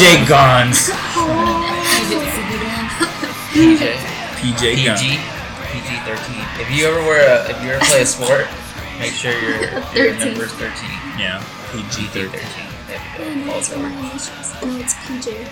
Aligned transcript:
PJ 0.00 0.24
Gons. 0.26 0.88
PJ. 3.52 3.84
PJ 4.40 4.60
PG. 4.74 4.86
Gons. 4.86 5.00
PG 5.68 5.88
thirteen. 6.08 6.40
If 6.56 6.72
you 6.74 6.86
ever 6.86 7.00
wear 7.00 7.20
a, 7.20 7.44
if 7.50 7.56
you 7.62 7.68
ever 7.72 7.84
play 7.84 8.00
a 8.00 8.06
sport, 8.06 8.46
make 8.98 9.12
sure 9.12 9.30
your 9.32 9.60
your 9.92 10.14
13. 10.14 10.18
number's 10.20 10.52
thirteen. 10.52 10.88
Yeah. 11.20 11.44
PG 11.70 12.08
PG 12.08 12.28
13. 12.28 12.40
No, 13.44 13.58
it's 13.58 13.68
PJ. 15.04 15.44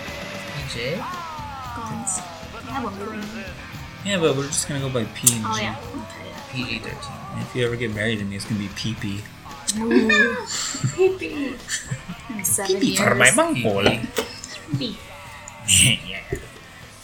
PJ. 0.57 0.97
Gons. 0.97 2.17
I 2.17 2.19
have 2.71 2.85
a 2.85 2.91
middle 2.97 3.13
name. 3.13 3.45
Yeah, 4.03 4.17
but 4.17 4.35
we're 4.35 4.47
just 4.47 4.67
gonna 4.67 4.79
go 4.79 4.89
by 4.89 5.03
P 5.13 5.31
and 5.31 5.41
G. 5.41 5.45
Oh 5.45 5.57
yeah. 5.61 5.75
Okay. 5.93 6.33
PG 6.53 6.79
thirteen. 6.79 7.17
If 7.37 7.53
you 7.55 7.63
ever 7.67 7.75
get 7.75 7.93
married 7.93 8.17
to 8.17 8.25
me, 8.25 8.35
it's 8.37 8.45
gonna 8.45 8.59
be 8.59 8.67
PP. 8.69 9.21
Ooh. 9.77 10.09
In 12.29 12.43
seven 12.43 12.77
PP 12.77 12.97
for 12.97 13.13
my 13.13 13.29
years. 13.51 14.07
Bunghole. 14.71 14.95
Yeah. 16.07 16.21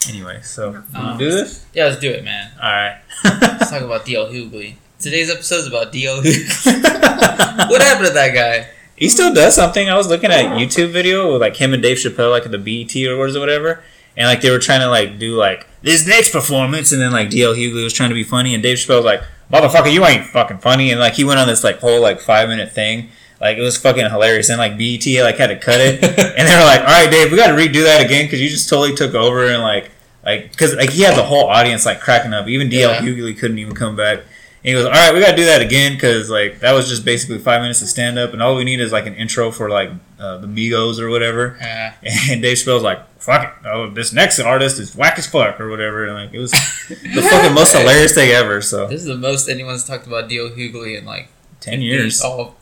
Anyway, 0.08 0.40
so 0.42 0.82
Um, 0.94 1.18
do 1.18 1.30
this? 1.30 1.64
Yeah, 1.72 1.84
let's 1.84 2.00
do 2.00 2.10
it, 2.10 2.24
man. 2.24 2.50
All 2.60 2.68
right. 2.70 2.98
Let's 3.24 3.70
talk 3.70 3.82
about 3.82 4.04
DL 4.06 4.30
Hughley. 4.32 4.74
Today's 5.00 5.30
episode 5.30 5.56
is 5.58 5.66
about 5.68 5.92
DL 5.92 6.20
Hughley. 6.22 7.70
what 7.70 7.82
happened 7.82 8.08
to 8.08 8.12
that 8.14 8.34
guy? 8.34 8.68
He 8.96 9.08
still 9.08 9.32
does 9.34 9.54
something. 9.54 9.88
I 9.88 9.96
was 9.96 10.08
looking 10.08 10.30
at 10.30 10.46
a 10.46 10.48
YouTube 10.48 10.90
video 10.90 11.32
with 11.32 11.40
like 11.42 11.56
him 11.56 11.74
and 11.74 11.82
Dave 11.82 11.98
Chappelle, 11.98 12.30
like 12.30 12.44
at 12.46 12.50
the 12.50 12.58
BET 12.58 12.94
Awards 13.12 13.36
or 13.36 13.40
whatever, 13.40 13.82
and 14.16 14.26
like 14.26 14.40
they 14.40 14.50
were 14.50 14.58
trying 14.58 14.80
to 14.80 14.88
like 14.88 15.18
do 15.18 15.36
like 15.36 15.66
this 15.82 16.06
next 16.06 16.30
performance, 16.32 16.92
and 16.92 17.00
then 17.00 17.12
like 17.12 17.28
DL 17.28 17.54
Hughley 17.54 17.84
was 17.84 17.92
trying 17.92 18.08
to 18.08 18.14
be 18.14 18.24
funny, 18.24 18.54
and 18.54 18.62
Dave 18.62 18.78
Chappelle 18.78 18.96
was 18.96 19.04
like, 19.04 19.22
"Motherfucker, 19.52 19.92
you 19.92 20.04
ain't 20.06 20.24
fucking 20.26 20.58
funny," 20.58 20.90
and 20.90 20.98
like 20.98 21.14
he 21.14 21.24
went 21.24 21.38
on 21.38 21.46
this 21.46 21.62
like 21.62 21.78
whole 21.80 22.00
like 22.00 22.20
five 22.20 22.48
minute 22.48 22.72
thing. 22.72 23.10
Like 23.40 23.58
it 23.58 23.60
was 23.60 23.76
fucking 23.76 24.08
hilarious, 24.10 24.48
and 24.48 24.58
like 24.58 24.78
BET 24.78 25.06
like 25.22 25.36
had 25.36 25.48
to 25.48 25.56
cut 25.56 25.80
it, 25.80 26.02
and 26.38 26.48
they 26.48 26.56
were 26.56 26.64
like, 26.64 26.80
"All 26.80 26.86
right, 26.86 27.10
Dave, 27.10 27.30
we 27.30 27.36
got 27.36 27.48
to 27.48 27.52
redo 27.54 27.82
that 27.84 28.04
again 28.04 28.24
because 28.26 28.40
you 28.40 28.48
just 28.48 28.68
totally 28.68 28.94
took 28.94 29.14
over." 29.14 29.46
And 29.46 29.62
like, 29.62 29.90
like 30.24 30.50
because 30.50 30.74
like 30.74 30.90
he 30.90 31.02
had 31.02 31.16
the 31.16 31.22
whole 31.24 31.46
audience 31.46 31.84
like 31.84 32.00
cracking 32.00 32.32
up. 32.32 32.46
Even 32.48 32.68
DL 32.68 32.72
Yeah. 32.94 33.00
Hughley 33.02 33.38
couldn't 33.38 33.58
even 33.58 33.74
come 33.74 33.94
back. 33.96 34.20
And 34.20 34.26
he 34.62 34.72
goes, 34.72 34.86
"All 34.86 34.90
right, 34.92 35.12
we 35.12 35.20
got 35.20 35.32
to 35.32 35.36
do 35.36 35.44
that 35.44 35.60
again 35.60 35.92
because 35.94 36.30
like 36.30 36.60
that 36.60 36.72
was 36.72 36.88
just 36.88 37.04
basically 37.04 37.38
five 37.38 37.60
minutes 37.60 37.82
of 37.82 37.88
stand 37.88 38.18
up, 38.18 38.32
and 38.32 38.42
all 38.42 38.56
we 38.56 38.64
need 38.64 38.80
is 38.80 38.90
like 38.90 39.06
an 39.06 39.14
intro 39.14 39.50
for 39.52 39.68
like 39.68 39.90
uh, 40.18 40.38
the 40.38 40.46
Migos 40.48 40.98
or 40.98 41.10
whatever." 41.10 41.58
Uh, 41.60 41.90
And 42.30 42.40
Dave 42.42 42.56
Chappelle's 42.56 42.82
like, 42.82 43.06
"Fuck 43.20 43.44
it, 43.44 43.66
oh, 43.68 43.90
this 43.90 44.12
next 44.14 44.40
artist 44.40 44.80
is 44.80 44.96
whack 44.96 45.18
as 45.18 45.26
fuck 45.26 45.60
or 45.60 45.68
whatever." 45.68 46.06
And 46.06 46.14
like 46.14 46.32
it 46.32 46.38
was 46.40 46.50
the 46.52 47.22
fucking 47.30 47.52
most 47.54 47.76
hilarious 47.76 48.14
thing 48.14 48.30
ever. 48.30 48.62
So 48.62 48.86
this 48.88 49.02
is 49.02 49.06
the 49.06 49.16
most 49.16 49.48
anyone's 49.48 49.84
talked 49.84 50.06
about 50.06 50.28
DL 50.30 50.56
Hughley 50.56 50.98
in 50.98 51.04
like 51.04 51.28
ten 51.60 51.80
years. 51.82 52.22
Oh, 52.24 52.54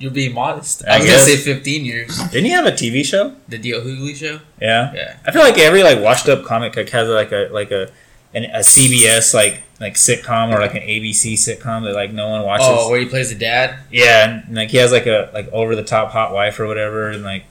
you're 0.00 0.10
being 0.10 0.34
modest. 0.34 0.82
I 0.88 0.94
I 0.94 0.98
was 0.98 1.06
gonna 1.06 1.18
say 1.20 1.36
fifteen 1.36 1.84
years. 1.84 2.18
Didn't 2.30 2.46
he 2.46 2.50
have 2.50 2.66
a 2.66 2.72
TV 2.72 3.04
show? 3.04 3.36
The 3.48 3.58
DL 3.58 3.84
Hughley 3.84 4.16
show. 4.16 4.40
Yeah. 4.60 4.92
Yeah. 4.94 5.16
I 5.26 5.30
feel 5.30 5.42
like 5.42 5.58
every 5.58 5.82
like 5.84 6.00
washed 6.00 6.28
up 6.28 6.44
comic 6.44 6.74
like 6.74 6.88
has 6.90 7.06
like 7.08 7.30
a 7.32 7.48
like 7.52 7.70
a 7.70 7.90
an, 8.34 8.44
a 8.46 8.58
CBS 8.60 9.32
like 9.34 9.62
like 9.80 9.94
sitcom 9.94 10.52
or 10.54 10.60
like 10.60 10.74
an 10.74 10.82
ABC 10.82 11.34
sitcom 11.34 11.84
that 11.84 11.94
like 11.94 12.12
no 12.12 12.28
one 12.30 12.42
watches. 12.44 12.66
Oh, 12.68 12.90
where 12.90 12.98
he 13.00 13.06
plays 13.06 13.28
the 13.30 13.38
dad. 13.38 13.78
Yeah, 13.90 14.40
and 14.46 14.56
like 14.56 14.70
he 14.70 14.78
has 14.78 14.90
like 14.92 15.06
a 15.06 15.30
like 15.34 15.48
over 15.52 15.76
the 15.76 15.84
top 15.84 16.10
hot 16.12 16.32
wife 16.32 16.58
or 16.58 16.66
whatever, 16.66 17.10
and 17.10 17.22
like 17.22 17.44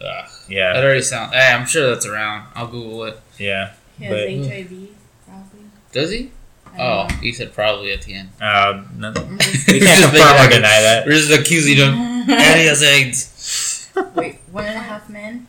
Ugh, 0.00 0.28
yeah, 0.48 0.72
that 0.74 0.84
already 0.84 1.02
sounds. 1.02 1.32
Hey, 1.32 1.52
I'm 1.52 1.66
sure 1.66 1.88
that's 1.90 2.04
around. 2.06 2.48
I'll 2.54 2.66
Google 2.66 3.04
it. 3.04 3.20
yeah. 3.38 3.72
He 3.98 4.04
has 4.06 4.12
But- 4.14 4.52
HIV, 4.52 4.88
probably. 5.26 5.60
Does 5.92 6.10
he? 6.10 6.30
I 6.74 6.78
don't 6.78 6.86
Oh, 6.86 7.06
know. 7.08 7.14
he 7.20 7.32
said 7.32 7.52
probably 7.52 7.92
at 7.92 8.02
the 8.02 8.14
end. 8.14 8.30
Uh, 8.40 8.82
no, 8.96 9.10
we 9.12 9.20
can't 9.20 9.38
just 9.38 10.02
confirm 10.02 10.12
making 10.12 10.20
or 10.20 10.20
that- 10.20 10.50
deny 10.50 10.80
that. 10.82 11.06
We're 11.06 11.12
just 11.12 11.32
accusing 11.32 11.76
him. 11.76 11.94
and 12.30 12.60
he 12.60 12.66
has 12.66 12.82
AIDS. 12.82 13.90
Wait, 14.14 14.40
one 14.50 14.64
and 14.64 14.76
a 14.76 14.80
half 14.80 15.08
men? 15.08 15.46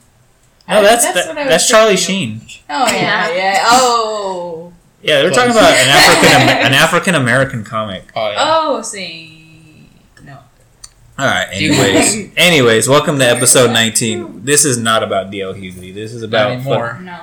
No, 0.68 0.82
that's 0.82 1.04
That's 1.06 1.26
that, 1.26 1.28
what 1.30 1.38
I 1.38 1.42
was 1.46 1.50
that's 1.52 1.68
Charlie. 1.70 1.96
Sheen. 1.98 2.42
Oh, 2.70 2.86
yeah, 2.92 3.28
Yeah. 3.30 3.36
yeah. 3.36 3.64
Oh. 3.66 4.74
Yeah, 5.04 5.20
they 5.20 5.26
were 5.26 5.32
talking 5.32 5.52
about 5.52 5.72
an 5.72 5.90
African 5.90 6.42
an 6.66 6.74
African 6.74 7.16
American 7.16 7.64
comic. 7.64 8.12
Oh 8.16 8.32
yeah. 8.32 8.38
Oh, 8.40 8.82
see. 8.82 9.88
No. 10.24 10.40
All 11.20 11.26
right. 11.28 11.48
Anyways, 11.52 12.32
anyways, 12.36 12.88
welcome 12.90 13.20
to 13.20 13.26
episode 13.26 13.68
nineteen. 13.72 14.44
This 14.44 14.66
is 14.66 14.80
not 14.80 15.04
about 15.04 15.30
DL 15.30 15.54
Hughley. 15.54 15.94
This 15.94 16.12
is 16.14 16.22
Not 16.24 16.28
about 16.30 16.52
anymore. 16.54 17.00
No. 17.04 17.20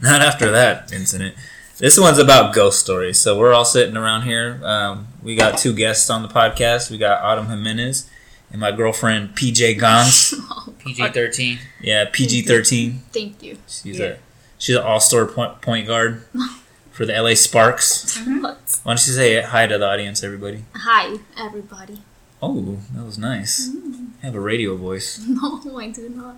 Not 0.00 0.22
after 0.22 0.50
that 0.50 0.90
incident. 0.92 1.34
This 1.82 1.98
one's 1.98 2.18
about 2.18 2.54
ghost 2.54 2.78
stories. 2.78 3.18
So 3.18 3.36
we're 3.36 3.52
all 3.52 3.64
sitting 3.64 3.96
around 3.96 4.22
here. 4.22 4.60
Um, 4.62 5.08
we 5.20 5.34
got 5.34 5.58
two 5.58 5.74
guests 5.74 6.08
on 6.10 6.22
the 6.22 6.28
podcast. 6.28 6.92
We 6.92 6.96
got 6.96 7.20
Autumn 7.24 7.48
Jimenez 7.48 8.08
and 8.52 8.60
my 8.60 8.70
girlfriend 8.70 9.30
PJ 9.34 9.80
Gons. 9.80 10.32
PG 10.78 11.08
thirteen. 11.08 11.58
Yeah, 11.80 12.04
PG 12.12 12.42
thirteen. 12.42 13.00
Thank 13.12 13.42
you. 13.42 13.58
She's 13.66 13.98
Yeah. 13.98 14.06
a 14.06 14.16
she's 14.58 14.76
an 14.76 14.82
all 14.82 15.00
star 15.00 15.26
point 15.26 15.60
point 15.60 15.88
guard 15.88 16.22
for 16.92 17.04
the 17.04 17.20
LA 17.20 17.34
Sparks. 17.34 18.16
Why 18.26 18.54
don't 18.84 19.06
you 19.06 19.12
say 19.12 19.42
hi 19.42 19.66
to 19.66 19.76
the 19.76 19.84
audience, 19.88 20.22
everybody? 20.22 20.64
Hi, 20.76 21.16
everybody. 21.36 22.02
Oh, 22.40 22.78
that 22.94 23.02
was 23.04 23.18
nice. 23.18 23.68
Mm. 23.68 24.10
I 24.22 24.26
have 24.26 24.36
a 24.36 24.40
radio 24.40 24.76
voice. 24.76 25.18
No, 25.28 25.60
I 25.80 25.88
do 25.90 26.08
not. 26.08 26.36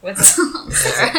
What's 0.00 0.38
I'm 0.38 0.70
sorry. 0.70 1.10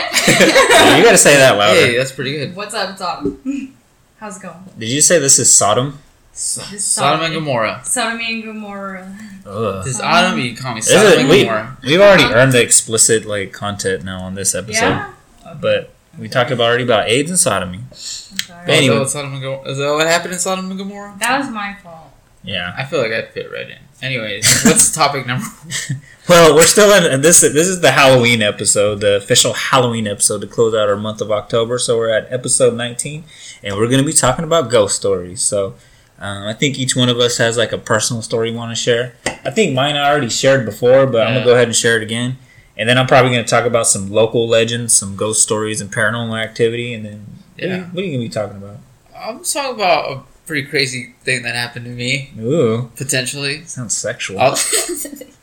You 0.97 1.03
gotta 1.03 1.17
say 1.17 1.35
that 1.37 1.57
louder. 1.57 1.79
Hey, 1.79 1.97
that's 1.97 2.11
pretty 2.11 2.31
good. 2.33 2.55
What's 2.55 2.73
up, 2.73 2.97
Tom? 2.97 3.73
How's 4.19 4.37
it 4.37 4.43
going? 4.43 4.55
Did 4.77 4.89
you 4.89 5.01
say 5.01 5.19
this 5.19 5.37
is 5.39 5.51
Sodom? 5.51 5.99
This 6.31 6.71
is 6.71 6.85
Sodom 6.85 7.25
and 7.25 7.33
Gomorrah. 7.33 7.81
Sodom 7.83 8.21
and 8.21 8.43
Gomorrah. 8.43 9.13
Ugh. 9.45 9.83
This 9.83 9.99
Autumn, 9.99 10.39
you 10.39 10.55
call 10.55 10.75
me 10.75 10.81
Sodom 10.81 11.11
is- 11.11 11.17
and 11.19 11.29
we, 11.29 11.43
Gomorrah. 11.43 11.77
we've 11.83 11.99
already 11.99 12.23
earned 12.23 12.53
the 12.53 12.61
explicit 12.61 13.25
like 13.25 13.51
content 13.51 14.05
now 14.05 14.21
on 14.21 14.35
this 14.35 14.55
episode. 14.55 14.85
Yeah? 14.85 15.13
But 15.59 15.91
we 16.17 16.29
talked 16.29 16.51
about 16.51 16.63
already 16.65 16.83
about 16.85 17.09
AIDS 17.09 17.29
and 17.29 17.39
sodomy. 17.39 17.79
I'm 17.79 17.93
sorry. 17.93 18.65
But 18.65 18.73
anyway. 18.75 18.95
Oh, 18.95 19.01
is 19.01 19.11
that 19.13 19.19
Sodom 19.19 19.33
and 19.33 19.41
Gomorrah? 19.41 19.69
Is 19.69 19.77
that 19.77 19.91
what 19.93 20.07
happened 20.07 20.33
in 20.33 20.39
Sodom 20.39 20.69
and 20.69 20.77
Gomorrah? 20.79 21.15
That 21.19 21.39
was 21.39 21.49
my 21.49 21.75
fault. 21.83 22.11
Yeah. 22.43 22.73
I 22.77 22.85
feel 22.85 23.01
like 23.01 23.11
I'd 23.11 23.29
fit 23.33 23.51
right 23.51 23.69
in. 23.69 23.77
Anyways, 24.01 24.63
what's 24.63 24.93
topic 24.93 25.27
number? 25.27 25.45
Well, 26.29 26.53
we're 26.53 26.61
still 26.61 26.93
in 26.93 27.11
and 27.11 27.23
this. 27.23 27.41
This 27.41 27.67
is 27.67 27.81
the 27.81 27.91
Halloween 27.91 28.43
episode, 28.43 29.01
the 29.01 29.15
official 29.15 29.53
Halloween 29.53 30.05
episode 30.05 30.41
to 30.41 30.47
close 30.47 30.75
out 30.75 30.87
our 30.87 30.95
month 30.95 31.21
of 31.21 31.31
October. 31.31 31.79
So 31.79 31.97
we're 31.97 32.15
at 32.15 32.31
episode 32.31 32.75
19, 32.75 33.23
and 33.63 33.75
we're 33.75 33.87
going 33.87 33.99
to 33.99 34.05
be 34.05 34.13
talking 34.13 34.45
about 34.45 34.69
ghost 34.69 34.95
stories. 34.95 35.41
So 35.41 35.73
um, 36.19 36.43
I 36.43 36.53
think 36.53 36.77
each 36.77 36.95
one 36.95 37.09
of 37.09 37.17
us 37.17 37.37
has 37.39 37.57
like 37.57 37.71
a 37.71 37.79
personal 37.79 38.21
story 38.21 38.51
we 38.51 38.57
want 38.57 38.69
to 38.69 38.75
share. 38.75 39.15
I 39.25 39.49
think 39.49 39.73
mine 39.73 39.95
I 39.95 40.07
already 40.07 40.29
shared 40.29 40.65
before, 40.67 41.07
but 41.07 41.25
I'm 41.25 41.33
gonna 41.33 41.45
go 41.45 41.53
ahead 41.55 41.67
and 41.67 41.75
share 41.75 41.97
it 41.97 42.03
again. 42.03 42.37
And 42.77 42.87
then 42.87 42.99
I'm 42.99 43.07
probably 43.07 43.31
going 43.31 43.43
to 43.43 43.49
talk 43.49 43.65
about 43.65 43.87
some 43.87 44.09
local 44.11 44.47
legends, 44.47 44.93
some 44.93 45.15
ghost 45.17 45.41
stories, 45.43 45.81
and 45.81 45.91
paranormal 45.91 46.41
activity. 46.41 46.93
And 46.93 47.03
then 47.05 47.25
what, 47.55 47.63
are 47.63 47.67
you, 47.67 47.73
Yeah. 47.73 47.83
what 47.87 48.01
are 48.03 48.05
you 48.05 48.11
going 48.17 48.21
to 48.21 48.27
be 48.27 48.29
talking 48.29 48.57
about? 48.57 48.77
I'm 49.13 49.43
talking 49.43 49.75
about 49.75 50.11
a 50.11 50.21
pretty 50.45 50.65
crazy 50.65 51.15
thing 51.23 51.41
that 51.41 51.55
happened 51.55 51.85
to 51.85 51.91
me, 51.91 52.31
Ooh, 52.39 52.89
potentially. 52.95 53.63
sounds 53.65 53.97
sexual. 53.97 54.37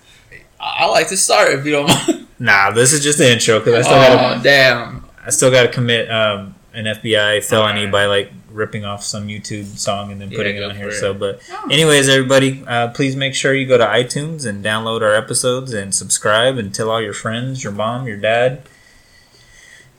I'll, 0.61 0.91
like 0.91 1.09
to 1.09 1.17
start 1.17 1.53
if 1.53 1.65
you 1.67 1.73
don't 1.73 1.87
mind. 1.89 2.27
Nah, 2.39 2.71
this 2.71 2.93
is 2.93 3.03
just 3.03 3.19
the 3.19 3.31
intro 3.33 3.59
because 3.61 3.75
I 3.75 3.83
still 3.83 3.97
got 3.97 4.39
Oh, 4.39 4.43
damn. 4.43 5.01
to 5.01 5.07
I 5.27 5.31
still 5.31 5.51
got 5.51 5.63
to 5.63 5.69
commit 5.69 6.11
um, 6.11 6.55
an 6.75 6.85
FBI 6.85 7.43
felony 7.45 7.81
Alright. 7.87 7.93
by 7.93 8.07
like 8.07 8.31
ripping 8.51 8.85
off 8.85 9.03
some 9.05 9.27
YouTube 9.29 9.79
song 9.79 10.11
and 10.13 10.21
then 10.21 10.31
Yeah, 10.31 10.37
putting 10.39 10.57
it 10.57 10.63
on 10.63 10.75
here. 10.77 10.89
it. 10.89 10.95
So, 11.01 11.13
but 11.15 11.41
Oh. 11.51 11.69
anyways, 11.71 12.09
everybody, 12.09 12.63
uh, 12.67 12.89
please 12.89 13.15
make 13.17 13.35
sure 13.35 13.53
you 13.55 13.67
go 13.67 13.77
to 13.79 13.85
iTunes 13.87 14.47
and 14.47 14.65
download 14.65 15.03
our 15.03 15.15
episodes 15.15 15.73
and 15.75 15.95
subscribe 15.95 16.57
and 16.59 16.75
tell 16.75 16.91
all 16.91 17.01
your 17.03 17.13
friends, 17.13 17.63
your 17.65 17.73
mom, 17.73 18.07
your 18.07 18.17
dad, 18.17 18.63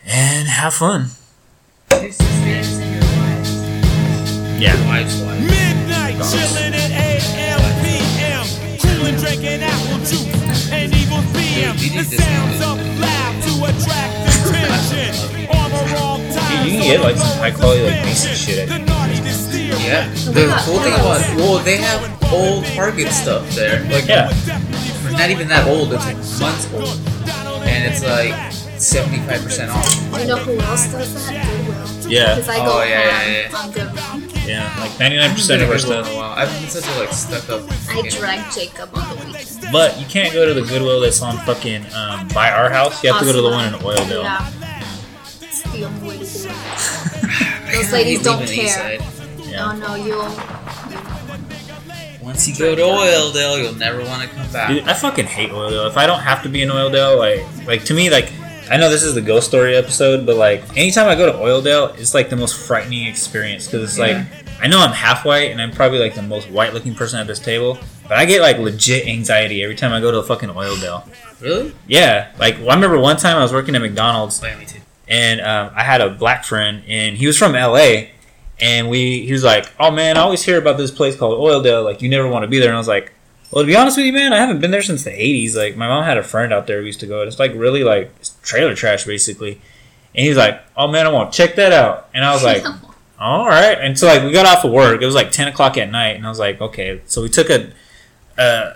and 0.05 0.47
have 0.47 0.73
fun. 0.73 1.07
Your 1.91 2.11
sisters 2.11 2.79
and. 2.79 2.97
Yeah. 4.61 4.73
Midnight 4.75 6.15
chillin' 6.17 6.73
at 6.73 6.91
AM, 6.91 7.61
PM, 7.83 8.79
coolin' 8.79 9.15
drinking 9.19 9.61
apple 9.61 9.97
juice 9.99 10.25
and 10.25 10.36
evil 11.75 12.03
The 12.03 12.17
sounds 12.17 12.61
up 12.61 12.77
loud 12.99 13.33
to 13.43 13.51
attract 13.69 14.13
attention. 14.27 15.47
On 15.49 15.69
the 15.71 15.83
wrong 15.93 16.21
time. 16.33 16.65
You- 16.67 16.71
you 16.73 16.79
can 16.79 16.87
get, 16.87 17.01
like, 17.01 17.17
some 17.17 17.37
high 17.39 17.51
quality, 17.51 17.83
like, 17.85 18.03
decent 18.03 18.37
shit 18.37 18.59
at 18.59 18.69
The 18.69 18.79
naughty 18.79 19.17
to 19.17 19.33
steer. 19.33 19.75
Yeah. 19.79 20.07
The 20.31 20.47
cool 20.65 20.79
thing 20.79 20.93
about 20.93 21.21
well, 21.37 21.59
they 21.59 21.77
have 21.77 22.01
old 22.33 22.65
Target 22.75 23.11
stuff 23.13 23.49
there. 23.55 23.79
Like 23.89 24.07
Yeah. 24.07 24.31
not 25.11 25.29
even 25.29 25.47
that 25.47 25.65
old. 25.67 25.93
It's 25.93 26.03
like 26.05 26.17
months 26.41 26.67
old, 26.73 26.99
and 27.63 27.85
it's 27.85 28.03
like 28.03 28.33
seventy 28.77 29.19
five 29.27 29.41
percent 29.43 29.71
off. 29.71 29.95
You 30.19 30.27
know 30.27 30.37
who 30.37 30.59
else 30.59 30.87
does 30.87 31.13
that? 31.27 31.45
Goodwill. 31.65 32.11
Yeah. 32.11 32.35
Because 32.35 32.49
I 32.49 32.59
Oh, 32.59 32.65
go 32.65 32.83
yeah, 32.83 32.89
yeah, 32.89 33.49
yeah. 33.49 33.57
on 33.57 33.71
Goodwill. 33.71 34.03
Yeah. 34.47 34.73
Like 34.79 34.91
99% 34.91 35.55
of 35.55 35.61
our 35.63 35.67
in 35.67 35.71
a 35.75 35.79
stuff. 35.79 36.15
while. 36.15 36.31
I've 36.31 36.49
been 36.59 36.69
such 36.69 36.87
a 36.87 36.99
like 36.99 37.11
stuck 37.11 37.49
up. 37.49 37.69
I 37.89 38.09
drag 38.09 38.51
Jacob 38.53 38.89
on 38.95 39.09
the 39.17 39.25
weekend. 39.25 39.67
But 39.71 39.99
you 39.99 40.05
can't 40.05 40.33
go 40.33 40.45
to 40.45 40.53
the 40.53 40.61
Goodwill 40.67 41.01
that's 41.01 41.21
on 41.21 41.37
fucking 41.39 41.85
um, 41.93 42.27
by 42.29 42.51
our 42.51 42.69
house. 42.69 43.03
You 43.03 43.11
have 43.11 43.19
to 43.19 43.25
go 43.25 43.33
to 43.33 43.41
the 43.41 43.49
one 43.49 43.73
in 43.73 43.79
Oildale. 43.79 44.23
Yeah. 44.23 44.51
It's 45.41 45.61
the 45.63 45.83
only 45.83 46.07
way 46.07 46.17
to 46.17 46.23
do 46.23 46.49
it. 46.49 47.73
Those 47.75 47.91
ladies 47.91 48.23
don't 48.23 48.39
leaving 48.39 48.55
the 48.57 48.63
east 48.63 48.75
care. 48.77 48.99
side. 48.99 49.37
No, 49.39 49.45
Yeah. 49.49 49.73
no, 49.73 49.95
you'll. 49.95 50.31
Once 52.21 52.47
you 52.47 52.55
go 52.55 52.75
to 52.75 52.81
Oildale, 52.81 53.61
you'll 53.63 53.75
never 53.75 54.03
want 54.03 54.21
to 54.21 54.27
come 54.35 54.51
back. 54.51 54.69
Dude, 54.69 54.83
I 54.83 54.93
fucking 54.93 55.25
hate 55.25 55.49
Oildale. 55.49 55.87
If 55.89 55.97
I 55.97 56.05
don't 56.07 56.19
have 56.19 56.43
to 56.43 56.49
be 56.49 56.61
in 56.61 56.69
Oildale, 56.69 57.17
like, 57.17 57.67
like 57.67 57.85
to 57.85 57.93
me, 57.93 58.09
like, 58.09 58.29
I 58.69 58.77
know 58.77 58.89
this 58.89 59.03
is 59.03 59.13
the 59.13 59.21
ghost 59.21 59.47
story 59.47 59.75
episode, 59.75 60.25
but 60.25 60.35
like, 60.35 60.61
anytime 60.77 61.07
I 61.07 61.15
go 61.15 61.25
to 61.25 61.37
Oildale, 61.37 61.97
it's 61.97 62.13
like 62.13 62.29
the 62.29 62.35
most 62.35 62.55
frightening 62.67 63.07
experience 63.07 63.65
because 63.65 63.83
it's 63.83 63.97
like, 63.99 64.17
I 64.61 64.67
know 64.67 64.79
I'm 64.79 64.91
half 64.91 65.23
white 65.25 65.51
and 65.51 65.61
I'm 65.61 65.71
probably 65.71 65.99
like 65.99 66.15
the 66.15 66.21
most 66.21 66.49
white-looking 66.49 66.95
person 66.95 67.19
at 67.19 67.27
this 67.27 67.39
table, 67.39 67.77
but 68.07 68.17
I 68.17 68.25
get 68.25 68.41
like 68.41 68.57
legit 68.57 69.07
anxiety 69.07 69.63
every 69.63 69.75
time 69.75 69.93
I 69.93 70.01
go 70.01 70.11
to 70.11 70.17
a 70.19 70.23
fucking 70.23 70.49
Oildale. 70.49 71.07
Really? 71.41 71.73
Yeah, 71.87 72.31
like 72.39 72.57
well, 72.59 72.71
I 72.71 72.75
remember 72.75 72.99
one 72.99 73.17
time 73.17 73.37
I 73.37 73.41
was 73.43 73.53
working 73.53 73.75
at 73.75 73.81
McDonald's 73.81 74.41
Wait, 74.41 74.57
me 74.57 74.65
too. 74.65 74.79
and 75.07 75.39
um, 75.41 75.71
I 75.75 75.83
had 75.83 76.01
a 76.01 76.09
black 76.09 76.43
friend, 76.43 76.83
and 76.87 77.15
he 77.15 77.27
was 77.27 77.37
from 77.37 77.53
LA, 77.53 78.05
and 78.59 78.89
we 78.89 79.25
he 79.25 79.31
was 79.31 79.43
like, 79.43 79.71
"Oh 79.79 79.91
man, 79.91 80.17
I 80.17 80.21
always 80.21 80.43
hear 80.43 80.57
about 80.57 80.77
this 80.77 80.89
place 80.89 81.15
called 81.15 81.37
Oildale. 81.39 81.83
Like, 81.83 82.01
you 82.01 82.09
never 82.09 82.27
want 82.27 82.41
to 82.43 82.47
be 82.47 82.57
there." 82.57 82.69
And 82.69 82.75
I 82.75 82.79
was 82.79 82.87
like, 82.87 83.13
"Well, 83.51 83.63
to 83.63 83.67
be 83.67 83.75
honest 83.75 83.97
with 83.97 84.05
you, 84.05 84.13
man, 84.13 84.33
I 84.33 84.37
haven't 84.37 84.59
been 84.59 84.71
there 84.71 84.81
since 84.81 85.03
the 85.03 85.11
'80s. 85.11 85.55
Like, 85.55 85.77
my 85.77 85.87
mom 85.87 86.03
had 86.03 86.17
a 86.17 86.23
friend 86.23 86.53
out 86.53 86.67
there 86.67 86.79
who 86.81 86.85
used 86.85 86.99
to 87.01 87.07
go. 87.07 87.21
and 87.21 87.27
It's 87.27 87.39
like 87.39 87.53
really 87.55 87.83
like 87.83 88.11
it's 88.19 88.29
trailer 88.41 88.75
trash, 88.75 89.05
basically." 89.05 89.61
And 90.15 90.25
he's 90.25 90.37
like, 90.37 90.61
"Oh 90.75 90.87
man, 90.87 91.05
I 91.05 91.09
want 91.09 91.31
to 91.31 91.37
check 91.37 91.55
that 91.55 91.71
out." 91.71 92.09
And 92.13 92.25
I 92.25 92.33
was 92.33 92.43
like, 92.43 92.63
"All 93.19 93.47
right." 93.47 93.77
And 93.79 93.97
so 93.97 94.07
like 94.07 94.23
we 94.23 94.31
got 94.31 94.45
off 94.45 94.65
of 94.65 94.71
work. 94.71 95.01
It 95.01 95.05
was 95.05 95.15
like 95.15 95.31
10 95.31 95.47
o'clock 95.49 95.77
at 95.77 95.91
night, 95.91 96.15
and 96.15 96.25
I 96.25 96.29
was 96.29 96.39
like, 96.39 96.59
"Okay." 96.61 97.01
So 97.05 97.21
we 97.21 97.29
took 97.29 97.49
a. 97.49 97.71
Uh, 98.37 98.73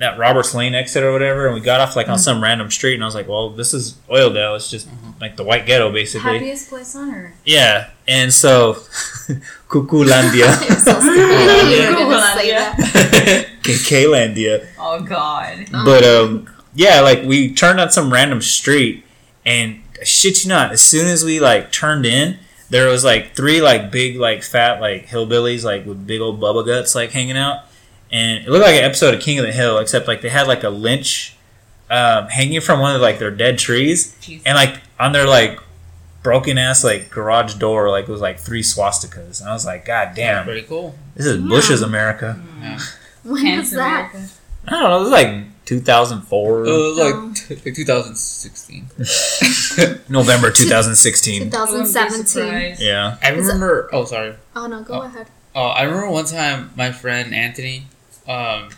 that 0.00 0.18
Roberts 0.18 0.54
Lane 0.54 0.74
exit 0.74 1.02
or 1.02 1.12
whatever, 1.12 1.44
and 1.46 1.54
we 1.54 1.60
got 1.60 1.80
off 1.80 1.94
like 1.94 2.08
on 2.08 2.18
some 2.18 2.42
random 2.42 2.70
street, 2.70 2.94
and 2.94 3.02
I 3.02 3.06
was 3.06 3.14
like, 3.14 3.28
"Well, 3.28 3.50
this 3.50 3.74
is 3.74 3.96
Oildale. 4.08 4.56
It's 4.56 4.70
just 4.70 4.88
like 5.20 5.36
the 5.36 5.44
white 5.44 5.66
ghetto, 5.66 5.92
basically." 5.92 6.38
Happiest 6.38 6.70
place 6.70 6.96
on 6.96 7.14
earth. 7.14 7.34
Yeah, 7.44 7.90
and 8.08 8.32
so 8.32 8.72
Kukulandia, 9.68 10.68
You're 10.68 10.78
so 10.88 11.00
stupid. 11.00 13.46
You 13.70 14.08
were 14.10 14.16
gonna 14.16 14.34
Kukulandia. 14.34 14.34
say 14.34 14.58
that. 14.58 14.62
Klandia. 14.66 14.68
Oh 14.78 15.02
god. 15.02 15.84
But 15.84 16.04
um, 16.04 16.50
yeah, 16.74 17.00
like 17.00 17.22
we 17.24 17.52
turned 17.54 17.80
on 17.80 17.90
some 17.90 18.12
random 18.12 18.40
street, 18.42 19.04
and 19.46 19.80
shit 20.04 20.44
you 20.44 20.48
not, 20.48 20.72
as 20.72 20.80
soon 20.82 21.06
as 21.06 21.24
we 21.24 21.40
like 21.40 21.72
turned 21.72 22.06
in, 22.06 22.38
there 22.70 22.88
was 22.88 23.04
like 23.04 23.34
three 23.34 23.60
like 23.60 23.90
big 23.90 24.16
like 24.16 24.42
fat 24.42 24.80
like 24.80 25.06
hillbillies 25.08 25.64
like 25.64 25.84
with 25.86 26.06
big 26.06 26.20
old 26.20 26.40
bubba 26.40 26.64
guts 26.64 26.94
like 26.94 27.10
hanging 27.10 27.36
out, 27.36 27.64
and 28.12 28.44
it 28.44 28.48
looked 28.50 28.64
like 28.64 28.76
an 28.76 28.84
episode 28.84 29.14
of 29.14 29.20
King 29.20 29.38
of 29.38 29.46
the 29.46 29.52
Hill, 29.52 29.78
except 29.78 30.06
like 30.08 30.20
they 30.20 30.28
had 30.28 30.46
like 30.46 30.62
a 30.64 30.70
lynch 30.70 31.36
um, 31.90 32.28
hanging 32.28 32.60
from 32.60 32.78
one 32.80 32.94
of 32.94 33.00
like 33.02 33.18
their 33.18 33.30
dead 33.32 33.58
trees, 33.58 34.16
Jesus. 34.20 34.46
and 34.46 34.54
like 34.56 34.80
on 34.98 35.12
their 35.12 35.26
like 35.26 35.58
broken 36.22 36.58
ass 36.58 36.84
like 36.84 37.08
garage 37.08 37.54
door 37.54 37.88
like 37.88 38.06
it 38.06 38.12
was 38.12 38.20
like 38.20 38.38
three 38.38 38.60
swastikas 38.60 39.40
and 39.40 39.48
i 39.48 39.54
was 39.54 39.64
like 39.64 39.86
god 39.86 40.12
damn 40.14 40.44
Pretty 40.44 40.60
cool. 40.66 40.94
this 41.14 41.24
is 41.24 41.38
bush's 41.38 41.80
america 41.80 42.38
When 43.24 43.58
was 43.58 43.70
that? 43.72 44.10
America. 44.14 44.30
i 44.66 44.70
don't 44.70 44.82
know 44.90 44.96
it 44.98 45.02
was 45.02 45.10
like 45.10 45.44
2004 45.66 46.64
It 46.64 46.70
was 46.70 46.96
like, 46.98 47.34
t- 47.34 47.54
like 47.70 47.74
2016. 47.76 48.90
november 50.08 50.50
2016 50.50 51.50
2017. 51.50 52.76
yeah 52.78 53.16
I 53.22 53.30
remember. 53.30 53.88
Oh, 53.92 54.04
sorry. 54.04 54.34
Oh 54.56 54.66
no, 54.66 54.82
go 54.82 54.94
Oh. 54.94 55.02
ahead. 55.02 55.26
Oh, 55.54 55.66
I 55.68 55.82
remember 55.82 56.10
one 56.10 56.24
time 56.26 56.70
my 56.76 56.92
friend 56.92 57.34
Anthony, 57.34 57.86
um, 58.28 58.70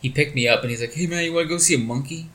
he 0.00 0.10
picked 0.10 0.34
me 0.34 0.46
up 0.48 0.60
and 0.62 0.70
he's 0.70 0.80
like, 0.80 0.92
"Hey 0.92 1.06
man, 1.06 1.24
you 1.24 1.32
want 1.32 1.44
to 1.46 1.48
go 1.48 1.58
see 1.58 1.74
a 1.74 1.78
monkey?" 1.78 2.28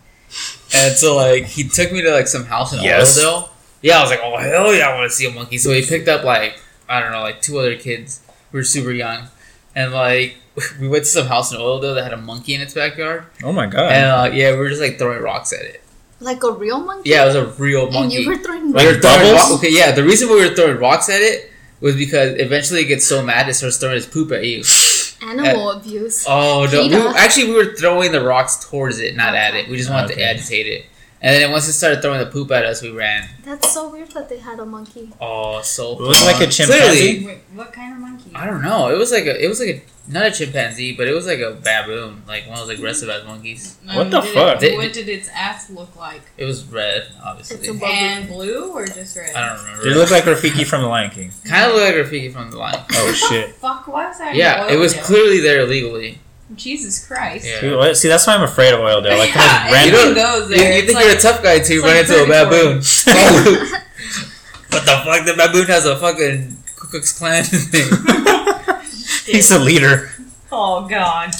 And 0.76 0.96
so 0.96 1.16
like 1.16 1.46
he 1.46 1.68
took 1.68 1.92
me 1.92 2.02
to 2.02 2.12
like 2.12 2.28
some 2.28 2.46
house 2.46 2.74
in 2.74 2.82
Yes. 2.84 3.18
Oildale. 3.20 3.50
Yeah, 3.82 4.00
I 4.00 4.02
was 4.02 4.10
like, 4.12 4.22
"Oh 4.24 4.38
hell 4.38 4.74
yeah, 4.74 4.90
I 4.90 4.96
want 4.98 5.10
to 5.10 5.16
see 5.16 5.28
a 5.28 5.32
monkey." 5.32 5.58
So 5.60 5.72
he 5.72 5.84
picked 5.86 6.08
up 6.08 6.24
like 6.24 6.60
I 6.88 7.00
don't 7.00 7.12
know, 7.12 7.22
like 7.22 7.42
two 7.42 7.58
other 7.60 7.76
kids. 7.78 8.22
We 8.52 8.60
were 8.60 8.64
super 8.64 8.92
young, 8.92 9.28
and 9.75 9.94
like 9.94 10.38
we 10.80 10.88
went 10.88 11.06
to 11.06 11.10
some 11.10 11.27
house 11.27 11.51
in 11.51 11.60
Oildale 11.60 11.95
that 11.95 12.04
had 12.04 12.13
a 12.13 12.18
monkey 12.18 12.54
in 12.54 12.62
its 12.62 12.74
backyard, 12.74 13.25
oh 13.44 13.51
my 13.51 13.68
god 13.68 13.92
and 13.92 14.06
uh, 14.06 14.36
yeah, 14.36 14.51
we 14.51 14.57
were 14.57 14.69
just 14.69 14.81
like 14.81 14.98
throwing 14.98 15.21
rocks 15.21 15.54
at 15.54 15.62
it. 15.62 15.83
Like 16.21 16.44
a 16.44 16.51
real 16.51 16.81
monkey? 16.81 17.12
Yeah, 17.12 17.24
it 17.24 17.27
was 17.27 17.36
a 17.36 17.45
real 17.62 17.83
monkey. 17.83 17.98
And 17.98 18.04
monkey. 18.06 18.21
you 18.24 18.27
were 18.27 18.36
throwing 18.36 18.71
Like 18.74 18.86
we 18.86 18.94
were 18.95 19.00
throwing 19.00 19.19
bubbles? 19.19 19.50
ro- 19.51 19.56
okay, 19.56 19.71
yeah. 19.71 19.92
The 19.92 20.04
reason 20.04 20.27
we 20.27 20.36
were 20.36 20.54
throwing 20.54 20.77
rocks 20.77 21.07
at 21.07 21.21
it 21.21 21.50
was 21.80 21.95
because 21.95 22.36
eventually 22.39 22.81
it 22.81 22.88
gets 22.88 23.06
so 23.07 23.24
mad 23.24 23.48
it 23.48 23.54
starts 23.54 23.77
throwing 23.77 23.95
its 23.95 24.06
poop 24.06 24.31
at 24.33 24.45
you. 24.45 24.63
animal 25.21 25.71
abuse. 25.71 26.25
Oh 26.27 26.68
no! 26.71 26.88
We, 26.88 27.18
actually, 27.18 27.51
we 27.51 27.56
were 27.56 27.75
throwing 27.75 28.12
the 28.12 28.21
rocks 28.21 28.68
towards 28.69 29.00
it, 29.00 29.16
not 29.16 29.36
at 29.36 29.56
it. 29.56 29.69
We 29.69 29.77
just 29.77 29.89
wanted 29.89 30.16
to 30.16 30.21
agitate 30.21 30.68
it. 30.68 30.86
And 31.21 31.36
then 31.36 31.51
once 31.51 31.68
it 31.68 31.74
started 31.74 32.01
throwing 32.01 32.19
the 32.19 32.27
poop 32.27 32.50
at 32.51 32.63
us, 32.66 32.81
we 32.81 32.92
ran. 32.92 33.27
That's 33.44 33.74
so 33.74 33.89
weird 33.89 34.10
that 34.12 34.30
they 34.30 34.38
had 34.38 34.57
a 34.60 34.66
monkey. 34.66 35.10
Oh, 35.19 35.62
so 35.62 35.92
It 35.94 36.07
was 36.07 36.24
like 36.25 36.39
a 36.42 36.48
chimpanzee? 36.48 37.25
Wait, 37.25 37.39
what 37.54 37.74
kind 37.74 37.94
of 37.94 38.00
monkey? 38.00 38.31
I 38.33 38.45
don't 38.45 38.62
know. 38.62 38.89
It 38.89 38.98
was 38.98 39.12
like 39.12 39.25
a. 39.25 39.44
It 39.44 39.48
was 39.50 39.60
like 39.60 39.69
a 39.69 39.81
not 40.12 40.25
a 40.25 40.31
chimpanzee, 40.31 40.95
but 40.95 41.07
it 41.07 41.13
was 41.13 41.27
like 41.27 41.39
a 41.39 41.51
baboon, 41.62 42.24
like 42.27 42.48
one 42.48 42.57
of 42.57 42.68
those 42.68 42.77
aggressive 42.80 43.10
ass 43.10 43.25
monkeys. 43.27 43.77
What 43.94 44.10
the 44.10 44.21
fuck? 44.21 44.63
It, 44.63 44.75
what 44.77 44.92
did 44.94 45.07
its 45.10 45.30
ass 45.36 45.69
look 45.69 45.95
like? 45.98 46.21
It 46.38 46.45
was 46.45 46.63
red, 46.66 47.07
obviously. 47.24 47.57
It's 47.68 47.81
a- 47.81 47.86
And 47.86 48.27
blue 48.30 48.71
or 48.71 48.88
just 48.88 49.16
red? 49.18 49.36
I 49.36 49.50
don't 49.50 49.60
remember. 49.66 49.83
did 49.83 49.92
it 49.94 50.00
look 50.00 50.10
like 50.12 50.24
rafiki 50.24 50.66
from 50.66 50.81
the 50.83 50.88
lion 50.88 51.12
king 51.12 51.31
kind 51.45 51.69
of 51.69 51.75
looked 51.75 51.95
like 51.95 52.06
Rafiki 52.07 52.31
from 52.33 52.50
the 52.50 52.57
line. 52.57 52.75
oh 52.94 53.12
shit 53.13 53.56
Fuck 53.56 53.88
was 53.88 54.18
that? 54.19 54.33
Yeah, 54.36 54.71
it 54.71 54.77
was 54.77 54.94
Oildale? 54.95 55.04
clearly 55.04 55.40
there 55.42 55.61
illegally. 55.61 56.19
Jesus 56.56 57.06
Christ. 57.06 57.46
Yeah. 57.46 57.62
Dude, 57.62 57.96
see 57.98 58.08
that's 58.08 58.26
why 58.26 58.34
i'm 58.36 58.42
afraid 58.44 58.74
of 58.74 58.80
oil 58.80 59.02
like 59.04 59.04
the 59.04 59.16
most 59.16 59.36
Yeah, 59.36 59.72
random 59.72 59.94
You 59.94 60.00
Anything 60.00 60.16
don't- 60.16 60.16
goes 60.16 60.50
You, 60.50 60.58
there. 60.58 60.72
you 60.74 60.78
It's 60.80 60.86
think 60.88 60.96
like- 60.96 61.06
you're 61.06 61.16
a 61.16 61.20
tough 61.20 61.44
guy 61.44 61.54
until 61.54 61.76
you 61.76 61.82
run 61.84 61.92
like 61.96 62.10
into 62.10 62.24
a 62.24 62.28
baboon. 62.28 62.76
what 64.70 64.86
the 64.86 65.02
fuck? 65.06 65.26
The 65.26 65.34
baboon 65.38 65.66
has 65.68 65.86
a 65.86 65.96
fucking 65.98 66.58
Ku 66.76 66.88
Klux 66.88 67.18
Klan 67.18 67.44
thing. 67.44 67.88
he's 69.26 69.50
the 69.50 69.60
leader 69.60 70.10
Oh 70.52 70.88
god. 70.88 71.32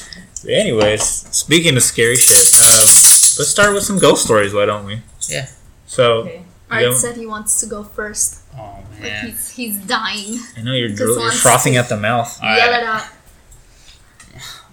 anyways 0.48 1.04
speaking 1.04 1.76
of 1.76 1.84
scary 1.84 2.16
shit 2.16 2.38
um, 2.62 2.86
let's 3.40 3.48
start 3.48 3.74
with 3.74 3.84
some 3.84 3.98
ghost 4.00 4.24
stories 4.24 4.54
why 4.54 4.66
don't 4.66 4.86
we 4.86 5.02
Yeah. 5.28 5.48
so 5.88 6.20
Okay. 6.20 6.44
Art 6.70 6.84
Yeah. 6.84 6.94
said 6.94 7.16
he 7.18 7.26
wants 7.26 7.60
to 7.62 7.66
go 7.66 7.84
first. 7.84 8.42
Oh 8.56 8.78
Like 8.94 9.02
man. 9.02 9.26
he's 9.28 9.50
he's 9.50 9.78
dying. 9.78 10.38
i 10.56 10.62
know 10.62 10.74
you're, 10.74 10.90
Just 10.90 11.00
dro- 11.02 11.08
you're 11.14 11.20
wants 11.20 11.42
frothing 11.42 11.78
at 11.78 11.90
the 11.90 11.98
mouth 11.98 12.38
All 12.44 12.56
Yell 12.56 12.70
right. 12.72 12.80
it 12.84 12.86
out. 12.86 13.04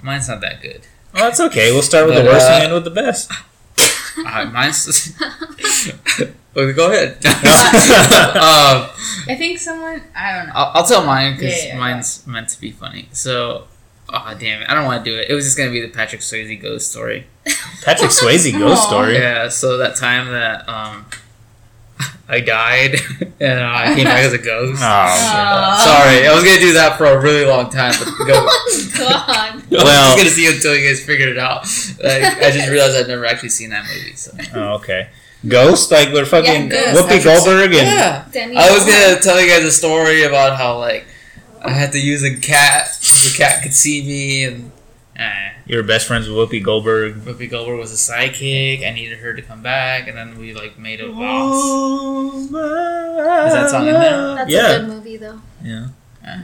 Mine's 0.07 0.29
not 0.29 0.41
that 0.41 0.63
good. 0.63 0.81
well 1.13 1.25
that's 1.25 1.41
okay 1.41 1.73
we'll 1.73 1.83
start 1.83 2.07
with 2.07 2.15
But, 2.17 2.23
the 2.23 2.29
worst 2.31 2.47
uh, 2.49 2.55
and 2.55 2.65
end 2.65 2.73
with 2.75 2.85
the 2.85 2.91
best 3.03 3.31
Uh, 4.19 4.47
mine's. 4.47 5.13
okay, 6.57 6.73
go 6.73 6.91
ahead. 6.91 7.17
um, 7.27 8.89
I 9.29 9.35
think 9.37 9.59
someone. 9.59 10.01
I 10.17 10.33
don't 10.39 10.47
know. 10.47 10.53
I'll, 10.55 10.71
I'll 10.77 10.87
tell 10.87 11.05
mine 11.05 11.35
because 11.37 11.53
Yeah, 11.65 11.75
yeah, 11.75 11.79
mine's 11.79 12.27
meant 12.27 12.49
to 12.49 12.59
be 12.61 12.71
funny. 12.71 13.09
So, 13.13 13.67
oh 14.09 14.37
damn 14.41 14.63
it, 14.63 14.71
I 14.71 14.75
don't 14.75 14.87
want 14.87 15.05
to 15.05 15.11
do 15.11 15.19
it. 15.19 15.29
It 15.29 15.35
was 15.35 15.45
just 15.45 15.59
gonna 15.59 15.71
be 15.71 15.83
the 15.83 15.89
Patrick 15.89 16.23
Swayze 16.23 16.61
ghost 16.61 16.91
story. 16.91 17.27
patrick 17.85 18.11
swayze 18.11 18.51
ghost 18.59 18.85
story 18.85 19.15
Yeah. 19.19 19.49
So 19.49 19.77
that 19.77 19.97
time 19.97 20.29
that 20.33 20.67
um, 20.67 21.05
I 22.29 22.41
died 22.41 22.97
and 23.41 23.61
uh, 23.61 23.73
I 23.73 23.95
came 23.95 24.05
back 24.05 24.25
as 24.25 24.33
a 24.33 24.39
ghost. 24.39 24.83
oh 24.83 24.87
Uh, 24.87 25.77
Sorry, 25.79 26.27
I 26.27 26.35
was 26.35 26.43
gonna 26.45 26.59
do 26.59 26.73
that 26.75 26.99
for 26.99 27.07
a 27.07 27.21
really 27.21 27.45
long 27.45 27.71
time, 27.71 27.93
but 27.99 28.07
go. 28.27 28.35
Oh 28.35 28.95
my 28.99 28.99
god. 28.99 29.55
I 29.55 29.55
was 29.57 29.85
Well- 29.85 30.15
just 30.17 30.17
gonna 30.19 30.31
see 30.31 30.47
until 30.55 30.75
you 30.77 30.89
guys 30.89 31.01
figured 31.05 31.29
it 31.29 31.39
out. 31.39 31.63
Like, 32.03 32.23
I 32.43 32.51
just 32.51 32.69
realized 32.71 32.97
I'd 32.97 33.07
never 33.09 33.25
actually 33.27 33.51
seen 33.51 33.71
that 33.71 33.85
movie. 33.87 34.17
So 34.17 34.33
Oh, 34.55 34.75
okay. 34.77 35.09
Ghost, 35.47 35.91
like 35.93 36.13
we're 36.13 36.25
fucking 36.25 36.71
Yeah, 36.71 36.93
Ghost. 36.95 37.09
Whoopi 37.09 37.23
Goldberg 37.25 37.73
and 37.75 37.87
yeah, 37.89 38.25
Danny 38.33 38.57
I 38.57 38.71
was 38.73 38.85
gonna 38.85 39.21
tell 39.21 39.41
you 39.41 39.49
guys 39.49 39.65
a 39.65 39.71
story 39.71 40.25
about 40.25 40.57
how 40.59 40.79
like 40.79 41.07
I 41.65 41.71
had 41.71 41.93
to 41.93 42.01
use 42.01 42.25
a 42.25 42.35
cat. 42.37 42.89
so 42.89 43.29
The 43.31 43.37
cat 43.37 43.63
could 43.63 43.73
see 43.75 44.03
me, 44.03 44.45
and 44.45 44.73
you 45.67 45.77
were 45.77 45.83
best 45.83 46.07
friends 46.07 46.29
with 46.29 46.37
Whoopi 46.37 46.63
Goldberg. 46.63 47.15
Whoopi 47.25 47.49
Goldberg 47.51 47.79
was 47.79 47.93
a 47.93 48.13
sidekick. 48.13 48.87
I 48.87 48.91
needed 48.93 49.19
her 49.19 49.35
to 49.35 49.43
come 49.43 49.63
back, 49.63 50.09
and 50.09 50.17
then 50.17 50.39
we 50.39 50.53
like 50.55 50.79
made 50.79 51.01
a 51.01 51.11
vows. 51.11 52.45
Is 52.45 52.51
that 52.51 53.71
song 53.71 53.87
in 53.87 53.95
there? 53.95 54.35
That's 54.35 54.51
yeah. 54.51 54.71
a 54.77 54.79
good 54.81 54.89
movie 54.89 55.17
though. 55.17 55.41
Yeah. 55.63 55.89
I 56.25 56.43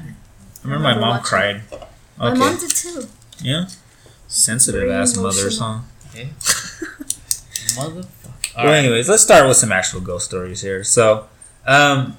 remember 0.64 0.84
my 0.84 0.94
mom 0.94 1.08
watched 1.10 1.26
it. 1.26 1.28
cried. 1.28 1.60
My 2.18 2.30
Okay. 2.30 2.38
mom 2.38 2.58
did 2.58 2.70
too. 2.70 3.04
Yeah. 3.40 3.66
Sensitive 4.28 4.82
Very 4.82 4.92
ass 4.92 5.16
mother 5.16 5.40
emotional. 5.40 5.50
song. 5.50 5.84
Motherfucker. 7.76 8.06
Well, 8.56 8.72
anyways, 8.74 9.08
let's 9.08 9.22
start 9.22 9.48
with 9.48 9.56
some 9.56 9.72
actual 9.72 10.00
ghost 10.00 10.26
stories 10.26 10.60
here. 10.60 10.84
So, 10.84 11.26
um, 11.66 12.16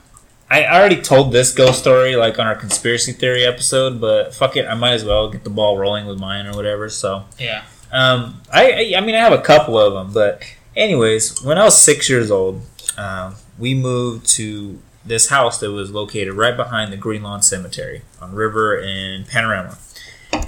I 0.53 0.67
already 0.67 1.01
told 1.01 1.31
this 1.31 1.51
ghost 1.51 1.79
story 1.79 2.15
like 2.15 2.37
on 2.37 2.45
our 2.45 2.53
conspiracy 2.53 3.11
theory 3.11 3.43
episode, 3.43 3.99
but 3.99 4.35
fuck 4.35 4.55
it, 4.55 4.67
I 4.67 4.75
might 4.75 4.93
as 4.93 5.03
well 5.03 5.31
get 5.31 5.43
the 5.43 5.49
ball 5.49 5.79
rolling 5.79 6.05
with 6.05 6.19
mine 6.19 6.45
or 6.45 6.53
whatever. 6.53 6.89
So, 6.89 7.25
Yeah. 7.39 7.63
Um, 7.91 8.41
I, 8.51 8.71
I 8.71 8.93
I 8.97 9.01
mean 9.01 9.15
I 9.15 9.19
have 9.19 9.33
a 9.33 9.41
couple 9.41 9.79
of 9.79 9.93
them, 9.93 10.13
but 10.13 10.43
anyways, 10.75 11.41
when 11.41 11.57
I 11.57 11.63
was 11.63 11.75
six 11.75 12.07
years 12.07 12.29
old, 12.29 12.61
um, 12.97 13.35
we 13.57 13.73
moved 13.73 14.27
to 14.35 14.79
this 15.03 15.29
house 15.29 15.59
that 15.59 15.71
was 15.71 15.89
located 15.89 16.33
right 16.33 16.55
behind 16.55 16.93
the 16.93 16.97
Green 16.97 17.23
Lawn 17.23 17.41
Cemetery 17.41 18.03
on 18.21 18.33
River 18.33 18.79
and 18.79 19.27
Panorama, 19.27 19.77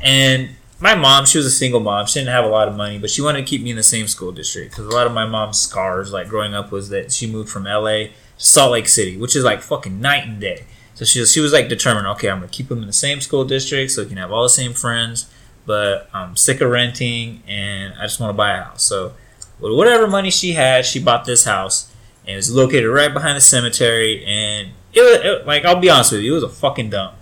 and 0.04 0.50
my 0.80 0.94
mom, 0.94 1.26
she 1.26 1.38
was 1.38 1.48
a 1.48 1.52
single 1.52 1.80
mom. 1.80 2.06
She 2.06 2.20
didn't 2.20 2.34
have 2.34 2.46
a 2.46 2.50
lot 2.50 2.68
of 2.68 2.76
money, 2.76 3.00
but 3.00 3.10
she 3.10 3.22
wanted 3.22 3.40
to 3.40 3.46
keep 3.46 3.62
me 3.62 3.70
in 3.70 3.76
the 3.76 3.84
same 3.84 4.08
school 4.08 4.32
district 4.32 4.72
because 4.72 4.86
a 4.86 4.90
lot 4.90 5.08
of 5.08 5.14
my 5.14 5.26
mom's 5.26 5.60
scars, 5.60 6.12
like 6.12 6.28
growing 6.28 6.54
up, 6.54 6.72
was 6.72 6.90
that 6.90 7.12
she 7.12 7.28
moved 7.28 7.50
from 7.50 7.64
LA 7.64 8.08
Salt 8.38 8.72
Lake 8.72 8.88
City, 8.88 9.18
which 9.18 9.36
is 9.36 9.44
like 9.44 9.62
fucking 9.62 10.00
night 10.02 10.28
and 10.28 10.40
day. 10.40 10.66
So 10.94 11.06
she 11.06 11.20
was, 11.20 11.32
she 11.32 11.40
was 11.42 11.52
like 11.54 11.68
determined, 11.70 12.08
okay, 12.08 12.30
I'm 12.30 12.40
gonna 12.40 12.52
keep 12.52 12.72
him 12.72 12.80
in 12.80 12.88
the 12.88 12.94
same 12.94 13.22
school 13.22 13.46
district 13.46 13.92
so 13.92 14.04
he 14.04 14.08
can 14.10 14.18
have 14.18 14.32
all 14.32 14.44
the 14.44 14.50
same 14.50 14.74
friends. 14.74 15.28
but 15.66 16.10
I'm 16.14 16.36
sick 16.36 16.62
of 16.62 16.70
renting 16.70 17.42
and 17.48 17.94
I 17.96 18.04
just 18.04 18.20
want 18.20 18.30
to 18.30 18.38
buy 18.38 18.52
a 18.58 18.64
house. 18.64 18.84
So, 18.84 19.14
with 19.60 19.74
whatever 19.74 20.08
money 20.08 20.30
she 20.30 20.54
had, 20.54 20.86
she 20.86 21.00
bought 21.00 21.26
this 21.26 21.46
house 21.46 21.92
and 22.26 22.34
it 22.34 22.36
was 22.36 22.52
located 22.54 22.90
right 22.90 23.14
behind 23.14 23.38
the 23.38 23.42
cemetery. 23.42 24.24
And 24.26 24.72
it 24.94 25.02
was 25.02 25.42
it, 25.42 25.48
like, 25.48 25.66
I'll 25.66 25.80
be 25.80 25.90
honest 25.90 26.12
with 26.12 26.22
you, 26.22 26.34
it 26.34 26.36
was 26.36 26.44
a 26.44 26.50
fucking 26.50 26.90
dump. 26.90 27.16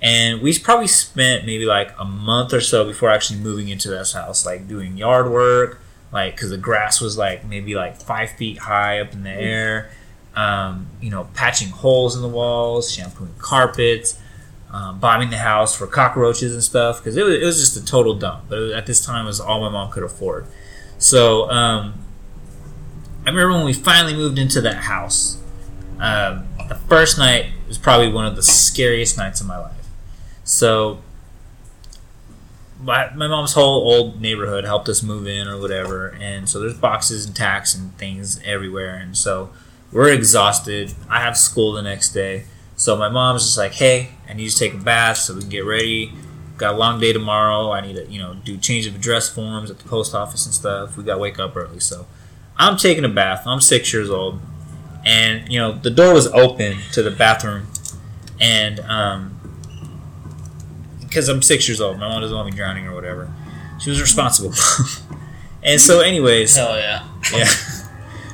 And 0.00 0.42
we 0.42 0.56
probably 0.58 0.86
spent 0.86 1.44
maybe 1.46 1.64
like 1.64 1.92
a 1.98 2.04
month 2.04 2.52
or 2.52 2.60
so 2.60 2.84
before 2.84 3.10
actually 3.10 3.40
moving 3.40 3.68
into 3.68 3.88
this 3.88 4.12
house, 4.12 4.46
like 4.46 4.68
doing 4.68 4.96
yard 4.96 5.30
work, 5.30 5.80
like 6.12 6.34
because 6.36 6.50
the 6.50 6.58
grass 6.58 7.00
was 7.00 7.18
like 7.18 7.44
maybe 7.44 7.74
like 7.74 8.00
five 8.00 8.30
feet 8.30 8.58
high 8.58 9.00
up 9.00 9.12
in 9.12 9.24
the 9.24 9.30
air. 9.30 9.90
Um, 10.38 10.86
you 11.00 11.10
know, 11.10 11.24
patching 11.34 11.70
holes 11.70 12.14
in 12.14 12.22
the 12.22 12.28
walls, 12.28 12.92
shampooing 12.92 13.34
carpets, 13.38 14.20
um, 14.70 15.00
bombing 15.00 15.30
the 15.30 15.38
house 15.38 15.74
for 15.74 15.86
cockroaches 15.88 16.52
and 16.52 16.62
stuff 16.62 16.98
because 16.98 17.16
it 17.16 17.24
was, 17.24 17.34
it 17.42 17.44
was 17.44 17.58
just 17.58 17.76
a 17.76 17.84
total 17.84 18.14
dump. 18.14 18.44
But 18.48 18.58
was- 18.60 18.72
at 18.72 18.86
this 18.86 19.04
time, 19.04 19.24
it 19.24 19.28
was 19.28 19.40
all 19.40 19.60
my 19.60 19.68
mom 19.70 19.90
could 19.90 20.04
afford. 20.04 20.46
So 20.98 21.50
um, 21.50 21.94
I 23.26 23.30
remember 23.30 23.54
when 23.56 23.64
we 23.64 23.72
finally 23.72 24.14
moved 24.14 24.38
into 24.38 24.60
that 24.60 24.84
house. 24.84 25.38
Um, 25.98 26.46
the 26.68 26.76
first 26.88 27.18
night 27.18 27.46
was 27.66 27.78
probably 27.78 28.12
one 28.12 28.26
of 28.26 28.36
the 28.36 28.42
scariest 28.42 29.16
nights 29.16 29.40
of 29.40 29.46
my 29.48 29.58
life. 29.58 29.86
So 30.44 31.00
my, 32.80 33.12
my 33.14 33.26
mom's 33.26 33.54
whole 33.54 33.90
old 33.90 34.20
neighborhood 34.20 34.64
helped 34.64 34.88
us 34.88 35.02
move 35.02 35.26
in 35.26 35.48
or 35.48 35.58
whatever, 35.60 36.16
and 36.20 36.48
so 36.48 36.60
there's 36.60 36.78
boxes 36.78 37.26
and 37.26 37.34
tacks 37.34 37.74
and 37.74 37.96
things 37.98 38.40
everywhere, 38.44 38.94
and 38.94 39.16
so 39.16 39.50
we're 39.92 40.12
exhausted. 40.12 40.94
I 41.08 41.20
have 41.20 41.36
school 41.36 41.72
the 41.72 41.82
next 41.82 42.12
day. 42.12 42.44
So 42.76 42.96
my 42.96 43.08
mom's 43.08 43.42
just 43.44 43.58
like, 43.58 43.72
"Hey, 43.74 44.10
I 44.28 44.34
need 44.34 44.44
you 44.44 44.50
to 44.50 44.56
take 44.58 44.74
a 44.74 44.78
bath 44.78 45.18
so 45.18 45.34
we 45.34 45.40
can 45.40 45.50
get 45.50 45.64
ready. 45.64 46.12
Got 46.56 46.74
a 46.74 46.76
long 46.78 47.00
day 47.00 47.12
tomorrow. 47.12 47.72
I 47.72 47.80
need 47.80 47.96
to, 47.96 48.06
you 48.10 48.20
know, 48.20 48.34
do 48.44 48.56
change 48.56 48.86
of 48.86 48.94
address 48.94 49.28
forms 49.28 49.70
at 49.70 49.78
the 49.78 49.88
post 49.88 50.14
office 50.14 50.44
and 50.46 50.54
stuff. 50.54 50.96
We 50.96 51.04
got 51.04 51.14
to 51.14 51.20
wake 51.20 51.38
up 51.38 51.56
early." 51.56 51.80
So 51.80 52.06
I'm 52.56 52.76
taking 52.76 53.04
a 53.04 53.08
bath. 53.08 53.42
I'm 53.46 53.60
six 53.60 53.92
years 53.92 54.10
old, 54.10 54.40
and 55.04 55.50
you 55.50 55.58
know 55.58 55.72
the 55.72 55.90
door 55.90 56.14
was 56.14 56.26
open 56.28 56.78
to 56.92 57.02
the 57.02 57.10
bathroom, 57.10 57.66
and 58.40 58.80
um, 58.80 59.34
because 61.00 61.28
I'm 61.28 61.42
six 61.42 61.68
years 61.68 61.80
old, 61.80 61.98
my 61.98 62.08
mom 62.08 62.20
doesn't 62.20 62.36
want 62.36 62.50
me 62.50 62.56
drowning 62.56 62.86
or 62.86 62.94
whatever. 62.94 63.32
She 63.80 63.90
was 63.90 64.00
responsible, 64.00 64.52
and 65.62 65.80
so, 65.80 66.00
anyways, 66.00 66.56
Hell 66.56 66.76
yeah. 66.76 67.08
yeah. 67.32 67.46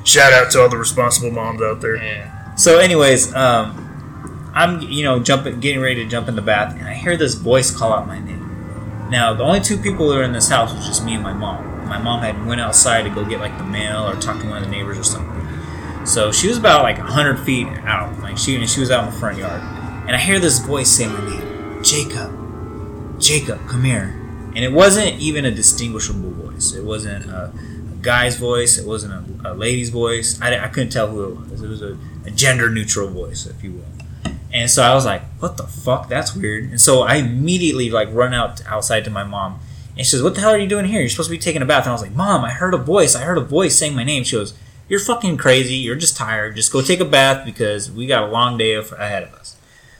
Shout 0.05 0.33
out 0.33 0.51
to 0.51 0.61
all 0.61 0.69
the 0.69 0.77
responsible 0.77 1.31
moms 1.31 1.61
out 1.61 1.81
there. 1.81 1.95
Yeah. 1.97 2.53
So, 2.55 2.77
anyways, 2.77 3.33
um, 3.33 4.51
I'm 4.53 4.79
you 4.81 5.03
know 5.03 5.19
jumping, 5.19 5.59
getting 5.59 5.81
ready 5.81 5.95
to 5.95 6.05
jump 6.05 6.29
in 6.29 6.35
the 6.35 6.43
bath, 6.43 6.77
and 6.77 6.87
I 6.87 6.93
hear 6.93 7.17
this 7.17 7.33
voice 7.33 7.75
call 7.75 7.91
out 7.91 8.07
my 8.07 8.19
name. 8.19 9.09
Now, 9.09 9.33
the 9.33 9.43
only 9.43 9.59
two 9.59 9.77
people 9.77 10.07
that 10.09 10.15
were 10.15 10.23
in 10.23 10.31
this 10.31 10.47
house 10.47 10.73
was 10.73 10.85
just 10.85 11.03
me 11.03 11.15
and 11.15 11.23
my 11.23 11.33
mom. 11.33 11.87
My 11.87 11.97
mom 11.97 12.21
had 12.21 12.45
went 12.45 12.61
outside 12.61 13.03
to 13.03 13.09
go 13.09 13.25
get 13.25 13.39
like 13.39 13.57
the 13.57 13.63
mail 13.63 14.07
or 14.07 14.15
talk 14.15 14.39
to 14.41 14.47
one 14.47 14.57
of 14.57 14.63
the 14.63 14.69
neighbors 14.69 14.99
or 14.99 15.03
something. 15.03 16.05
So 16.05 16.31
she 16.31 16.47
was 16.47 16.57
about 16.57 16.83
like 16.83 16.99
hundred 16.99 17.39
feet 17.39 17.67
out, 17.83 18.19
like 18.19 18.37
she 18.37 18.55
and 18.55 18.69
she 18.69 18.79
was 18.79 18.91
out 18.91 19.07
in 19.07 19.13
the 19.13 19.19
front 19.19 19.39
yard, 19.39 19.61
and 20.07 20.15
I 20.15 20.19
hear 20.19 20.39
this 20.39 20.59
voice 20.59 20.89
say 20.89 21.07
my 21.07 21.19
name, 21.27 21.83
Jacob, 21.83 23.19
Jacob, 23.19 23.67
come 23.67 23.83
here, 23.83 24.21
and 24.55 24.59
it 24.59 24.71
wasn't 24.71 25.19
even 25.19 25.45
a 25.45 25.51
distinguishable 25.51 26.29
voice. 26.29 26.73
It 26.73 26.83
wasn't 26.83 27.25
a, 27.25 27.51
a 27.51 27.74
guy's 28.05 28.37
voice. 28.37 28.77
It 28.77 28.87
wasn't 28.87 29.13
a, 29.43 29.51
a 29.51 29.53
lady's 29.53 29.89
voice. 29.89 30.39
I, 30.41 30.57
I 30.57 30.67
couldn't 30.69 30.91
tell 30.91 31.07
who 31.07 31.23
it 31.25 31.35
was. 31.51 31.61
It 31.61 31.67
was 31.67 31.81
a, 31.81 31.97
a 32.25 32.31
gender 32.31 32.69
neutral 32.69 33.09
voice, 33.09 33.45
if 33.45 33.63
you 33.63 33.73
will. 33.73 34.31
And 34.53 34.71
so 34.71 34.83
I 34.83 34.93
was 34.93 35.05
like, 35.05 35.21
"What 35.39 35.57
the 35.57 35.67
fuck? 35.67 36.07
That's 36.07 36.33
weird." 36.33 36.69
And 36.69 36.79
so 36.79 37.01
I 37.01 37.15
immediately 37.15 37.89
like 37.89 38.07
run 38.13 38.33
out 38.33 38.65
outside 38.65 39.03
to 39.03 39.09
my 39.09 39.25
mom, 39.25 39.59
and 39.97 40.05
she 40.05 40.11
says, 40.11 40.23
"What 40.23 40.35
the 40.35 40.41
hell 40.41 40.51
are 40.51 40.57
you 40.57 40.67
doing 40.67 40.85
here? 40.85 41.01
You're 41.01 41.09
supposed 41.09 41.29
to 41.29 41.35
be 41.35 41.37
taking 41.37 41.61
a 41.61 41.65
bath." 41.65 41.83
And 41.83 41.89
I 41.89 41.93
was 41.93 42.01
like, 42.01 42.15
"Mom, 42.15 42.45
I 42.45 42.51
heard 42.51 42.73
a 42.73 42.77
voice. 42.77 43.15
I 43.15 43.23
heard 43.23 43.37
a 43.37 43.41
voice 43.41 43.77
saying 43.77 43.95
my 43.95 44.05
name." 44.05 44.23
She 44.23 44.37
goes, 44.37 44.53
"You're 44.87 45.01
fucking 45.01 45.35
crazy. 45.35 45.75
You're 45.75 45.97
just 45.97 46.15
tired. 46.15 46.55
Just 46.55 46.71
go 46.71 46.81
take 46.81 47.01
a 47.01 47.05
bath 47.05 47.43
because 47.43 47.91
we 47.91 48.07
got 48.07 48.23
a 48.23 48.31
long 48.31 48.57
day 48.57 48.75
ahead 48.75 49.23
of 49.23 49.33
us." 49.33 49.57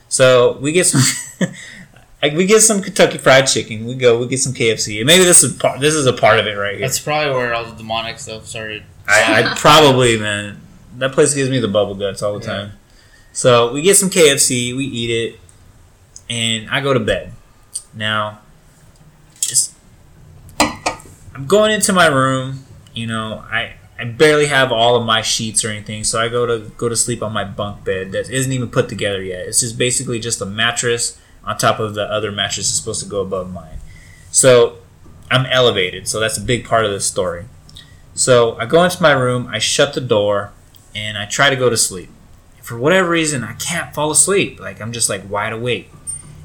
So 0.08 0.56
we 0.58 0.72
get 0.72 0.86
some. 0.86 1.02
Like 2.22 2.32
we 2.32 2.46
get 2.46 2.60
some 2.60 2.80
Kentucky 2.82 3.18
Fried 3.18 3.46
Chicken. 3.46 3.86
We 3.86 3.94
go. 3.94 4.18
We 4.18 4.26
get 4.26 4.40
some 4.40 4.54
KFC. 4.54 4.98
And 4.98 5.06
maybe 5.06 5.24
this 5.24 5.42
is 5.42 5.52
part. 5.54 5.80
This 5.80 5.94
is 5.94 6.06
a 6.06 6.12
part 6.12 6.38
of 6.38 6.46
it 6.46 6.52
right 6.54 6.72
here. 6.72 6.80
That's 6.80 6.98
probably 6.98 7.34
where 7.34 7.52
all 7.54 7.64
the 7.64 7.76
demonic 7.76 8.18
stuff 8.18 8.46
started. 8.46 8.82
I, 9.06 9.42
I 9.42 9.54
probably 9.58 10.18
man, 10.18 10.60
that 10.98 11.12
place 11.12 11.34
gives 11.34 11.50
me 11.50 11.58
the 11.58 11.68
bubble 11.68 11.94
guts 11.94 12.22
all 12.22 12.38
the 12.38 12.44
Yeah. 12.46 12.52
time. 12.52 12.72
So 13.32 13.72
we 13.72 13.82
get 13.82 13.96
some 13.98 14.08
KFC, 14.08 14.74
we 14.74 14.84
eat 14.86 15.10
it, 15.10 15.40
and 16.30 16.70
I 16.70 16.80
go 16.80 16.94
to 16.94 17.00
bed. 17.00 17.32
Now, 17.94 18.40
just 19.40 19.74
I'm 20.58 21.46
going 21.46 21.70
into 21.72 21.92
my 21.92 22.06
room. 22.06 22.64
You 22.94 23.06
know, 23.06 23.44
I 23.50 23.74
I 23.98 24.04
barely 24.04 24.46
have 24.46 24.72
all 24.72 24.96
of 24.96 25.04
my 25.04 25.20
sheets 25.22 25.64
or 25.64 25.68
anything, 25.68 26.02
so 26.04 26.18
I 26.20 26.28
go 26.28 26.46
to 26.46 26.70
go 26.78 26.88
to 26.88 26.96
sleep 26.96 27.22
on 27.22 27.32
my 27.32 27.44
bunk 27.44 27.84
bed 27.84 28.12
that 28.12 28.30
isn't 28.30 28.50
even 28.52 28.70
put 28.70 28.88
together 28.88 29.22
yet. 29.22 29.46
It's 29.46 29.60
just 29.60 29.76
basically 29.76 30.18
just 30.18 30.40
a 30.40 30.46
mattress 30.46 31.18
on 31.46 31.56
top 31.56 31.78
of 31.78 31.94
the 31.94 32.02
other 32.02 32.32
mattress 32.32 32.68
that's 32.68 32.78
supposed 32.78 33.02
to 33.02 33.08
go 33.08 33.20
above 33.20 33.52
mine. 33.52 33.78
So 34.30 34.78
I'm 35.30 35.46
elevated, 35.46 36.08
so 36.08 36.20
that's 36.20 36.36
a 36.36 36.42
big 36.42 36.64
part 36.64 36.84
of 36.84 36.90
this 36.90 37.06
story. 37.06 37.46
So 38.14 38.56
I 38.58 38.66
go 38.66 38.82
into 38.82 39.02
my 39.02 39.12
room, 39.12 39.48
I 39.52 39.58
shut 39.58 39.94
the 39.94 40.00
door, 40.00 40.52
and 40.94 41.16
I 41.16 41.26
try 41.26 41.50
to 41.50 41.56
go 41.56 41.70
to 41.70 41.76
sleep. 41.76 42.08
For 42.62 42.76
whatever 42.76 43.10
reason, 43.10 43.44
I 43.44 43.52
can't 43.54 43.94
fall 43.94 44.10
asleep. 44.10 44.58
Like 44.58 44.80
I'm 44.80 44.92
just 44.92 45.08
like 45.08 45.28
wide 45.30 45.52
awake. 45.52 45.90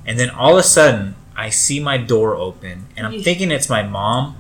And 0.06 0.20
then 0.20 0.30
all 0.30 0.54
of 0.54 0.60
a 0.60 0.64
sudden, 0.64 1.16
I 1.36 1.50
see 1.50 1.80
my 1.80 1.98
door 1.98 2.36
open, 2.36 2.88
and 2.96 3.08
I'm 3.08 3.22
thinking 3.22 3.52
it's 3.52 3.70
my 3.70 3.84
mom. 3.84 4.38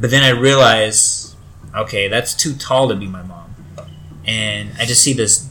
But 0.00 0.10
then 0.10 0.22
I 0.22 0.30
realize, 0.30 1.36
okay, 1.74 2.08
that's 2.08 2.34
too 2.34 2.54
tall 2.54 2.88
to 2.88 2.96
be 2.96 3.06
my 3.06 3.22
mom. 3.22 3.54
And 4.24 4.70
I 4.78 4.84
just 4.84 5.02
see 5.02 5.12
this 5.12 5.48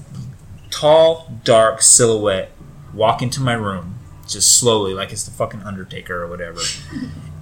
tall, 0.69 1.31
dark 1.43 1.81
silhouette 1.81 2.51
walk 2.93 3.21
into 3.21 3.41
my 3.41 3.53
room, 3.53 3.99
just 4.33 4.57
slowly, 4.59 4.93
like 4.93 5.11
it's 5.11 5.23
the 5.23 5.31
fucking 5.31 5.61
Undertaker 5.61 6.21
or 6.21 6.27
whatever. 6.27 6.61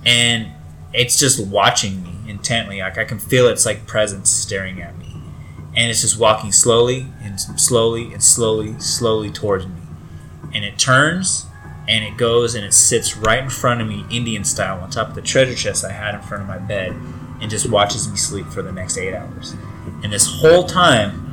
And 0.06 0.52
it's 0.94 1.18
just 1.18 1.46
watching 1.46 2.04
me 2.04 2.16
intently. 2.28 2.80
Like 2.80 2.98
I 2.98 3.06
can 3.06 3.20
feel 3.20 3.48
its 3.48 3.66
like 3.66 3.88
presence 3.88 4.30
staring 4.30 4.82
at 4.82 4.98
me, 4.98 5.22
and 5.76 5.90
it's 5.90 6.02
just 6.02 6.20
walking 6.20 6.52
slowly 6.52 7.08
and 7.22 7.40
slowly 7.40 8.14
and 8.14 8.24
slowly, 8.24 8.80
slowly 8.80 9.32
towards 9.32 9.66
me. 9.66 9.74
And 10.54 10.66
it 10.66 10.80
turns, 10.80 11.46
and 11.88 12.04
it 12.04 12.18
goes 12.18 12.56
and 12.56 12.66
it 12.66 12.74
sits 12.74 13.18
right 13.18 13.44
in 13.44 13.50
front 13.50 13.82
of 13.82 13.88
me, 13.88 14.06
Indian 14.12 14.44
style, 14.44 14.82
on 14.82 14.90
top 14.90 15.10
of 15.10 15.16
the 15.16 15.22
treasure 15.22 15.56
chest 15.56 15.84
I 15.84 15.92
had 15.92 16.16
in 16.16 16.22
front 16.22 16.44
of 16.44 16.48
my 16.48 16.58
bed, 16.58 16.96
and 17.42 17.50
just 17.50 17.70
watches 17.70 18.10
me 18.10 18.18
sleep 18.18 18.48
for 18.48 18.62
the 18.62 18.72
next 18.72 18.98
eight 18.98 19.14
hours. 19.14 19.56
And 20.04 20.12
this 20.14 20.26
whole 20.26 20.66
time, 20.66 21.26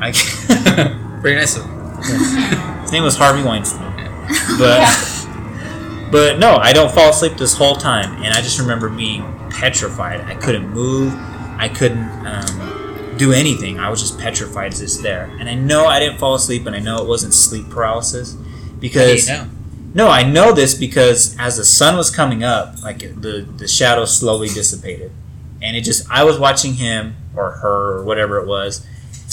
I 0.00 0.12
Very 1.22 1.36
nice 1.36 1.56
of 1.58 1.64
him. 1.66 2.80
his 2.80 2.92
name 2.92 3.02
was 3.02 3.16
Harvey 3.16 3.42
Weinstein, 3.42 3.89
but. 4.58 5.16
But 6.10 6.40
no, 6.40 6.56
I 6.56 6.72
don't 6.72 6.90
fall 6.92 7.10
asleep 7.10 7.36
this 7.36 7.54
whole 7.54 7.76
time, 7.76 8.20
and 8.24 8.34
I 8.34 8.40
just 8.40 8.58
remember 8.58 8.88
being 8.88 9.22
petrified. 9.48 10.20
I 10.22 10.34
couldn't 10.34 10.68
move. 10.68 11.14
I 11.56 11.68
couldn't 11.68 12.26
um, 12.26 13.16
do 13.16 13.32
anything. 13.32 13.78
I 13.78 13.90
was 13.90 14.00
just 14.00 14.18
petrified, 14.18 14.74
just 14.74 15.02
there. 15.02 15.30
And 15.38 15.48
I 15.48 15.54
know 15.54 15.86
I 15.86 16.00
didn't 16.00 16.18
fall 16.18 16.34
asleep, 16.34 16.66
and 16.66 16.74
I 16.74 16.80
know 16.80 17.00
it 17.00 17.06
wasn't 17.06 17.32
sleep 17.32 17.70
paralysis 17.70 18.32
because 18.80 19.28
you 19.28 19.34
know? 19.34 19.48
no, 19.94 20.08
I 20.08 20.24
know 20.24 20.52
this 20.52 20.74
because 20.74 21.36
as 21.38 21.58
the 21.58 21.64
sun 21.64 21.96
was 21.96 22.10
coming 22.10 22.42
up, 22.42 22.82
like 22.82 22.98
the 22.98 23.46
the 23.56 23.68
shadow 23.68 24.04
slowly 24.04 24.48
dissipated, 24.48 25.12
and 25.62 25.76
it 25.76 25.82
just 25.82 26.10
I 26.10 26.24
was 26.24 26.40
watching 26.40 26.74
him 26.74 27.14
or 27.36 27.52
her 27.52 27.98
or 27.98 28.04
whatever 28.04 28.38
it 28.38 28.48
was, 28.48 28.84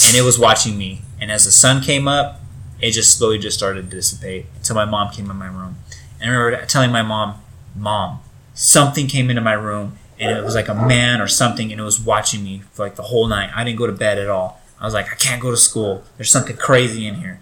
and 0.06 0.16
it 0.16 0.22
was 0.22 0.38
watching 0.38 0.77
me. 0.77 1.01
And 1.20 1.32
as 1.32 1.46
the 1.46 1.51
sun 1.51 1.82
came 1.82 2.08
up, 2.08 2.42
it 2.82 2.92
just 2.92 3.18
slowly 3.18 3.38
just 3.38 3.58
started 3.58 3.90
to 3.90 3.96
dissipate 3.96 4.46
until 4.56 4.76
my 4.76 4.86
mom 4.86 5.12
came 5.12 5.30
in 5.30 5.38
my 5.38 5.48
room. 5.48 5.78
And 6.20 6.32
I 6.32 6.34
remember 6.34 6.66
telling 6.66 6.92
my 6.92 7.02
mom, 7.02 7.42
"Mom, 7.76 8.20
something 8.54 9.08
came 9.08 9.30
into 9.30 9.42
my 9.42 9.54
room, 9.54 9.98
and 10.20 10.36
it 10.36 10.44
was 10.44 10.56
like 10.56 10.68
a 10.68 10.76
man 10.76 11.22
or 11.22 11.28
something, 11.28 11.72
and 11.72 11.80
it 11.80 11.84
was 11.84 12.00
watching 12.00 12.44
me 12.44 12.64
for 12.72 12.84
like 12.84 12.96
the 12.96 13.04
whole 13.04 13.28
night. 13.28 13.52
I 13.56 13.64
didn't 13.64 13.78
go 13.78 13.88
to 13.88 13.94
bed 13.94 14.18
at 14.18 14.30
all. 14.30 14.62
I 14.80 14.86
was 14.86 14.94
like, 14.94 15.12
I 15.12 15.16
can't 15.16 15.42
go 15.42 15.52
to 15.52 15.58
school. 15.58 16.04
There's 16.18 16.32
something 16.32 16.58
crazy 16.58 17.08
in 17.08 17.16
here." 17.16 17.40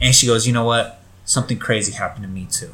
And 0.00 0.14
she 0.14 0.26
goes, 0.26 0.46
"You 0.46 0.52
know 0.52 0.64
what? 0.64 1.00
Something 1.24 1.58
crazy 1.58 1.92
happened 1.92 2.24
to 2.24 2.28
me 2.28 2.46
too." 2.50 2.72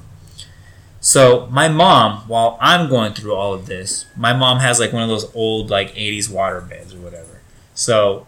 So 1.00 1.48
my 1.50 1.68
mom, 1.68 2.22
while 2.28 2.56
I'm 2.60 2.88
going 2.88 3.12
through 3.12 3.34
all 3.34 3.52
of 3.52 3.66
this, 3.66 4.06
my 4.16 4.32
mom 4.32 4.60
has 4.60 4.80
like 4.80 4.92
one 4.92 5.02
of 5.02 5.08
those 5.08 5.30
old 5.34 5.68
like 5.70 5.94
'80s 5.94 6.30
water 6.30 6.60
beds 6.60 6.94
or 6.94 6.98
whatever. 6.98 7.42
So 7.74 8.26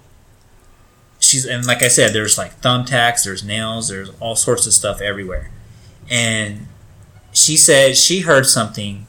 she's 1.26 1.45
and 1.47 1.66
like 1.66 1.83
I 1.83 1.88
said, 1.88 2.12
there's 2.12 2.38
like 2.38 2.61
thumbtacks, 2.61 3.25
there's 3.25 3.45
nails, 3.45 3.88
there's 3.88 4.11
all 4.21 4.37
sorts 4.37 4.66
of 4.66 4.73
stuff 4.73 5.00
everywhere. 5.00 5.50
And 6.11 6.66
she 7.33 7.56
said 7.56 7.97
she 7.97 8.21
heard 8.21 8.47
something 8.47 9.06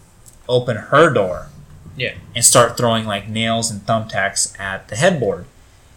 open 0.49 0.77
her 0.77 1.09
door, 1.13 1.47
Yeah. 1.95 2.15
and 2.35 2.43
start 2.43 2.77
throwing 2.77 3.05
like 3.05 3.27
nails 3.29 3.69
and 3.71 3.81
thumbtacks 3.85 4.57
at 4.59 4.87
the 4.87 4.95
headboard. 4.95 5.45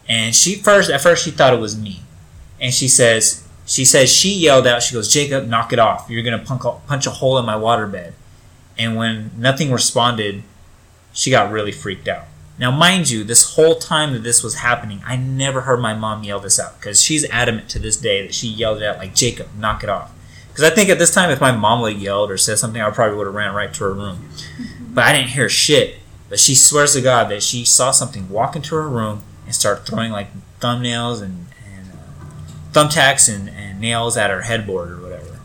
And 0.09 0.35
she 0.35 0.57
first, 0.57 0.91
at 0.91 1.01
first, 1.01 1.25
she 1.25 1.31
thought 1.31 1.55
it 1.55 1.61
was 1.61 1.77
me, 1.79 2.03
and 2.61 2.75
she 2.75 2.89
says, 2.89 3.47
she 3.67 3.85
says 3.85 4.13
she 4.13 4.31
yelled 4.35 4.67
out, 4.67 4.83
she 4.83 4.95
goes, 4.95 5.13
Jacob, 5.13 5.47
knock 5.47 5.73
it 5.73 5.79
off! 5.79 6.11
You're 6.11 6.25
gonna 6.25 6.41
punch 6.45 6.63
a, 6.65 6.73
punch 6.89 7.07
a 7.07 7.11
hole 7.11 7.39
in 7.39 7.47
my 7.47 7.55
waterbed. 7.55 8.13
And 8.77 8.97
when 8.97 9.31
nothing 9.37 9.71
responded, 9.71 10.43
she 11.13 11.31
got 11.31 11.53
really 11.53 11.71
freaked 11.73 12.09
out. 12.09 12.25
Now, 12.61 12.71
mind 12.71 13.09
you, 13.09 13.25
this 13.25 13.55
whole 13.55 13.77
time 13.77 14.13
that 14.13 14.23
this 14.23 14.43
was 14.43 14.57
happening, 14.57 15.01
I 15.07 15.17
never 15.17 15.63
heard 15.63 15.81
my 15.81 15.95
mom 15.95 16.25
yell 16.25 16.41
this 16.41 16.61
out 16.61 16.79
because 16.79 17.03
she's 17.03 17.25
adamant 17.31 17.71
to 17.71 17.79
this 17.79 17.97
day 17.97 18.21
that 18.21 18.35
she 18.35 18.49
yelled 18.49 18.83
it 18.83 18.85
out 18.85 18.99
like, 18.99 19.15
Jacob, 19.15 19.49
knock 19.57 19.83
it 19.83 19.89
off. 19.89 20.13
Because 20.49 20.65
I 20.71 20.75
think 20.75 20.91
at 20.91 20.99
this 20.99 21.15
time, 21.15 21.31
if 21.31 21.41
my 21.41 21.53
mom 21.53 21.81
would 21.81 21.95
have 21.95 22.03
yelled 22.03 22.31
or 22.31 22.37
said 22.37 22.59
something, 22.59 22.83
I 22.83 22.91
probably 22.91 23.17
would 23.17 23.27
have 23.27 23.35
ran 23.35 23.55
right 23.55 23.73
to 23.73 23.85
her 23.85 23.95
room. 23.95 24.29
But 24.79 25.05
I 25.05 25.15
didn't 25.15 25.31
hear 25.31 25.49
shit. 25.49 26.01
But 26.29 26.39
she 26.39 26.55
swears 26.55 26.93
to 26.93 27.01
God 27.01 27.31
that 27.31 27.43
she 27.43 27.65
saw 27.65 27.93
something 27.93 28.29
walk 28.29 28.55
into 28.55 28.75
her 28.75 28.89
room 28.89 29.23
and 29.47 29.55
start 29.55 29.87
throwing 29.87 30.13
like 30.13 30.29
thumbnails 30.61 31.23
and, 31.23 31.47
and 31.67 31.93
uh, 31.93 32.73
thumbtacks 32.73 33.35
and, 33.35 33.49
and 33.49 33.81
nails 33.81 34.19
at 34.19 34.29
her 34.29 34.43
headboard 34.43 34.91
or 34.91 35.01
whatever. 35.01 35.41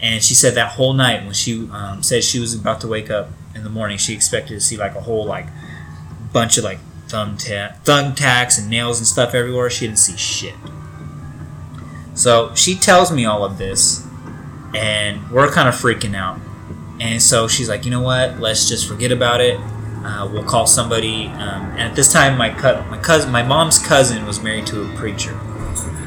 And 0.00 0.22
she 0.22 0.34
said 0.34 0.54
that 0.54 0.72
whole 0.72 0.92
night 0.92 1.24
when 1.24 1.34
she 1.34 1.68
um, 1.72 2.04
said 2.04 2.22
she 2.22 2.38
was 2.38 2.54
about 2.54 2.80
to 2.82 2.86
wake 2.86 3.10
up 3.10 3.30
in 3.56 3.64
the 3.64 3.70
morning, 3.70 3.98
she 3.98 4.14
expected 4.14 4.54
to 4.54 4.60
see 4.60 4.76
like 4.76 4.94
a 4.94 5.00
whole 5.00 5.24
like 5.26 5.46
bunch 6.32 6.58
of 6.58 6.64
like 6.64 6.78
thumbtack, 7.08 7.82
thumbtacks 7.84 8.58
and 8.58 8.70
nails 8.70 8.98
and 8.98 9.06
stuff 9.06 9.34
everywhere. 9.34 9.68
She 9.70 9.86
didn't 9.86 9.98
see 9.98 10.16
shit. 10.16 10.54
So 12.14 12.54
she 12.54 12.74
tells 12.76 13.10
me 13.10 13.24
all 13.24 13.44
of 13.44 13.58
this, 13.58 14.06
and 14.74 15.30
we're 15.30 15.50
kind 15.50 15.68
of 15.68 15.74
freaking 15.74 16.14
out. 16.14 16.38
And 17.00 17.22
so 17.22 17.48
she's 17.48 17.68
like, 17.68 17.84
you 17.84 17.90
know 17.90 18.02
what? 18.02 18.40
Let's 18.40 18.68
just 18.68 18.86
forget 18.86 19.10
about 19.10 19.40
it. 19.40 19.58
Uh, 20.04 20.28
we'll 20.32 20.44
call 20.44 20.66
somebody. 20.66 21.26
Um, 21.26 21.70
and 21.72 21.80
at 21.80 21.96
this 21.96 22.12
time, 22.12 22.36
my 22.36 22.50
co- 22.50 22.84
my 22.90 22.98
cousin, 22.98 23.30
my 23.30 23.42
mom's 23.42 23.78
cousin, 23.78 24.26
was 24.26 24.42
married 24.42 24.66
to 24.68 24.82
a 24.82 24.96
preacher, 24.96 25.38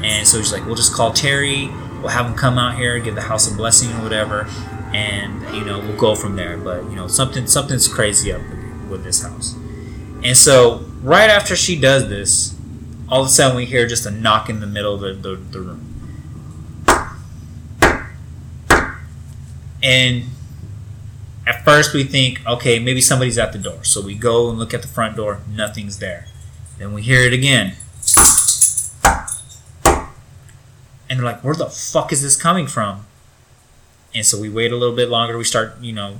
and 0.02 0.26
so 0.26 0.38
she's 0.38 0.52
like, 0.52 0.64
we'll 0.66 0.74
just 0.74 0.94
call 0.94 1.12
Terry. 1.12 1.68
We'll 2.00 2.08
have 2.08 2.26
him 2.26 2.34
come 2.34 2.58
out 2.58 2.76
here, 2.76 2.98
give 2.98 3.14
the 3.14 3.22
house 3.22 3.50
a 3.50 3.56
blessing 3.56 3.90
or 3.92 4.02
whatever, 4.02 4.46
and 4.92 5.42
you 5.54 5.64
know 5.64 5.78
we'll 5.78 5.96
go 5.96 6.14
from 6.14 6.36
there. 6.36 6.56
But 6.56 6.84
you 6.84 6.96
know 6.96 7.08
something 7.08 7.46
something's 7.46 7.88
crazy 7.88 8.32
up 8.32 8.42
with 8.88 9.04
this 9.04 9.22
house. 9.22 9.56
And 10.24 10.36
so 10.36 10.78
right 11.02 11.28
after 11.28 11.54
she 11.54 11.78
does 11.78 12.08
this, 12.08 12.56
all 13.10 13.20
of 13.20 13.26
a 13.26 13.30
sudden 13.30 13.56
we 13.56 13.66
hear 13.66 13.86
just 13.86 14.06
a 14.06 14.10
knock 14.10 14.48
in 14.48 14.60
the 14.60 14.66
middle 14.66 14.94
of 14.94 15.00
the, 15.00 15.12
the, 15.12 15.36
the 15.36 15.60
room. 15.60 15.90
And 19.82 20.24
at 21.46 21.62
first 21.62 21.92
we 21.92 22.04
think, 22.04 22.40
okay, 22.46 22.78
maybe 22.78 23.02
somebody's 23.02 23.36
at 23.36 23.52
the 23.52 23.58
door. 23.58 23.84
So 23.84 24.00
we 24.00 24.14
go 24.14 24.48
and 24.48 24.58
look 24.58 24.72
at 24.72 24.80
the 24.80 24.88
front 24.88 25.16
door, 25.16 25.40
nothing's 25.46 25.98
there. 25.98 26.26
Then 26.78 26.94
we 26.94 27.02
hear 27.02 27.20
it 27.20 27.34
again. 27.34 27.74
And 31.10 31.20
they're 31.20 31.26
like, 31.26 31.44
where 31.44 31.54
the 31.54 31.66
fuck 31.66 32.12
is 32.12 32.22
this 32.22 32.34
coming 32.34 32.66
from? 32.66 33.06
And 34.14 34.24
so 34.24 34.40
we 34.40 34.48
wait 34.48 34.72
a 34.72 34.76
little 34.76 34.96
bit 34.96 35.10
longer. 35.10 35.36
We 35.36 35.44
start, 35.44 35.78
you 35.80 35.92
know, 35.92 36.16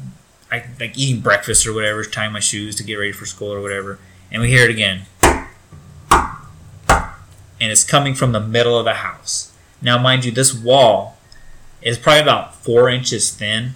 I, 0.54 0.64
like 0.80 0.96
eating 0.98 1.20
breakfast 1.20 1.66
or 1.66 1.72
whatever, 1.72 2.04
tying 2.04 2.32
my 2.32 2.40
shoes 2.40 2.76
to 2.76 2.84
get 2.84 2.94
ready 2.94 3.12
for 3.12 3.26
school 3.26 3.52
or 3.52 3.60
whatever. 3.60 3.98
And 4.30 4.42
we 4.42 4.48
hear 4.48 4.64
it 4.64 4.70
again. 4.70 5.02
And 7.60 7.72
it's 7.72 7.84
coming 7.84 8.14
from 8.14 8.32
the 8.32 8.40
middle 8.40 8.78
of 8.78 8.84
the 8.84 8.94
house. 8.94 9.52
Now, 9.80 9.98
mind 9.98 10.24
you, 10.24 10.32
this 10.32 10.54
wall 10.54 11.16
is 11.82 11.98
probably 11.98 12.22
about 12.22 12.54
four 12.56 12.88
inches 12.88 13.30
thin 13.30 13.74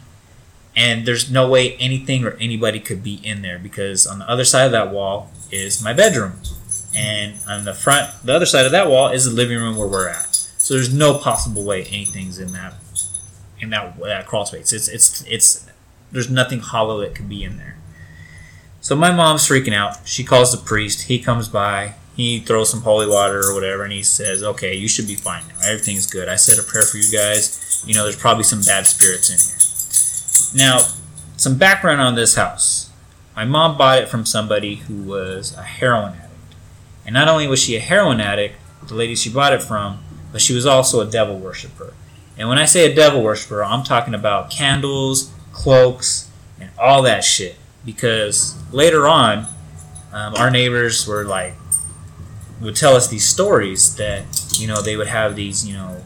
and 0.79 1.05
there's 1.07 1.29
no 1.31 1.49
way 1.49 1.75
anything 1.77 2.25
or 2.25 2.33
anybody 2.41 2.79
could 2.79 3.03
be 3.03 3.21
in 3.25 3.43
there 3.43 3.59
because 3.59 4.07
on 4.07 4.21
the 4.21 4.31
other 4.31 4.45
side 4.45 4.65
of 4.65 4.73
that 4.73 4.91
wall 4.91 5.31
is 5.51 5.83
my 5.83 5.93
bedroom 5.93 6.35
and 6.97 7.37
on 7.49 7.65
the 7.65 7.75
front 7.75 8.11
the 8.25 8.33
other 8.33 8.47
side 8.47 8.65
of 8.65 8.73
that 8.73 8.89
wall 8.89 9.09
is 9.09 9.25
the 9.25 9.31
living 9.31 9.59
room 9.59 9.77
where 9.77 9.89
we're 9.89 10.09
at 10.09 10.35
so 10.35 10.75
there's 10.75 10.93
no 10.93 11.19
possible 11.19 11.65
way 11.65 11.83
anything's 11.85 12.39
in 12.39 12.53
that 12.53 12.75
in 13.61 13.71
that 13.71 13.99
that 13.99 14.27
crawl 14.27 14.47
space 14.47 14.73
it's 14.73 14.89
it's 14.89 15.25
it's 15.27 15.69
there's 16.13 16.31
nothing 16.31 16.61
hollow 16.61 17.01
that 17.01 17.15
could 17.15 17.29
be 17.29 17.45
in 17.45 17.59
there. 17.59 17.77
So 18.81 18.97
my 18.97 19.11
mom's 19.11 19.47
freaking 19.47 19.75
out. 19.75 20.07
She 20.07 20.25
calls 20.25 20.53
the 20.53 20.65
priest. 20.65 21.03
He 21.03 21.19
comes 21.19 21.49
by. 21.49 21.95
He 22.17 22.41
throws 22.41 22.71
some 22.71 22.83
holy 22.83 23.07
water 23.07 23.41
or 23.45 23.55
whatever 23.55 23.85
and 23.85 23.93
he 23.93 24.03
says 24.03 24.43
okay 24.43 24.75
you 24.75 24.89
should 24.89 25.07
be 25.07 25.15
fine 25.15 25.45
now. 25.49 25.69
Everything's 25.69 26.07
good. 26.07 26.29
I 26.29 26.35
said 26.37 26.59
a 26.59 26.67
prayer 26.67 26.83
for 26.83 26.97
you 26.97 27.13
guys. 27.13 27.85
You 27.87 27.95
know 27.95 28.03
there's 28.03 28.17
probably 28.17 28.43
some 28.43 28.63
bad 28.63 28.87
spirits 28.87 29.31
in 29.31 29.39
here. 29.39 30.69
Now, 30.69 30.85
some 31.37 31.57
background 31.57 32.01
on 32.01 32.17
this 32.17 32.35
house. 32.35 32.91
My 33.37 33.45
mom 33.45 33.79
bought 33.79 34.03
it 34.03 34.09
from 34.09 34.27
somebody 34.27 34.77
who 34.77 35.03
was 35.03 35.57
a 35.57 35.63
heroin 35.63 36.15
addict. 36.15 36.57
And 37.07 37.15
not 37.15 37.29
only 37.29 37.47
was 37.47 37.63
she 37.63 37.77
a 37.77 37.81
heroin 37.81 38.21
addict, 38.21 38.57
the 38.89 38.95
lady 38.95 39.15
she 39.15 39.31
bought 39.31 39.53
it 39.53 39.63
from, 39.63 40.01
but 40.33 40.41
she 40.41 40.55
was 40.55 40.67
also 40.67 41.01
a 41.01 41.09
devil 41.09 41.39
worshiper. 41.39 41.95
And 42.37 42.49
when 42.49 42.59
I 42.59 42.65
say 42.65 42.91
a 42.91 42.95
devil 42.95 43.23
worshiper, 43.23 43.63
I'm 43.63 43.85
talking 43.85 44.15
about 44.15 44.51
candles, 44.51 45.33
cloaks, 45.53 46.31
and 46.61 46.71
all 46.79 47.03
that 47.03 47.25
shit. 47.25 47.57
Because 47.85 48.57
later 48.73 49.07
on, 49.07 49.47
um, 50.13 50.35
our 50.35 50.51
neighbors 50.51 51.07
were 51.07 51.25
like, 51.25 51.55
would 52.61 52.77
tell 52.77 52.95
us 52.95 53.09
these 53.09 53.27
stories 53.27 53.97
that, 53.97 54.25
you 54.57 54.67
know, 54.67 54.83
they 54.83 54.97
would 54.97 55.07
have 55.07 55.37
these, 55.37 55.67
you 55.67 55.75
know, 55.75 56.03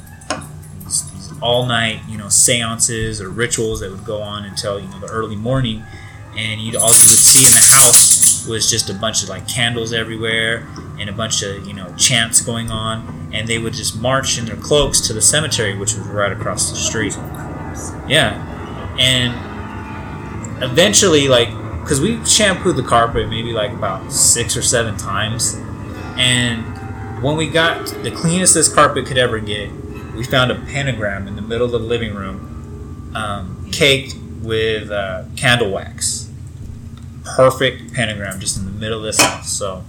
these, 0.85 1.11
these 1.13 1.33
all 1.41 1.67
night, 1.67 2.01
you 2.09 2.19
know, 2.19 2.29
seances 2.29 3.21
or 3.21 3.31
rituals 3.31 3.81
that 3.81 3.91
would 3.91 4.05
go 4.05 4.21
on 4.21 4.45
until, 4.45 4.79
you 4.79 4.87
know, 4.89 5.01
the 5.01 5.09
early 5.09 5.37
morning. 5.37 5.83
And 6.37 6.61
you'd, 6.61 6.77
all 6.77 6.89
you 6.89 6.89
would 6.89 6.99
see 6.99 7.47
in 7.47 7.53
the 7.53 7.75
house 7.75 8.47
was 8.47 8.71
just 8.71 8.91
a 8.91 8.95
bunch 8.95 9.23
of 9.23 9.29
like 9.29 9.47
candles 9.49 9.93
everywhere 9.93 10.67
and 10.99 11.09
a 11.09 11.13
bunch 11.13 11.43
of, 11.43 11.67
you 11.67 11.75
know, 11.75 11.95
chants 11.97 12.41
going 12.43 12.71
on. 12.71 13.31
And 13.33 13.49
they 13.49 13.59
would 13.59 13.73
just 13.73 13.99
march 13.99 14.39
in 14.39 14.45
their 14.45 14.57
cloaks 14.57 15.01
to 15.03 15.13
the 15.13 15.23
cemetery, 15.23 15.77
which 15.77 15.95
was 15.95 16.07
right 16.07 16.33
across 16.33 16.71
the 16.71 16.77
street. 16.77 17.15
Yeah. 18.09 18.49
And 18.99 20.63
eventually, 20.63 21.29
like, 21.29 21.49
because 21.81 22.01
we 22.01 22.25
shampooed 22.25 22.77
the 22.77 22.83
carpet 22.83 23.29
maybe 23.29 23.53
like 23.53 23.73
about 23.73 24.13
six 24.13 24.57
or 24.57 24.63
seven 24.63 24.97
times. 24.97 25.55
And 26.17 26.65
when 27.23 27.37
we 27.37 27.49
got 27.49 27.87
the 28.03 28.11
cleanest 28.11 28.55
this 28.55 28.73
carpet 28.73 29.07
could 29.07 29.19
ever 29.19 29.39
get, 29.39 29.71
we 30.15 30.25
found 30.25 30.51
a 30.51 30.57
pentagram 30.57 31.27
in 31.27 31.37
the 31.37 31.43
middle 31.43 31.67
of 31.67 31.73
the 31.73 31.79
living 31.79 32.15
room, 32.15 33.13
um, 33.15 33.69
caked 33.73 34.15
with 34.43 34.91
uh, 34.91 35.25
candle 35.37 35.71
wax. 35.71 36.31
Perfect 37.25 37.95
pentagram 37.95 38.41
just 38.41 38.59
in 38.59 38.65
the 38.65 38.73
middle 38.73 38.99
of 38.99 39.05
this 39.05 39.21
house. 39.21 39.51
So, 39.51 39.85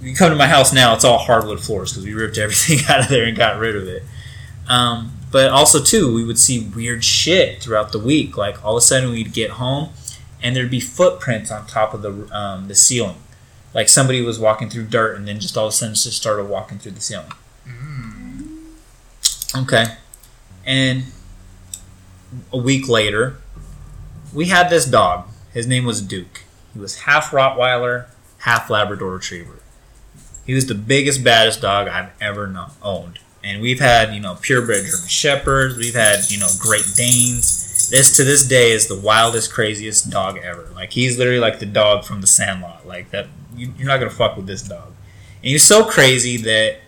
you 0.00 0.14
come 0.14 0.30
to 0.30 0.36
my 0.36 0.46
house 0.46 0.72
now, 0.72 0.94
it's 0.94 1.04
all 1.04 1.18
hardwood 1.18 1.60
floors 1.60 1.92
because 1.92 2.04
we 2.04 2.14
ripped 2.14 2.38
everything 2.38 2.78
out 2.88 3.00
of 3.00 3.08
there 3.08 3.24
and 3.24 3.36
got 3.36 3.58
rid 3.58 3.76
of 3.76 3.88
it. 3.88 4.02
Um, 4.68 5.15
but 5.36 5.50
also, 5.50 5.82
too, 5.82 6.14
we 6.14 6.24
would 6.24 6.38
see 6.38 6.60
weird 6.60 7.04
shit 7.04 7.62
throughout 7.62 7.92
the 7.92 7.98
week. 7.98 8.38
Like, 8.38 8.64
all 8.64 8.72
of 8.72 8.78
a 8.78 8.80
sudden, 8.80 9.10
we'd 9.10 9.34
get 9.34 9.50
home 9.50 9.90
and 10.42 10.56
there'd 10.56 10.70
be 10.70 10.80
footprints 10.80 11.50
on 11.50 11.66
top 11.66 11.92
of 11.92 12.00
the, 12.00 12.34
um, 12.34 12.68
the 12.68 12.74
ceiling. 12.74 13.18
Like 13.74 13.90
somebody 13.90 14.22
was 14.22 14.38
walking 14.38 14.70
through 14.70 14.84
dirt 14.84 15.14
and 15.14 15.28
then 15.28 15.38
just 15.38 15.54
all 15.54 15.66
of 15.66 15.74
a 15.74 15.76
sudden 15.76 15.94
just 15.94 16.16
started 16.16 16.46
walking 16.46 16.78
through 16.78 16.92
the 16.92 17.02
ceiling. 17.02 17.30
Okay. 19.54 19.84
And 20.64 21.04
a 22.50 22.56
week 22.56 22.88
later, 22.88 23.36
we 24.32 24.46
had 24.46 24.70
this 24.70 24.86
dog. 24.86 25.28
His 25.52 25.66
name 25.66 25.84
was 25.84 26.00
Duke. 26.00 26.44
He 26.72 26.80
was 26.80 27.00
half 27.00 27.30
Rottweiler, 27.30 28.06
half 28.38 28.70
Labrador 28.70 29.12
Retriever. 29.12 29.58
He 30.46 30.54
was 30.54 30.64
the 30.64 30.74
biggest, 30.74 31.22
baddest 31.22 31.60
dog 31.60 31.88
I've 31.88 32.12
ever 32.22 32.46
known, 32.46 32.70
owned. 32.80 33.18
And 33.46 33.62
we've 33.62 33.78
had, 33.78 34.12
you 34.12 34.20
know, 34.20 34.34
purebred 34.34 34.84
German 34.86 35.06
Shepherds. 35.06 35.76
We've 35.76 35.94
had, 35.94 36.28
you 36.28 36.40
know, 36.40 36.48
Great 36.58 36.84
Danes. 36.96 37.88
This 37.90 38.16
to 38.16 38.24
this 38.24 38.44
day 38.44 38.72
is 38.72 38.88
the 38.88 38.98
wildest, 38.98 39.52
craziest 39.52 40.10
dog 40.10 40.38
ever. 40.38 40.68
Like 40.74 40.90
he's 40.92 41.16
literally 41.16 41.38
like 41.38 41.60
the 41.60 41.66
dog 41.66 42.04
from 42.04 42.20
the 42.20 42.26
Sandlot. 42.26 42.88
Like 42.88 43.10
that, 43.12 43.28
you, 43.54 43.72
you're 43.78 43.86
not 43.86 43.98
gonna 43.98 44.10
fuck 44.10 44.36
with 44.36 44.48
this 44.48 44.62
dog. 44.62 44.88
And 44.88 45.44
he 45.44 45.52
was 45.52 45.62
so 45.62 45.84
crazy 45.84 46.36
that 46.38 46.78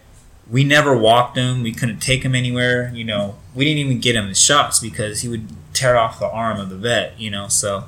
we 0.51 0.64
never 0.64 0.97
walked 0.99 1.37
him. 1.37 1.62
We 1.62 1.71
couldn't 1.73 2.01
take 2.01 2.25
him 2.25 2.35
anywhere. 2.35 2.90
You 2.92 3.05
know, 3.05 3.37
we 3.55 3.64
didn't 3.64 3.79
even 3.79 4.01
get 4.01 4.16
him 4.16 4.27
the 4.27 4.35
shots 4.35 4.81
because 4.81 5.21
he 5.21 5.29
would 5.29 5.49
tear 5.73 5.97
off 5.97 6.18
the 6.18 6.29
arm 6.29 6.59
of 6.59 6.71
the 6.71 6.77
vet. 6.77 7.21
You 7.21 7.31
know, 7.31 7.47
so 7.47 7.85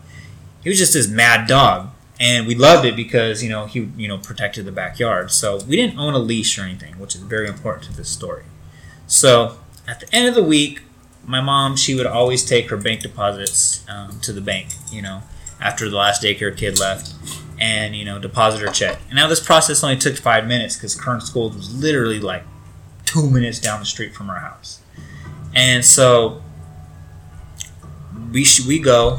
he 0.62 0.68
was 0.68 0.78
just 0.78 0.92
this 0.92 1.08
mad 1.08 1.48
dog, 1.48 1.90
and 2.20 2.46
we 2.46 2.54
loved 2.54 2.86
it 2.86 2.94
because 2.94 3.42
you 3.42 3.48
know 3.50 3.66
he 3.66 3.90
you 3.96 4.06
know 4.06 4.18
protected 4.18 4.64
the 4.64 4.72
backyard. 4.72 5.32
So 5.32 5.60
we 5.64 5.74
didn't 5.74 5.98
own 5.98 6.14
a 6.14 6.20
leash 6.20 6.56
or 6.56 6.62
anything, 6.62 7.00
which 7.00 7.16
is 7.16 7.22
very 7.22 7.48
important 7.48 7.86
to 7.86 7.96
this 7.96 8.08
story. 8.08 8.44
So 9.10 9.58
at 9.88 9.98
the 10.00 10.14
end 10.14 10.28
of 10.28 10.34
the 10.36 10.42
week, 10.42 10.82
my 11.26 11.40
mom 11.40 11.76
she 11.76 11.94
would 11.94 12.06
always 12.06 12.44
take 12.44 12.70
her 12.70 12.76
bank 12.76 13.02
deposits 13.02 13.84
um, 13.88 14.20
to 14.20 14.32
the 14.32 14.40
bank. 14.40 14.68
You 14.90 15.02
know, 15.02 15.22
after 15.60 15.88
the 15.90 15.96
last 15.96 16.22
daycare 16.22 16.56
kid 16.56 16.78
left 16.78 17.12
and 17.58 17.94
you 17.94 18.04
know 18.04 18.18
deposit 18.18 18.60
her 18.60 18.72
check. 18.72 18.98
And 19.08 19.16
now 19.16 19.26
this 19.26 19.40
process 19.44 19.82
only 19.82 19.96
took 19.96 20.16
five 20.16 20.46
minutes 20.46 20.76
because 20.76 20.94
Kern 20.94 21.20
School 21.20 21.50
was 21.50 21.74
literally 21.74 22.20
like 22.20 22.44
two 23.04 23.28
minutes 23.28 23.58
down 23.58 23.80
the 23.80 23.86
street 23.86 24.14
from 24.14 24.30
our 24.30 24.38
house. 24.38 24.80
And 25.54 25.84
so 25.84 26.42
we 28.32 28.44
sh- 28.44 28.64
we 28.66 28.78
go. 28.78 29.18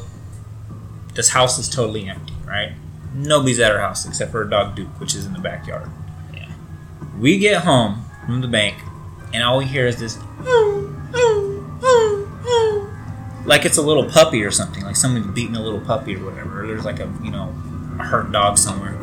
This 1.13 1.27
house 1.27 1.60
is 1.60 1.67
totally 1.67 2.08
empty, 2.08 2.34
right? 2.45 2.71
Nobody's 3.13 3.60
at 3.60 3.73
our 3.73 3.80
house 3.80 4.08
except 4.08 4.32
for 4.32 4.43
our 4.43 4.49
dog 4.49 4.77
Duke, 4.77 4.97
which 5.01 5.13
is 5.13 5.25
in 5.25 5.34
the 5.34 5.39
backyard. 5.39 5.89
Yeah. 6.34 6.49
We 7.19 7.38
get 7.38 7.63
home 7.63 8.06
from 8.25 8.39
the 8.39 8.47
bank, 8.47 8.77
and 9.33 9.43
all 9.43 9.57
we 9.57 9.65
hear 9.65 9.87
is 9.87 9.99
this. 9.99 10.17
like 13.45 13.65
it's 13.65 13.77
a 13.77 13.81
little 13.81 14.05
puppy 14.05 14.43
or 14.43 14.51
something, 14.51 14.83
like 14.83 14.95
someone's 14.95 15.27
beating 15.27 15.55
a 15.55 15.61
little 15.61 15.81
puppy 15.81 16.15
or 16.15 16.25
whatever. 16.25 16.63
Or 16.63 16.67
there's 16.67 16.85
like 16.85 16.99
a 16.99 17.11
you 17.23 17.31
know 17.31 17.53
a 17.99 18.03
hurt 18.03 18.31
dog 18.31 18.57
somewhere. 18.57 18.97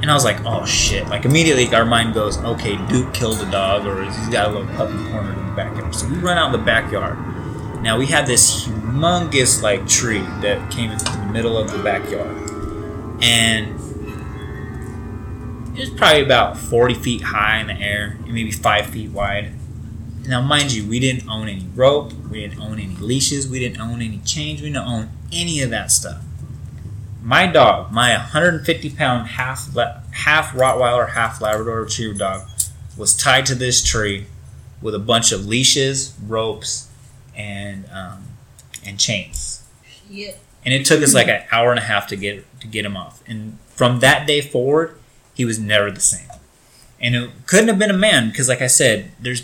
And 0.00 0.10
I 0.10 0.14
was 0.14 0.24
like, 0.24 0.44
oh 0.44 0.64
shit! 0.64 1.06
Like 1.08 1.24
immediately 1.24 1.72
our 1.74 1.84
mind 1.84 2.14
goes, 2.14 2.38
okay, 2.38 2.76
Duke 2.88 3.14
killed 3.14 3.40
a 3.40 3.50
dog, 3.50 3.86
or 3.86 4.02
he's 4.02 4.28
got 4.28 4.48
a 4.48 4.52
little 4.52 4.74
puppy 4.74 4.96
cornered 5.10 5.38
in 5.38 5.46
the 5.46 5.52
backyard. 5.54 5.94
So 5.94 6.08
we 6.08 6.16
run 6.16 6.38
out 6.38 6.52
in 6.52 6.60
the 6.60 6.64
backyard. 6.64 7.18
Now 7.82 7.98
we 7.98 8.06
had 8.06 8.26
this 8.26 8.64
humongous 8.66 9.62
like 9.62 9.86
tree 9.86 10.22
that 10.40 10.70
came 10.70 10.90
into 10.90 11.04
the 11.04 11.26
middle 11.32 11.56
of 11.56 11.70
the 11.70 11.82
backyard, 11.82 12.50
and 13.22 13.74
it 15.76 15.80
was 15.80 15.90
probably 15.90 16.22
about 16.22 16.56
forty 16.56 16.94
feet 16.94 17.22
high 17.22 17.60
in 17.60 17.68
the 17.68 17.74
air, 17.74 18.16
and 18.24 18.32
maybe 18.32 18.50
five 18.50 18.86
feet 18.86 19.10
wide. 19.10 19.52
Now, 20.26 20.40
mind 20.40 20.72
you, 20.72 20.88
we 20.88 21.00
didn't 21.00 21.28
own 21.28 21.48
any 21.48 21.66
rope, 21.74 22.12
we 22.30 22.40
didn't 22.40 22.60
own 22.60 22.78
any 22.78 22.94
leashes, 22.96 23.48
we 23.48 23.58
didn't 23.58 23.80
own 23.80 24.00
any 24.00 24.18
chains, 24.18 24.62
we 24.62 24.68
didn't 24.70 24.86
own 24.86 25.10
any 25.32 25.60
of 25.62 25.70
that 25.70 25.90
stuff. 25.90 26.22
My 27.22 27.46
dog, 27.46 27.92
my 27.92 28.12
150 28.12 28.90
pound 28.90 29.28
half 29.28 29.68
half 30.12 30.52
Rottweiler, 30.52 31.10
half 31.10 31.40
Labrador 31.40 31.82
Retriever 31.82 32.18
dog, 32.18 32.48
was 32.96 33.16
tied 33.16 33.46
to 33.46 33.54
this 33.54 33.82
tree 33.82 34.26
with 34.80 34.94
a 34.94 34.98
bunch 34.98 35.32
of 35.32 35.46
leashes, 35.46 36.14
ropes, 36.26 36.88
and 37.36 37.84
um, 37.92 38.24
and 38.84 38.98
chains. 38.98 39.64
Shit. 40.10 40.38
And 40.64 40.72
it 40.72 40.86
took 40.86 41.02
us 41.02 41.14
like 41.14 41.28
an 41.28 41.42
hour 41.50 41.70
and 41.70 41.78
a 41.78 41.82
half 41.82 42.06
to 42.08 42.16
get 42.16 42.44
to 42.60 42.66
get 42.66 42.84
him 42.84 42.96
off. 42.96 43.22
And 43.26 43.58
from 43.68 44.00
that 44.00 44.26
day 44.26 44.40
forward, 44.40 44.96
he 45.34 45.44
was 45.44 45.58
never 45.58 45.90
the 45.90 46.00
same. 46.00 46.28
And 47.00 47.16
it 47.16 47.30
couldn't 47.46 47.68
have 47.68 47.78
been 47.78 47.90
a 47.90 47.96
man 47.96 48.28
because, 48.28 48.48
like 48.48 48.62
I 48.62 48.68
said, 48.68 49.10
there's 49.18 49.42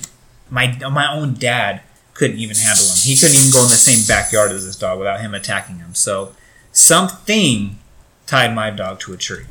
my 0.50 0.76
my 0.90 1.12
own 1.12 1.34
dad 1.34 1.82
couldn't 2.14 2.38
even 2.38 2.56
handle 2.56 2.84
him. 2.84 2.96
He 2.96 3.16
couldn't 3.16 3.36
even 3.36 3.52
go 3.52 3.58
in 3.62 3.68
the 3.68 3.76
same 3.76 4.06
backyard 4.08 4.50
as 4.52 4.64
this 4.66 4.76
dog 4.76 4.98
without 4.98 5.20
him 5.20 5.34
attacking 5.34 5.78
him. 5.78 5.94
So 5.94 6.34
something 6.72 7.78
tied 8.26 8.54
my 8.54 8.70
dog 8.70 8.98
to 9.00 9.12
a 9.12 9.16
tree. 9.16 9.44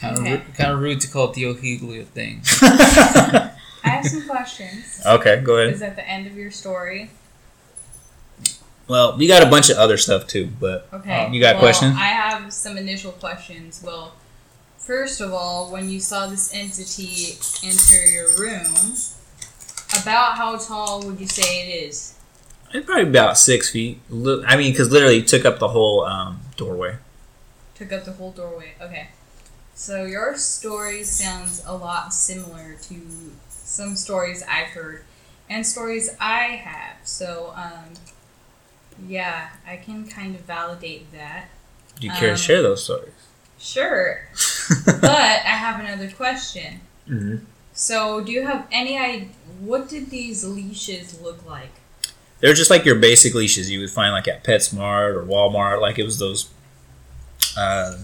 Kind 0.00 0.16
of, 0.16 0.22
Okay. 0.22 0.30
rude, 0.32 0.54
kind 0.54 0.70
of 0.72 0.78
rude 0.80 1.00
to 1.00 1.08
call 1.08 1.34
DL 1.34 1.54
Hughley 1.60 2.00
a 2.00 2.04
thing. 2.04 2.40
I 2.62 3.88
have 3.90 4.06
some 4.06 4.26
questions. 4.28 5.00
okay, 5.04 5.40
go 5.40 5.56
ahead. 5.56 5.72
Is 5.74 5.80
that 5.80 5.96
the 5.96 6.08
end 6.08 6.26
of 6.28 6.36
your 6.36 6.50
story. 6.52 7.10
Well, 8.86 9.18
we 9.18 9.26
got 9.26 9.42
a 9.42 9.50
bunch 9.50 9.70
of 9.70 9.76
other 9.76 9.96
stuff 9.96 10.26
too, 10.28 10.48
but 10.60 10.88
Okay. 10.92 11.28
You 11.32 11.40
got 11.40 11.56
well, 11.56 11.62
questions? 11.64 11.94
I 11.96 12.06
have 12.06 12.52
some 12.52 12.78
initial 12.78 13.12
questions. 13.12 13.82
Well, 13.84 14.14
first 14.88 15.20
of 15.20 15.34
all, 15.34 15.70
when 15.70 15.90
you 15.90 16.00
saw 16.00 16.26
this 16.26 16.50
entity 16.54 17.36
enter 17.62 18.06
your 18.06 18.30
room, 18.38 18.94
about 20.02 20.38
how 20.38 20.56
tall 20.56 21.02
would 21.02 21.20
you 21.20 21.28
say 21.28 21.68
it 21.68 21.88
is? 21.88 22.14
it's 22.72 22.84
probably 22.86 23.08
about 23.08 23.36
six 23.38 23.70
feet. 23.70 24.00
I 24.10 24.56
mean, 24.56 24.72
because 24.72 24.90
literally 24.90 25.18
it 25.18 25.28
took 25.28 25.44
up 25.44 25.58
the 25.58 25.68
whole 25.68 26.04
um, 26.04 26.40
doorway. 26.56 26.96
Took 27.74 27.92
up 27.92 28.04
the 28.06 28.12
whole 28.12 28.32
doorway. 28.32 28.72
Okay. 28.80 29.08
So 29.74 30.04
your 30.04 30.36
story 30.36 31.04
sounds 31.04 31.62
a 31.66 31.74
lot 31.76 32.12
similar 32.12 32.76
to 32.82 32.96
some 33.48 33.94
stories 33.94 34.42
I've 34.48 34.68
heard 34.68 35.04
and 35.48 35.66
stories 35.66 36.10
I 36.20 36.42
have. 36.68 36.96
So, 37.06 37.52
um, 37.56 37.94
yeah, 39.06 39.50
I 39.66 39.76
can 39.76 40.06
kind 40.06 40.34
of 40.34 40.42
validate 40.42 41.12
that. 41.12 41.48
Do 42.00 42.06
you 42.06 42.12
care 42.12 42.30
Um, 42.30 42.36
to 42.36 42.42
share 42.42 42.62
those 42.62 42.84
stories? 42.84 43.12
Sure. 43.58 44.20
but 44.86 45.04
I 45.04 45.56
have 45.56 45.80
another 45.80 46.10
question. 46.10 46.80
Mhm. 47.08 47.40
So, 47.72 48.20
do 48.20 48.32
you 48.32 48.44
have 48.46 48.66
any 48.72 48.98
idea 48.98 49.28
what 49.60 49.88
did 49.88 50.10
these 50.10 50.44
leashes 50.44 51.20
look 51.20 51.44
like? 51.46 51.70
They're 52.40 52.54
just 52.54 52.70
like 52.70 52.84
your 52.84 52.94
basic 52.94 53.34
leashes 53.34 53.70
you 53.70 53.80
would 53.80 53.90
find 53.90 54.12
like 54.12 54.28
at 54.28 54.44
PetSmart 54.44 55.14
or 55.14 55.24
Walmart. 55.24 55.80
Like 55.80 55.98
it 55.98 56.04
was 56.04 56.18
those, 56.18 56.48
uh, 57.56 57.98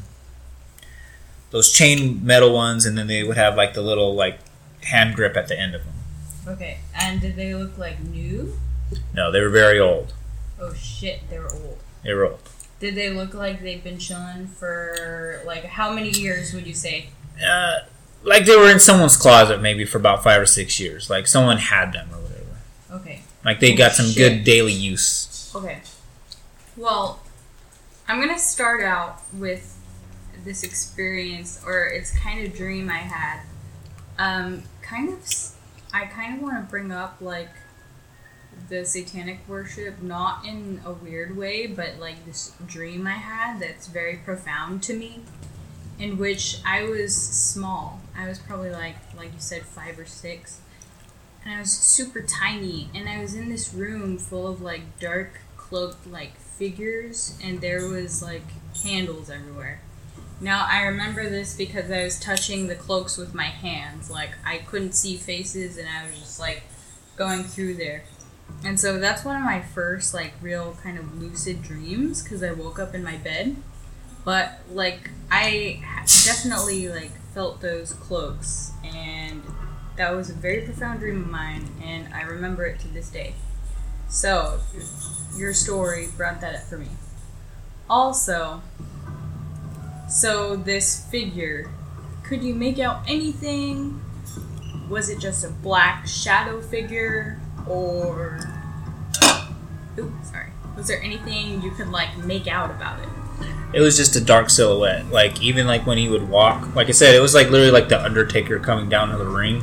those 1.50 1.72
chain 1.72 2.24
metal 2.24 2.52
ones, 2.52 2.84
and 2.84 2.98
then 2.98 3.06
they 3.06 3.22
would 3.22 3.36
have 3.36 3.56
like 3.56 3.74
the 3.74 3.82
little 3.82 4.14
like 4.14 4.38
hand 4.82 5.14
grip 5.14 5.36
at 5.36 5.48
the 5.48 5.58
end 5.58 5.74
of 5.74 5.84
them. 5.84 5.94
Okay, 6.46 6.78
and 6.94 7.20
did 7.20 7.36
they 7.36 7.54
look 7.54 7.78
like 7.78 8.00
new? 8.00 8.58
No, 9.14 9.30
they 9.30 9.40
were 9.40 9.50
very 9.50 9.78
old. 9.78 10.12
Oh 10.60 10.74
shit, 10.74 11.20
they 11.30 11.38
were 11.38 11.52
old. 11.52 11.78
They 12.02 12.12
were 12.12 12.26
old. 12.26 12.48
Did 12.84 12.96
they 12.96 13.08
look 13.08 13.32
like 13.32 13.62
they've 13.62 13.82
been 13.82 13.96
chilling 13.98 14.46
for 14.46 15.40
like 15.46 15.64
how 15.64 15.90
many 15.94 16.10
years 16.10 16.52
would 16.52 16.66
you 16.66 16.74
say? 16.74 17.06
Uh, 17.42 17.76
like 18.22 18.44
they 18.44 18.54
were 18.54 18.70
in 18.70 18.78
someone's 18.78 19.16
closet 19.16 19.62
maybe 19.62 19.86
for 19.86 19.96
about 19.96 20.22
five 20.22 20.42
or 20.42 20.44
six 20.44 20.78
years. 20.78 21.08
Like 21.08 21.26
someone 21.26 21.56
had 21.56 21.94
them 21.94 22.10
or 22.12 22.18
whatever. 22.18 22.56
Okay. 23.02 23.22
Like 23.42 23.60
they 23.60 23.72
Oh, 23.72 23.76
got 23.78 23.92
some 23.92 24.04
shit. 24.04 24.16
good 24.16 24.44
daily 24.44 24.74
use. 24.74 25.50
Okay. 25.54 25.80
Well, 26.76 27.22
I'm 28.06 28.20
gonna 28.20 28.38
start 28.38 28.82
out 28.84 29.22
with 29.32 29.78
this 30.44 30.62
experience, 30.62 31.62
or 31.66 31.86
it's 31.86 32.10
kind 32.18 32.46
of 32.46 32.54
dream 32.54 32.90
I 32.90 32.98
had. 32.98 33.40
Um, 34.18 34.64
kind 34.82 35.08
of, 35.08 35.24
I 35.94 36.04
kind 36.04 36.36
of 36.36 36.42
want 36.42 36.56
to 36.62 36.70
bring 36.70 36.92
up 36.92 37.16
like 37.22 37.48
the 38.68 38.84
satanic 38.84 39.40
worship, 39.48 40.02
not 40.02 40.44
in 40.44 40.80
a 40.84 40.92
weird 40.92 41.36
way, 41.36 41.66
but 41.66 41.98
like 41.98 42.24
this 42.24 42.52
dream 42.66 43.06
I 43.06 43.12
had 43.12 43.60
that's 43.60 43.86
very 43.86 44.16
profound 44.16 44.82
to 44.84 44.94
me, 44.94 45.20
in 45.98 46.18
which 46.18 46.58
I 46.64 46.82
was 46.84 47.14
small. 47.14 48.00
I 48.16 48.28
was 48.28 48.38
probably 48.38 48.70
like, 48.70 48.96
like 49.16 49.32
you 49.32 49.40
said, 49.40 49.62
five 49.62 49.98
or 49.98 50.06
six, 50.06 50.60
and 51.44 51.54
I 51.54 51.60
was 51.60 51.70
super 51.70 52.22
tiny, 52.22 52.88
and 52.94 53.08
I 53.08 53.20
was 53.20 53.34
in 53.34 53.48
this 53.48 53.74
room 53.74 54.18
full 54.18 54.46
of 54.46 54.62
like 54.62 54.98
dark 54.98 55.40
cloaked 55.56 56.06
like 56.06 56.36
figures, 56.38 57.38
and 57.42 57.60
there 57.60 57.88
was 57.88 58.22
like 58.22 58.44
candles 58.74 59.30
everywhere. 59.30 59.80
Now 60.40 60.66
I 60.68 60.82
remember 60.82 61.30
this 61.30 61.56
because 61.56 61.90
I 61.90 62.04
was 62.04 62.18
touching 62.18 62.66
the 62.66 62.74
cloaks 62.74 63.16
with 63.16 63.34
my 63.34 63.44
hands, 63.44 64.10
like 64.10 64.32
I 64.44 64.58
couldn't 64.58 64.92
see 64.92 65.16
faces, 65.16 65.78
and 65.78 65.88
I 65.88 66.06
was 66.06 66.18
just 66.18 66.40
like 66.40 66.64
going 67.16 67.44
through 67.44 67.74
there. 67.74 68.02
And 68.64 68.80
so 68.80 68.98
that's 68.98 69.24
one 69.24 69.36
of 69.36 69.42
my 69.42 69.60
first 69.60 70.14
like 70.14 70.32
real 70.40 70.76
kind 70.82 70.98
of 70.98 71.20
lucid 71.20 71.62
dreams 71.62 72.22
because 72.22 72.42
I 72.42 72.52
woke 72.52 72.78
up 72.78 72.94
in 72.94 73.04
my 73.04 73.16
bed. 73.16 73.56
But 74.24 74.60
like 74.70 75.10
I 75.30 75.82
definitely 76.24 76.88
like 76.88 77.12
felt 77.34 77.60
those 77.60 77.92
cloaks 77.92 78.72
and 78.82 79.42
that 79.96 80.14
was 80.14 80.30
a 80.30 80.32
very 80.32 80.62
profound 80.62 81.00
dream 81.00 81.22
of 81.22 81.30
mine 81.30 81.68
and 81.82 82.12
I 82.14 82.22
remember 82.22 82.64
it 82.64 82.80
to 82.80 82.88
this 82.88 83.10
day. 83.10 83.34
So 84.08 84.60
your 85.36 85.52
story 85.52 86.08
brought 86.16 86.40
that 86.40 86.54
up 86.54 86.62
for 86.62 86.78
me. 86.78 86.88
Also, 87.90 88.62
so 90.08 90.56
this 90.56 91.06
figure, 91.10 91.70
could 92.22 92.42
you 92.42 92.54
make 92.54 92.78
out 92.78 93.02
anything? 93.06 94.00
Was 94.88 95.10
it 95.10 95.18
just 95.18 95.44
a 95.44 95.50
black 95.50 96.06
shadow 96.06 96.60
figure 96.60 97.40
or 97.68 98.38
Ooh, 99.98 100.12
sorry. 100.22 100.48
Was 100.76 100.86
there 100.88 101.00
anything 101.02 101.62
you 101.62 101.70
could 101.70 101.88
like 101.88 102.16
make 102.18 102.46
out 102.46 102.70
about 102.70 103.00
it? 103.00 103.08
It 103.72 103.80
was 103.80 103.96
just 103.96 104.14
a 104.16 104.20
dark 104.20 104.50
silhouette. 104.50 105.06
Like 105.10 105.40
even 105.42 105.66
like 105.66 105.86
when 105.86 105.98
he 105.98 106.08
would 106.08 106.28
walk, 106.28 106.74
like 106.74 106.88
I 106.88 106.92
said, 106.92 107.14
it 107.14 107.20
was 107.20 107.34
like 107.34 107.50
literally 107.50 107.72
like 107.72 107.88
the 107.88 108.02
Undertaker 108.02 108.58
coming 108.58 108.88
down 108.88 109.10
to 109.10 109.16
the 109.16 109.26
ring. 109.26 109.62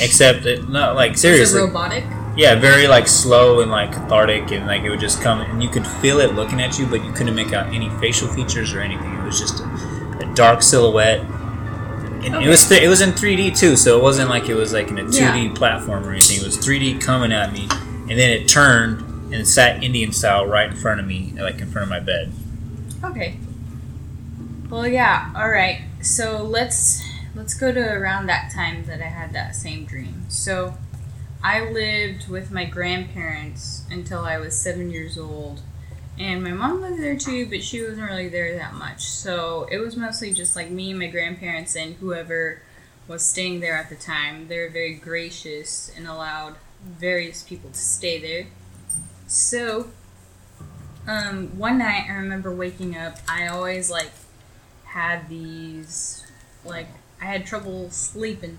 Except 0.00 0.46
it 0.46 0.68
not 0.68 0.94
like 0.94 1.12
Was 1.12 1.20
seriously. 1.20 1.60
it 1.60 1.64
robotic? 1.64 2.04
Yeah, 2.36 2.54
very 2.54 2.86
like 2.86 3.08
slow 3.08 3.60
and 3.60 3.70
like 3.70 3.92
cathartic, 3.92 4.52
and 4.52 4.66
like 4.66 4.82
it 4.82 4.90
would 4.90 5.00
just 5.00 5.20
come, 5.20 5.40
and 5.40 5.62
you 5.62 5.68
could 5.68 5.86
feel 5.86 6.20
it 6.20 6.34
looking 6.34 6.60
at 6.60 6.78
you, 6.78 6.86
but 6.86 7.04
you 7.04 7.12
couldn't 7.12 7.34
make 7.34 7.52
out 7.52 7.66
any 7.74 7.90
facial 7.98 8.28
features 8.28 8.72
or 8.72 8.80
anything. 8.80 9.12
It 9.12 9.24
was 9.24 9.38
just 9.40 9.60
a, 9.60 10.18
a 10.20 10.34
dark 10.34 10.62
silhouette, 10.62 11.20
and 12.24 12.34
Okay. 12.36 12.44
it 12.44 12.48
was 12.48 12.68
th- 12.68 12.82
it 12.82 12.88
was 12.88 13.00
in 13.00 13.12
3D 13.12 13.50
too, 13.50 13.76
so 13.76 13.98
it 13.98 14.02
wasn't 14.02 14.28
like 14.30 14.48
it 14.48 14.54
was 14.54 14.72
like 14.72 14.88
in 14.88 14.98
a 14.98 15.04
2D 15.04 15.46
Yeah. 15.48 15.52
platform 15.54 16.04
or 16.06 16.10
anything. 16.12 16.38
It 16.40 16.44
was 16.46 16.56
3D 16.56 16.94
coming 17.00 17.32
at 17.32 17.52
me, 17.52 17.68
and 18.08 18.18
then 18.18 18.30
it 18.30 18.48
turned 18.48 19.32
and 19.32 19.46
sat 19.46 19.82
Indian 19.82 20.12
style 20.12 20.46
right 20.46 20.68
in 20.70 20.76
front 20.76 21.00
of 21.00 21.06
me, 21.06 21.32
like 21.38 21.60
in 21.60 21.70
front 21.70 21.84
of 21.84 21.88
my 21.90 22.00
bed. 22.00 22.32
Okay. 23.04 23.36
Well, 24.68 24.86
yeah. 24.86 25.30
All 25.36 25.48
right. 25.50 25.82
So 26.00 26.42
let's 26.42 27.02
let's 27.34 27.54
go 27.54 27.72
to 27.72 27.80
around 27.92 28.26
that 28.26 28.50
time 28.52 28.84
that 28.86 29.00
I 29.00 29.06
had 29.08 29.32
that 29.32 29.54
same 29.56 29.84
dream. 29.84 30.24
So 30.28 30.74
I 31.42 31.60
lived 31.70 32.28
with 32.28 32.50
my 32.50 32.64
grandparents 32.64 33.82
until 33.90 34.20
I 34.24 34.38
was 34.38 34.56
seven 34.60 34.90
years 34.90 35.16
old, 35.16 35.62
and 36.20 36.44
my 36.44 36.52
mom 36.52 36.82
lived 36.82 37.00
there 37.00 37.16
too, 37.16 37.46
but 37.46 37.62
she 37.64 37.82
wasn't 37.82 38.08
really 38.08 38.28
there 38.28 38.54
that 38.58 38.74
much. 38.74 39.00
So 39.04 39.66
it 39.70 39.78
was 39.78 39.96
mostly 39.96 40.34
just 40.34 40.54
like 40.54 40.70
me, 40.70 40.92
my 40.92 41.06
grandparents, 41.06 41.74
and 41.74 41.94
whoever 41.94 42.60
was 43.08 43.24
staying 43.24 43.60
there 43.60 43.74
at 43.74 43.88
the 43.88 43.96
time. 43.96 44.46
They 44.48 44.58
were 44.58 44.68
very 44.68 44.94
gracious 44.94 45.90
and 45.96 46.06
allowed 46.06 46.56
various 46.84 47.42
people 47.42 47.70
to 47.70 47.78
stay 47.78 48.20
there. 48.20 48.48
So 49.26 49.90
um, 51.08 51.58
one 51.58 51.78
night 51.78 52.04
I 52.10 52.12
remember 52.12 52.54
waking 52.54 52.96
up. 52.98 53.16
I 53.26 53.46
always 53.48 53.90
like 53.90 54.10
had 54.84 55.28
these 55.30 56.26
like 56.66 56.88
I 57.20 57.24
had 57.24 57.46
trouble 57.46 57.90
sleeping, 57.90 58.58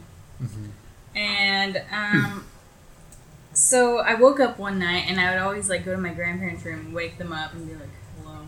and 1.15 1.84
um, 1.91 2.45
so 3.54 4.00
I 4.00 4.16
woke 4.16 4.40
up 4.40 4.58
one 4.58 4.80
night 4.80 5.06
and 5.08 5.20
I 5.20 5.32
would 5.32 5.42
always 5.42 5.70
like 5.70 5.86
go 5.86 5.92
to 5.92 5.98
my 5.98 6.14
grandparents' 6.14 6.66
room 6.66 6.94
wake 6.94 7.18
them 7.18 7.34
up 7.34 7.54
and 7.54 7.68
be 7.68 7.74
like, 7.76 7.90
"Hello, 8.18 8.48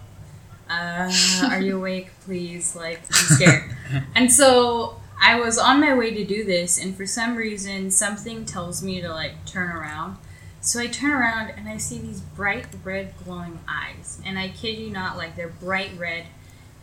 uh, 0.69 1.49
are 1.49 1.61
you 1.61 1.77
awake? 1.77 2.09
Please, 2.21 2.75
like 2.75 3.01
I'm 3.07 3.35
scared." 3.35 3.75
and 4.15 4.31
so 4.31 4.97
I 5.21 5.39
was 5.39 5.57
on 5.57 5.79
my 5.79 5.93
way 5.93 6.13
to 6.13 6.23
do 6.23 6.43
this, 6.43 6.81
and 6.81 6.95
for 6.95 7.05
some 7.05 7.35
reason, 7.35 7.91
something 7.91 8.45
tells 8.45 8.81
me 8.83 9.01
to 9.01 9.09
like 9.09 9.45
turn 9.45 9.69
around. 9.69 10.17
So 10.61 10.79
I 10.79 10.87
turn 10.87 11.11
around 11.11 11.49
and 11.57 11.67
I 11.67 11.75
see 11.75 11.99
these 11.99 12.21
bright 12.21 12.67
red 12.83 13.13
glowing 13.23 13.59
eyes, 13.67 14.21
and 14.25 14.39
I 14.39 14.49
kid 14.49 14.77
you 14.77 14.89
not, 14.89 15.17
like 15.17 15.35
they're 15.35 15.49
bright 15.49 15.91
red, 15.97 16.25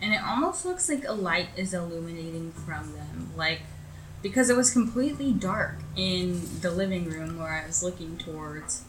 and 0.00 0.12
it 0.12 0.22
almost 0.22 0.66
looks 0.66 0.88
like 0.88 1.04
a 1.06 1.12
light 1.12 1.48
is 1.56 1.72
illuminating 1.72 2.52
from 2.52 2.92
them, 2.92 3.32
like 3.36 3.60
because 4.22 4.50
it 4.50 4.56
was 4.56 4.70
completely 4.70 5.32
dark 5.32 5.76
in 5.96 6.42
the 6.60 6.70
living 6.70 7.06
room 7.06 7.38
where 7.38 7.52
I 7.52 7.66
was 7.66 7.82
looking 7.82 8.18
towards, 8.18 8.82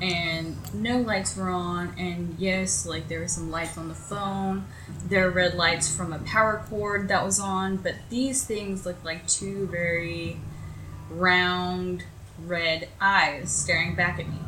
and 0.00 0.56
no 0.74 0.98
lights 0.98 1.36
were 1.36 1.48
on. 1.48 1.94
And 1.98 2.36
yes, 2.38 2.86
like 2.86 3.08
there 3.08 3.20
were 3.20 3.28
some 3.28 3.50
lights 3.50 3.78
on 3.78 3.88
the 3.88 3.94
phone, 3.94 4.66
there 5.08 5.24
were 5.26 5.30
red 5.30 5.54
lights 5.54 5.94
from 5.94 6.12
a 6.12 6.18
power 6.20 6.64
cord 6.68 7.08
that 7.08 7.24
was 7.24 7.40
on, 7.40 7.76
but 7.78 7.94
these 8.10 8.44
things 8.44 8.84
looked 8.84 9.04
like 9.04 9.26
two 9.26 9.66
very 9.68 10.38
round 11.10 12.04
red 12.44 12.88
eyes 13.00 13.50
staring 13.50 13.94
back 13.94 14.18
at 14.18 14.28
me. 14.28 14.38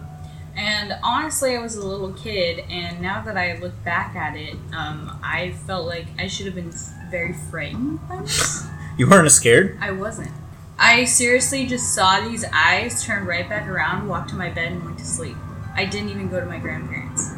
And 0.56 0.92
honestly, 1.04 1.56
I 1.56 1.60
was 1.60 1.76
a 1.76 1.86
little 1.86 2.12
kid, 2.14 2.64
and 2.68 3.00
now 3.00 3.22
that 3.22 3.36
I 3.36 3.56
look 3.58 3.84
back 3.84 4.16
at 4.16 4.36
it, 4.36 4.56
um, 4.76 5.18
I 5.22 5.52
felt 5.66 5.86
like 5.86 6.06
I 6.18 6.26
should 6.26 6.46
have 6.46 6.56
been 6.56 6.72
very 7.10 7.32
frightened 7.32 8.06
by 8.08 8.16
this. 8.22 8.66
You 8.98 9.08
weren't 9.08 9.30
scared? 9.30 9.78
I 9.80 9.92
wasn't. 9.92 10.32
I 10.76 11.04
seriously 11.04 11.66
just 11.66 11.94
saw 11.94 12.20
these 12.20 12.44
eyes 12.52 13.04
turn 13.04 13.26
right 13.26 13.48
back 13.48 13.68
around, 13.68 14.08
walked 14.08 14.30
to 14.30 14.36
my 14.36 14.50
bed, 14.50 14.72
and 14.72 14.84
went 14.84 14.98
to 14.98 15.04
sleep. 15.04 15.36
I 15.76 15.84
didn't 15.84 16.08
even 16.08 16.28
go 16.28 16.40
to 16.40 16.46
my 16.46 16.58
grandparents. 16.58 17.30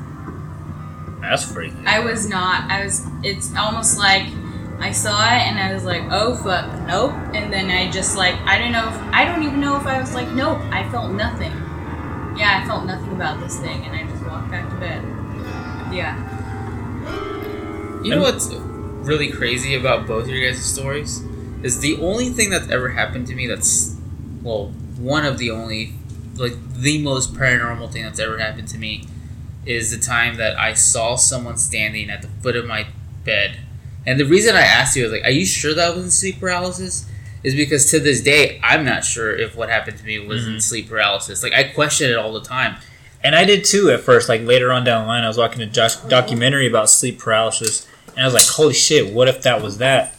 That's 1.21 1.53
freaky. 1.53 1.77
I 1.87 2.01
was 2.01 2.27
not. 2.27 2.71
I 2.71 2.83
was. 2.83 3.07
It's 3.23 3.55
almost 3.55 3.99
like 3.99 4.27
I 4.79 4.91
saw 4.91 5.23
it 5.23 5.43
and 5.43 5.59
I 5.61 5.75
was 5.75 5.85
like, 5.85 6.03
oh 6.11 6.35
fuck, 6.35 6.67
nope. 6.89 7.13
And 7.35 7.53
then 7.53 7.71
I 7.71 7.91
just 7.91 8.17
like, 8.17 8.37
I 8.47 8.59
don't 8.59 8.73
know 8.73 8.89
if 8.89 8.95
I 9.13 9.27
don't 9.27 9.43
even 9.43 9.61
know 9.61 9.77
if 9.77 9.87
I 9.87 10.01
was 10.01 10.15
like, 10.15 10.29
nope. 10.29 10.61
I 10.73 10.89
felt 10.91 11.13
nothing. 11.13 11.53
Yeah, 12.39 12.63
I 12.63 12.67
felt 12.67 12.87
nothing 12.87 13.13
about 13.13 13.39
this 13.39 13.61
thing, 13.61 13.85
and 13.85 13.95
I 13.95 14.11
just 14.11 14.25
walked 14.25 14.51
back 14.51 14.67
to 14.71 14.77
bed. 14.77 15.05
Yeah. 15.93 16.17
You 18.03 18.15
know 18.15 18.23
what's 18.23 18.51
really 18.51 19.31
crazy 19.31 19.75
about 19.75 20.07
both 20.07 20.25
of 20.25 20.31
your 20.31 20.51
guys' 20.51 20.65
stories? 20.65 21.23
Is 21.63 21.81
the 21.81 21.97
only 21.99 22.31
thing 22.31 22.51
that's 22.51 22.69
ever 22.71 22.91
happened 22.91 23.27
to 23.29 23.35
me 23.35 23.47
that's, 23.47 23.97
well, 24.43 24.69
one 24.97 25.25
of 25.27 25.39
the 25.39 25.51
only, 25.51 25.95
like, 26.37 26.55
the 26.75 27.03
most 27.03 27.35
paranormal 27.35 27.93
thing 27.93 28.03
that's 28.05 28.19
ever 28.21 28.39
happened 28.39 28.69
to 28.69 28.79
me 28.79 29.07
is 29.67 29.91
the 29.91 29.99
time 29.99 30.37
that 30.37 30.59
I 30.59 30.73
saw 30.73 31.17
someone 31.17 31.59
standing 31.59 32.09
at 32.09 32.23
the 32.23 32.29
foot 32.43 32.57
of 32.57 32.65
my 32.67 32.87
bed. 33.25 33.59
And 34.07 34.19
the 34.19 34.25
reason 34.25 34.57
I 34.57 34.63
asked 34.63 34.97
you 34.97 35.03
was 35.03 35.13
like, 35.13 35.25
are 35.25 35.31
you 35.31 35.45
sure 35.45 35.75
that 35.75 35.95
wasn't 35.95 36.13
sleep 36.13 36.41
paralysis? 36.41 37.07
Is 37.43 37.55
because 37.55 37.91
to 37.91 38.01
this 38.01 38.23
day, 38.23 38.59
I'm 38.63 38.85
not 38.85 39.05
sure 39.05 39.35
if 39.37 39.55
what 39.55 39.69
happened 39.69 39.99
to 39.99 40.05
me 40.05 40.19
was 40.19 40.47
in 40.47 40.55
Mhm. 40.57 40.63
sleep 40.63 40.89
paralysis. 40.89 41.43
Like, 41.43 41.55
I 41.55 41.65
question 41.65 42.11
it 42.11 42.17
all 42.17 42.33
the 42.33 42.41
time. 42.43 42.77
And 43.23 43.35
I 43.35 43.45
did 43.45 43.65
too 43.67 43.91
at 43.91 44.01
first. 44.01 44.29
Like 44.31 44.43
later 44.43 44.73
on 44.73 44.83
down 44.85 45.03
the 45.03 45.09
line, 45.09 45.25
I 45.25 45.29
was 45.29 45.37
watching 45.37 45.61
a 45.61 45.67
doc- 45.67 46.09
documentary 46.09 46.67
about 46.67 46.89
sleep 46.89 47.19
paralysis, 47.19 47.87
and 48.17 48.21
I 48.21 48.25
was 48.25 48.33
like, 48.33 48.47
"Holy 48.47 48.73
shit! 48.73 49.13
What 49.13 49.29
if 49.29 49.43
that 49.43 49.61
was 49.63 49.77
that?" 49.77 50.15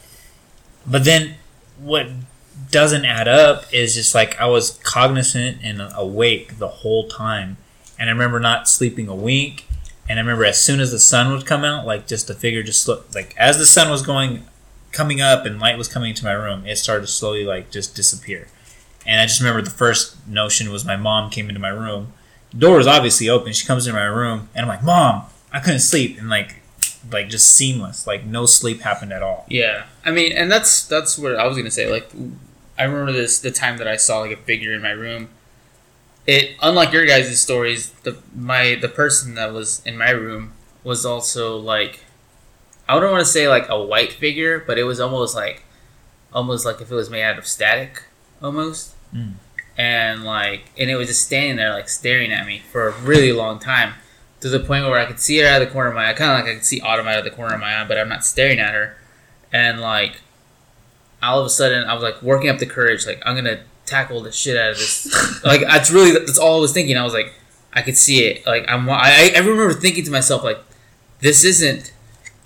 But 0.86 1.06
then, 1.06 1.36
what 1.80 2.08
doesn't 2.70 3.06
add 3.06 3.28
up 3.28 3.65
is 3.74 3.96
just 3.96 4.13
like 4.15 4.39
I 4.39 4.46
was 4.48 4.80
cognizant 4.84 5.60
and 5.63 5.82
awake 5.96 6.58
the 6.58 6.67
whole 6.67 7.08
time, 7.08 7.58
and 8.00 8.10
I 8.10 8.13
remember 8.13 8.39
not 8.39 8.67
sleeping 8.67 9.08
a 9.08 9.15
wink. 9.15 9.67
And 10.10 10.20
I 10.20 10.24
remember 10.24 10.44
as 10.44 10.62
soon 10.62 10.82
as 10.82 10.91
the 10.91 11.00
sun 11.00 11.32
would 11.32 11.46
come 11.46 11.63
out, 11.63 11.86
like 11.86 12.06
just 12.06 12.28
the 12.28 12.34
figure 12.34 12.63
just 12.63 12.88
like 13.15 13.34
as 13.38 13.58
the 13.58 13.65
sun 13.65 13.89
was 13.89 14.02
going, 14.02 14.44
coming 14.91 15.22
up 15.22 15.46
and 15.46 15.60
light 15.60 15.78
was 15.78 15.88
coming 15.88 16.10
into 16.10 16.26
my 16.26 16.34
room, 16.34 16.65
it 16.65 16.78
started 16.78 17.06
to 17.06 17.12
slowly 17.12 17.46
like 17.46 17.72
just 17.72 17.96
disappear. 17.96 18.48
And 19.06 19.22
I 19.22 19.26
just 19.26 19.39
remember 19.39 19.62
the 19.62 19.70
first 19.70 20.28
notion 20.28 20.72
was 20.72 20.84
my 20.86 20.96
mom 20.98 21.30
came 21.30 21.48
into 21.50 21.62
my 21.62 21.70
room 21.70 22.13
The 22.52 22.58
door 22.58 22.78
was 22.78 22.88
obviously 22.88 23.30
open. 23.30 23.54
She 23.54 23.65
comes 23.65 23.88
into 23.88 23.98
my 23.98 24.06
room, 24.06 24.50
and 24.54 24.63
I'm 24.63 24.67
like, 24.67 24.84
"Mom, 24.84 25.24
I 25.54 25.60
couldn't 25.60 25.80
sleep," 25.80 26.20
and 26.20 26.30
like, 26.30 26.61
like 27.10 27.30
just 27.30 27.52
seamless, 27.52 28.06
like 28.06 28.26
no 28.26 28.46
sleep 28.46 28.82
happened 28.82 29.14
at 29.14 29.24
all. 29.24 29.46
Yeah, 29.50 29.86
I 30.06 30.12
mean, 30.12 30.34
and 30.34 30.52
that's 30.52 30.86
that's 30.86 31.18
what 31.18 31.36
I 31.36 31.48
was 31.48 31.58
gonna 31.58 31.72
say. 31.72 31.90
Like, 31.92 32.12
I 32.78 32.84
remember 32.84 33.12
this 33.12 33.40
the 33.40 33.52
time 33.52 33.78
that 33.78 33.88
I 33.88 33.96
saw 33.96 34.20
like 34.20 34.32
a 34.32 34.38
figure 34.38 34.74
in 34.74 34.82
my 34.82 34.92
room. 34.92 35.30
It 36.28 36.56
unlike 36.62 36.92
your 36.94 37.06
guys' 37.06 37.40
stories, 37.42 37.92
the 38.04 38.18
my 38.36 38.76
the 38.80 38.90
person 38.90 39.36
that 39.36 39.54
was 39.54 39.82
in 39.86 39.98
my 39.98 40.12
room 40.12 40.54
was 40.84 41.06
also 41.06 41.58
like, 41.58 42.02
I 42.88 43.00
don't 43.00 43.12
want 43.12 43.26
to 43.26 43.32
say 43.32 43.48
like 43.48 43.70
a 43.70 43.82
white 43.82 44.14
figure, 44.14 44.60
but 44.60 44.78
it 44.78 44.84
was 44.84 45.00
almost 45.00 45.36
like, 45.36 45.64
almost 46.34 46.66
like 46.66 46.82
if 46.82 46.92
it 46.92 46.96
was 46.96 47.10
made 47.10 47.24
out 47.24 47.38
of 47.38 47.48
static, 47.48 48.04
almost. 48.42 48.96
Mm. 49.14 49.34
And 49.78 50.24
like, 50.24 50.72
and 50.78 50.90
it 50.90 50.96
was 50.96 51.08
just 51.08 51.24
standing 51.26 51.56
there 51.56 51.74
like 51.74 51.90
staring 51.90 52.32
at 52.32 52.46
me 52.46 52.60
for 52.72 52.88
a 52.88 52.92
really 53.02 53.32
long 53.32 53.60
time, 53.60 53.94
to 54.41 54.49
the 54.49 54.60
point 54.60 54.86
where 54.86 54.99
I 54.99 55.06
could 55.06 55.19
see 55.19 55.39
her 55.39 55.47
out 55.47 55.62
of 55.62 55.67
the 55.67 55.73
corner 55.73 55.89
of 55.89 55.95
my 55.95 56.10
eye, 56.10 56.13
kind 56.13 56.32
of 56.32 56.38
like 56.38 56.51
I 56.51 56.56
could 56.56 56.65
see 56.65 56.82
Autumn 56.82 57.08
out 57.08 57.17
of 57.17 57.23
the 57.23 57.32
corner 57.32 57.56
of 57.56 57.62
my 57.62 57.80
eye, 57.80 57.86
but 57.88 57.97
I'm 57.97 58.10
not 58.10 58.25
staring 58.25 58.60
at 58.60 58.73
her 58.73 58.97
and 59.54 59.82
like 59.82 60.21
all 61.21 61.39
of 61.39 61.45
a 61.45 61.49
sudden 61.49 61.84
I 61.84 61.93
was 61.93 62.04
like 62.04 62.21
working 62.21 62.49
up 62.49 62.60
the 62.60 62.65
courage, 62.65 63.06
like 63.06 63.21
I'm 63.25 63.36
gonna 63.36 63.62
tackle 63.86 64.21
the 64.21 64.32
shit 64.32 64.58
out 64.58 64.71
of 64.71 64.77
this. 64.77 65.43
like 65.43 65.62
that's 65.62 65.91
really 65.91 66.12
that's 66.12 66.39
all 66.39 66.58
I 66.58 66.62
was 66.62 66.73
thinking. 66.73 66.97
I 66.97 67.04
was 67.04 67.13
like, 67.13 67.34
I 67.73 67.82
could 67.82 67.97
see 67.97 68.25
it. 68.25 68.45
Like 68.45 68.65
I'm, 68.67 68.89
I, 68.89 69.32
I 69.36 69.39
remember 69.39 69.73
thinking 69.73 70.04
to 70.06 70.12
myself 70.12 70.43
like, 70.43 70.60
this 71.19 71.43
isn't, 71.43 71.93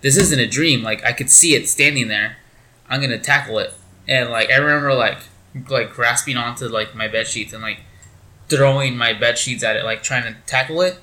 this 0.01 0.17
isn't 0.17 0.39
a 0.39 0.47
dream. 0.47 0.83
Like 0.83 1.03
I 1.03 1.13
could 1.13 1.29
see 1.29 1.55
it 1.55 1.69
standing 1.69 2.07
there. 2.07 2.37
I'm 2.89 3.01
gonna 3.01 3.19
tackle 3.19 3.59
it. 3.59 3.73
And 4.07 4.29
like 4.29 4.51
I 4.51 4.57
remember 4.57 4.93
like 4.93 5.19
like 5.69 5.93
grasping 5.93 6.37
onto 6.37 6.67
like 6.67 6.95
my 6.95 7.07
bed 7.07 7.27
sheets 7.27 7.53
and 7.53 7.61
like 7.61 7.79
throwing 8.49 8.97
my 8.97 9.13
bed 9.13 9.37
sheets 9.37 9.63
at 9.63 9.75
it, 9.75 9.85
like 9.85 10.03
trying 10.03 10.23
to 10.23 10.35
tackle 10.45 10.81
it. 10.81 10.99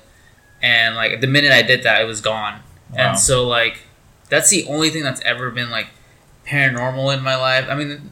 And 0.63 0.95
like 0.95 1.21
the 1.21 1.27
minute 1.27 1.51
I 1.51 1.61
did 1.61 1.83
that, 1.83 2.01
it 2.01 2.05
was 2.05 2.21
gone. 2.21 2.61
Wow. 2.91 3.09
And 3.09 3.19
so 3.19 3.45
like 3.47 3.81
that's 4.29 4.49
the 4.49 4.65
only 4.65 4.89
thing 4.89 5.03
that's 5.03 5.21
ever 5.21 5.51
been 5.51 5.69
like 5.69 5.87
paranormal 6.47 7.15
in 7.15 7.21
my 7.23 7.35
life. 7.35 7.65
I 7.69 7.75
mean, 7.75 8.11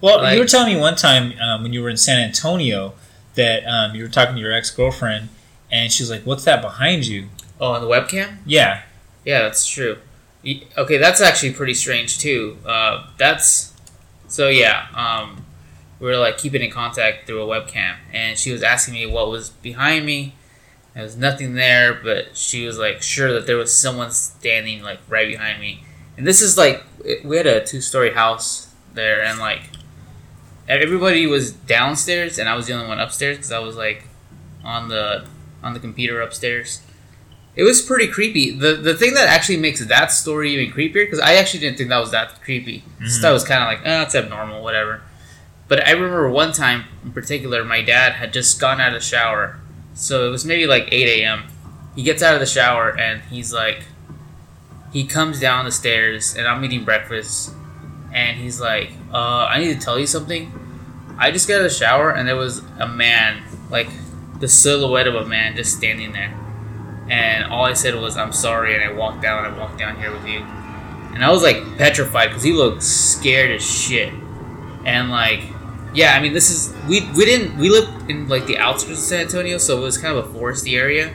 Well, 0.00 0.18
Like- 0.22 0.34
you 0.34 0.40
were 0.40 0.46
telling 0.46 0.74
me 0.74 0.80
one 0.80 0.94
time 0.96 1.32
um, 1.40 1.62
when 1.62 1.72
you 1.72 1.82
were 1.82 1.88
in 1.88 1.96
San 1.96 2.20
Antonio 2.20 2.92
that 3.34 3.64
um, 3.66 3.94
you 3.94 4.02
were 4.02 4.08
talking 4.10 4.34
to 4.34 4.40
your 4.40 4.52
ex 4.52 4.70
girlfriend, 4.70 5.28
and 5.70 5.92
she's 5.92 6.10
like, 6.10 6.22
"What's 6.24 6.44
that 6.44 6.60
behind 6.60 7.06
you?" 7.06 7.28
oh, 7.60 7.72
on 7.72 7.80
the 7.80 7.88
webcam. 7.88 8.38
Yeah, 8.46 8.82
Yeah, 9.24 9.40
that's 9.42 9.66
true. 9.66 9.98
Okay, 10.76 10.96
that's 10.98 11.20
actually 11.20 11.52
pretty 11.52 11.74
strange 11.74 12.18
too. 12.18 12.58
Uh, 12.66 13.06
that's 13.18 13.72
so 14.28 14.48
yeah. 14.48 14.86
Um, 14.94 15.44
we 16.00 16.06
were 16.06 16.16
like 16.16 16.38
keeping 16.38 16.62
in 16.62 16.70
contact 16.70 17.26
through 17.26 17.42
a 17.42 17.46
webcam, 17.46 17.96
and 18.12 18.38
she 18.38 18.52
was 18.52 18.62
asking 18.62 18.94
me 18.94 19.06
what 19.06 19.28
was 19.30 19.50
behind 19.50 20.06
me. 20.06 20.34
There 20.98 21.04
was 21.04 21.16
nothing 21.16 21.54
there, 21.54 21.94
but 21.94 22.36
she 22.36 22.66
was 22.66 22.76
like 22.76 23.02
sure 23.02 23.32
that 23.34 23.46
there 23.46 23.56
was 23.56 23.72
someone 23.72 24.10
standing 24.10 24.82
like 24.82 24.98
right 25.08 25.28
behind 25.28 25.60
me. 25.60 25.84
And 26.16 26.26
this 26.26 26.42
is 26.42 26.58
like 26.58 26.82
we 27.22 27.36
had 27.36 27.46
a 27.46 27.64
two-story 27.64 28.14
house 28.14 28.74
there, 28.94 29.22
and 29.22 29.38
like 29.38 29.60
everybody 30.68 31.24
was 31.28 31.52
downstairs, 31.52 32.36
and 32.36 32.48
I 32.48 32.56
was 32.56 32.66
the 32.66 32.72
only 32.72 32.88
one 32.88 32.98
upstairs 32.98 33.36
because 33.36 33.52
I 33.52 33.60
was 33.60 33.76
like 33.76 34.08
on 34.64 34.88
the 34.88 35.24
on 35.62 35.72
the 35.72 35.78
computer 35.78 36.20
upstairs. 36.20 36.82
It 37.54 37.62
was 37.62 37.80
pretty 37.80 38.08
creepy. 38.08 38.50
The 38.50 38.74
the 38.74 38.94
thing 38.94 39.14
that 39.14 39.28
actually 39.28 39.58
makes 39.58 39.78
that 39.78 40.10
story 40.10 40.54
even 40.54 40.74
creepier 40.74 41.04
because 41.06 41.20
I 41.20 41.34
actually 41.34 41.60
didn't 41.60 41.78
think 41.78 41.90
that 41.90 41.98
was 42.00 42.10
that 42.10 42.42
creepy. 42.42 42.82
Mhm. 43.00 43.20
thought 43.20 43.30
it 43.30 43.32
was 43.34 43.44
kind 43.44 43.62
of 43.62 43.68
like, 43.68 43.82
oh, 43.86 44.02
it's 44.02 44.16
abnormal, 44.16 44.64
whatever. 44.64 45.02
But 45.68 45.86
I 45.86 45.92
remember 45.92 46.28
one 46.28 46.50
time 46.50 46.86
in 47.04 47.12
particular, 47.12 47.64
my 47.64 47.82
dad 47.82 48.14
had 48.14 48.32
just 48.32 48.60
gone 48.60 48.80
out 48.80 48.88
of 48.88 48.94
the 48.94 49.06
shower, 49.06 49.60
so 49.98 50.26
it 50.26 50.30
was 50.30 50.44
maybe 50.44 50.66
like 50.66 50.88
eight 50.92 51.22
a.m. 51.22 51.44
He 51.94 52.02
gets 52.02 52.22
out 52.22 52.34
of 52.34 52.40
the 52.40 52.46
shower 52.46 52.96
and 52.96 53.20
he's 53.22 53.52
like, 53.52 53.82
he 54.92 55.04
comes 55.04 55.40
down 55.40 55.64
the 55.64 55.72
stairs 55.72 56.34
and 56.36 56.46
I'm 56.46 56.64
eating 56.64 56.84
breakfast, 56.84 57.52
and 58.14 58.38
he's 58.38 58.60
like, 58.60 58.92
uh, 59.12 59.46
I 59.50 59.58
need 59.58 59.74
to 59.74 59.80
tell 59.80 59.98
you 59.98 60.06
something. 60.06 60.52
I 61.18 61.30
just 61.32 61.48
got 61.48 61.54
out 61.54 61.66
of 61.66 61.70
the 61.70 61.76
shower 61.76 62.10
and 62.10 62.28
there 62.28 62.36
was 62.36 62.62
a 62.78 62.86
man, 62.86 63.42
like 63.70 63.88
the 64.38 64.48
silhouette 64.48 65.08
of 65.08 65.14
a 65.16 65.26
man, 65.26 65.56
just 65.56 65.76
standing 65.76 66.12
there 66.12 66.34
and 67.10 67.50
all 67.50 67.64
I 67.64 67.72
said 67.72 67.94
was 67.94 68.16
I'm 68.16 68.32
sorry, 68.32 68.74
and 68.74 68.84
I 68.84 68.92
walked 68.92 69.22
down. 69.22 69.44
I 69.44 69.58
walked 69.58 69.78
down 69.78 69.96
here 69.96 70.12
with 70.12 70.26
you, 70.26 70.40
and 71.14 71.24
I 71.24 71.30
was 71.30 71.42
like 71.42 71.78
petrified 71.78 72.28
because 72.28 72.42
he 72.42 72.52
looked 72.52 72.82
scared 72.82 73.50
as 73.50 73.62
shit, 73.62 74.12
and 74.84 75.10
like, 75.10 75.40
yeah, 76.00 76.12
I 76.16 76.20
mean, 76.22 76.32
this 76.38 76.48
is 76.54 76.60
we 76.88 76.96
we 77.18 77.24
didn't 77.30 77.56
we 77.62 77.68
lived 77.76 78.10
in 78.10 78.28
like 78.34 78.46
the 78.46 78.56
outskirts 78.58 78.98
of 79.00 79.04
San 79.12 79.20
Antonio, 79.26 79.58
so 79.58 79.78
it 79.78 79.82
was 79.82 79.96
kind 79.98 80.16
of 80.16 80.20
a 80.24 80.28
foresty 80.38 80.72
area, 80.84 81.06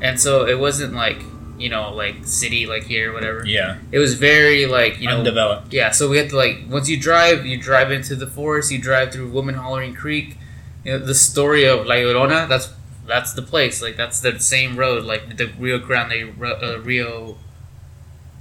and 0.00 0.18
so 0.24 0.46
it 0.46 0.58
wasn't 0.58 0.92
like 0.94 1.20
you 1.58 1.68
know 1.68 1.92
like 2.02 2.16
city 2.26 2.66
like 2.66 2.84
here 2.84 3.10
or 3.10 3.14
whatever. 3.14 3.40
yeah, 3.46 3.78
It 3.92 3.98
was 3.98 4.14
very 4.14 4.66
like 4.66 4.98
you 5.00 5.08
know 5.08 5.18
undeveloped. 5.18 5.72
yeah, 5.72 5.90
so 5.90 6.08
we 6.08 6.16
had 6.16 6.28
to 6.30 6.36
like 6.36 6.56
once 6.68 6.88
you 6.88 6.98
drive, 6.98 7.44
you 7.46 7.56
drive 7.70 7.90
into 7.92 8.14
the 8.16 8.26
forest, 8.26 8.70
you 8.72 8.78
drive 8.80 9.12
through 9.12 9.30
Woman 9.30 9.54
Hollering 9.56 9.94
Creek, 9.94 10.36
you 10.84 10.92
know, 10.92 10.98
the 10.98 11.14
story 11.14 11.64
of 11.66 11.86
La 11.86 11.96
Llorona. 11.96 12.48
That's 12.48 12.72
that's 13.06 13.32
the 13.34 13.42
place. 13.42 13.82
Like 13.82 13.96
that's 13.96 14.20
the 14.20 14.38
same 14.40 14.76
road. 14.76 15.04
Like 15.04 15.36
the 15.36 15.46
Rio 15.58 15.78
Grande, 15.78 16.34
uh, 16.42 16.78
Rio, 16.80 17.36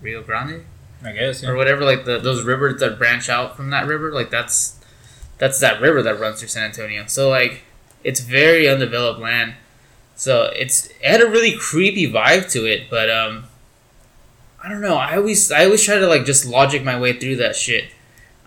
Rio 0.01 0.21
Grande 0.23 0.63
I 1.03 1.11
guess. 1.11 1.43
or 1.43 1.55
whatever. 1.55 1.83
Like 1.83 2.05
the 2.05 2.19
those 2.19 2.43
rivers 2.43 2.79
that 2.79 2.97
branch 2.97 3.27
out 3.29 3.57
from 3.57 3.69
that 3.71 3.85
river. 3.87 4.11
Like 4.11 4.29
that's 4.29 4.78
that's 5.39 5.59
that 5.61 5.81
river 5.81 6.03
that 6.03 6.19
runs 6.19 6.39
through 6.39 6.49
San 6.49 6.65
Antonio. 6.65 7.05
So 7.07 7.29
like 7.29 7.63
it's 8.03 8.19
very 8.19 8.69
undeveloped 8.69 9.19
land. 9.19 9.55
So 10.15 10.51
it's 10.55 10.87
it 10.87 11.05
had 11.05 11.21
a 11.21 11.29
really 11.29 11.57
creepy 11.57 12.11
vibe 12.11 12.51
to 12.51 12.65
it, 12.65 12.89
but 12.89 13.09
um, 13.09 13.45
I 14.63 14.69
don't 14.69 14.81
know. 14.81 14.95
I 14.95 15.15
always 15.15 15.51
I 15.51 15.65
always 15.65 15.83
try 15.83 15.97
to 15.97 16.07
like 16.07 16.25
just 16.25 16.45
logic 16.45 16.83
my 16.83 16.99
way 16.99 17.13
through 17.17 17.37
that 17.37 17.55
shit. 17.55 17.85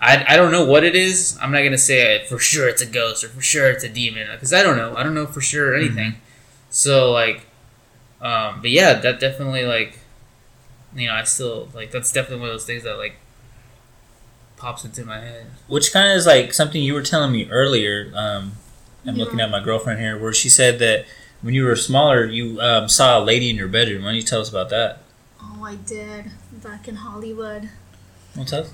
I, 0.00 0.34
I 0.34 0.36
don't 0.36 0.50
know 0.50 0.64
what 0.64 0.84
it 0.84 0.94
is. 0.94 1.38
I'm 1.40 1.52
not 1.52 1.62
gonna 1.62 1.78
say 1.78 2.16
it 2.16 2.28
for 2.28 2.38
sure 2.38 2.68
it's 2.68 2.82
a 2.82 2.86
ghost 2.86 3.24
or 3.24 3.28
for 3.28 3.40
sure 3.40 3.70
it's 3.70 3.84
a 3.84 3.88
demon 3.88 4.28
because 4.32 4.52
I 4.52 4.62
don't 4.62 4.76
know. 4.76 4.94
I 4.96 5.02
don't 5.02 5.14
know 5.14 5.26
for 5.26 5.40
sure 5.40 5.74
anything. 5.74 6.16
So 6.70 7.12
like, 7.12 7.46
um, 8.20 8.60
but 8.60 8.70
yeah, 8.70 8.94
that 8.94 9.20
definitely 9.20 9.64
like, 9.64 9.98
you 10.94 11.06
know, 11.06 11.14
I 11.14 11.22
still 11.24 11.68
like 11.74 11.90
that's 11.90 12.12
definitely 12.12 12.40
one 12.40 12.48
of 12.48 12.54
those 12.54 12.66
things 12.66 12.82
that 12.82 12.98
like 12.98 13.16
pops 14.62 14.84
into 14.84 15.04
my 15.04 15.18
head. 15.18 15.46
Which 15.66 15.92
kind 15.92 16.12
of 16.12 16.16
is 16.16 16.24
like 16.26 16.54
something 16.54 16.80
you 16.80 16.94
were 16.94 17.02
telling 17.02 17.32
me 17.32 17.50
earlier. 17.50 18.12
Um, 18.14 18.52
I'm 19.04 19.16
looking 19.16 19.40
at 19.40 19.50
my 19.50 19.58
girlfriend 19.62 19.98
here, 19.98 20.16
where 20.16 20.32
she 20.32 20.48
said 20.48 20.78
that 20.78 21.04
when 21.42 21.52
you 21.52 21.64
were 21.64 21.74
smaller, 21.74 22.24
you 22.24 22.60
um, 22.60 22.88
saw 22.88 23.18
a 23.18 23.22
lady 23.22 23.50
in 23.50 23.56
your 23.56 23.66
bedroom. 23.66 24.02
Why 24.02 24.10
don't 24.10 24.14
you 24.16 24.22
tell 24.22 24.40
us 24.40 24.48
about 24.48 24.70
that? 24.70 25.00
Oh, 25.42 25.64
I 25.64 25.74
did 25.74 26.30
back 26.62 26.86
in 26.86 26.94
Hollywood. 26.94 27.70
What's 28.36 28.52
up? 28.52 28.66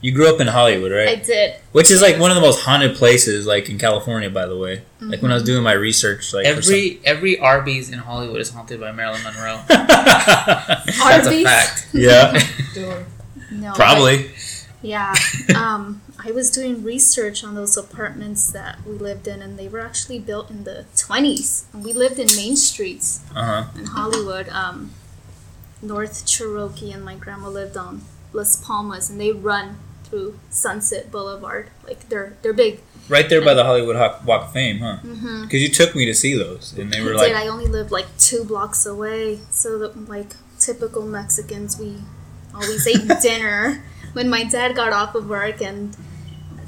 You 0.00 0.12
grew 0.12 0.34
up 0.34 0.40
in 0.40 0.48
Hollywood, 0.48 0.90
right? 0.90 1.08
I 1.10 1.14
did. 1.16 1.56
Which 1.70 1.90
is 1.92 2.02
like 2.02 2.18
one 2.18 2.30
of 2.32 2.34
the 2.34 2.40
most 2.40 2.62
haunted 2.62 2.96
places, 2.96 3.46
like 3.46 3.68
in 3.70 3.78
California, 3.78 4.30
by 4.30 4.46
the 4.46 4.56
way. 4.56 4.82
Like 5.00 5.22
when 5.22 5.30
I 5.30 5.34
was 5.34 5.44
doing 5.44 5.62
my 5.62 5.72
research, 5.74 6.32
like 6.34 6.46
for 6.46 6.62
some- 6.62 6.74
Every 6.74 7.00
every 7.04 7.38
Arby's 7.38 7.90
in 7.90 7.98
Hollywood 8.00 8.40
is 8.40 8.50
haunted 8.50 8.80
by 8.80 8.90
Marilyn 8.90 9.22
Monroe. 9.22 9.60
That's 9.68 10.98
a 10.98 11.26
Arby's? 11.28 11.44
fact. 11.44 11.88
yeah, 11.92 12.32
No, 13.60 13.72
probably. 13.74 14.30
Yeah. 14.82 15.14
Um, 15.54 16.00
I 16.24 16.30
was 16.32 16.50
doing 16.50 16.82
research 16.84 17.42
on 17.44 17.54
those 17.54 17.76
apartments 17.76 18.50
that 18.52 18.78
we 18.86 18.92
lived 18.92 19.26
in, 19.28 19.42
and 19.42 19.58
they 19.58 19.68
were 19.68 19.80
actually 19.80 20.18
built 20.18 20.48
in 20.50 20.64
the 20.64 20.86
20s. 20.94 21.64
And 21.74 21.84
we 21.84 21.92
lived 21.92 22.18
in 22.18 22.28
main 22.36 22.56
streets 22.56 23.20
Uh 23.34 23.44
huh. 23.64 23.78
in 23.78 23.86
Hollywood. 23.86 24.48
Um, 24.48 24.92
North 25.82 26.26
Cherokee, 26.26 26.92
and 26.92 27.04
my 27.04 27.14
grandma 27.14 27.48
lived 27.48 27.76
on 27.76 28.02
Las 28.32 28.56
Palmas, 28.56 29.08
and 29.10 29.20
they 29.20 29.32
run 29.32 29.78
through 30.04 30.38
Sunset 30.50 31.10
Boulevard. 31.10 31.70
Like 31.84 32.08
they're 32.08 32.34
they're 32.42 32.52
big. 32.52 32.80
Right 33.08 33.28
there 33.28 33.42
by 33.44 33.54
the 33.54 33.64
Hollywood 33.64 33.96
Walk 34.24 34.42
of 34.46 34.52
Fame, 34.52 34.78
huh? 34.80 34.98
Mm-hmm. 35.02 35.42
Because 35.42 35.62
you 35.62 35.68
took 35.68 35.94
me 35.96 36.04
to 36.06 36.14
see 36.14 36.34
those, 36.36 36.74
and 36.78 36.92
they 36.92 37.00
were 37.02 37.14
I 37.14 37.16
like, 37.16 37.28
did. 37.28 37.36
I 37.36 37.48
only 37.48 37.66
lived 37.66 37.90
like 37.90 38.06
two 38.18 38.44
blocks 38.44 38.84
away, 38.86 39.40
so 39.50 39.78
that 39.78 40.08
like 40.08 40.36
typical 40.58 41.02
Mexicans, 41.06 41.78
we 41.78 41.96
always 42.54 42.86
ate 42.86 43.08
dinner 43.22 43.82
when 44.12 44.28
my 44.28 44.44
dad 44.44 44.74
got 44.74 44.92
off 44.92 45.14
of 45.14 45.28
work, 45.28 45.60
and 45.60 45.96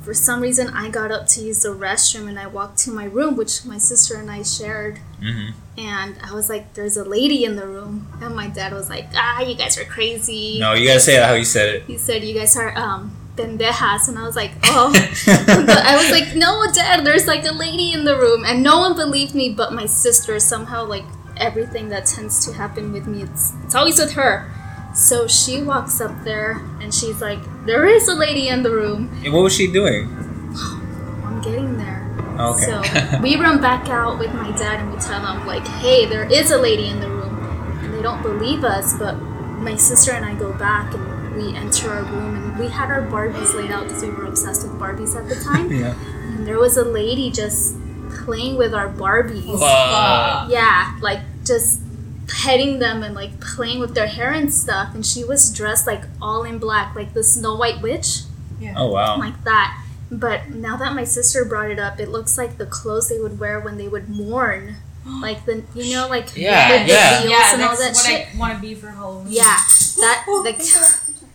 for 0.02 0.14
some 0.14 0.40
reason 0.40 0.68
I 0.68 0.90
got 0.90 1.10
up 1.10 1.26
to 1.28 1.40
use 1.40 1.62
the 1.62 1.70
restroom, 1.70 2.28
and 2.28 2.38
I 2.38 2.46
walked 2.46 2.78
to 2.80 2.90
my 2.90 3.04
room, 3.04 3.36
which 3.36 3.64
my 3.64 3.78
sister 3.78 4.16
and 4.16 4.30
I 4.30 4.42
shared, 4.42 4.98
hmm 5.20 5.50
and 5.78 6.18
I 6.22 6.34
was 6.34 6.50
like, 6.50 6.74
"There's 6.74 6.98
a 6.98 7.04
lady 7.04 7.44
in 7.44 7.56
the 7.56 7.66
room," 7.66 8.06
and 8.20 8.36
my 8.36 8.48
dad 8.48 8.74
was 8.74 8.90
like, 8.90 9.08
"Ah, 9.16 9.40
you 9.40 9.54
guys 9.54 9.78
are 9.78 9.84
crazy." 9.84 10.58
"No, 10.60 10.74
you 10.74 10.86
gotta 10.86 11.00
say 11.00 11.16
it 11.16 11.24
how 11.24 11.32
you 11.32 11.46
said 11.46 11.74
it." 11.74 11.84
He 11.84 11.96
said, 11.96 12.22
"You 12.22 12.34
guys 12.34 12.56
are 12.56 12.76
um." 12.76 13.16
Pendejas, 13.34 14.08
and 14.08 14.18
I 14.18 14.24
was 14.24 14.36
like, 14.36 14.50
oh, 14.64 14.92
but 15.24 15.78
I 15.78 15.96
was 15.96 16.10
like, 16.10 16.36
no, 16.36 16.70
dad, 16.70 17.02
there's 17.06 17.26
like 17.26 17.46
a 17.46 17.52
lady 17.52 17.90
in 17.90 18.04
the 18.04 18.14
room, 18.18 18.44
and 18.44 18.62
no 18.62 18.80
one 18.80 18.94
believed 18.94 19.34
me 19.34 19.48
but 19.54 19.72
my 19.72 19.86
sister. 19.86 20.38
Somehow, 20.38 20.84
like 20.84 21.04
everything 21.38 21.88
that 21.88 22.04
tends 22.04 22.44
to 22.44 22.52
happen 22.52 22.92
with 22.92 23.06
me, 23.06 23.22
it's 23.22 23.54
it's 23.64 23.74
always 23.74 23.98
with 23.98 24.12
her. 24.12 24.50
So 24.94 25.26
she 25.26 25.62
walks 25.62 26.00
up 26.00 26.12
there, 26.24 26.60
and 26.80 26.92
she's 26.94 27.20
like, 27.20 27.40
there 27.66 27.86
is 27.86 28.08
a 28.08 28.14
lady 28.14 28.48
in 28.48 28.62
the 28.62 28.70
room. 28.70 29.10
And 29.24 29.32
what 29.32 29.42
was 29.42 29.54
she 29.54 29.70
doing? 29.70 30.08
I'm 31.24 31.40
getting 31.42 31.76
there. 31.78 32.08
Oh, 32.38 32.54
okay. 32.54 32.64
So 32.66 33.20
we 33.22 33.36
run 33.36 33.60
back 33.60 33.88
out 33.88 34.18
with 34.18 34.32
my 34.34 34.50
dad, 34.52 34.80
and 34.80 34.92
we 34.92 34.98
tell 35.00 35.24
him 35.24 35.46
like, 35.46 35.66
hey, 35.66 36.06
there 36.06 36.30
is 36.30 36.50
a 36.50 36.58
lady 36.58 36.88
in 36.88 37.00
the 37.00 37.08
room, 37.08 37.36
and 37.82 37.94
they 37.94 38.02
don't 38.02 38.22
believe 38.22 38.64
us, 38.64 38.96
but 38.98 39.14
my 39.14 39.76
sister 39.76 40.12
and 40.12 40.24
I 40.24 40.34
go 40.34 40.52
back 40.54 40.92
and 40.92 41.36
we 41.36 41.56
enter 41.56 41.88
our 41.90 42.02
room 42.02 42.34
and 42.34 42.58
we 42.58 42.66
had 42.68 42.90
our 42.90 43.02
Barbies 43.02 43.54
laid 43.54 43.70
out 43.70 43.84
because 43.84 44.02
we 44.02 44.10
were 44.10 44.24
obsessed 44.26 44.64
with 44.66 44.72
Barbies 44.78 45.14
at 45.16 45.28
the 45.28 45.36
time. 45.44 45.70
yeah. 45.70 45.94
And 46.34 46.44
there 46.46 46.58
was 46.58 46.76
a 46.76 46.84
lady 46.84 47.30
just 47.30 47.76
playing 48.24 48.56
with 48.56 48.74
our 48.74 48.88
Barbies. 48.88 49.44
Fuck. 49.58 50.50
Yeah, 50.50 50.98
like 51.00 51.20
just 51.44 51.80
petting 52.32 52.78
them 52.78 53.02
and 53.02 53.14
like 53.14 53.40
playing 53.40 53.78
with 53.80 53.94
their 53.94 54.06
hair 54.06 54.32
and 54.32 54.52
stuff. 54.52 54.94
And 54.94 55.04
she 55.04 55.22
was 55.24 55.52
dressed 55.52 55.86
like 55.86 56.02
all 56.20 56.44
in 56.44 56.58
black, 56.58 56.94
like 56.96 57.12
the 57.14 57.22
Snow 57.22 57.54
White 57.56 57.82
Witch, 57.82 58.20
Yeah. 58.60 58.74
Oh 58.76 58.88
wow. 58.90 59.18
like 59.18 59.44
that. 59.44 59.78
But 60.10 60.50
now 60.50 60.76
that 60.76 60.94
my 60.94 61.04
sister 61.04 61.44
brought 61.44 61.70
it 61.70 61.78
up, 61.78 61.98
it 61.98 62.08
looks 62.10 62.36
like 62.36 62.58
the 62.58 62.66
clothes 62.66 63.08
they 63.08 63.18
would 63.18 63.38
wear 63.38 63.60
when 63.60 63.76
they 63.78 63.88
would 63.88 64.08
mourn. 64.08 64.76
Like 65.04 65.44
the, 65.46 65.64
you 65.74 65.94
know, 65.96 66.06
like 66.08 66.36
Yeah, 66.36 66.70
with 66.70 66.86
the 66.86 66.92
yeah. 66.92 67.24
Yeah, 67.24 67.52
and 67.54 67.62
all 67.62 67.76
that's 67.76 67.80
that 67.80 68.12
what 68.14 68.20
shit. 68.20 68.34
I 68.34 68.38
want 68.38 68.54
to 68.54 68.60
be 68.60 68.74
for 68.76 68.88
Halloween. 68.88 69.26
Yeah, 69.30 69.56
that 69.98 70.24
like 70.44 70.60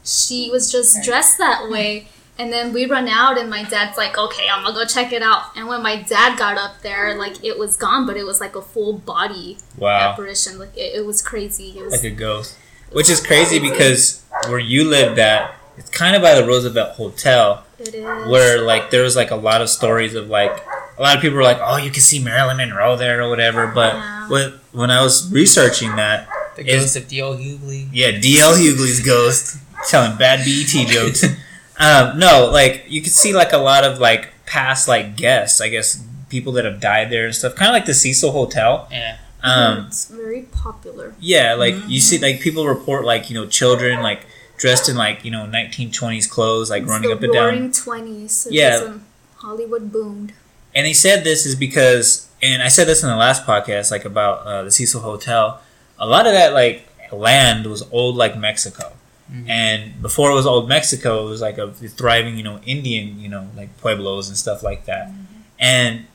she 0.05 0.49
was 0.51 0.71
just 0.71 1.03
dressed 1.03 1.37
that 1.37 1.69
way. 1.69 2.07
And 2.39 2.53
then 2.53 2.71
we 2.73 2.85
run 2.85 3.07
out, 3.07 3.37
and 3.37 3.49
my 3.49 3.63
dad's 3.63 3.97
like, 3.97 4.17
"Okay, 4.17 4.47
I'm 4.51 4.63
gonna 4.63 4.75
go 4.75 4.85
check 4.85 5.11
it 5.11 5.23
out." 5.23 5.55
And 5.55 5.67
when 5.67 5.81
my 5.81 5.95
dad 5.95 6.37
got 6.37 6.57
up 6.57 6.81
there, 6.83 7.15
like 7.17 7.43
it 7.43 7.57
was 7.57 7.75
gone, 7.75 8.05
but 8.05 8.15
it 8.17 8.25
was 8.25 8.39
like 8.39 8.55
a 8.55 8.61
full 8.61 8.93
body 8.93 9.57
Wow. 9.77 10.11
apparition. 10.11 10.59
Like 10.59 10.75
it, 10.77 10.95
it 10.95 11.05
was 11.05 11.21
crazy. 11.21 11.73
It 11.77 11.83
was 11.83 11.93
Like 11.93 12.03
a 12.03 12.11
ghost. 12.11 12.55
Which 12.91 13.09
is 13.09 13.19
crazy 13.25 13.59
because 13.59 14.21
where 14.47 14.59
you 14.59 14.83
lived 14.87 15.19
at, 15.19 15.53
it's 15.77 15.89
kind 15.89 16.15
of 16.15 16.21
by 16.21 16.35
the 16.35 16.45
Roosevelt 16.45 16.95
Hotel, 16.95 17.65
it 17.79 17.93
is. 17.95 18.27
where 18.29 18.61
like 18.61 18.91
there 18.91 19.03
was 19.03 19.15
like 19.15 19.31
a 19.31 19.35
lot 19.35 19.61
of 19.61 19.69
stories 19.69 20.13
of 20.15 20.29
like 20.29 20.63
a 20.97 21.01
lot 21.01 21.15
of 21.15 21.21
people 21.21 21.37
were 21.37 21.43
like, 21.43 21.59
oh, 21.61 21.77
you 21.77 21.91
can 21.91 22.01
see 22.01 22.19
Marilyn 22.23 22.57
Monroe 22.57 22.95
there 22.95 23.21
or 23.21 23.29
whatever. 23.29 23.67
But 23.67 23.93
Yeah. 23.95 24.27
with, 24.29 24.53
when 24.71 24.89
I 24.91 25.01
was 25.03 25.31
researching 25.31 25.95
that, 25.97 26.27
The 26.55 26.65
Is- 26.67 26.81
ghost 26.83 26.95
of 26.95 27.07
D.L. 27.07 27.35
Hughley. 27.35 27.87
yeah, 27.91 28.11
D.L. 28.19 28.53
Hughley's 28.55 28.99
ghost 29.05 29.57
telling 29.89 30.17
bad 30.17 30.43
BET 30.45 30.87
jokes. 30.87 31.23
um, 31.79 32.17
no, 32.17 32.49
like 32.51 32.85
you 32.87 33.01
could 33.01 33.11
see 33.11 33.33
like 33.33 33.53
a 33.53 33.57
lot 33.57 33.83
of 33.83 33.99
like 33.99 34.29
past 34.45 34.87
like 34.87 35.15
guests, 35.15 35.61
I 35.61 35.69
guess 35.69 36.03
people 36.29 36.53
that 36.53 36.65
have 36.65 36.79
died 36.79 37.09
there 37.09 37.25
and 37.25 37.35
stuff, 37.35 37.55
kind 37.55 37.69
of 37.69 37.73
like 37.73 37.85
the 37.85 37.93
Cecil 37.93 38.31
Hotel. 38.31 38.87
Yeah. 38.91 39.17
Um, 39.43 39.85
it's 39.87 40.09
very 40.09 40.43
popular. 40.43 41.13
Yeah, 41.19 41.53
like 41.53 41.75
you 41.87 41.99
see, 41.99 42.17
like 42.17 42.41
people 42.41 42.65
report 42.65 43.05
like 43.05 43.29
you 43.29 43.35
know 43.35 43.45
children 43.47 44.01
like 44.01 44.25
dressed 44.57 44.89
in 44.89 44.95
like 44.95 45.23
you 45.23 45.31
know 45.31 45.45
1920s 45.45 46.29
clothes, 46.29 46.69
like 46.69 46.83
It's 46.83 46.89
running 46.89 47.09
the 47.09 47.15
up 47.15 47.23
and 47.23 47.33
down. 47.33 47.71
Twenties. 47.71 48.31
So 48.33 48.49
Yeah. 48.51 48.97
Hollywood 49.35 49.91
boomed. 49.91 50.33
And 50.73 50.85
they 50.85 50.93
said 50.93 51.23
this 51.23 51.45
is 51.45 51.55
because, 51.55 52.27
and 52.41 52.61
I 52.61 52.67
said 52.67 52.87
this 52.87 53.03
in 53.03 53.09
the 53.09 53.15
last 53.15 53.45
podcast, 53.45 53.91
like 53.91 54.05
about 54.05 54.45
uh, 54.45 54.63
the 54.63 54.71
Cecil 54.71 55.01
Hotel. 55.01 55.61
A 55.99 56.05
lot 56.05 56.27
of 56.27 56.33
that 56.33 56.53
like 56.53 56.87
land 57.11 57.65
was 57.67 57.83
old 57.91 58.15
like 58.15 58.37
Mexico, 58.37 58.93
Mm-hmm. 59.31 59.49
and 59.49 60.01
before 60.01 60.31
it 60.31 60.35
was 60.35 60.45
old 60.45 60.69
Mexico, 60.69 61.27
it 61.27 61.29
was 61.29 61.41
like 61.41 61.57
a 61.57 61.69
thriving 61.71 62.37
you 62.37 62.43
know 62.43 62.59
Indian 62.65 63.19
you 63.19 63.27
know 63.27 63.49
like 63.57 63.75
pueblos 63.77 64.29
and 64.29 64.37
stuff 64.37 64.63
like 64.63 64.85
that. 64.85 65.07
Mm-hmm. 65.07 65.23
And 65.59 66.07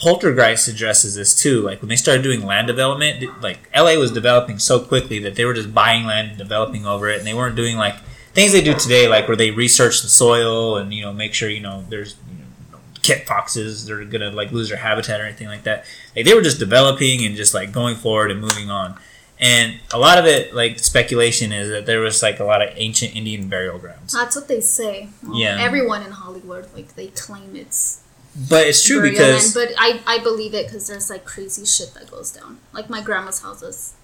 Poltergeist 0.00 0.66
addresses 0.66 1.14
this 1.14 1.34
too. 1.34 1.60
Like 1.60 1.82
when 1.82 1.90
they 1.90 1.96
started 1.96 2.22
doing 2.22 2.44
land 2.44 2.66
development, 2.66 3.22
like 3.42 3.58
LA 3.76 3.94
was 3.96 4.10
developing 4.10 4.58
so 4.58 4.80
quickly 4.80 5.18
that 5.20 5.34
they 5.34 5.44
were 5.44 5.52
just 5.52 5.74
buying 5.74 6.06
land 6.06 6.28
and 6.28 6.38
developing 6.38 6.86
over 6.86 7.08
it, 7.10 7.18
and 7.18 7.26
they 7.26 7.34
weren't 7.34 7.54
doing 7.54 7.76
like 7.76 7.96
things 8.32 8.52
they 8.52 8.62
do 8.62 8.74
today, 8.74 9.08
like 9.08 9.28
where 9.28 9.36
they 9.36 9.50
research 9.50 10.00
the 10.00 10.08
soil 10.08 10.78
and 10.78 10.94
you 10.94 11.02
know 11.02 11.12
make 11.12 11.34
sure 11.34 11.50
you 11.50 11.60
know 11.60 11.84
there's 11.90 12.16
you 12.30 12.38
know, 12.72 12.78
kit 13.02 13.26
foxes 13.26 13.84
they're 13.84 14.04
gonna 14.06 14.30
like 14.30 14.50
lose 14.52 14.70
their 14.70 14.78
habitat 14.78 15.20
or 15.20 15.24
anything 15.24 15.48
like 15.48 15.64
that. 15.64 15.84
Like 16.16 16.24
they 16.24 16.34
were 16.34 16.42
just 16.42 16.58
developing 16.58 17.24
and 17.26 17.36
just 17.36 17.52
like 17.52 17.70
going 17.70 17.96
forward 17.96 18.30
and 18.30 18.40
moving 18.40 18.70
on. 18.70 18.98
And 19.40 19.80
a 19.90 19.98
lot 19.98 20.18
of 20.18 20.26
it, 20.26 20.54
like 20.54 20.78
speculation, 20.78 21.50
is 21.50 21.70
that 21.70 21.86
there 21.86 22.00
was 22.00 22.22
like 22.22 22.40
a 22.40 22.44
lot 22.44 22.60
of 22.60 22.68
ancient 22.76 23.16
Indian 23.16 23.48
burial 23.48 23.78
grounds. 23.78 24.12
That's 24.12 24.36
what 24.36 24.48
they 24.48 24.60
say. 24.60 25.08
Well, 25.22 25.34
Yeah. 25.34 25.56
Everyone 25.58 26.02
in 26.02 26.12
Hollywood, 26.12 26.68
like 26.74 26.94
they 26.94 27.06
claim 27.08 27.56
it's 27.56 28.02
But 28.48 28.66
it's 28.66 28.84
true 28.84 29.00
because 29.00 29.56
land, 29.56 29.70
but 29.70 29.74
I 29.78 30.00
I 30.06 30.18
believe 30.18 30.52
it 30.52 30.66
because 30.66 30.86
there's 30.88 31.08
like 31.08 31.24
crazy 31.24 31.64
shit 31.64 31.94
that 31.94 32.10
goes 32.10 32.30
down. 32.30 32.58
Like 32.72 32.90
my 32.90 33.00
grandma's 33.00 33.40
houses. 33.40 33.94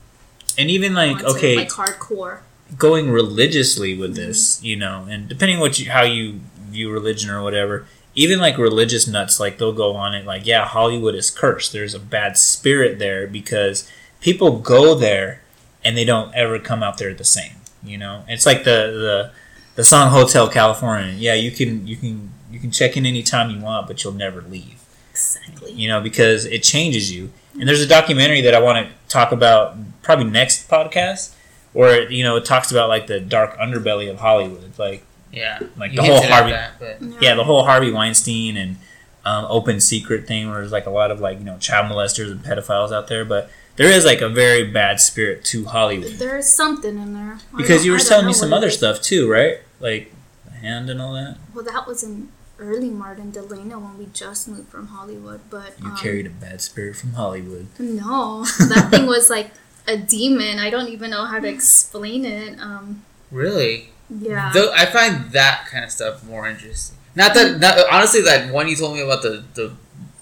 and 0.58 0.70
even 0.70 0.94
like 0.94 1.16
onto, 1.16 1.26
okay, 1.36 1.56
Like 1.56 1.68
hardcore. 1.68 2.38
going 2.78 3.10
religiously 3.10 3.96
with 3.96 4.16
mm-hmm. 4.16 4.28
this, 4.28 4.62
you 4.64 4.76
know, 4.76 5.06
and 5.10 5.28
depending 5.28 5.60
what 5.60 5.78
you 5.78 5.90
how 5.90 6.02
you 6.02 6.40
view 6.70 6.90
religion 6.90 7.28
or 7.28 7.42
whatever, 7.42 7.86
even 8.14 8.38
like 8.38 8.56
religious 8.56 9.06
nuts, 9.06 9.38
like 9.38 9.58
they'll 9.58 9.72
go 9.74 9.94
on 9.96 10.14
it 10.14 10.24
like, 10.24 10.46
yeah, 10.46 10.64
Hollywood 10.64 11.14
is 11.14 11.30
cursed. 11.30 11.72
There's 11.72 11.92
a 11.94 12.00
bad 12.00 12.38
spirit 12.38 12.98
there 12.98 13.26
because 13.26 13.86
people 14.26 14.58
go 14.58 14.96
there 14.96 15.40
and 15.84 15.96
they 15.96 16.04
don't 16.04 16.34
ever 16.34 16.58
come 16.58 16.82
out 16.82 16.98
there 16.98 17.14
the 17.14 17.24
same. 17.24 17.52
You 17.84 17.96
know, 17.96 18.24
it's 18.26 18.44
like 18.44 18.64
the 18.64 18.78
the 19.06 19.30
the 19.76 19.84
song 19.84 20.10
Hotel 20.10 20.48
California. 20.48 21.14
Yeah, 21.16 21.34
you 21.34 21.52
can 21.52 21.86
you 21.86 21.96
can 21.96 22.32
You 22.50 22.58
can 22.60 22.70
check 22.70 22.96
in 22.96 23.06
anytime 23.06 23.50
you 23.50 23.60
want, 23.60 23.86
but 23.86 24.02
you'll 24.02 24.12
never 24.26 24.40
leave. 24.40 24.78
Exactly. 25.10 25.72
You 25.72 25.88
know, 25.88 26.00
because 26.00 26.44
it 26.44 26.62
changes 26.62 27.12
you. 27.14 27.30
And 27.58 27.68
there's 27.68 27.80
a 27.82 27.86
documentary 27.88 28.40
that 28.42 28.54
I 28.54 28.60
want 28.60 28.76
to 28.86 28.92
talk 29.08 29.30
about 29.32 29.76
probably 30.02 30.24
next 30.26 30.68
podcast, 30.68 31.34
where 31.72 32.10
you 32.10 32.24
know 32.24 32.36
it 32.36 32.44
talks 32.44 32.70
about 32.72 32.88
like 32.88 33.06
the 33.06 33.20
dark 33.20 33.56
underbelly 33.58 34.10
of 34.10 34.18
Hollywood, 34.18 34.72
like 34.78 35.04
Yeah, 35.32 35.60
like 35.76 35.92
You 35.92 35.98
the 35.98 36.02
whole 36.04 36.22
Harvey, 36.22 36.50
that, 36.50 36.78
but 36.80 37.22
yeah, 37.22 37.34
the 37.34 37.44
whole 37.44 37.64
Harvey 37.64 37.92
Weinstein 37.92 38.56
and 38.56 38.76
um, 39.24 39.44
open 39.48 39.80
secret 39.80 40.26
thing, 40.26 40.48
where 40.48 40.58
there's 40.60 40.72
like 40.72 40.86
a 40.86 40.90
lot 41.00 41.10
of 41.12 41.20
like 41.20 41.38
you 41.38 41.44
know 41.44 41.58
child 41.58 41.86
molesters 41.90 42.30
and 42.30 42.40
pedophiles 42.42 42.92
out 42.92 43.06
there, 43.08 43.24
but 43.24 43.50
there 43.76 43.90
is 43.90 44.04
like 44.04 44.20
a 44.20 44.28
very 44.28 44.70
bad 44.70 45.00
spirit 45.00 45.44
to 45.46 45.64
Hollywood 45.66 46.12
There 46.12 46.36
is 46.36 46.50
something 46.52 46.98
in 46.98 47.14
there. 47.14 47.38
I 47.54 47.56
because 47.56 47.84
you 47.84 47.92
were 47.92 47.98
telling 47.98 48.26
me 48.26 48.32
some 48.32 48.52
other 48.52 48.70
stuff 48.70 49.00
too, 49.00 49.30
right? 49.30 49.58
Like 49.80 50.12
the 50.44 50.52
hand 50.52 50.90
and 50.90 51.00
all 51.00 51.14
that. 51.14 51.36
Well, 51.54 51.64
that 51.64 51.86
was 51.86 52.02
in 52.02 52.30
early 52.58 52.88
Martin 52.90 53.30
Delano 53.30 53.78
when 53.78 53.98
we 53.98 54.06
just 54.12 54.48
moved 54.48 54.68
from 54.68 54.88
Hollywood, 54.88 55.40
but 55.50 55.74
You 55.80 55.90
um, 55.90 55.96
carried 55.96 56.26
a 56.26 56.30
bad 56.30 56.60
spirit 56.60 56.96
from 56.96 57.12
Hollywood. 57.12 57.68
no, 57.78 58.44
that 58.68 58.88
thing 58.90 59.06
was 59.06 59.28
like 59.28 59.50
a 59.86 59.96
demon. 59.96 60.58
I 60.58 60.70
don't 60.70 60.88
even 60.88 61.10
know 61.10 61.24
how 61.24 61.38
to 61.38 61.48
explain 61.48 62.24
it. 62.24 62.58
Um, 62.60 63.04
really, 63.30 63.90
yeah. 64.08 64.50
though 64.52 64.72
I 64.74 64.86
find 64.86 65.30
that 65.32 65.66
kind 65.70 65.84
of 65.84 65.90
stuff 65.90 66.24
more 66.24 66.48
interesting. 66.48 66.96
Not 67.14 67.34
that, 67.34 67.58
not, 67.60 67.78
honestly, 67.90 68.20
that 68.22 68.52
one 68.52 68.68
you 68.68 68.76
told 68.76 68.94
me 68.94 69.00
about 69.00 69.22
the 69.22 69.44
the 69.54 69.72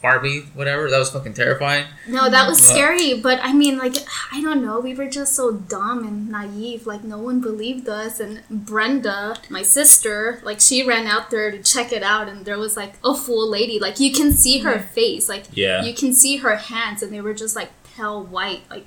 Barbie, 0.05 0.41
whatever, 0.53 0.91
that 0.91 0.99
was 0.99 1.09
fucking 1.09 1.33
terrifying. 1.33 1.87
No, 2.07 2.29
that 2.29 2.47
was 2.47 2.61
Well- 2.61 2.71
scary, 2.75 3.15
but 3.15 3.41
I 3.43 3.55
mean, 3.55 3.79
like, 3.79 3.97
I 4.31 4.43
don't 4.43 4.63
know. 4.63 4.79
We 4.79 4.93
were 4.95 5.09
just 5.09 5.35
so 5.35 5.51
dumb 5.53 6.05
and 6.07 6.29
naive. 6.29 6.87
Like, 6.87 7.03
no 7.05 7.17
one 7.17 7.41
believed 7.41 7.89
us. 7.89 8.21
And 8.21 8.43
Brenda, 8.51 9.37
my 9.49 9.63
sister, 9.63 10.43
like, 10.45 10.61
she 10.61 10.87
ran 10.87 11.07
out 11.07 11.31
there 11.31 11.51
to 11.51 11.57
check 11.63 11.91
it 11.91 12.03
out, 12.03 12.29
and 12.29 12.45
there 12.45 12.59
was, 12.59 12.77
like, 12.77 12.93
a 13.03 13.15
full 13.15 13.49
lady. 13.49 13.79
Like, 13.79 13.99
you 13.99 14.13
can 14.13 14.31
see 14.35 14.59
her 14.59 14.79
face. 14.79 15.27
Like, 15.27 15.45
Yeah. 15.55 15.83
you 15.83 15.95
can 15.95 16.13
see 16.13 16.37
her 16.37 16.57
hands, 16.57 17.03
and 17.03 17.11
they 17.11 17.23
were 17.23 17.33
just, 17.33 17.57
like, 17.57 17.71
pale 17.97 18.23
white. 18.23 18.65
Like, 18.69 18.87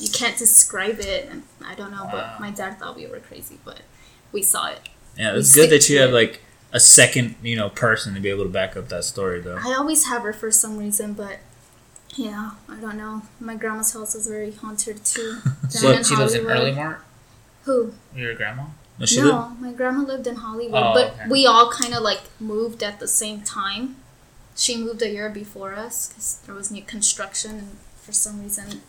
you 0.00 0.08
can't 0.10 0.36
describe 0.36 0.98
it. 0.98 1.28
And 1.30 1.44
I 1.64 1.76
don't 1.76 1.92
know, 1.92 2.04
Wow. 2.06 2.10
but 2.10 2.40
my 2.40 2.50
dad 2.50 2.80
thought 2.80 2.96
we 2.96 3.06
were 3.06 3.20
crazy, 3.20 3.60
but 3.64 3.82
we 4.32 4.42
saw 4.42 4.66
it. 4.66 4.80
Yeah, 5.16 5.34
We 5.34 5.38
it's 5.38 5.54
good 5.54 5.70
that 5.70 5.88
you 5.88 5.94
to 5.98 6.00
have 6.02 6.10
it. 6.10 6.14
like 6.14 6.40
a 6.72 6.80
second, 6.80 7.36
you 7.42 7.56
know, 7.56 7.68
person 7.70 8.14
to 8.14 8.20
be 8.20 8.28
able 8.28 8.44
to 8.44 8.50
back 8.50 8.76
up 8.76 8.88
that 8.88 9.04
story, 9.04 9.40
though. 9.40 9.58
I 9.62 9.74
always 9.74 10.06
have 10.06 10.22
her 10.22 10.32
for 10.32 10.50
some 10.50 10.76
reason, 10.78 11.12
but. 11.14 11.38
Yeah, 12.16 12.52
I 12.68 12.76
don't 12.80 12.96
know. 12.96 13.22
My 13.38 13.54
grandma's 13.54 13.92
house 13.92 14.14
is 14.14 14.26
very 14.26 14.50
haunted 14.52 15.04
too. 15.04 15.38
So 15.68 16.02
she 16.02 16.16
lives 16.16 16.34
in 16.34 16.44
Earlimart. 16.46 16.98
Who? 17.64 17.92
Your 18.16 18.34
grandma. 18.34 18.64
Was 18.98 19.10
she 19.10 19.20
no, 19.20 19.50
my 19.60 19.72
grandma 19.72 20.02
lived 20.04 20.26
in 20.26 20.36
Hollywood, 20.36 20.82
Oh, 20.82 20.94
but 20.94 21.12
okay. 21.12 21.28
we 21.30 21.46
all 21.46 21.70
kind 21.70 21.94
of 21.94 22.02
like 22.02 22.22
moved 22.40 22.82
at 22.82 22.98
the 22.98 23.06
same 23.06 23.42
time. 23.42 23.96
She 24.56 24.76
moved 24.76 25.02
a 25.02 25.08
year 25.10 25.28
before 25.28 25.74
us 25.74 26.08
because 26.08 26.40
there 26.46 26.54
was 26.54 26.70
new 26.70 26.82
construction, 26.82 27.50
and 27.58 27.76
for 28.02 28.12
some 28.12 28.42
reason, 28.42 28.80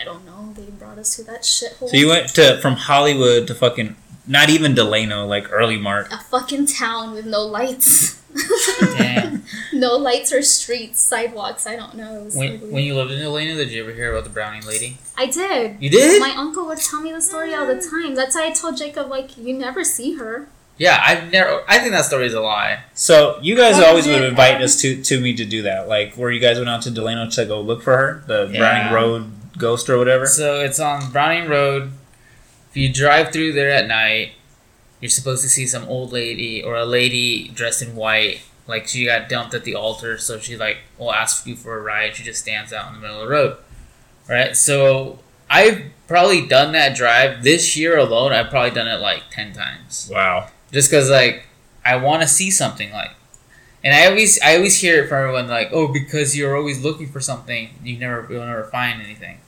I 0.00 0.04
don't 0.04 0.24
know, 0.24 0.54
they 0.56 0.70
brought 0.70 0.96
us 0.98 1.16
to 1.16 1.24
that 1.24 1.42
shithole. 1.42 1.90
So 1.90 1.96
you 1.96 2.08
went 2.08 2.28
to 2.36 2.58
from 2.62 2.76
Hollywood 2.76 3.46
to 3.48 3.54
fucking 3.54 3.96
not 4.28 4.50
even 4.50 4.74
Delano, 4.74 5.26
like 5.26 5.48
Earlimart. 5.48 6.12
a 6.12 6.18
fucking 6.18 6.66
town 6.66 7.14
with 7.14 7.26
no 7.26 7.42
lights. 7.42 8.16
Damn. 8.80 9.42
no 9.72 9.96
lights 9.96 10.32
or 10.32 10.42
streets, 10.42 11.00
sidewalks. 11.00 11.66
I 11.66 11.76
don't 11.76 11.94
know. 11.96 12.28
When, 12.34 12.54
ugly. 12.56 12.70
when 12.70 12.84
you 12.84 12.94
lived 12.94 13.10
in 13.10 13.18
Delano, 13.18 13.54
did 13.56 13.72
you 13.72 13.82
ever 13.82 13.92
hear 13.92 14.12
about 14.12 14.24
the 14.24 14.30
Browning 14.30 14.64
lady? 14.66 14.98
I 15.16 15.26
did. 15.26 15.76
You 15.80 15.90
did? 15.90 16.20
My 16.20 16.34
uncle 16.36 16.66
would 16.66 16.78
tell 16.78 17.00
me 17.00 17.10
the 17.10 17.22
story 17.22 17.54
all 17.54 17.66
the 17.66 17.80
time. 17.80 18.14
That's 18.14 18.34
why 18.36 18.46
I 18.48 18.50
told 18.50 18.76
Jacob, 18.76 19.08
like, 19.08 19.36
you 19.38 19.54
never 19.54 19.82
see 19.82 20.14
her. 20.16 20.46
Yeah, 20.76 21.02
I've 21.04 21.32
never. 21.32 21.64
I 21.66 21.78
think 21.80 21.90
that 21.90 22.04
story 22.04 22.26
is 22.26 22.34
a 22.34 22.40
lie. 22.40 22.80
So 22.94 23.40
you 23.42 23.56
guys 23.56 23.78
Oh, 23.80 23.86
always 23.86 24.06
would 24.06 24.22
yeah. 24.22 24.28
invite 24.28 24.60
us 24.62 24.80
to 24.82 25.02
to 25.02 25.20
me 25.20 25.34
to 25.34 25.44
do 25.44 25.62
that, 25.62 25.88
like 25.88 26.14
where 26.14 26.30
you 26.30 26.38
guys 26.38 26.56
went 26.56 26.68
out 26.68 26.82
to 26.82 26.92
Delano 26.92 27.28
to 27.30 27.44
go 27.46 27.60
look 27.60 27.82
for 27.82 27.96
her, 27.96 28.22
the 28.28 28.48
Yeah. 28.52 28.58
Browning 28.60 28.92
Road 28.94 29.32
ghost 29.58 29.90
or 29.90 29.98
whatever. 29.98 30.24
So 30.26 30.60
it's 30.60 30.78
on 30.78 31.10
Browning 31.10 31.48
Road. 31.50 31.90
You 32.78 32.92
drive 32.92 33.32
through 33.32 33.54
there 33.54 33.70
at 33.70 33.88
night, 33.88 34.34
you're 35.00 35.08
supposed 35.10 35.42
to 35.42 35.48
see 35.48 35.66
some 35.66 35.82
old 35.88 36.12
lady 36.12 36.62
or 36.62 36.76
a 36.76 36.84
lady 36.84 37.48
dressed 37.48 37.82
in 37.82 37.96
white. 37.96 38.42
Like 38.68 38.86
she 38.86 39.04
got 39.04 39.28
dumped 39.28 39.52
at 39.52 39.64
the 39.64 39.74
altar, 39.74 40.16
so 40.16 40.38
she 40.38 40.56
like 40.56 40.78
will 40.96 41.12
ask 41.12 41.44
you 41.44 41.56
for 41.56 41.76
a 41.76 41.82
ride. 41.82 42.14
She 42.14 42.22
just 42.22 42.40
stands 42.40 42.72
out 42.72 42.86
in 42.88 42.94
the 42.94 43.00
middle 43.00 43.20
of 43.20 43.26
the 43.26 43.34
road, 43.34 43.56
right? 44.28 44.56
So 44.56 45.18
I've 45.50 45.86
probably 46.06 46.46
done 46.46 46.70
that 46.72 46.94
drive 46.94 47.42
this 47.42 47.76
year 47.76 47.98
alone. 47.98 48.32
I've 48.32 48.48
probably 48.48 48.70
done 48.70 48.86
it 48.86 49.00
like 49.00 49.24
ten 49.32 49.52
times. 49.52 50.08
Wow. 50.12 50.48
just 50.70 50.88
because 50.88 51.10
like 51.10 51.46
I 51.84 51.96
want 51.96 52.22
to 52.22 52.28
see 52.28 52.50
something 52.52 52.92
like, 52.92 53.10
and 53.82 53.92
I 53.92 54.06
always 54.06 54.40
I 54.40 54.54
always 54.54 54.80
hear 54.80 55.02
it 55.02 55.08
from 55.08 55.18
everyone 55.18 55.48
like, 55.48 55.70
oh, 55.72 55.92
because 55.92 56.36
you're 56.36 56.56
always 56.56 56.80
looking 56.80 57.08
for 57.08 57.20
something, 57.20 57.70
you 57.82 57.98
never 57.98 58.26
you'll 58.30 58.46
never 58.46 58.64
find 58.64 59.02
anything. 59.02 59.38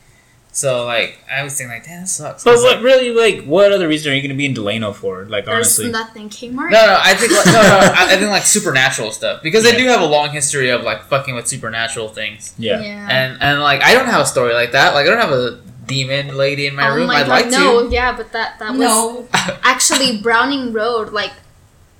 So 0.52 0.84
like 0.84 1.18
I 1.32 1.38
always 1.38 1.56
think 1.56 1.70
like, 1.70 1.84
damn, 1.84 2.00
that 2.02 2.08
sucks. 2.08 2.42
But 2.44 2.56
what 2.56 2.76
like- 2.76 2.84
really 2.84 3.10
like 3.12 3.44
what 3.46 3.70
other 3.72 3.86
reason 3.86 4.10
are 4.12 4.14
you 4.16 4.20
going 4.20 4.30
to 4.30 4.36
be 4.36 4.46
in 4.46 4.54
Delano 4.54 4.92
for? 4.92 5.24
Like 5.26 5.44
There's 5.44 5.54
honestly, 5.78 5.90
nothing. 5.90 6.28
Kmart? 6.28 6.70
no, 6.70 6.86
no, 6.86 6.98
I 7.00 7.14
think 7.14 7.32
like, 7.32 7.46
no, 7.46 7.52
no, 7.52 7.58
I, 7.60 8.06
I 8.10 8.16
think 8.16 8.30
like 8.30 8.42
supernatural 8.44 9.12
stuff 9.12 9.42
because 9.42 9.64
Yeah. 9.64 9.72
they 9.72 9.78
do 9.78 9.86
have 9.86 10.00
a 10.00 10.06
long 10.06 10.30
history 10.30 10.70
of 10.70 10.82
like 10.82 11.04
fucking 11.04 11.34
with 11.34 11.46
supernatural 11.46 12.08
things, 12.08 12.52
yeah. 12.58 12.80
and 12.80 13.40
and 13.40 13.60
like 13.60 13.82
I 13.82 13.94
don't 13.94 14.06
have 14.06 14.20
a 14.22 14.26
story 14.26 14.52
like 14.54 14.72
that. 14.72 14.92
Like 14.94 15.06
I 15.06 15.10
don't 15.10 15.20
have 15.20 15.30
a 15.32 15.60
demon 15.86 16.36
lady 16.36 16.66
in 16.66 16.74
my 16.76 16.88
oh 16.88 16.94
room. 16.96 17.06
my 17.06 17.16
I'd 17.20 17.26
god, 17.26 17.42
like 17.42 17.50
no, 17.50 17.86
to. 17.88 17.92
yeah, 17.94 18.16
but 18.16 18.32
that 18.32 18.58
that 18.58 18.70
was 18.72 18.80
No. 18.80 19.28
actually 19.62 20.20
Browning 20.20 20.72
Road. 20.72 21.12
Like, 21.12 21.32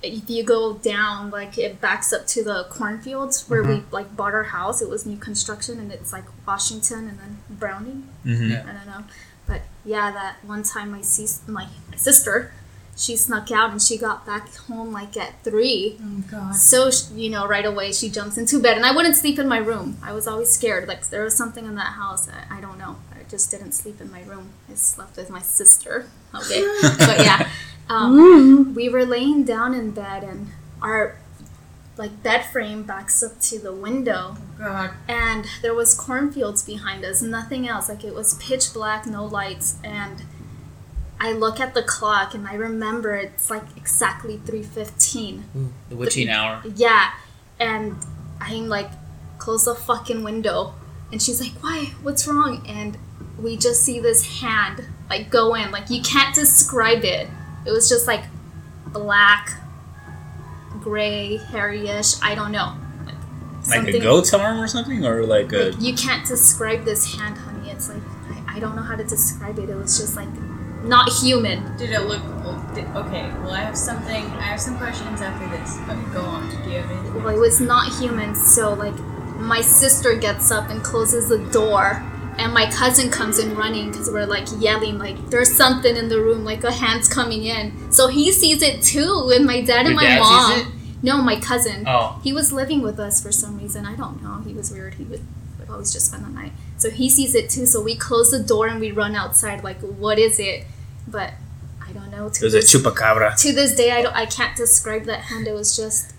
if 0.03 0.31
you 0.31 0.43
go 0.43 0.75
down, 0.75 1.31
like 1.31 1.59
it 1.59 1.81
backs 1.81 2.13
up 2.13 2.27
to 2.29 2.43
the 2.43 2.65
cornfields 2.71 3.49
where 3.49 3.63
we 3.63 3.75
Mm-hmm. 3.77 3.95
like 3.95 4.17
bought 4.17 4.33
our 4.35 4.45
house. 4.45 4.81
It 4.83 4.89
was 4.89 5.05
new 5.07 5.17
construction, 5.19 5.79
and 5.79 5.93
it's 5.93 6.13
like 6.13 6.25
Washington 6.47 7.09
and 7.09 7.19
then 7.19 7.39
Browning. 7.51 8.09
hmm 8.23 8.51
Yeah. 8.51 8.63
I 8.69 8.73
don't 8.73 8.87
know, 8.87 9.05
but 9.47 9.63
yeah, 9.85 10.11
that 10.11 10.37
one 10.45 10.63
time 10.63 10.91
my 10.93 11.03
sis 11.03 11.41
my, 11.47 11.67
my 11.91 11.97
sister, 11.97 12.53
she 12.97 13.17
snuck 13.17 13.51
out 13.51 13.71
and 13.71 13.81
she 13.81 13.97
got 13.99 14.25
back 14.27 14.55
home 14.69 14.93
like 14.93 15.17
at 15.17 15.43
three. 15.45 15.99
Oh 16.03 16.23
god. 16.31 16.55
So 16.55 16.91
sh- 16.91 17.11
you 17.15 17.29
know, 17.31 17.47
right 17.47 17.65
away 17.67 17.93
she 17.93 18.09
jumps 18.09 18.37
into 18.39 18.59
bed, 18.61 18.77
and 18.77 18.87
I 18.87 18.93
wouldn't 18.95 19.17
sleep 19.17 19.39
in 19.39 19.49
my 19.49 19.59
room. 19.59 19.99
I 20.03 20.13
was 20.13 20.27
always 20.27 20.51
scared. 20.51 20.89
Like 20.89 21.07
there 21.09 21.25
was 21.25 21.37
something 21.37 21.65
in 21.67 21.75
that 21.77 21.93
house. 21.95 22.29
I, 22.29 22.59
I 22.59 22.61
don't 22.61 22.79
know. 22.79 22.97
I 23.13 23.23
just 23.31 23.51
didn't 23.51 23.73
sleep 23.73 24.01
in 24.01 24.11
my 24.11 24.23
room. 24.23 24.51
I 24.71 24.75
slept 24.75 25.17
with 25.17 25.31
my 25.31 25.41
sister. 25.43 26.07
Okay, 26.35 26.61
but 26.83 27.19
yeah, 27.21 27.49
um, 27.91 28.75
we 28.75 28.89
were 28.89 29.05
laying 29.05 29.45
down 29.45 29.75
in 29.75 29.91
bed, 29.91 30.23
and 30.25 30.49
our 30.81 31.17
like 31.97 32.23
bed 32.23 32.43
frame 32.47 32.85
backs 32.85 33.23
up 33.23 33.39
to 33.41 33.59
the 33.59 33.75
window, 33.75 34.37
God. 34.59 34.93
and 35.09 35.45
there 35.61 35.75
was 35.75 35.93
cornfields 35.95 36.63
behind 36.63 37.05
us. 37.05 37.21
Nothing 37.21 37.69
else. 37.69 37.89
Like 37.89 38.05
it 38.05 38.15
was 38.15 38.35
pitch 38.35 38.73
black, 38.73 39.07
no 39.07 39.25
lights, 39.25 39.79
and. 39.85 40.23
I 41.23 41.33
look 41.33 41.61
at 41.61 41.75
the 41.75 41.83
clock 41.83 42.33
and 42.33 42.49
I 42.49 42.55
remember 42.55 43.15
it's 43.15 43.51
like 43.51 43.77
exactly 43.77 44.39
3:15. 44.39 45.43
Ooh, 45.55 45.73
the 45.91 45.97
witching 45.97 46.31
hour. 46.31 46.63
Yeah, 46.75 47.13
and 47.59 47.97
I'm 48.41 48.71
like, 48.71 48.91
close 49.37 49.67
the 49.67 49.75
fucking 49.75 50.23
window. 50.23 50.73
And 51.13 51.21
she's 51.21 51.39
like, 51.41 51.53
why? 51.63 51.93
What's 52.03 52.27
wrong? 52.27 52.65
And 52.67 52.97
we 53.39 53.57
just 53.57 53.83
see 53.83 54.01
this 54.01 54.41
hand 54.41 54.87
like 55.11 55.29
go 55.29 55.55
in. 55.55 55.71
Like, 55.71 55.91
you 55.91 56.01
can't 56.03 56.35
describe 56.35 57.05
it. 57.05 57.29
It 57.67 57.71
was 57.73 57.89
just 57.89 58.07
like 58.07 58.25
black, 58.87 59.53
gray, 60.81 61.37
hairy-ish. 61.37 62.21
I 62.23 62.35
don't 62.35 62.53
know. 62.53 62.77
Like, 63.69 63.85
Like 63.85 63.95
a 63.95 63.99
goat's 64.01 64.33
arm 64.33 64.59
or 64.61 64.67
something, 64.67 65.05
or 65.05 65.25
like 65.25 65.53
a 65.53 65.71
like, 65.71 65.81
you 65.81 65.95
can't 65.95 66.27
describe 66.27 66.85
this 66.85 67.15
hand, 67.17 67.37
honey. 67.39 67.71
It's 67.71 67.89
like, 67.89 68.03
I, 68.31 68.57
I 68.57 68.61
don't 68.61 68.75
know 68.77 68.83
how 68.83 68.97
to 68.97 69.05
describe 69.05 69.59
it. 69.59 69.69
It 69.69 69.77
was 69.77 69.99
just 69.99 70.17
like 70.17 70.29
not 70.83 71.11
human. 71.13 71.77
Did 71.77 71.91
it 71.91 72.01
look? 72.01 72.23
Okay. 72.73 73.29
Well, 73.43 73.51
I 73.51 73.61
have 73.61 73.77
something. 73.77 74.25
I 74.25 74.43
have 74.43 74.61
some 74.61 74.79
questions 74.79 75.21
after 75.21 75.47
this. 75.57 75.79
But 75.87 75.97
go 76.13 76.23
on. 76.23 76.49
Do 76.49 76.71
you 76.71 76.79
have 76.81 76.91
anything? 76.91 77.23
well, 77.23 77.35
it 77.35 77.39
was 77.39 77.61
not 77.61 77.93
human. 78.01 78.35
So 78.35 78.73
like, 78.73 78.99
my 79.39 79.61
sister 79.61 80.15
gets 80.15 80.51
up 80.51 80.71
and 80.71 80.83
closes 80.83 81.29
the 81.29 81.39
door, 81.51 82.03
and 82.41 82.53
my 82.55 82.67
cousin 82.71 83.11
comes 83.11 83.39
in 83.39 83.55
running 83.57 83.91
because 83.91 84.11
we're 84.11 84.27
like 84.27 84.47
yelling 84.59 84.99
like 84.99 85.31
there's 85.31 85.55
something 85.55 85.97
in 85.97 86.09
the 86.09 86.21
room, 86.21 86.45
like 86.45 86.65
a 86.65 86.73
hand's 86.73 87.09
coming 87.09 87.45
in. 87.45 87.93
So 87.93 88.09
he 88.09 88.33
sees 88.33 88.63
it 88.63 88.83
too, 88.83 89.31
and 89.35 89.45
my 89.47 89.61
dad 89.61 89.81
and 89.87 89.89
Your 89.91 89.97
my 89.97 90.03
dad 90.05 90.21
mom. 90.21 90.53
sees 90.53 90.67
it? 90.67 90.73
No, 91.03 91.23
my 91.23 91.37
cousin. 91.41 91.85
Oh, 91.87 92.21
He 92.23 92.33
was 92.33 92.53
living 92.53 92.83
with 92.83 92.99
us 93.01 93.23
for 93.23 93.33
some 93.33 93.59
reason. 93.59 93.87
I 93.87 93.95
don't 93.97 94.23
know. 94.23 94.43
He 94.47 94.53
was 94.53 94.71
weird. 94.71 94.95
He 94.95 95.05
would, 95.05 95.23
always 95.71 95.93
just 95.93 96.07
spend 96.09 96.25
the 96.25 96.31
night. 96.31 96.51
So 96.79 96.91
he 96.91 97.09
sees 97.09 97.35
it 97.35 97.49
too. 97.49 97.65
So 97.65 97.81
we 97.81 97.95
close 97.95 98.33
the 98.33 98.43
door 98.43 98.67
and 98.67 98.81
we 98.81 98.91
run 98.91 99.15
outside. 99.15 99.63
Like, 99.63 99.79
what 99.81 100.19
is 100.19 100.41
it? 100.41 100.65
But 101.07 101.35
I 101.81 101.93
don't 101.93 102.11
know. 102.11 102.27
it 102.27 102.35
To 102.35 102.45
was 102.47 102.55
a 102.55 102.59
chupacabra. 102.59 103.41
to 103.41 103.53
this 103.53 103.77
day, 103.77 103.93
I, 103.93 104.03
don't, 104.03 104.15
I 104.17 104.27
can't 104.27 104.57
describe 104.57 105.05
that 105.05 105.21
hand. 105.31 105.47
It 105.47 105.53
was 105.55 105.77
just 105.77 106.13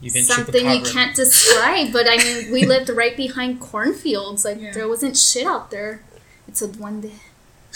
you've 0.00 0.14
been 0.14 0.24
something 0.24 0.68
you 0.70 0.82
can't 0.82 1.14
describe. 1.16 1.92
But 1.92 2.06
I 2.08 2.16
mean, 2.18 2.52
we 2.52 2.64
lived 2.74 2.88
right 2.90 3.16
behind 3.16 3.60
cornfields. 3.60 4.44
Like 4.44 4.60
Yeah. 4.60 4.72
there 4.72 4.88
wasn't 4.88 5.16
shit 5.16 5.46
out 5.46 5.70
there. 5.70 6.02
It's 6.48 6.62
a 6.62 6.68
duende. 6.68 7.12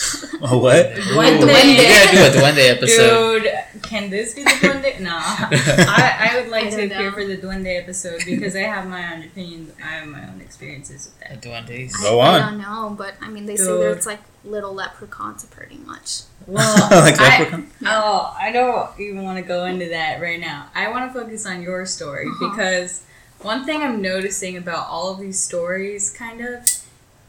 Oh, 0.42 0.56
what? 0.58 0.86
Duende. 0.94 1.40
We 1.40 1.76
gotta 1.76 2.16
do 2.16 2.38
a 2.38 2.42
Duende 2.42 2.70
episode. 2.76 3.42
Dude, 3.42 3.82
can 3.82 4.08
this 4.08 4.34
be 4.34 4.42
the 4.42 4.48
Duende? 4.50 4.98
No. 5.00 5.10
I, 5.20 6.30
I 6.32 6.40
would 6.40 6.50
like 6.50 6.64
I 6.66 6.70
to 6.70 6.76
don't 6.76 6.92
appear 6.92 7.10
know. 7.10 7.12
for 7.12 7.26
the 7.26 7.36
Duende 7.36 7.78
episode 7.78 8.22
because 8.24 8.56
I 8.56 8.60
have 8.60 8.86
my 8.88 9.12
own 9.14 9.22
opinions. 9.24 9.72
I 9.84 9.88
have 9.88 10.08
my 10.08 10.26
own 10.26 10.40
experiences 10.40 11.10
with 11.20 11.30
A 11.30 11.34
that. 11.34 11.42
Duendes. 11.42 11.92
Go 12.02 12.20
I, 12.20 12.28
on. 12.28 12.40
I 12.42 12.50
don't 12.50 12.58
know, 12.62 12.94
but 12.96 13.14
I 13.20 13.28
mean, 13.28 13.44
they 13.44 13.56
say 13.56 13.66
Dude. 13.66 13.80
there's 13.82 14.06
like 14.06 14.20
little 14.44 14.72
leprechauns, 14.72 15.44
pretty 15.44 15.76
much. 15.76 16.22
Well, 16.46 16.88
like 16.90 17.20
I, 17.20 17.40
leprechaun? 17.40 17.70
oh, 17.84 18.34
I 18.40 18.50
don't 18.52 18.98
even 18.98 19.22
want 19.22 19.36
to 19.36 19.44
go 19.44 19.66
into 19.66 19.90
that 19.90 20.22
right 20.22 20.40
now. 20.40 20.68
I 20.74 20.90
want 20.90 21.12
to 21.12 21.20
focus 21.20 21.44
on 21.44 21.60
your 21.60 21.84
story 21.84 22.26
Uh-huh. 22.26 22.50
because 22.50 23.02
one 23.42 23.66
thing 23.66 23.82
I'm 23.82 24.00
noticing 24.00 24.56
about 24.56 24.88
all 24.88 25.12
of 25.12 25.18
these 25.20 25.38
stories, 25.40 26.10
kind 26.10 26.40
of, 26.40 26.66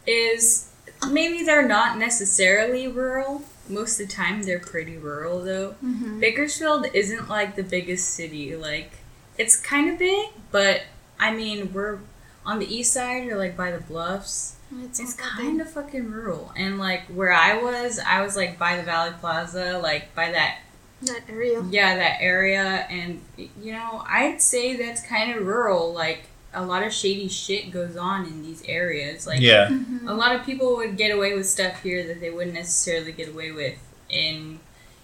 is 0.07 0.70
maybe 1.09 1.43
they're 1.43 1.67
not 1.67 1.97
necessarily 1.97 2.87
rural. 2.87 3.43
Most 3.69 3.99
of 3.99 4.07
the 4.07 4.13
time, 4.13 4.43
they're 4.43 4.59
pretty 4.59 4.97
rural, 4.97 5.41
though. 5.43 5.75
Mm-hmm. 5.83 6.19
Bakersfield 6.19 6.87
isn't 6.93 7.29
like 7.29 7.55
the 7.55 7.63
biggest 7.63 8.09
city. 8.09 8.55
Like, 8.55 8.91
it's 9.37 9.55
kind 9.55 9.89
of 9.89 9.97
big, 9.97 10.29
but 10.51 10.81
I 11.19 11.33
mean, 11.33 11.71
we're 11.73 11.99
on 12.45 12.59
the 12.59 12.65
east 12.73 12.93
side 12.93 13.27
or 13.29 13.37
like 13.37 13.55
by 13.55 13.71
the 13.71 13.79
bluffs. 13.79 14.55
It's, 14.83 14.99
It's 14.99 15.13
kind 15.13 15.59
of 15.61 15.69
fucking 15.69 16.09
rural. 16.11 16.53
And 16.55 16.79
like 16.79 17.03
where 17.07 17.31
I 17.33 17.61
was, 17.61 17.99
I 17.99 18.21
was 18.21 18.35
like 18.35 18.57
by 18.57 18.77
the 18.77 18.83
Valley 18.83 19.13
Plaza, 19.19 19.77
like 19.77 20.13
by 20.15 20.31
that 20.31 20.59
that 21.03 21.23
area. 21.29 21.63
yeah, 21.69 21.95
that 21.95 22.17
area 22.21 22.85
and 22.89 23.21
you 23.37 23.73
know, 23.73 24.03
I'd 24.07 24.41
say 24.41 24.75
that's 24.75 25.05
kind 25.05 25.35
of 25.35 25.45
rural. 25.45 25.93
Like 25.93 26.27
a 26.53 26.65
lot 26.65 26.83
of 26.83 26.91
shady 26.93 27.27
shit 27.29 27.71
goes 27.71 27.95
on 27.95 28.25
in 28.25 28.43
these 28.43 28.63
areas. 28.67 29.25
Like 29.25 29.39
Yeah. 29.41 29.67
Mm-hmm. 29.69 30.07
a 30.07 30.13
lot 30.13 30.35
of 30.35 30.45
people 30.45 30.75
would 30.77 30.97
get 30.97 31.09
away 31.15 31.33
with 31.35 31.47
stuff 31.47 31.81
here 31.81 32.05
that 32.07 32.19
they 32.19 32.29
wouldn't 32.29 32.53
necessarily 32.55 33.11
get 33.11 33.29
away 33.29 33.51
with 33.51 33.77
in 34.09 34.59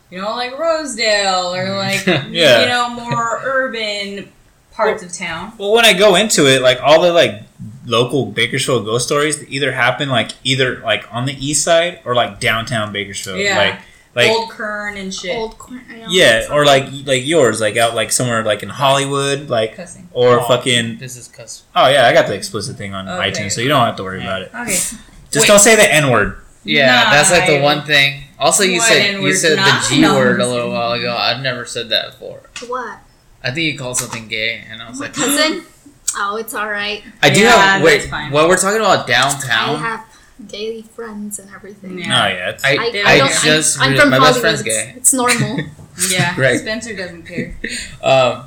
you 0.09 0.21
know, 0.21 0.31
like 0.35 0.57
Rosedale 0.57 1.53
or 1.53 1.77
like 1.77 2.05
Yeah. 2.29 2.61
you 2.61 2.67
know, 2.67 2.89
more 2.89 3.41
urban 3.43 4.29
parts 4.71 5.03
of 5.03 5.11
town. 5.11 5.53
Well, 5.57 5.71
when 5.73 5.85
I 5.85 5.93
go 5.93 6.15
into 6.15 6.47
it, 6.47 6.61
like 6.61 6.81
all 6.81 7.01
the 7.01 7.11
like 7.11 7.43
local 7.85 8.25
Bakersfield 8.27 8.85
ghost 8.85 9.07
stories 9.07 9.43
either 9.49 9.71
happen 9.71 10.09
like 10.09 10.31
either 10.43 10.79
like 10.79 11.07
on 11.11 11.25
the 11.25 11.33
east 11.33 11.63
side 11.63 11.99
or 12.05 12.13
like 12.15 12.39
downtown 12.39 12.91
Bakersfield. 12.93 13.39
Yeah. 13.39 13.57
Like 13.57 13.79
like 14.17 14.29
Old 14.29 14.49
Kern 14.49 14.97
and 14.97 15.13
shit. 15.13 15.37
Old 15.37 15.57
corn. 15.57 15.81
Yeah, 16.09 16.47
or 16.51 16.65
like 16.65 16.85
like 17.05 17.25
yours, 17.25 17.61
like 17.61 17.77
out 17.77 17.95
like 17.95 18.11
somewhere 18.11 18.43
like 18.43 18.63
in 18.63 18.69
Hollywood, 18.69 19.49
like 19.49 19.75
cussing. 19.75 20.09
or 20.11 20.41
Oh, 20.41 20.47
fucking 20.47 20.97
This 20.97 21.15
is 21.15 21.27
cuss. 21.29 21.63
oh 21.75 21.87
yeah, 21.87 22.07
I 22.07 22.13
got 22.13 22.27
the 22.27 22.33
explicit 22.35 22.75
thing 22.77 22.93
on 22.93 23.07
Okay. 23.07 23.31
iTunes, 23.31 23.51
so 23.53 23.61
you 23.61 23.69
don't 23.69 23.85
have 23.85 23.95
to 23.97 24.03
worry 24.03 24.21
about 24.21 24.41
it. 24.41 24.51
Okay. 24.53 24.65
Just 25.31 25.43
Wait. 25.43 25.47
don't 25.47 25.59
say 25.59 25.75
the 25.75 25.93
N 25.93 26.09
word. 26.11 26.37
Yeah, 26.63 26.87
Nah, 27.05 27.11
that's 27.11 27.31
like 27.31 27.45
the 27.47 27.59
I- 27.59 27.61
one 27.61 27.83
thing. 27.85 28.23
Also, 28.39 28.63
you 28.63 28.79
What 28.79 28.87
said 28.89 29.11
you 29.13 29.17
N-word? 29.19 29.35
said 29.35 29.57
the 29.57 29.85
G 29.89 30.01
no, 30.01 30.15
word 30.15 30.39
a 30.39 30.43
I'm 30.43 30.49
little 30.49 30.71
while 30.71 30.91
ago. 30.91 31.15
I've 31.15 31.41
never 31.41 31.65
said 31.65 31.89
that 31.89 32.11
before. 32.11 32.41
What? 32.67 32.99
I 33.43 33.51
think 33.51 33.71
you 33.71 33.77
called 33.77 33.97
something 33.97 34.27
gay, 34.27 34.63
and 34.69 34.81
I 34.81 34.89
was 34.89 34.99
like, 34.99 35.13
Cousin? 35.13 35.63
oh, 36.17 36.35
it's 36.37 36.53
all 36.53 36.69
right. 36.69 37.03
I 37.23 37.29
do 37.29 37.41
Yeah, 37.41 37.51
have. 37.51 37.83
Wait, 37.83 38.09
while 38.31 38.47
we're 38.47 38.57
talking 38.57 38.79
about 38.79 39.05
I 39.05 39.11
downtown, 39.11 39.79
have 39.79 40.05
gay 40.47 40.81
friends 40.81 41.39
and 41.39 41.49
everything. 41.53 41.97
Yeah. 41.99 42.05
Oh 42.05 42.27
yeah, 42.27 42.57
I, 42.63 42.77
I, 42.77 42.83
I, 43.05 43.11
I, 43.13 43.17
don't. 43.17 43.31
just 43.43 43.79
I'm, 43.79 43.93
I'm 43.93 43.99
from 43.99 44.09
my 44.11 44.17
Hollywood. 44.17 44.33
best 44.33 44.39
friend's 44.41 44.61
It's, 44.61 44.69
gay. 44.69 44.93
it's 44.95 45.13
normal. 45.13 45.59
Yeah. 46.11 46.39
Right. 46.39 46.59
Spencer 46.59 46.95
doesn't 46.95 47.23
care. 47.23 47.57
Um, 48.03 48.43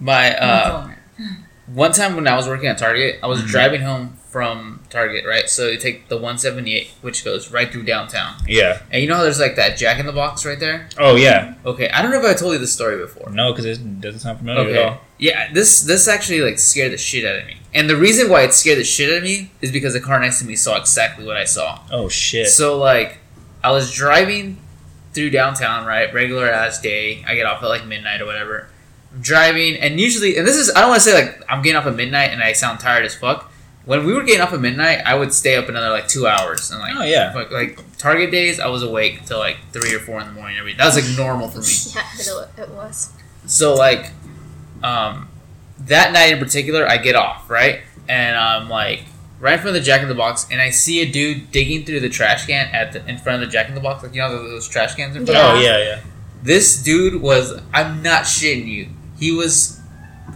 my 0.00 0.34
uh, 0.38 0.64
tell 0.70 0.80
him. 0.88 1.45
One 1.72 1.92
time 1.92 2.14
when 2.14 2.26
I 2.28 2.36
was 2.36 2.46
working 2.48 2.68
at 2.68 2.78
Target, 2.78 3.18
I 3.22 3.26
was 3.26 3.40
Mhm. 3.42 3.46
driving 3.48 3.80
home 3.82 4.16
from 4.30 4.80
Target, 4.90 5.24
right? 5.26 5.48
So 5.48 5.68
you 5.68 5.78
take 5.78 6.08
the 6.08 6.16
178, 6.16 6.90
which 7.00 7.24
goes 7.24 7.50
right 7.50 7.72
through 7.72 7.84
downtown, 7.84 8.34
yeah. 8.46 8.78
and 8.90 9.00
you 9.02 9.08
know 9.08 9.16
how 9.16 9.22
there's 9.22 9.40
like 9.40 9.56
that 9.56 9.76
Jack 9.78 9.98
in 9.98 10.04
the 10.06 10.12
Box 10.12 10.44
right 10.44 10.60
there. 10.60 10.88
Oh 10.98 11.16
yeah. 11.16 11.54
Okay, 11.64 11.88
I 11.88 12.02
don't 12.02 12.10
know 12.10 12.20
if 12.20 12.24
I 12.24 12.38
told 12.38 12.52
you 12.52 12.58
this 12.58 12.72
story 12.72 12.98
before. 12.98 13.30
No, 13.32 13.52
because 13.52 13.64
it 13.64 14.00
doesn't 14.00 14.20
sound 14.20 14.38
familiar 14.38 14.76
at 14.76 14.82
all. 14.86 15.00
Yeah, 15.18 15.48
this 15.52 15.80
this 15.80 16.06
actually 16.06 16.42
like 16.42 16.58
scared 16.58 16.92
the 16.92 16.98
shit 16.98 17.24
out 17.24 17.36
of 17.36 17.46
me. 17.46 17.56
And 17.74 17.88
the 17.90 17.96
reason 17.96 18.28
why 18.28 18.42
it 18.42 18.52
scared 18.54 18.78
the 18.78 18.84
shit 18.84 19.10
out 19.10 19.18
of 19.18 19.22
me 19.22 19.50
is 19.62 19.70
because 19.72 19.94
the 19.94 20.00
car 20.00 20.20
next 20.20 20.38
to 20.40 20.44
me 20.46 20.54
saw 20.56 20.76
exactly 20.76 21.24
what 21.24 21.36
I 21.38 21.44
saw. 21.44 21.78
Oh 21.90 22.08
shit. 22.08 22.48
So 22.48 22.78
like 22.78 23.18
I 23.64 23.70
was 23.72 23.90
driving 23.92 24.58
through 25.14 25.30
downtown, 25.30 25.86
right? 25.86 26.12
Regular 26.12 26.48
ass 26.50 26.78
day. 26.80 27.24
I 27.26 27.34
get 27.34 27.46
off 27.46 27.62
at 27.62 27.68
like 27.68 27.86
midnight 27.86 28.20
or 28.20 28.26
whatever. 28.26 28.68
I'm 29.16 29.22
driving 29.22 29.76
and 29.76 29.98
usually 29.98 30.36
and 30.36 30.46
this 30.46 30.56
is 30.56 30.70
I 30.74 30.80
don't 30.80 30.90
want 30.90 31.02
to 31.02 31.08
say 31.08 31.14
like 31.14 31.42
I'm 31.48 31.62
getting 31.62 31.76
off 31.76 31.86
at 31.86 31.96
midnight 31.96 32.30
and 32.30 32.42
I 32.42 32.52
sound 32.52 32.80
tired 32.80 33.04
as 33.04 33.14
fuck. 33.14 33.50
When 33.84 34.04
we 34.04 34.12
were 34.12 34.24
getting 34.24 34.40
up 34.40 34.52
at 34.52 34.60
midnight, 34.60 34.98
I 35.06 35.14
would 35.14 35.32
stay 35.32 35.54
up 35.54 35.68
another 35.68 35.90
like 35.90 36.08
two 36.08 36.26
hours 36.26 36.70
and 36.70 36.80
like 36.80 36.94
Oh 36.96 37.02
yeah. 37.04 37.32
like, 37.34 37.50
like 37.50 37.98
Target 37.98 38.30
days, 38.30 38.60
I 38.60 38.66
was 38.68 38.82
awake 38.82 39.24
till 39.26 39.38
like 39.38 39.56
three 39.72 39.94
or 39.94 40.00
four 40.00 40.20
in 40.20 40.26
the 40.26 40.32
morning. 40.32 40.58
Every 40.58 40.74
that 40.74 40.84
was 40.84 40.96
like 40.96 41.16
normal 41.16 41.48
for 41.48 41.60
me. 41.60 41.66
yeah, 41.94 42.04
it, 42.18 42.62
it 42.62 42.70
was. 42.70 43.12
So 43.46 43.74
like, 43.74 44.10
um, 44.82 45.28
that 45.78 46.12
night 46.12 46.32
in 46.32 46.38
particular, 46.38 46.86
I 46.86 46.98
get 46.98 47.16
off 47.16 47.48
right, 47.48 47.80
and 48.08 48.36
I'm 48.36 48.68
like 48.68 49.04
right 49.40 49.54
in 49.54 49.60
front 49.60 49.76
of 49.76 49.82
the 49.82 49.86
Jack 49.86 50.02
in 50.02 50.08
the 50.08 50.14
Box, 50.14 50.46
and 50.50 50.60
I 50.60 50.70
see 50.70 51.00
a 51.00 51.10
dude 51.10 51.50
digging 51.50 51.84
through 51.84 52.00
the 52.00 52.08
trash 52.08 52.46
can 52.46 52.68
at 52.74 52.92
the 52.92 53.06
in 53.08 53.18
front 53.18 53.42
of 53.42 53.48
the 53.48 53.52
Jack 53.52 53.68
in 53.68 53.74
the 53.74 53.80
Box, 53.80 54.02
like 54.02 54.14
you 54.14 54.20
know 54.20 54.30
those 54.30 54.68
trash 54.68 54.94
cans. 54.94 55.16
In 55.16 55.24
front 55.24 55.38
Yeah. 55.38 55.52
Oh 55.52 55.60
yeah, 55.60 55.78
yeah. 55.78 56.00
This 56.42 56.82
dude 56.82 57.20
was 57.20 57.60
I'm 57.72 58.02
not 58.02 58.24
shitting 58.24 58.66
you. 58.66 58.88
He 59.18 59.32
was 59.32 59.80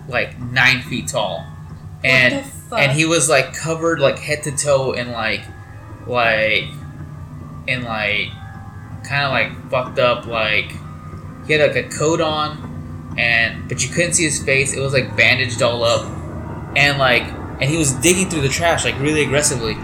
like 0.09 0.39
nine 0.39 0.83
feet 0.83 1.09
tall, 1.09 1.47
and 2.03 2.35
what 2.35 2.45
the 2.45 2.51
fuck? 2.51 2.79
and 2.81 2.93
he 2.93 3.05
was 3.05 3.29
like 3.29 3.55
covered 3.55 3.99
like 4.01 4.19
head 4.19 4.43
to 4.45 4.57
toe 4.57 4.93
in 4.93 5.11
like 5.13 5.43
like 6.07 6.65
in 7.67 7.83
like 7.85 8.29
kind 9.05 9.25
of 9.25 9.31
like 9.33 9.71
fucked 9.71 9.99
up 9.99 10.27
like 10.27 10.73
he 11.47 11.53
had 11.55 11.75
like 11.75 11.85
a 11.85 11.89
coat 11.89 12.21
on 12.21 13.15
and 13.19 13.69
but 13.69 13.83
you 13.83 13.93
couldn't 13.93 14.13
see 14.13 14.25
his 14.25 14.43
face. 14.43 14.73
It 14.73 14.81
was 14.81 14.93
like 14.93 15.17
bandaged 15.17 15.63
all 15.63 15.83
up. 15.83 16.07
And 16.77 16.99
like 16.99 17.25
and 17.25 17.65
he 17.65 17.77
was 17.77 17.93
digging 17.95 18.31
through 18.31 18.43
the 18.43 18.49
trash 18.49 18.85
like 18.85 18.99
really 19.01 19.23
aggressively. 19.23 19.75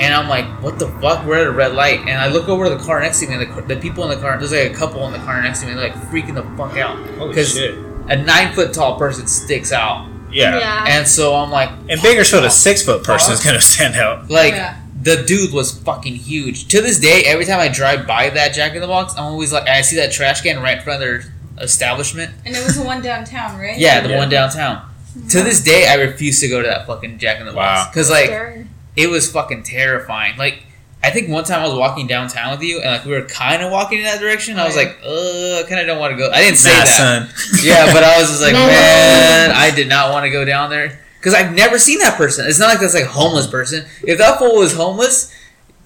And 0.00 0.14
I'm 0.14 0.28
like 0.28 0.44
what 0.62 0.78
the 0.78 0.88
fuck? 1.00 1.24
We're 1.26 1.40
at 1.40 1.46
a 1.46 1.50
red 1.52 1.72
light. 1.72 2.00
And 2.00 2.10
I 2.10 2.28
look 2.28 2.48
over 2.48 2.68
to 2.68 2.70
the 2.70 2.82
car 2.84 3.00
next 3.00 3.20
to 3.20 3.26
me 3.26 3.34
and 3.34 3.42
the, 3.42 3.46
car- 3.46 3.62
the 3.62 3.76
people 3.76 4.04
in 4.04 4.10
the 4.10 4.22
car 4.22 4.38
there's 4.38 4.52
like 4.52 4.70
a 4.70 4.74
couple 4.74 5.04
in 5.06 5.12
the 5.12 5.18
car 5.20 5.40
next 5.42 5.60
to 5.60 5.66
me 5.66 5.74
they're 5.74 5.88
like 5.88 5.94
freaking 5.94 6.34
the 6.34 6.42
fuck 6.56 6.76
out. 6.76 6.98
Holy 7.16 7.30
because 7.30 7.54
shit. 7.54 7.87
A 8.08 8.16
nine 8.16 8.54
foot 8.54 8.72
tall 8.74 8.98
person 8.98 9.26
sticks 9.26 9.72
out 9.72 10.08
Yeah. 10.30 10.58
Yeah. 10.58 10.84
and 10.88 11.06
so 11.08 11.34
I'm 11.34 11.50
like 11.50 11.70
In 11.88 12.00
Bakersfield, 12.02 12.44
a 12.44 12.50
six 12.50 12.82
foot 12.84 13.02
person 13.04 13.32
is 13.34 13.42
gonna 13.44 13.60
stand 13.60 13.96
out. 13.96 14.30
like 14.30 14.52
Yeah. 14.54 14.76
the 15.02 15.22
dude 15.24 15.52
was 15.52 15.72
fucking 15.72 16.14
huge. 16.16 16.68
To 16.68 16.80
this 16.82 16.98
day, 16.98 17.22
every 17.26 17.44
time 17.44 17.60
I 17.60 17.68
drive 17.68 18.06
by 18.06 18.30
that 18.30 18.52
Jack 18.54 18.74
in 18.74 18.80
the 18.80 18.86
Box, 18.88 19.14
I'm 19.16 19.24
always 19.24 19.52
like, 19.52 19.68
I 19.68 19.80
see 19.82 19.96
that 19.96 20.12
trash 20.12 20.40
can 20.42 20.60
right 20.60 20.78
in 20.78 20.82
front 20.84 21.02
of 21.02 21.08
their 21.08 21.22
establishment. 21.62 22.32
and 22.44 22.54
it 22.56 22.64
was 22.64 22.76
the 22.76 22.82
one 22.84 23.02
downtown, 23.02 23.58
right? 23.58 23.78
Yeah, 23.78 24.00
the 24.00 24.10
Yeah. 24.10 24.16
one 24.18 24.28
downtown. 24.28 24.82
To 25.30 25.42
this 25.42 25.60
day, 25.60 25.88
I 25.88 25.94
refuse 25.94 26.40
to 26.40 26.48
go 26.48 26.62
to 26.62 26.68
that 26.68 26.86
fucking 26.86 27.18
Jack 27.18 27.40
in 27.40 27.46
the 27.46 27.52
Box 27.52 27.88
because 27.90 28.08
like 28.10 28.26
Scary. 28.26 28.66
it 28.96 29.08
was 29.10 29.30
fucking 29.30 29.62
terrifying. 29.64 30.36
Like. 30.36 30.62
I 31.02 31.10
think 31.10 31.28
one 31.30 31.44
time 31.44 31.60
I 31.62 31.66
was 31.68 31.78
walking 31.78 32.06
downtown 32.08 32.50
with 32.50 32.62
you, 32.62 32.80
and 32.80 32.90
like 32.90 33.04
we 33.04 33.12
were 33.12 33.22
kind 33.22 33.62
of 33.62 33.70
walking 33.70 33.98
in 33.98 34.04
that 34.04 34.20
direction. 34.20 34.58
I 34.58 34.66
was 34.66 34.74
like, 34.76 34.98
"Uh, 35.04 35.60
I 35.60 35.64
kind 35.68 35.80
of 35.80 35.86
don't 35.86 35.98
want 36.00 36.12
to 36.12 36.16
go." 36.18 36.30
I 36.30 36.40
didn't 36.40 36.58
say 36.58 36.70
Nah, 36.72 36.84
that. 36.84 36.88
son. 36.88 37.28
Yeah, 37.62 37.92
but 37.92 38.02
I 38.02 38.18
was 38.18 38.28
just 38.28 38.42
like, 38.42 38.52
No. 38.52 38.66
man, 38.66 39.52
I 39.52 39.70
did 39.74 39.88
not 39.88 40.10
want 40.12 40.24
to 40.24 40.30
go 40.30 40.44
down 40.44 40.70
there 40.70 40.98
because 41.20 41.34
I've 41.34 41.54
never 41.54 41.78
seen 41.78 41.98
that 42.00 42.16
person. 42.16 42.46
It's 42.48 42.58
not 42.58 42.66
like 42.68 42.80
that's 42.80 42.94
like 42.94 43.04
homeless 43.04 43.46
person. 43.46 43.86
If 44.02 44.18
that 44.18 44.38
fool 44.38 44.56
was 44.56 44.74
homeless, 44.74 45.32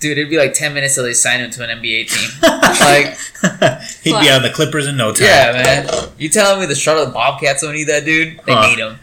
dude, 0.00 0.16
it'd 0.16 0.30
be 0.30 0.38
like 0.38 0.54
ten 0.54 0.72
minutes 0.72 0.94
till 0.94 1.04
they 1.04 1.12
sign 1.12 1.40
him 1.40 1.50
to 1.50 1.62
an 1.62 1.78
NBA 1.82 2.08
team. 2.08 2.30
like, 2.80 3.18
He'd 4.02 4.18
be 4.18 4.30
on 4.30 4.42
the 4.42 4.50
Clippers 4.54 4.86
in 4.86 4.96
no 4.96 5.12
time. 5.12 5.26
yeah, 5.26 5.52
man. 5.52 6.08
You 6.18 6.30
telling 6.30 6.58
me 6.60 6.66
the 6.66 6.74
Charlotte 6.74 7.12
Bobcats 7.12 7.60
don't 7.62 7.74
need 7.74 7.88
that 7.88 8.04
dude? 8.06 8.40
They 8.46 8.52
Huh. 8.54 8.66
need 8.68 8.78
him. 8.78 8.98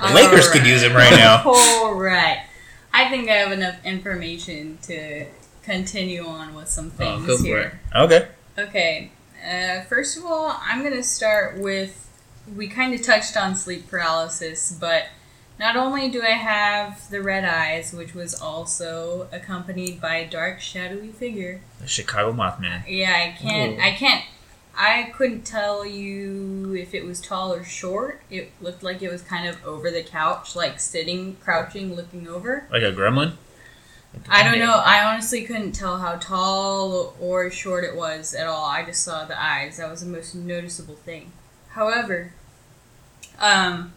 The 0.00 0.12
Lakers 0.14 0.50
could 0.50 0.66
use 0.66 0.82
him 0.82 0.94
right 0.94 1.12
now. 1.12 1.44
All 1.46 1.94
right. 1.94 2.46
I 2.92 3.08
think 3.10 3.30
I 3.30 3.34
have 3.34 3.52
enough 3.52 3.76
information 3.84 4.78
to 4.82 5.26
continue 5.62 6.26
on 6.26 6.54
with 6.54 6.68
some 6.68 6.86
Oh, 6.86 6.98
things 6.98 7.26
go 7.26 7.38
for 7.38 7.44
here. 7.44 7.80
Okay. 7.94 8.28
Okay. 8.58 9.10
Uh, 9.44 9.82
first 9.82 10.16
of 10.16 10.24
all, 10.24 10.56
I'm 10.62 10.80
going 10.80 10.94
to 10.94 11.02
start 11.02 11.58
with 11.58 11.98
we 12.56 12.68
kind 12.68 12.92
of 12.94 13.02
touched 13.02 13.36
on 13.36 13.54
sleep 13.54 13.88
paralysis, 13.88 14.72
but 14.72 15.06
not 15.58 15.76
only 15.76 16.10
do 16.10 16.22
I 16.22 16.30
have 16.30 17.08
the 17.10 17.22
red 17.22 17.44
eyes, 17.44 17.92
which 17.92 18.14
was 18.14 18.34
also 18.34 19.28
accompanied 19.32 20.00
by 20.00 20.16
a 20.16 20.28
dark, 20.28 20.60
shadowy 20.60 21.08
figure. 21.12 21.60
The 21.80 21.86
Chicago 21.86 22.32
Mothman. 22.32 22.82
Yeah, 22.88 23.12
I 23.12 23.36
can't. 23.38 23.78
Ooh. 23.78 23.82
I 23.82 23.92
can't. 23.92 24.24
I 24.76 25.12
couldn't 25.14 25.42
tell 25.42 25.84
you 25.84 26.74
if 26.74 26.94
it 26.94 27.04
was 27.04 27.20
tall 27.20 27.52
or 27.52 27.62
short. 27.62 28.22
It 28.30 28.50
looked 28.60 28.82
like 28.82 29.02
it 29.02 29.10
was 29.12 29.22
kind 29.22 29.46
of 29.46 29.64
over 29.64 29.90
the 29.90 30.02
couch, 30.02 30.56
like 30.56 30.80
sitting, 30.80 31.36
crouching, 31.36 31.94
looking 31.94 32.26
over. 32.26 32.66
Like 32.70 32.82
a 32.82 32.92
gremlin? 32.92 33.34
I 34.28 34.42
don't 34.42 34.58
know. 34.58 34.82
I 34.84 35.04
honestly 35.04 35.44
couldn't 35.44 35.72
tell 35.72 35.98
how 35.98 36.16
tall 36.16 37.14
or 37.20 37.50
short 37.50 37.84
it 37.84 37.96
was 37.96 38.34
at 38.34 38.46
all. 38.46 38.66
I 38.66 38.84
just 38.84 39.02
saw 39.02 39.24
the 39.24 39.40
eyes. 39.40 39.78
That 39.78 39.90
was 39.90 40.00
the 40.00 40.06
most 40.06 40.34
noticeable 40.34 40.96
thing. 40.96 41.32
However, 41.70 42.32
um, 43.38 43.92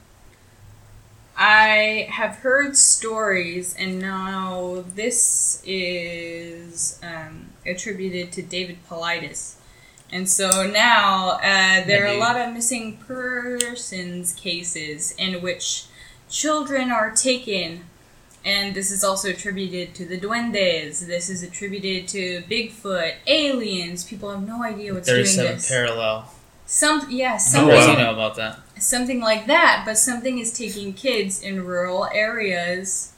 I 1.38 2.08
have 2.12 2.38
heard 2.38 2.78
stories, 2.78 3.76
and 3.78 4.00
now 4.00 4.86
this 4.96 5.62
is 5.66 7.00
um, 7.04 7.48
attributed 7.66 8.32
to 8.34 8.42
David 8.42 8.78
Paulides. 8.90 9.56
And 10.12 10.30
so 10.30 10.66
now 10.66 11.40
uh, 11.42 11.86
there 11.86 12.06
are 12.06 12.16
a 12.16 12.20
lot 12.20 12.40
of 12.40 12.54
missing 12.54 12.98
persons 12.98 14.34
cases 14.34 15.14
in 15.18 15.42
which 15.42 15.86
children 16.30 16.92
are 16.92 17.12
taken. 17.12 17.84
And 18.46 18.76
this 18.76 18.92
is 18.92 19.04
also 19.04 19.32
attributed 19.32 19.96
to 19.96 20.06
the 20.06 20.20
duendes. 20.20 21.06
This 21.06 21.30
is 21.30 21.42
attributed 21.42 22.08
to 22.10 22.44
Bigfoot, 22.44 23.16
aliens. 23.26 24.04
People 24.04 24.30
have 24.30 24.48
no 24.48 24.64
idea 24.64 24.94
what's 24.94 25.08
doing 25.08 25.24
this. 25.24 25.36
37 25.36 25.64
parallel. 25.68 26.32
Some, 26.68 27.08
yeah, 27.10 27.38
something, 27.38 27.76
does 27.76 27.88
wow. 27.88 27.96
he 27.96 28.04
know 28.04 28.14
about 28.14 28.36
that? 28.36 28.60
something 28.78 29.20
like 29.20 29.48
that. 29.48 29.84
But 29.86 29.98
something 29.98 30.40
is 30.40 30.54
taking 30.54 30.94
kids 30.94 31.42
in 31.42 31.66
rural 31.66 32.08
areas, 32.14 33.14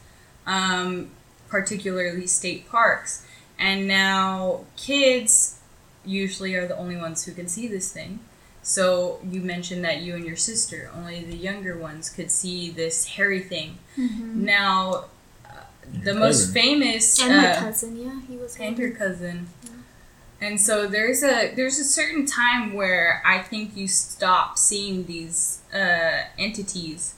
um, 0.45 1.11
particularly 1.49 2.27
state 2.27 2.69
parks, 2.69 3.25
and 3.57 3.87
now 3.87 4.65
kids 4.75 5.59
usually 6.05 6.55
are 6.55 6.67
the 6.67 6.77
only 6.77 6.95
ones 6.95 7.25
who 7.25 7.33
can 7.33 7.47
see 7.47 7.67
this 7.67 7.91
thing. 7.91 8.19
So 8.61 9.19
you 9.29 9.41
mentioned 9.41 9.83
that 9.85 10.01
you 10.01 10.15
and 10.15 10.25
your 10.25 10.35
sister, 10.35 10.91
only 10.93 11.23
the 11.23 11.35
younger 11.35 11.77
ones, 11.77 12.09
could 12.09 12.31
see 12.31 12.69
this 12.69 13.05
hairy 13.05 13.39
thing. 13.41 13.77
Now, 13.97 15.05
the 15.91 16.13
most 16.13 16.53
cousin. 16.53 16.53
famous 16.53 17.19
And 17.19 17.37
my 17.37 17.51
uh, 17.51 17.59
cousin, 17.59 17.97
yeah, 17.97 18.21
he 18.27 18.37
was 18.37 18.57
and 18.57 18.77
your 18.77 18.91
cousin. 18.91 19.47
And 20.39 20.61
so 20.61 20.87
there's 20.87 21.23
a 21.23 21.53
there's 21.55 21.79
a 21.79 21.83
certain 21.83 22.25
time 22.25 22.73
where 22.73 23.21
I 23.25 23.39
think 23.39 23.75
you 23.75 23.87
stop 23.87 24.57
seeing 24.57 25.05
these 25.05 25.61
uh, 25.73 26.25
entities. 26.37 27.15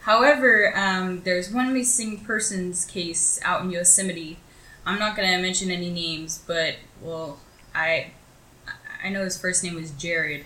However, 0.00 0.72
um, 0.76 1.22
there's 1.22 1.52
one 1.52 1.72
missing 1.72 2.20
persons 2.24 2.84
case 2.84 3.40
out 3.44 3.62
in 3.62 3.70
Yosemite. 3.70 4.38
I'm 4.84 4.98
not 4.98 5.16
gonna 5.16 5.38
mention 5.38 5.70
any 5.70 5.90
names, 5.90 6.42
but 6.46 6.76
well, 7.00 7.38
I 7.74 8.12
I 9.02 9.08
know 9.08 9.24
his 9.24 9.38
first 9.38 9.62
name 9.64 9.74
was 9.74 9.90
Jared, 9.92 10.44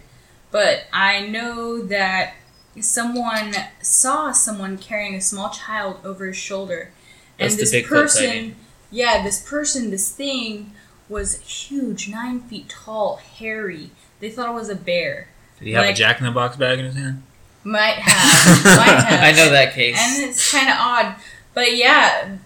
but 0.51 0.85
I 0.93 1.27
know 1.27 1.83
that 1.83 2.35
someone 2.81 3.55
saw 3.83 4.33
someone 4.33 4.79
carrying 4.79 5.15
a 5.15 5.21
small 5.21 5.51
child 5.51 5.99
over 6.05 6.27
his 6.27 6.37
shoulder, 6.37 6.91
That's 6.91 7.02
and 7.39 7.53
the 7.53 7.57
this 7.65 7.87
person, 7.89 8.57
yeah, 8.91 9.23
this 9.23 9.43
person, 9.49 9.91
this 9.91 10.11
thing 10.11 10.73
was 11.09 11.39
huge, 11.41 12.09
nine 12.09 12.41
feet 12.41 12.69
tall, 12.69 13.17
hairy. 13.17 13.91
They 14.21 14.31
thought 14.31 14.49
it 14.49 14.55
was 14.55 14.69
a 14.69 14.77
bear. 14.77 15.29
Did 15.59 15.67
he 15.67 15.73
have 15.73 15.85
Like- 15.85 15.95
a 15.95 15.99
Jack 15.99 16.19
in 16.21 16.25
the 16.27 16.31
Box 16.33 16.57
bag 16.57 16.79
in 16.79 16.85
his 16.87 16.95
hand? 16.95 17.23
Might 17.65 17.95
have, 17.97 18.65
might 18.77 19.05
have. 19.05 19.23
I 19.23 19.33
know 19.37 19.51
that 19.51 19.73
case. 19.75 19.97
and 19.99 20.29
it's 20.29 20.51
kind 20.51 20.69
of 20.69 20.75
odd, 20.79 21.15
but 21.55 21.77
yeah, 21.77 22.37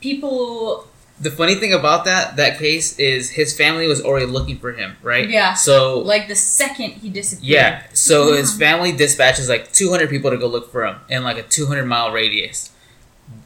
people. 0.00 0.86
The 1.20 1.30
funny 1.30 1.54
thing 1.56 1.74
about 1.74 2.06
that 2.06 2.36
that 2.36 2.58
case 2.58 2.98
is 2.98 3.30
his 3.30 3.54
family 3.54 3.86
was 3.86 4.00
already 4.02 4.24
looking 4.24 4.58
for 4.58 4.72
him, 4.72 4.96
right? 5.02 5.28
Yeah. 5.28 5.52
So 5.52 5.98
Like 5.98 6.28
the 6.28 6.34
second 6.34 6.92
he 6.92 7.10
disappeared. 7.10 7.44
yeah, 7.46 7.82
so 7.92 8.32
his 8.32 8.54
family 8.58 8.92
dispatches 8.92 9.46
like 9.48 9.70
200 9.72 10.08
people 10.08 10.30
to 10.30 10.38
go 10.38 10.46
look 10.46 10.72
for 10.72 10.86
him 10.86 10.96
in 11.10 11.22
like 11.22 11.36
a 11.36 11.42
200 11.42 11.84
mile 11.84 12.10
radius. 12.10 12.70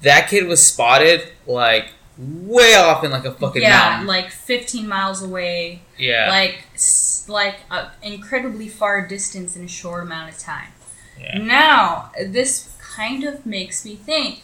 That 0.02 0.28
kid 0.28 0.46
was 0.46 0.64
spotted 0.66 1.28
like 1.46 1.90
way 2.16 2.74
off 2.74 3.02
in 3.04 3.10
like 3.10 3.24
a 3.24 3.32
fucking 3.32 3.62
yeah, 3.62 3.90
mountain. 3.90 4.06
like 4.06 4.30
15 4.30 4.86
miles 4.86 5.22
away, 5.22 5.82
yeah, 5.98 6.28
like 6.28 6.64
like 7.28 7.60
an 7.70 7.88
incredibly 8.02 8.68
far 8.68 9.06
distance 9.06 9.56
in 9.56 9.64
a 9.64 9.68
short 9.68 10.04
amount 10.04 10.30
of 10.30 10.38
time. 10.38 10.68
Yeah. 11.20 11.38
Now, 11.38 12.10
this 12.26 12.76
kind 12.80 13.24
of 13.24 13.46
makes 13.46 13.84
me 13.84 13.96
think 13.96 14.42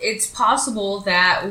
it's 0.00 0.26
possible 0.26 1.00
that 1.00 1.46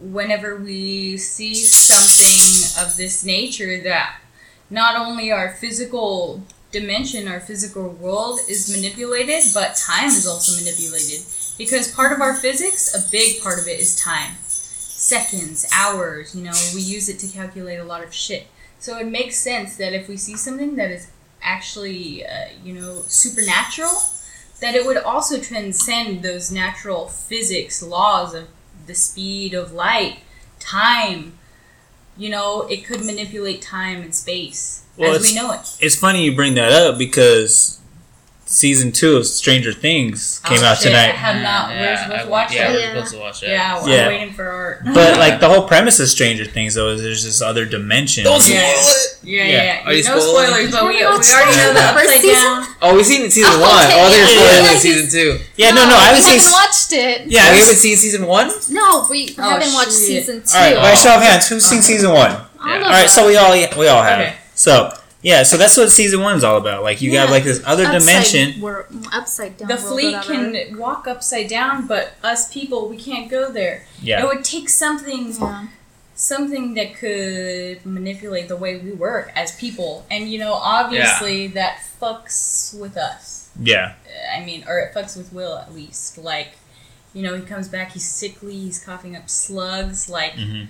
whenever 0.00 0.56
we 0.56 1.16
see 1.16 1.54
something 1.54 2.84
of 2.84 2.96
this 2.96 3.24
nature, 3.24 3.80
that 3.82 4.20
not 4.70 4.96
only 4.96 5.30
our 5.30 5.50
physical 5.50 6.42
dimension, 6.72 7.28
our 7.28 7.40
physical 7.40 7.88
world 7.88 8.38
is 8.48 8.74
manipulated, 8.74 9.42
but 9.52 9.76
time 9.76 10.06
is 10.06 10.26
also 10.26 10.52
manipulated. 10.62 11.20
Because 11.60 11.92
part 11.92 12.10
of 12.10 12.22
our 12.22 12.32
physics, 12.32 12.94
a 12.94 13.10
big 13.10 13.42
part 13.42 13.58
of 13.58 13.68
it 13.68 13.78
is 13.78 13.94
time. 13.94 14.32
Seconds, 14.40 15.66
hours, 15.70 16.34
you 16.34 16.42
know, 16.42 16.54
we 16.74 16.80
use 16.80 17.10
it 17.10 17.18
to 17.18 17.26
calculate 17.26 17.78
a 17.78 17.84
lot 17.84 18.02
of 18.02 18.14
shit. 18.14 18.46
So 18.78 18.96
it 18.96 19.06
makes 19.06 19.36
sense 19.36 19.76
that 19.76 19.92
if 19.92 20.08
we 20.08 20.16
see 20.16 20.38
something 20.38 20.76
that 20.76 20.90
is 20.90 21.08
actually, 21.42 22.24
uh, 22.24 22.46
you 22.64 22.72
know, 22.72 23.02
supernatural, 23.06 23.92
that 24.62 24.74
it 24.74 24.86
would 24.86 24.96
also 24.96 25.38
transcend 25.38 26.22
those 26.22 26.50
natural 26.50 27.08
physics 27.08 27.82
laws 27.82 28.32
of 28.32 28.48
the 28.86 28.94
speed 28.94 29.52
of 29.52 29.70
light, 29.70 30.20
time. 30.60 31.34
You 32.16 32.30
know, 32.30 32.62
it 32.70 32.86
could 32.86 33.04
manipulate 33.04 33.60
time 33.60 34.00
and 34.00 34.14
space 34.14 34.86
Well, 34.96 35.14
as 35.14 35.20
we 35.24 35.34
know 35.34 35.52
it. 35.52 35.76
It's 35.78 35.96
funny 35.96 36.24
you 36.24 36.34
bring 36.34 36.54
that 36.54 36.72
up 36.72 36.96
because 36.96 37.80
season 38.50 38.90
two 38.90 39.16
of 39.16 39.26
Stranger 39.26 39.72
Things 39.72 40.40
oh, 40.44 40.48
came 40.48 40.58
Oh, 40.60 40.64
out 40.66 40.78
shit, 40.78 40.88
I 40.92 41.06
tonight. 41.06 41.14
have 41.14 41.40
not. 41.40 41.70
We're 41.70 41.96
supposed 41.96 42.20
I 42.20 42.24
to 42.24 42.28
watch 42.30 42.52
yeah, 42.52 42.66
that. 42.66 42.72
we're 42.74 42.80
Yeah. 42.80 42.88
supposed 42.94 43.12
to 43.14 43.18
watch 43.20 43.40
that. 43.42 43.48
Yeah, 43.50 43.78
I'm 43.78 44.08
waiting 44.10 44.32
for 44.34 44.44
art. 44.48 44.82
But 44.92 45.18
like 45.18 45.38
the 45.44 45.48
whole 45.48 45.68
premise 45.68 46.00
of 46.00 46.08
Stranger 46.08 46.44
Things 46.44 46.74
though 46.74 46.88
is 46.88 47.00
there's 47.00 47.22
this 47.24 47.40
other 47.40 47.64
dimension. 47.64 48.24
Don't 48.24 48.42
Yeah. 48.48 48.74
spoil 48.74 48.90
it. 48.90 49.18
Yeah, 49.22 49.44
Yeah. 49.44 49.62
yeah. 49.62 49.86
Are 49.86 49.92
you 49.94 50.02
no 50.02 50.18
spoiling? 50.18 50.46
spoilers, 50.66 50.70
but 50.72 50.82
we, 50.82 50.96
we 50.98 51.04
already 51.04 51.56
know 51.56 51.68
the 51.68 51.78
the 51.78 51.94
first 51.94 52.06
upside 52.10 52.20
season? 52.20 52.42
down. 52.42 52.66
Oh, 52.82 52.94
we've 52.96 53.06
seen 53.06 53.30
season 53.30 53.52
Oh, 53.54 53.60
one. 53.60 53.84
okay, 53.86 53.94
Oh, 53.94 54.08
they're 54.10 54.18
yeah. 54.18 54.34
spoiling 54.34 54.72
Yeah. 54.74 54.78
season 54.78 55.06
two. 55.10 55.30
Yeah, 55.56 55.70
no, 55.70 55.86
no, 55.88 55.94
I 55.94 56.04
haven't 56.10 56.22
seen. 56.22 56.38
haven't 56.40 56.52
watched 56.52 56.92
it. 56.92 57.26
Yeah, 57.30 57.40
Oh, 57.40 57.44
I 57.44 57.46
you 57.46 57.52
was- 57.54 57.60
haven't 57.70 57.80
seen 57.80 57.96
season 57.96 58.26
one? 58.26 58.50
No, 58.70 59.06
we 59.08 59.34
Oh, 59.38 59.42
haven't 59.48 59.72
watched 59.74 59.92
season 59.92 60.42
two. 60.42 60.58
All 60.58 60.60
right, 60.60 60.74
by 60.76 60.92
Oh. 60.92 60.94
show 60.96 61.14
of 61.14 61.22
hands, 61.22 61.46
who's 61.48 61.64
seen 61.64 61.78
uh-huh. 61.78 61.86
season 61.86 62.10
one? 62.12 62.32
All 62.32 62.68
Yeah. 62.68 62.76
of 62.76 62.82
All 62.82 62.90
right, 62.90 63.08
so 63.10 63.26
we 63.28 63.36
all 63.36 63.52
we 63.78 63.86
all 63.86 64.02
have. 64.02 64.18
Okay. 64.18 64.34
So 64.56 64.92
yeah, 65.22 65.42
so 65.42 65.56
that's 65.56 65.76
what 65.76 65.90
season 65.90 66.20
one 66.20 66.36
is 66.36 66.44
all 66.44 66.56
about. 66.56 66.82
Like 66.82 67.00
you 67.02 67.12
got 67.12 67.30
like 67.30 67.44
this 67.44 67.62
other 67.66 67.84
Upside 67.84 68.00
dimension. 68.00 68.60
wor- 68.60 68.86
upside 69.12 69.56
down. 69.56 69.68
The 69.68 69.76
fleet 69.76 70.14
whatever. 70.16 70.52
can 70.52 70.78
walk 70.78 71.06
upside 71.06 71.48
down, 71.48 71.86
but 71.86 72.12
us 72.22 72.52
people, 72.52 72.88
we 72.88 72.96
can't 72.96 73.30
go 73.30 73.50
there. 73.52 73.84
Yeah, 74.02 74.22
it 74.22 74.26
would 74.26 74.44
take 74.44 74.68
something 74.68 75.32
Yeah. 75.38 75.66
something 76.14 76.74
that 76.74 76.94
could 76.94 77.84
manipulate 77.86 78.48
the 78.48 78.56
way 78.56 78.76
we 78.78 78.92
work 78.92 79.30
as 79.34 79.54
people. 79.56 80.04
And 80.10 80.30
you 80.30 80.38
know, 80.38 80.52
obviously 80.54 81.46
that 81.48 81.80
fucks 82.00 82.78
with 82.78 82.96
us. 82.96 83.48
yeah, 83.60 83.94
I 84.34 84.44
mean, 84.44 84.64
or 84.66 84.78
it 84.78 84.94
fucks 84.94 85.16
with 85.16 85.32
Will 85.32 85.58
at 85.58 85.74
least. 85.74 86.16
Like, 86.18 86.52
you 87.12 87.22
know, 87.22 87.34
he 87.36 87.42
comes 87.42 87.68
back, 87.68 87.92
he's 87.92 88.08
sickly, 88.08 88.54
he's 88.56 88.78
coughing 88.82 89.16
up 89.16 89.28
slugs. 89.28 90.08
Like, 90.08 90.32
Mhm. 90.34 90.68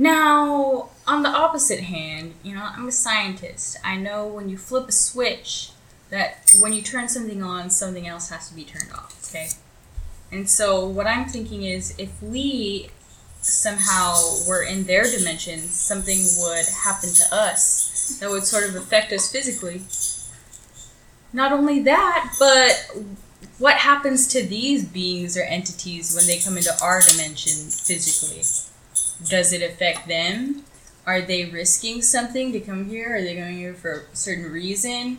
Now 0.00 0.88
on 1.06 1.22
the 1.22 1.28
opposite 1.28 1.80
hand, 1.80 2.34
you 2.42 2.54
know, 2.54 2.66
I'm 2.74 2.88
a 2.88 2.92
scientist. 2.92 3.76
I 3.84 3.96
know 3.96 4.26
when 4.26 4.48
you 4.48 4.56
flip 4.56 4.88
a 4.88 4.92
switch, 4.92 5.70
that 6.08 6.54
when 6.58 6.72
you 6.72 6.82
turn 6.82 7.08
something 7.08 7.42
on, 7.42 7.68
something 7.70 8.08
else 8.08 8.30
has 8.30 8.48
to 8.48 8.54
be 8.54 8.64
turned 8.64 8.92
off. 8.92 9.28
Okay, 9.28 9.50
and 10.32 10.48
so 10.48 10.86
what 10.86 11.06
I'm 11.06 11.28
thinking 11.28 11.64
is, 11.64 11.94
if 11.98 12.10
we 12.22 12.88
somehow 13.42 14.16
were 14.48 14.62
in 14.62 14.84
their 14.84 15.04
dimension, 15.04 15.60
something 15.60 16.18
would 16.38 16.66
happen 16.84 17.10
to 17.10 17.24
us 17.34 18.18
that 18.20 18.30
would 18.30 18.44
sort 18.44 18.68
of 18.68 18.74
affect 18.76 19.12
us 19.12 19.30
physically. 19.30 19.82
Not 21.32 21.52
only 21.52 21.80
that, 21.80 22.34
but 22.38 22.90
what 23.58 23.76
happens 23.76 24.26
to 24.28 24.42
these 24.42 24.84
beings 24.84 25.36
or 25.36 25.42
entities 25.42 26.14
when 26.16 26.26
they 26.26 26.38
come 26.38 26.56
into 26.56 26.72
our 26.82 27.02
dimension 27.02 27.68
physically? 27.68 28.42
Does 29.28 29.52
it 29.52 29.62
affect 29.62 30.08
them? 30.08 30.64
Are 31.06 31.20
they 31.20 31.44
risking 31.46 32.02
something 32.02 32.52
to 32.52 32.60
come 32.60 32.88
here? 32.88 33.16
Are 33.16 33.20
they 33.22 33.34
going 33.36 33.56
here 33.58 33.74
for 33.74 34.06
a 34.12 34.16
certain 34.16 34.50
reason? 34.50 35.18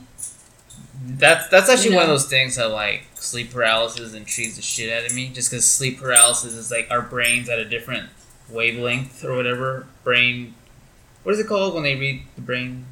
That's 1.03 1.47
that's 1.49 1.69
actually 1.69 1.91
You 1.91 1.95
one 1.95 2.03
of 2.03 2.09
those 2.09 2.27
things 2.27 2.55
that 2.57 2.69
like 2.71 3.03
sleep 3.15 3.51
paralysis 3.51 4.13
intrigues 4.13 4.55
the 4.55 4.61
shit 4.61 4.91
out 4.93 5.09
of 5.09 5.15
me. 5.15 5.29
Just 5.29 5.49
because 5.49 5.65
sleep 5.65 5.99
paralysis 5.99 6.53
is 6.53 6.69
like 6.71 6.87
our 6.91 7.01
brains 7.01 7.49
at 7.49 7.57
a 7.59 7.65
different 7.65 8.09
wavelength 8.49 9.23
or 9.25 9.35
whatever. 9.35 9.87
Brain, 10.03 10.53
what 11.23 11.33
is 11.33 11.39
it 11.39 11.47
called 11.47 11.73
when 11.73 11.83
they 11.83 11.95
read 11.95 12.21
the 12.35 12.41
brain? 12.41 12.85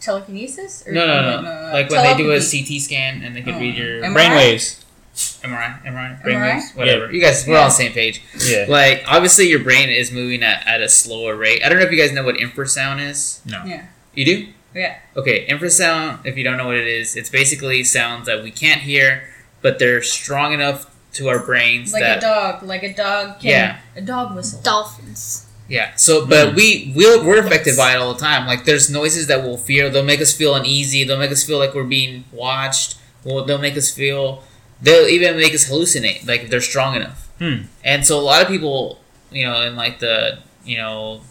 Telekinesis? 0.00 0.84
Or- 0.86 0.92
No, 0.92 1.06
no, 1.06 1.40
no. 1.40 1.70
Like 1.72 1.90
when 1.90 2.02
they 2.02 2.16
do 2.16 2.32
a. 2.32 2.40
CT 2.40 2.80
scan 2.80 3.22
and 3.22 3.36
they 3.36 3.42
can 3.42 3.54
Oh. 3.54 3.60
read 3.60 3.76
your 3.76 4.04
Am- 4.04 4.14
brainwaves. 4.14 4.82
MRI, 5.16 5.82
MRI, 5.84 6.20
MRI? 6.20 6.22
brainwaves, 6.22 6.76
whatever. 6.76 7.10
You 7.10 7.20
guys, 7.20 7.44
we're 7.46 7.54
Yeah. 7.54 7.62
on 7.62 7.68
the 7.68 7.74
same 7.74 7.92
page. 7.92 8.22
Yeah, 8.44 8.66
Like 8.68 9.04
obviously 9.08 9.48
your 9.48 9.60
brain 9.60 9.88
is 9.88 10.10
moving 10.12 10.42
at, 10.42 10.66
at 10.66 10.80
a 10.80 10.88
slower 10.88 11.34
rate. 11.34 11.62
I 11.64 11.68
don't 11.68 11.78
know 11.78 11.84
if 11.86 11.90
you 11.92 11.98
guys 11.98 12.12
know 12.12 12.24
what 12.24 12.36
infrasound 12.36 13.00
is. 13.08 13.40
no. 13.46 13.62
Yeah. 13.64 13.86
You 14.14 14.24
do? 14.24 14.46
Yeah. 14.74 14.96
Okay, 15.16 15.46
infrasound, 15.46 16.24
if 16.26 16.36
you 16.36 16.44
don't 16.44 16.56
know 16.58 16.66
what 16.66 16.76
it 16.76 16.86
is, 16.86 17.16
it's 17.16 17.30
basically 17.30 17.82
sounds 17.84 18.26
that 18.26 18.42
we 18.42 18.50
can't 18.50 18.82
hear, 18.82 19.24
but 19.62 19.78
they're 19.78 20.02
strong 20.02 20.52
enough 20.52 20.86
to 21.14 21.28
our 21.30 21.38
brains 21.38 21.94
Like 21.94 22.02
that 22.02 22.18
a 22.18 22.20
dog. 22.20 22.62
Like 22.62 22.82
a 22.82 22.92
dog 22.92 23.40
can. 23.40 23.50
Yeah. 23.50 23.78
A 23.96 24.02
dog 24.02 24.34
whistle. 24.36 24.60
Dolphins. 24.62 25.46
Yeah. 25.68 25.92
So, 25.96 26.26
but 26.26 26.50
Mhm. 26.50 26.54
we 26.56 26.92
we'll, 26.94 27.24
we're 27.24 27.38
affected 27.44 27.74
by 27.76 27.92
it 27.94 27.96
all 27.96 28.12
the 28.12 28.20
time. 28.20 28.46
Like, 28.46 28.64
there's 28.66 28.90
noises 28.90 29.26
that 29.28 29.42
we'll 29.42 29.56
fear. 29.56 29.88
They'll 29.88 30.04
make 30.04 30.20
us 30.20 30.32
feel 30.34 30.54
uneasy. 30.54 31.04
They'll 31.04 31.18
make 31.18 31.30
us 31.32 31.42
feel 31.42 31.58
like 31.58 31.74
we're 31.74 31.82
being 31.84 32.24
watched. 32.30 32.96
Well, 33.24 33.44
they'll 33.44 33.58
make 33.58 33.76
us 33.78 33.90
feel. 33.90 34.44
They'll 34.80 35.08
even 35.08 35.36
make 35.36 35.54
us 35.54 35.68
hallucinate. 35.70 36.26
Like 36.26 36.42
if 36.42 36.50
they're 36.50 36.60
strong 36.60 36.96
enough. 36.96 37.28
Hmm. 37.38 37.62
And 37.84 38.04
so 38.04 38.18
a 38.18 38.22
lot 38.22 38.42
of 38.42 38.48
people, 38.48 39.00
you 39.30 39.44
know, 39.44 39.62
in 39.62 39.76
like 39.76 39.98
the 40.00 40.38
you 40.64 40.76
know, 40.76 41.22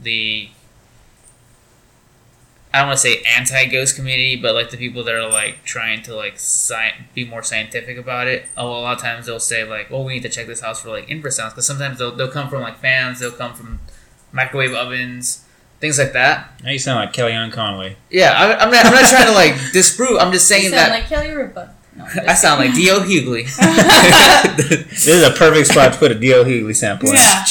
the 0.00 0.48
I 2.74 2.78
don't 2.78 2.88
want 2.88 3.00
to 3.00 3.02
say 3.02 3.22
anti-ghost 3.36 3.96
community, 3.96 4.36
but 4.36 4.54
like 4.54 4.70
the 4.70 4.78
people 4.78 5.04
that 5.04 5.14
are 5.14 5.28
like 5.28 5.62
trying 5.62 6.02
to 6.04 6.16
like 6.16 6.34
sci- 6.34 6.94
be 7.14 7.24
more 7.24 7.42
scientific 7.42 7.98
about 7.98 8.28
it. 8.28 8.46
A 8.56 8.64
lot 8.64 8.96
of 8.96 9.02
times 9.02 9.26
they'll 9.26 9.40
say 9.40 9.64
like, 9.64 9.88
"Oh, 9.90 10.02
we 10.04 10.14
need 10.14 10.22
to 10.22 10.30
check 10.30 10.46
this 10.46 10.60
house 10.60 10.80
for 10.80 10.88
like 10.88 11.08
infrasounds," 11.08 11.50
because 11.50 11.66
sometimes 11.66 11.98
they'll 11.98 12.12
they'll 12.12 12.30
come 12.30 12.48
from 12.48 12.62
like 12.62 12.78
fans, 12.78 13.20
they'll 13.20 13.30
come 13.30 13.52
from 13.52 13.80
microwave 14.32 14.72
ovens, 14.72 15.44
things 15.80 15.98
like 15.98 16.14
that. 16.14 16.62
Now 16.64 16.70
you 16.70 16.78
sound 16.78 17.00
like 17.00 17.12
Kellyanne 17.12 17.52
Conway. 17.52 17.96
Yeah, 18.10 18.32
I, 18.32 18.64
I'm 18.64 18.70
not 18.70 18.86
I'm 18.86 18.92
not 18.94 19.04
trying 19.10 19.26
to 19.26 19.32
like 19.32 19.54
disprove. 19.72 20.18
I'm 20.18 20.32
just 20.32 20.48
saying 20.48 20.64
You 20.64 20.70
saying 20.70 20.80
sound 20.80 20.92
that 20.92 21.00
like 21.00 21.08
Kelly 21.08 21.30
Ripa. 21.34 21.74
No, 21.96 22.04
I'm 22.04 22.20
I 22.20 22.24
just 22.24 22.42
sound 22.42 22.60
like 22.60 22.70
kidding. 22.70 22.84
D.L. 22.84 23.00
Hughley. 23.00 23.44
This 24.56 25.06
is 25.06 25.22
a 25.22 25.30
perfect 25.30 25.68
spot 25.68 25.92
to 25.92 25.98
put 25.98 26.10
a 26.10 26.14
D.L. 26.14 26.44
Hughley 26.44 26.74
sample 26.74 27.10
in. 27.10 27.14
Yeah. 27.16 27.44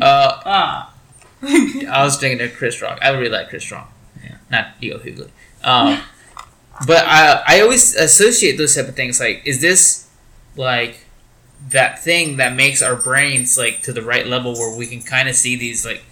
uh, 0.00 0.40
Ah. 0.44 0.94
I 1.42 2.04
was 2.04 2.18
thinking 2.18 2.44
of 2.46 2.54
Chris 2.54 2.80
Rock. 2.82 2.98
I 3.02 3.10
really 3.10 3.30
like 3.30 3.48
Chris 3.48 3.70
Rock. 3.70 3.92
Yeah. 4.22 4.36
Not 4.50 4.80
D.L. 4.80 4.98
Hughley. 4.98 5.30
Um, 5.64 6.00
but 6.86 7.04
I, 7.06 7.42
I 7.46 7.60
always 7.60 7.94
associate 7.94 8.56
those 8.56 8.74
type 8.74 8.88
of 8.88 8.96
things. 8.96 9.20
Like, 9.20 9.42
is 9.44 9.60
this 9.60 10.08
like 10.56 11.04
that 11.68 12.02
thing 12.02 12.36
that 12.38 12.54
makes 12.54 12.80
our 12.82 12.96
brains 12.96 13.56
like 13.58 13.82
to 13.82 13.92
the 13.92 14.02
right 14.02 14.26
level 14.26 14.54
where 14.54 14.74
we 14.76 14.86
can 14.86 15.02
kind 15.02 15.28
of 15.28 15.34
see 15.36 15.56
these 15.56 15.84
like 15.84 16.02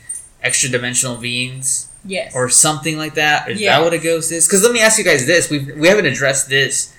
extra 0.43 0.69
dimensional 0.69 1.17
beings 1.17 1.91
yes. 2.05 2.35
or 2.35 2.49
something 2.51 2.97
like 2.99 3.15
that? 3.15 3.51
Is 3.51 3.61
Yeah. 3.61 3.79
that 3.79 3.85
what 3.85 3.93
a 3.95 3.99
ghost 3.99 4.31
is? 4.33 4.47
Because 4.47 4.63
let 4.63 4.73
me 4.73 4.81
ask 4.81 4.99
you 4.99 5.05
guys 5.05 5.27
this: 5.27 5.49
we 5.51 5.59
we 5.73 5.89
haven't 5.89 6.07
addressed 6.07 6.49
this. 6.51 6.95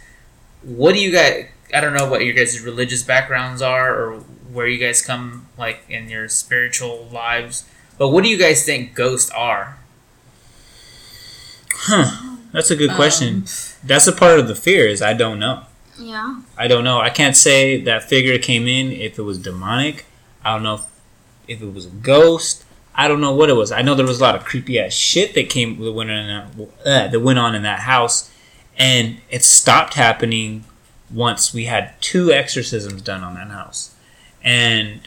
What 0.62 0.93
do 0.93 0.99
you 0.99 1.12
guys? 1.12 1.47
I 1.74 1.82
don't 1.82 1.93
know 1.93 2.10
what 2.10 2.24
your 2.26 2.34
guys' 2.34 2.60
religious 2.62 3.03
backgrounds 3.03 3.62
are 3.62 3.95
or 3.95 4.20
where 4.51 4.68
you 4.68 4.78
guys 4.80 5.01
come 5.01 5.47
like 5.57 5.84
in 5.89 6.10
your 6.10 6.28
spiritual 6.28 7.07
lives, 7.12 7.68
but 7.97 8.10
what 8.10 8.24
do 8.24 8.30
you 8.30 8.38
guys 8.38 8.66
think 8.66 8.95
ghosts 8.95 9.30
are? 9.32 9.78
Huh. 11.72 12.38
That's 12.51 12.72
a 12.72 12.76
good 12.76 12.91
question. 12.91 13.36
Um, 13.36 13.45
That's 13.84 14.07
a 14.07 14.12
part 14.12 14.39
of 14.39 14.47
the 14.47 14.55
fear 14.55 14.88
is 14.88 15.01
I 15.01 15.14
don't 15.14 15.39
know. 15.39 15.64
Yeah. 15.97 16.41
I 16.57 16.68
don't 16.68 16.84
know. 16.84 16.99
I 16.99 17.10
can't 17.10 17.36
say 17.36 17.82
that 17.82 18.03
figure 18.03 18.38
came 18.38 18.68
in 18.68 18.91
if 18.91 19.20
it 19.20 19.22
was 19.22 19.38
demonic. 19.38 20.05
I 20.43 20.53
don't 20.53 20.64
know 20.64 20.76
if, 20.76 20.86
if 21.47 21.62
it 21.62 21.74
was 21.74 21.86
a 21.86 21.89
ghost. 21.89 22.66
I 22.95 23.07
don't 23.07 23.22
know 23.22 23.34
what 23.34 23.49
it 23.49 23.53
was. 23.53 23.72
I 23.72 23.82
know 23.82 23.95
there 23.95 24.05
was 24.05 24.20
a 24.20 24.24
lot 24.24 24.36
of 24.36 24.45
creepy 24.45 24.80
ass 24.80 24.93
shit 24.93 25.34
that 25.36 25.49
came 25.49 25.80
that 25.80 25.91
went 25.91 26.10
on 26.10 26.18
in 26.18 26.28
that, 26.28 26.68
uh, 26.86 27.07
that 27.07 27.20
went 27.20 27.39
on 27.39 27.55
in 27.55 27.62
that 27.64 27.82
house, 27.82 28.32
and 28.80 29.17
it 29.30 29.43
stopped 29.43 29.93
happening 29.95 30.63
once 31.13 31.53
we 31.53 31.65
had 31.65 31.93
two 32.01 32.32
exorcisms 32.32 33.01
done 33.01 33.23
on 33.23 33.36
that 33.36 33.49
house. 33.49 33.93
And 34.41 35.01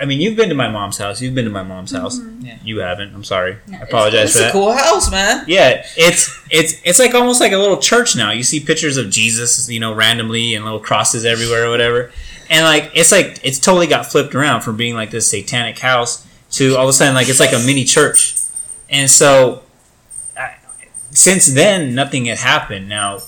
I 0.00 0.04
mean, 0.04 0.20
you've 0.20 0.36
been 0.36 0.48
to 0.48 0.54
my 0.54 0.68
mom's 0.68 0.96
house. 0.96 1.20
You've 1.20 1.34
been 1.34 1.44
to 1.44 1.50
my 1.50 1.62
mom's 1.62 1.92
mm-hmm. 1.92 2.02
house. 2.02 2.20
Yeah. 2.40 2.58
You 2.62 2.78
haven't. 2.78 3.14
I'm 3.14 3.24
sorry. 3.24 3.58
No, 3.66 3.78
I 3.78 3.82
apologize 3.82 4.34
It's 4.34 4.40
for 4.40 4.48
a 4.48 4.52
cool 4.52 4.72
house, 4.72 5.10
man. 5.10 5.44
Yeah, 5.46 5.84
it's 5.96 6.40
it's 6.50 6.80
it's 6.84 6.98
like 6.98 7.14
almost 7.14 7.40
like 7.40 7.52
a 7.52 7.58
little 7.58 7.76
church 7.76 8.16
now. 8.16 8.30
You 8.30 8.42
see 8.42 8.60
pictures 8.60 8.96
of 8.96 9.10
Jesus, 9.10 9.68
you 9.68 9.80
know, 9.80 9.94
randomly 9.94 10.54
and 10.54 10.64
little 10.64 10.80
crosses 10.80 11.24
everywhere 11.24 11.66
or 11.66 11.70
whatever. 11.70 12.10
And 12.48 12.64
like 12.64 12.92
it's 12.94 13.12
like 13.12 13.40
it's 13.42 13.58
totally 13.58 13.86
got 13.86 14.06
flipped 14.06 14.34
around 14.34 14.62
from 14.62 14.76
being 14.76 14.94
like 14.94 15.10
this 15.10 15.28
satanic 15.30 15.78
house 15.78 16.26
to 16.52 16.76
all 16.76 16.84
of 16.84 16.88
a 16.88 16.92
sudden 16.92 17.14
like 17.14 17.28
it's 17.28 17.40
like 17.40 17.52
a 17.52 17.66
mini 17.66 17.84
church. 17.84 18.36
And 18.88 19.10
so 19.10 19.56
I, 19.56 19.67
since 21.10 21.46
then 21.46 21.94
nothing 21.94 22.26
had 22.26 22.38
happened. 22.38 22.88
Now 22.88 23.20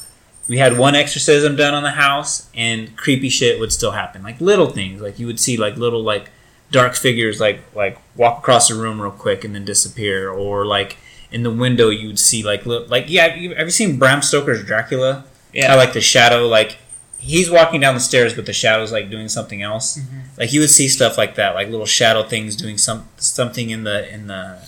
we 0.49 0.59
had 0.59 0.76
one 0.78 0.95
exorcism 0.95 1.57
done 1.57 1.74
on 1.74 1.83
the 1.83 1.93
house 1.93 2.49
and 2.55 2.97
creepy 2.97 3.28
shit 3.28 3.59
would 3.61 3.72
still 3.72 3.93
happen. 3.93 4.22
Like 4.22 4.41
little 4.41 4.68
things, 4.70 5.01
like 5.01 5.18
you 5.18 5.26
would 5.26 5.41
see 5.41 5.57
like 5.57 5.76
little 5.76 6.03
like 6.03 6.31
dark 6.70 6.95
figures 6.95 7.41
like 7.41 7.61
like 7.74 7.99
walk 8.16 8.39
across 8.39 8.68
the 8.68 8.74
room 8.74 9.01
real 9.01 9.11
quick 9.11 9.43
and 9.45 9.55
then 9.55 9.64
disappear 9.64 10.31
or 10.31 10.64
like 10.64 10.97
in 11.33 11.43
the 11.43 11.51
window 11.51 11.89
you 11.89 12.07
would 12.07 12.18
see 12.18 12.45
like 12.45 12.64
li- 12.64 12.85
like 12.89 13.07
yeah 13.09 13.26
have 13.28 13.37
you, 13.37 13.55
have 13.57 13.66
you 13.66 13.70
seen 13.72 13.99
Bram 13.99 14.22
Stoker's 14.22 14.64
Dracula 14.64 15.24
Yeah. 15.53 15.68
how 15.68 15.76
like 15.76 15.95
the 15.95 16.01
shadow 16.01 16.47
like 16.47 16.78
he's 17.18 17.51
walking 17.51 17.81
down 17.81 17.95
the 17.95 18.01
stairs 18.01 18.35
but 18.35 18.47
the 18.47 18.53
shadow's 18.53 18.93
like 18.93 19.11
doing 19.11 19.28
something 19.28 19.62
else 19.62 19.99
like 20.39 20.53
you 20.53 20.61
would 20.61 20.70
see 20.70 20.87
stuff 20.89 21.18
like 21.18 21.35
that 21.35 21.57
like 21.57 21.68
little 21.68 21.87
shadow 21.87 22.22
things 22.22 22.55
doing 22.55 22.78
some 22.78 23.09
something 23.16 23.70
in 23.70 23.83
the 23.83 24.09
in 24.14 24.28
the 24.28 24.59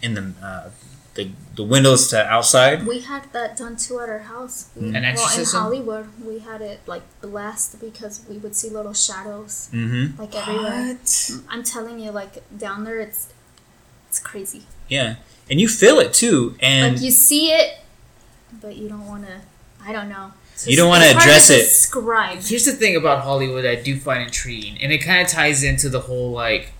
in 0.00 0.14
the 0.14 0.32
uh, 0.46 0.70
the, 1.14 1.30
the 1.56 1.62
windows 1.62 2.08
to 2.08 2.24
outside 2.26 2.86
We 2.86 3.00
had 3.00 3.30
that 3.32 3.56
done 3.56 3.76
too 3.76 4.00
at 4.00 4.08
our 4.08 4.20
house. 4.20 4.70
We, 4.74 4.88
An 4.94 5.02
well, 5.02 5.38
in? 5.38 5.44
Hollywood, 5.44 6.08
we 6.24 6.38
had 6.38 6.62
it 6.62 6.80
like 6.86 7.02
blessed 7.20 7.80
because 7.80 8.24
we 8.28 8.38
would 8.38 8.56
see 8.56 8.70
little 8.70 8.94
shadows 8.94 9.68
mm-hmm 9.72 10.20
like 10.20 10.34
everywhere. 10.34 10.96
I'm 11.48 11.62
telling 11.62 11.98
you, 11.98 12.10
like 12.10 12.42
down 12.58 12.84
there, 12.84 12.98
it's 12.98 13.32
it's 14.08 14.18
crazy. 14.18 14.62
yeah 14.88 15.16
and 15.50 15.60
you 15.60 15.68
feel 15.68 15.98
it 15.98 16.12
too 16.14 16.54
and 16.60 16.94
like 16.94 17.04
you 17.04 17.10
see 17.10 17.50
it, 17.52 17.78
but 18.60 18.76
you 18.76 18.88
don't 18.88 19.06
want 19.06 19.26
to. 19.26 19.40
I 19.84 19.92
don't 19.92 20.08
know. 20.08 20.32
It's 20.54 20.66
You 20.68 20.76
don't 20.76 20.88
wanna 20.88 21.06
address 21.06 21.48
to 21.48 21.54
it. 21.54 21.58
Describe. 21.58 22.38
Here's 22.40 22.64
the 22.64 22.72
thing 22.72 22.94
about 22.96 23.22
Hollywood 23.22 23.66
I 23.66 23.74
do 23.74 23.98
find 23.98 24.22
intriguing, 24.22 24.80
and 24.80 24.92
it 24.92 24.98
kind 24.98 25.20
of 25.22 25.28
ties 25.28 25.62
into 25.64 25.88
the 25.88 26.00
whole 26.00 26.30
like 26.30 26.72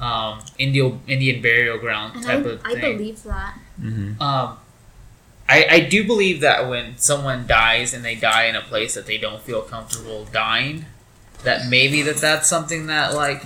um, 0.00 0.40
Indian 0.58 1.00
Indian 1.06 1.40
burial 1.40 1.78
ground 1.78 2.16
And 2.16 2.24
type 2.24 2.44
I, 2.44 2.48
of 2.50 2.62
thing. 2.62 2.76
I 2.76 2.92
believe 2.96 3.22
that. 3.24 3.58
Mm-hmm. 3.80 4.20
Um, 4.22 4.58
I, 5.48 5.66
I 5.70 5.80
do 5.80 6.04
believe 6.06 6.40
that 6.40 6.68
when 6.68 6.98
someone 6.98 7.46
dies 7.46 7.94
and 7.94 8.04
they 8.04 8.14
die 8.14 8.44
in 8.44 8.56
a 8.56 8.60
place 8.60 8.94
that 8.94 9.06
they 9.06 9.16
don't 9.16 9.40
feel 9.40 9.62
comfortable 9.62 10.26
dying, 10.26 10.84
that 11.42 11.68
maybe 11.68 12.02
that 12.02 12.16
that's 12.16 12.48
something 12.48 12.86
that 12.86 13.14
like 13.14 13.44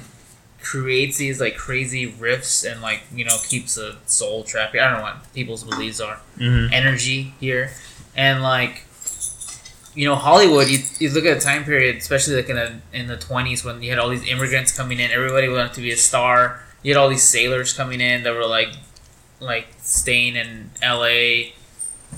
creates 0.61 1.18
these 1.18 1.41
like 1.41 1.57
crazy 1.57 2.07
rifts 2.07 2.64
and 2.64 2.80
like 2.80 3.03
you 3.12 3.24
know 3.24 3.37
keeps 3.49 3.76
a 3.76 3.97
soul 4.07 4.43
trapped. 4.43 4.74
I 4.74 4.91
don't 4.91 4.99
know 4.99 5.03
what 5.03 5.33
people's 5.33 5.62
beliefs 5.62 6.01
are. 6.01 6.20
Mm-hmm. 6.39 6.72
Energy 6.72 7.35
here, 7.39 7.70
and 8.16 8.43
like 8.43 8.85
you 9.95 10.09
know 10.09 10.16
Hollywood. 10.16 10.68
You, 10.68 10.78
you 10.99 11.11
look 11.11 11.24
at 11.24 11.37
a 11.37 11.41
time 11.41 11.64
period, 11.64 11.97
especially 11.97 12.35
like 12.37 12.49
in 12.49 12.57
the 12.57 12.80
in 12.93 13.07
the 13.07 13.16
twenties 13.16 13.64
when 13.64 13.80
you 13.80 13.91
had 13.91 14.01
all 14.01 14.09
these 14.09 14.26
immigrants 14.26 14.76
coming 14.76 14.99
in. 14.99 15.12
Everybody 15.12 15.49
wanted 15.49 15.74
to 15.74 15.80
be 15.80 15.93
a 15.93 15.97
star. 15.97 16.64
You 16.83 16.95
had 16.95 17.01
all 17.01 17.09
these 17.09 17.22
sailors 17.22 17.72
coming 17.72 18.01
in 18.01 18.24
that 18.24 18.35
were 18.35 18.47
like 18.47 18.74
like 19.43 19.68
staying 19.82 20.36
in 20.36 20.70
L.A. 20.82 21.53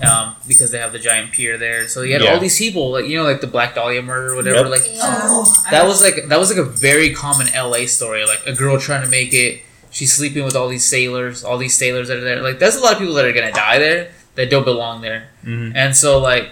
Um, 0.02 0.34
because 0.48 0.72
they 0.72 0.78
have 0.78 0.92
the 0.92 0.98
giant 0.98 1.30
pier 1.30 1.56
there. 1.56 1.86
So 1.86 2.02
you 2.02 2.14
had 2.14 2.22
Yeah. 2.22 2.34
all 2.34 2.40
these 2.40 2.58
people, 2.58 2.90
like 2.90 3.06
you 3.06 3.16
know, 3.16 3.22
like 3.22 3.40
the 3.40 3.46
Black 3.46 3.76
Dahlia 3.76 4.02
murder, 4.02 4.32
or 4.32 4.36
whatever. 4.36 4.68
Yep. 4.68 4.70
Like 4.70 4.86
Yeah. 4.92 5.44
that 5.70 5.84
was 5.86 6.02
like 6.02 6.26
that 6.28 6.38
was 6.38 6.50
like 6.50 6.58
a 6.58 6.68
very 6.68 7.14
common 7.14 7.46
LA 7.54 7.86
story. 7.86 8.24
Like 8.26 8.42
a 8.44 8.52
girl 8.52 8.78
trying 8.78 9.02
to 9.02 9.08
make 9.08 9.32
it. 9.32 9.62
She's 9.90 10.12
sleeping 10.12 10.44
with 10.44 10.56
all 10.56 10.68
these 10.68 10.84
sailors, 10.84 11.44
all 11.44 11.58
these 11.58 11.76
sailors 11.78 12.08
that 12.08 12.16
are 12.18 12.24
there. 12.24 12.42
Like 12.42 12.58
there's 12.58 12.74
a 12.74 12.80
lot 12.80 12.94
of 12.94 12.98
people 12.98 13.14
that 13.14 13.24
are 13.24 13.32
gonna 13.32 13.52
die 13.52 13.78
there 13.78 14.10
that 14.34 14.50
don't 14.50 14.64
belong 14.64 15.00
there. 15.00 15.28
Mm-hmm. 15.44 15.76
And 15.76 15.94
so 15.96 16.18
like 16.18 16.50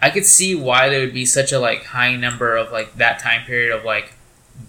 I 0.00 0.10
could 0.10 0.24
see 0.24 0.54
why 0.54 0.88
there 0.88 1.00
would 1.00 1.14
be 1.14 1.26
such 1.26 1.50
a 1.50 1.58
like 1.58 1.86
high 1.86 2.14
number 2.14 2.54
of 2.56 2.70
like 2.70 2.94
that 2.98 3.18
time 3.18 3.44
period 3.46 3.76
of 3.76 3.84
like 3.84 4.12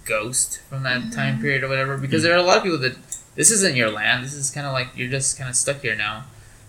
ghost 0.05 0.59
from 0.69 0.81
that 0.83 1.11
time 1.13 1.39
period 1.39 1.63
or 1.63 1.67
whatever. 1.69 1.97
Because 1.97 2.23
there 2.23 2.33
are 2.33 2.37
a 2.37 2.41
lot 2.41 2.57
of 2.57 2.63
people 2.63 2.79
that 2.79 2.95
this 3.37 3.49
isn't 3.51 3.75
your 3.77 3.89
land. 3.89 4.25
This 4.25 4.33
is 4.33 4.51
kind 4.51 4.67
of 4.67 4.73
like 4.73 4.89
you're 4.97 5.09
just 5.09 5.37
kind 5.37 5.49
of 5.49 5.55
stuck 5.55 5.79
here 5.81 5.95
now. 5.95 6.25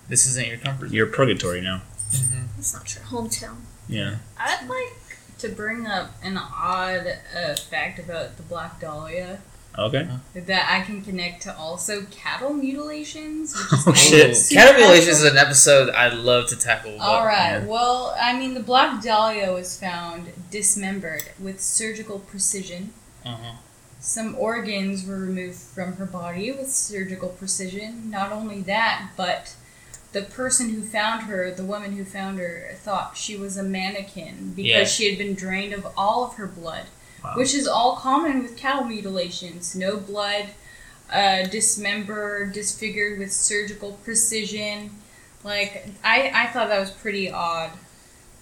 This 0.09 0.27
isn't 0.29 0.47
your 0.47 0.59
comfort. 0.59 0.91
you're 0.93 1.07
purgatory 1.09 1.61
now 1.61 1.83
hmm 2.15 2.45
It's 2.59 2.73
not 2.73 2.95
your 2.95 3.05
hometown. 3.05 3.57
yeah 3.89 4.17
I'd 4.39 4.67
like 4.69 4.95
to 5.41 5.49
bring 5.51 5.87
up 5.87 6.13
an 6.23 6.37
odd 6.39 7.07
uh, 7.37 7.55
fact 7.57 7.99
about 7.99 8.37
the 8.39 8.43
Black 8.45 8.81
Dahlia 8.81 9.41
okay 9.79 10.09
that 10.35 10.67
I 10.71 10.85
can 10.85 11.03
connect 11.03 11.43
to 11.43 11.55
also 11.57 12.03
cattle 12.11 12.53
mutilations. 12.55 13.55
Which 13.87 14.11
is 14.13 14.39
Oh, 14.49 14.49
shit. 14.49 14.57
Cattle 14.57 14.77
mutilations 14.81 15.21
is 15.21 15.25
an 15.31 15.37
episode 15.37 15.91
I'd 15.91 16.15
love 16.15 16.49
to 16.49 16.57
tackle. 16.57 16.97
but- 16.97 17.05
All 17.05 17.25
right. 17.27 17.59
yeah. 17.61 17.65
Well, 17.67 18.17
I 18.21 18.37
mean, 18.39 18.55
the 18.55 18.61
Black 18.61 19.03
Dahlia 19.03 19.53
was 19.53 19.79
found 19.79 20.33
dismembered 20.51 21.25
with 21.39 21.61
surgical 21.61 22.19
precision. 22.19 22.93
Uh-huh. 23.25 23.53
Some 24.01 24.37
organs 24.39 25.05
were 25.05 25.19
removed 25.19 25.57
from 25.59 25.95
her 25.97 26.07
body 26.07 26.53
with 26.53 26.71
surgical 26.73 27.31
precision. 27.31 28.11
Not 28.11 28.31
only 28.33 28.61
that, 28.63 29.11
but 29.17 29.55
the 30.13 30.23
person 30.23 30.71
who 30.71 30.83
found 30.83 31.25
her, 31.25 31.51
the 31.51 31.65
woman 31.65 31.93
who 31.97 32.05
found 32.05 32.39
her, 32.39 32.71
thought 32.77 33.17
she 33.17 33.37
was 33.37 33.57
a 33.57 33.63
mannequin 33.63 34.53
because 34.55 34.67
Yeah. 34.71 34.85
she 34.85 35.09
had 35.09 35.19
been 35.19 35.35
drained 35.35 35.73
of 35.75 35.87
all 35.97 36.25
of 36.25 36.35
her 36.35 36.47
blood, 36.47 36.87
Wow. 37.25 37.35
which 37.37 37.55
is 37.55 37.67
all 37.67 37.97
common 37.97 38.43
with 38.43 38.57
cattle 38.57 38.85
mutilations. 38.85 39.75
No 39.75 39.97
blood, 39.97 40.51
uh, 41.13 41.43
dismembered, 41.45 42.53
disfigured 42.53 43.19
with 43.19 43.33
surgical 43.33 43.93
precision. 44.05 44.91
Like 45.45 45.87
I, 46.05 46.31
I 46.35 46.47
thought 46.49 46.69
that 46.69 46.81
was 46.81 46.91
pretty 46.91 47.31
odd. 47.31 47.71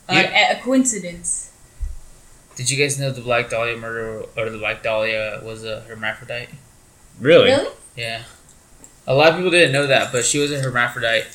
Uh, 0.09 0.13
Yeah. 0.15 0.53
a- 0.55 0.59
a 0.59 0.63
coincidence. 0.63 1.51
Did 2.57 2.71
you 2.71 2.77
guys 2.77 2.99
know 2.99 3.11
the 3.11 3.21
Black 3.21 3.51
Dahlia 3.51 3.77
murder 3.77 4.25
or 4.37 4.51
the 4.51 4.59
Black 4.59 4.83
Dahlia 4.83 5.41
was 5.45 5.65
a 5.65 5.81
hermaphrodite? 5.83 6.49
really, 7.21 7.51
Really? 7.51 7.71
Yeah. 7.97 8.23
A 9.07 9.15
lot 9.15 9.31
of 9.31 9.37
people 9.37 9.51
didn't 9.51 9.73
know 9.73 9.87
that, 9.87 10.11
but 10.11 10.25
she 10.25 10.39
was 10.39 10.51
a 10.51 10.61
hermaphrodite, 10.61 11.27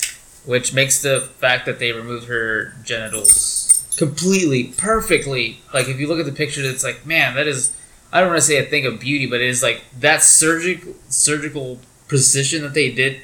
which 0.46 0.74
makes 0.74 1.02
the 1.02 1.22
fact 1.22 1.66
that 1.66 1.80
they 1.80 1.94
removed 1.94 2.28
her 2.28 2.74
genitals 2.84 3.88
completely, 3.98 4.74
perfectly. 4.78 5.62
Like, 5.74 5.88
if 5.88 6.00
you 6.00 6.08
look 6.08 6.20
at 6.20 6.26
the 6.26 6.34
picture, 6.34 6.62
it's 6.64 6.84
like, 6.84 7.06
man, 7.06 7.36
that 7.36 7.48
is. 7.48 7.76
I 8.12 8.20
don't 8.20 8.30
want 8.30 8.42
to 8.42 8.46
say 8.46 8.58
a 8.58 8.70
thing 8.70 8.86
of 8.86 9.00
beauty, 9.00 9.26
but 9.26 9.40
it 9.40 9.48
is 9.48 9.64
like 9.64 9.84
that 10.00 10.22
surgical 10.22 10.96
surgical 11.08 11.80
precision 12.10 12.62
that 12.64 12.74
they 12.74 12.92
did 12.92 13.22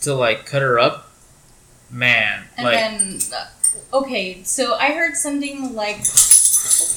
to 0.00 0.14
like 0.14 0.46
cut 0.46 0.62
her 0.62 0.78
up, 0.78 1.10
man, 1.90 2.44
And 2.56 2.64
like 2.64 2.74
then, 2.76 3.18
uh, 3.34 3.98
okay, 3.98 4.42
so 4.42 4.74
I 4.74 4.92
heard 4.92 5.16
something 5.16 5.74
like, 5.74 5.98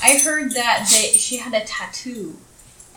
I 0.04 0.18
heard 0.24 0.52
that 0.54 0.88
they 0.92 1.18
she 1.18 1.38
had 1.38 1.54
a 1.54 1.62
tattoo, 1.66 2.38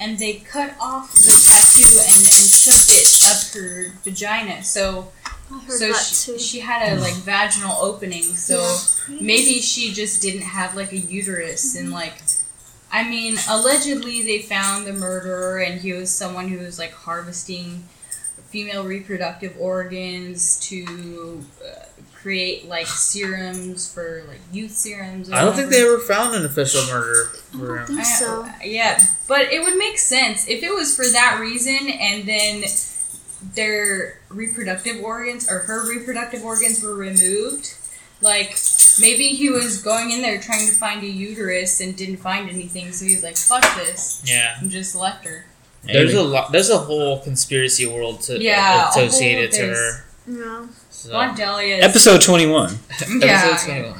and 0.01 0.19
they 0.19 0.35
cut 0.35 0.75
off 0.81 1.15
the 1.15 1.31
tattoo 1.31 1.99
and, 1.99 2.17
and 2.17 2.49
shoved 2.49 2.91
it 2.91 3.25
up 3.31 3.55
her 3.55 3.93
vagina. 4.05 4.63
So 4.63 5.09
I 5.51 5.59
heard 5.61 5.79
so 5.79 5.89
that 5.89 5.97
she, 5.97 6.33
too. 6.33 6.39
she 6.39 6.61
had 6.61 6.93
a 6.93 7.01
like 7.01 7.15
vaginal 7.15 7.77
opening. 7.81 8.23
So 8.37 8.61
Yeah. 9.09 9.19
maybe 9.21 9.61
she 9.61 9.93
just 9.93 10.21
didn't 10.23 10.43
have 10.43 10.75
like 10.75 10.93
a 10.93 10.99
uterus 10.99 11.75
and 11.77 11.91
like. 11.91 12.23
I 12.91 13.07
mean, 13.07 13.37
allegedly 13.51 14.23
they 14.23 14.41
found 14.41 14.87
the 14.87 14.95
murderer, 14.95 15.59
and 15.59 15.79
he 15.79 15.93
was 15.93 16.11
someone 16.11 16.49
who 16.49 16.59
was 16.59 16.79
like 16.79 16.93
harvesting 16.93 17.85
female 18.49 18.85
reproductive 18.85 19.55
organs 19.61 20.59
to 20.61 21.45
uh, 21.63 21.85
create 22.23 22.69
like 22.69 22.87
serums 22.87 23.93
for 23.93 24.25
like 24.29 24.41
youth 24.53 24.73
serums. 24.73 25.31
or 25.31 25.35
I 25.35 25.43
don't 25.43 25.55
think 25.55 25.71
they 25.71 25.83
ever 25.83 25.99
found 25.99 26.35
an 26.35 26.45
official 26.45 26.83
murderer 26.93 27.31
I 27.33 27.57
for 27.59 27.67
don't 27.69 27.79
him. 27.79 27.87
think 27.87 28.01
I- 28.01 28.03
so. 28.05 28.49
Yeah, 28.65 29.01
but 29.29 29.53
it 29.53 29.63
would 29.63 29.77
make 29.77 29.99
sense 29.99 30.49
if 30.49 30.63
it 30.63 30.75
was 30.75 30.95
for 30.97 31.07
that 31.09 31.39
reason, 31.41 31.89
and 31.89 32.27
then 32.29 32.65
their 33.55 34.21
reproductive 34.29 35.03
organs 35.03 35.49
or 35.51 35.61
her 35.61 35.89
reproductive 35.89 36.45
organs 36.45 36.83
were 36.83 36.95
removed. 36.95 37.75
Like 38.21 38.57
maybe 39.01 39.29
he 39.29 39.49
was 39.49 39.81
going 39.81 40.11
in 40.11 40.23
there 40.23 40.41
trying 40.41 40.67
to 40.67 40.75
find 40.75 41.05
a 41.05 41.07
uterus 41.07 41.81
and 41.81 41.97
didn't 41.97 42.17
find 42.17 42.51
anything, 42.51 42.91
so 42.93 43.05
he's 43.05 43.23
like, 43.23 43.37
"Fuck 43.37 43.63
this," 43.77 44.23
Yeah, 44.27 44.59
and 44.61 44.71
just 44.73 44.97
left 44.97 45.25
her. 45.25 45.47
there's 45.85 46.15
a 46.15 46.23
lot. 46.23 46.51
There's 46.51 46.69
a 46.71 46.79
whole 46.79 47.21
conspiracy 47.21 47.87
world 47.87 48.23
to 48.23 48.43
Yeah, 48.43 48.87
a 48.87 48.89
associated 48.89 49.53
to 49.53 49.67
her. 49.69 50.05
Yeah. 50.27 50.67
So. 50.99 51.11
Black 51.11 51.37
Dahlia. 51.37 51.77
is- 51.79 51.85
Episode 51.85 52.21
21. 52.23 52.77
Yeah. 53.21 53.55
Episode 53.55 53.95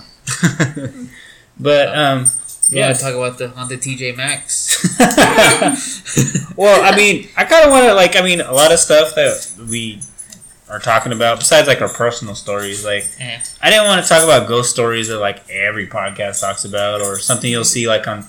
21. 0.75 1.09
but, 1.61 1.97
um, 1.97 2.27
You 2.71 2.81
want 2.83 2.99
talk 2.99 3.15
about 3.15 3.39
the 3.39 3.49
haunted 3.51 3.81
TJ 3.81 4.17
Maxx? 4.17 4.99
well, 6.57 6.83
I 6.85 6.97
mean, 6.97 7.29
I 7.37 7.45
kind 7.45 7.65
of 7.65 7.71
want 7.71 7.85
to, 7.87 7.95
like, 7.95 8.17
I 8.17 8.23
mean, 8.23 8.41
a 8.41 8.53
lot 8.53 8.73
of 8.73 8.81
stuff 8.81 9.15
that 9.15 9.49
we 9.71 10.01
are 10.69 10.81
talking 10.81 11.13
about, 11.13 11.39
besides, 11.39 11.69
like, 11.69 11.81
our 11.81 11.89
personal 11.89 12.35
stories, 12.35 12.85
like, 12.85 13.07
Eh. 13.21 13.39
I 13.63 13.71
didn't 13.71 13.87
want 13.87 14.03
to 14.03 14.09
talk 14.09 14.25
about 14.25 14.49
ghost 14.49 14.71
stories 14.71 15.07
that, 15.09 15.19
like, 15.19 15.49
every 15.49 15.87
podcast 15.87 16.41
talks 16.41 16.65
about, 16.65 17.01
or 17.01 17.17
something 17.19 17.49
you'll 17.51 17.65
see, 17.65 17.87
like, 17.89 18.09
on 18.09 18.25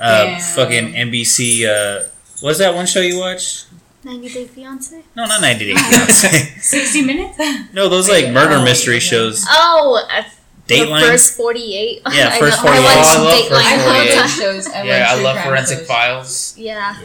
uh, 0.00 0.24
Damn. 0.24 0.40
fucking 0.40 0.92
NBC. 0.94 1.66
Uh, 1.66 2.04
what's 2.40 2.58
that 2.60 2.74
one 2.74 2.86
show 2.86 3.00
you 3.00 3.18
watch? 3.18 3.64
90 4.04 4.28
Day 4.28 4.44
Fiance? 4.46 5.02
No, 5.16 5.26
not 5.26 5.40
90 5.40 5.64
Day 5.66 5.74
Fiancé. 5.78 6.60
Sixty 6.60 7.02
minutes. 7.02 7.38
no, 7.72 7.88
those, 7.88 8.08
like, 8.08 8.30
murder 8.30 8.56
Oh, 8.56 8.64
mystery 8.64 8.94
yeah. 8.94 9.00
shows. 9.00 9.44
Oh, 9.48 10.04
uh, 10.10 10.22
the 10.66 10.74
Dateline. 10.74 11.02
first 11.02 11.36
48. 11.36 12.02
Yeah, 12.12 12.30
first 12.38 12.62
know- 12.64 12.70
I 12.70 12.76
48. 12.76 12.84
Oh, 12.84 12.88
I 12.88 13.18
love 13.18 13.32
Dateline 13.34 13.48
first 13.48 13.66
I 13.66 13.72
all 13.72 13.78
the 13.78 13.84
48. 13.84 14.10
time. 14.10 14.18
love 14.20 14.30
shows. 14.30 14.66
I 14.68 14.82
yeah, 14.84 15.06
I 15.10 15.20
love 15.22 15.38
Forensic 15.44 15.78
shows. 15.78 15.86
Files. 15.86 16.54
Yeah. 16.58 16.96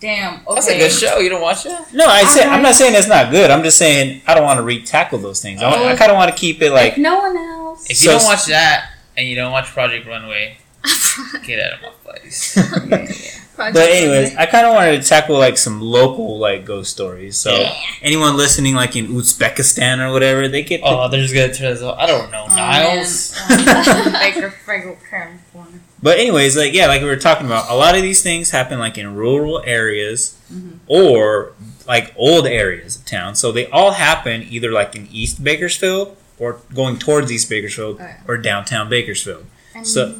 Damn. 0.00 0.34
Okay. 0.46 0.54
That's 0.54 0.68
a 0.68 0.78
good 0.78 0.92
show. 0.92 1.18
You 1.18 1.30
don't 1.30 1.40
watch 1.40 1.64
it? 1.64 1.72
No, 1.94 2.04
I 2.06 2.24
say 2.24 2.44
I'm 2.44 2.60
not 2.62 2.74
saying 2.74 2.94
it's 2.94 3.08
not 3.08 3.30
good. 3.30 3.50
I'm 3.50 3.62
just 3.62 3.78
saying 3.78 4.20
I 4.26 4.34
don't 4.34 4.44
want 4.44 4.58
to 4.58 4.62
re-tackle 4.62 5.18
those 5.18 5.40
things. 5.40 5.62
I, 5.62 5.72
Oh. 5.74 5.86
I 5.88 5.96
kind 5.96 6.10
of 6.10 6.16
want 6.16 6.30
to 6.30 6.36
keep 6.36 6.60
it 6.60 6.70
like 6.72 6.92
Like 6.92 6.98
no 6.98 7.16
one 7.18 7.36
else. 7.36 7.84
If 7.84 8.02
you 8.02 8.10
So- 8.10 8.18
don't 8.18 8.24
watch 8.24 8.44
that 8.46 8.90
and 9.16 9.26
you 9.26 9.34
don't 9.34 9.50
watch 9.52 9.66
Project 9.66 10.06
Runway, 10.06 10.58
get 11.44 11.60
out 11.60 11.74
of 11.74 11.82
my 12.06 12.12
face. 12.20 12.54
Project 13.54 13.74
But 13.76 13.88
anyways, 13.88 14.34
I 14.36 14.46
kind 14.46 14.66
of 14.66 14.74
wanted 14.74 15.00
to 15.00 15.08
tackle 15.08 15.38
like 15.38 15.56
some 15.56 15.80
local 15.80 16.38
like 16.38 16.64
ghost 16.64 16.90
stories. 16.90 17.36
So 17.36 17.54
Yeah. 17.54 17.72
anyone 18.02 18.36
listening 18.36 18.74
like 18.74 18.96
in 18.96 19.06
Uzbekistan 19.08 20.00
or 20.04 20.12
whatever, 20.12 20.48
they 20.48 20.62
get. 20.64 20.80
oh, 20.82 21.08
they're 21.08 21.22
just 21.22 21.34
gonna 21.34 21.54
turn 21.54 21.72
us 21.72 21.80
off. 21.82 21.96
I 21.98 22.06
don't 22.06 22.30
know. 22.32 22.46
Oh, 22.50 22.54
Niles. 22.56 23.36
man. 23.48 24.12
Baker 24.12 24.52
Fraggle 24.66 24.96
California. 25.08 25.78
But 26.02 26.18
anyways, 26.18 26.56
like 26.56 26.74
yeah, 26.74 26.86
like 26.88 27.00
we 27.00 27.06
were 27.06 27.16
talking 27.16 27.46
about, 27.46 27.70
a 27.70 27.74
lot 27.76 27.94
of 27.94 28.02
these 28.02 28.22
things 28.22 28.50
happen 28.50 28.78
like 28.80 28.98
in 28.98 29.14
rural 29.14 29.62
areas 29.64 30.36
Mhm. 30.52 30.78
or 30.88 31.52
like 31.86 32.12
old 32.16 32.46
areas 32.48 32.96
of 32.96 33.04
town. 33.06 33.36
So 33.36 33.52
they 33.52 33.66
all 33.68 33.92
happen 33.92 34.44
either 34.50 34.72
like 34.72 34.96
in 34.96 35.06
East 35.12 35.44
Bakersfield 35.44 36.16
or 36.40 36.58
going 36.74 36.98
towards 36.98 37.30
East 37.30 37.48
Bakersfield 37.48 38.00
Okay. 38.00 38.16
or 38.26 38.36
downtown 38.36 38.88
Bakersfield. 38.88 39.46
And 39.76 39.86
So- 39.86 40.14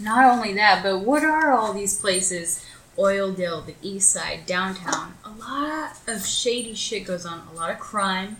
not 0.00 0.24
only 0.24 0.54
that, 0.54 0.82
but 0.82 0.98
what 1.00 1.22
are 1.24 1.52
all 1.52 1.72
these 1.72 1.98
places? 1.98 2.64
Oildale, 2.98 3.64
the 3.64 3.74
East 3.82 4.10
Side, 4.10 4.40
downtown. 4.46 5.14
A 5.24 5.30
lot 5.30 5.96
of 6.06 6.26
shady 6.26 6.74
shit 6.74 7.04
goes 7.06 7.24
on. 7.24 7.42
A 7.52 7.56
lot 7.56 7.70
of 7.70 7.78
crime. 7.78 8.36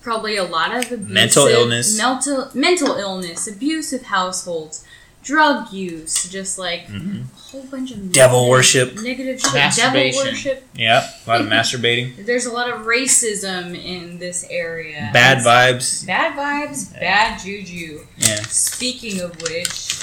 Probably 0.00 0.36
a 0.36 0.44
lot 0.44 0.70
of 0.74 0.84
abusive, 0.92 1.08
Mental 1.10 1.46
illness. 1.46 1.96
mental 1.98 2.50
mental 2.54 2.94
illness, 2.96 3.46
abusive 3.46 4.02
households, 4.02 4.82
drug 5.22 5.70
use, 5.72 6.26
just 6.30 6.56
like 6.58 6.86
Mhm. 6.88 7.24
a 7.24 7.38
whole 7.50 7.62
bunch 7.64 7.90
of 7.90 8.10
Devil 8.10 8.40
negative- 8.48 8.50
worship. 8.50 8.94
negative 9.04 9.40
shit, 9.40 9.76
devil 9.76 10.10
worship. 10.24 10.64
Yeah, 10.74 11.06
a 11.26 11.28
lot 11.28 11.40
of 11.42 11.46
masturbating, 11.56 12.24
There's 12.24 12.46
a 12.46 12.52
lot 12.52 12.70
of 12.70 12.86
racism 12.86 13.74
in 13.76 14.18
this 14.18 14.46
area. 14.48 15.10
bad 15.12 15.38
vibes. 15.44 16.06
Bad 16.06 16.32
vibes, 16.34 16.92
bad 16.98 17.38
juju. 17.38 18.06
Yeah. 18.16 18.40
Speaking 18.48 19.20
of 19.20 19.40
which, 19.42 19.99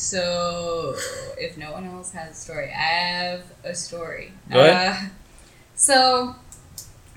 so 0.00 0.96
if 1.36 1.58
no 1.58 1.72
one 1.72 1.84
else 1.84 2.12
has 2.12 2.32
a 2.32 2.34
story, 2.34 2.70
I 2.72 2.72
have 2.72 3.42
a 3.62 3.74
story. 3.74 4.32
Go 4.50 4.60
ahead. 4.60 4.96
Uh, 4.96 5.08
so, 5.74 6.36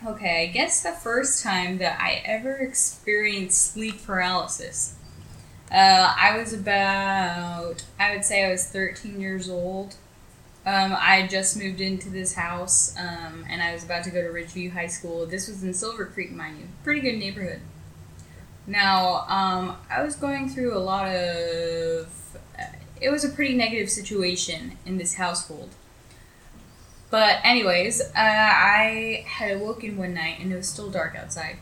okay, 0.06 0.50
I 0.50 0.52
guess 0.52 0.84
the 0.84 0.92
first 0.92 1.42
time 1.42 1.78
that 1.78 1.98
I 2.02 2.22
ever 2.26 2.56
experienced 2.58 3.72
sleep 3.72 4.06
paralysis, 4.06 4.96
uh, 5.72 6.14
I 6.20 6.38
was 6.38 6.52
about, 6.52 7.86
I 7.98 8.14
would 8.14 8.26
say 8.26 8.46
I 8.46 8.52
was 8.52 8.66
13 8.66 9.22
years 9.22 9.50
old. 9.50 9.96
Um, 10.66 10.94
I 10.94 11.22
had 11.22 11.30
just 11.30 11.58
moved 11.58 11.80
into 11.80 12.10
this 12.10 12.36
house, 12.36 12.98
um, 12.98 13.46
and 13.50 13.62
I 13.62 13.74
was 13.74 13.86
about 13.86 14.04
to 14.04 14.12
go 14.12 14.22
to 14.22 14.28
Ridgeview 14.28 14.74
High 14.74 14.88
School. 14.88 15.26
This 15.26 15.48
was 15.48 15.64
in 15.64 15.74
Silver 15.74 16.06
Creek, 16.06 16.32
mind 16.32 16.60
you. 16.60 16.68
Pretty 16.84 17.00
good 17.00 17.18
neighborhood. 17.18 17.62
Now, 18.68 19.26
um, 19.30 19.78
I 19.90 20.04
was 20.04 20.18
going 20.18 20.50
through 20.50 20.76
a 20.76 20.80
lot 20.80 21.08
of. 21.08 22.23
It 23.04 23.12
was 23.12 23.24
a 23.24 23.30
pretty 23.30 23.54
negative 23.54 23.90
situation 23.90 24.78
in 24.86 24.98
this 24.98 25.16
household. 25.16 25.76
But, 27.12 27.40
anyways, 27.44 28.02
uh, 28.02 28.08
I 28.16 29.26
had 29.28 29.58
awoken 29.58 29.98
one 29.98 30.14
night 30.14 30.40
and 30.40 30.52
it 30.52 30.56
was 30.56 30.70
still 30.70 30.90
dark 30.90 31.16
outside. 31.16 31.58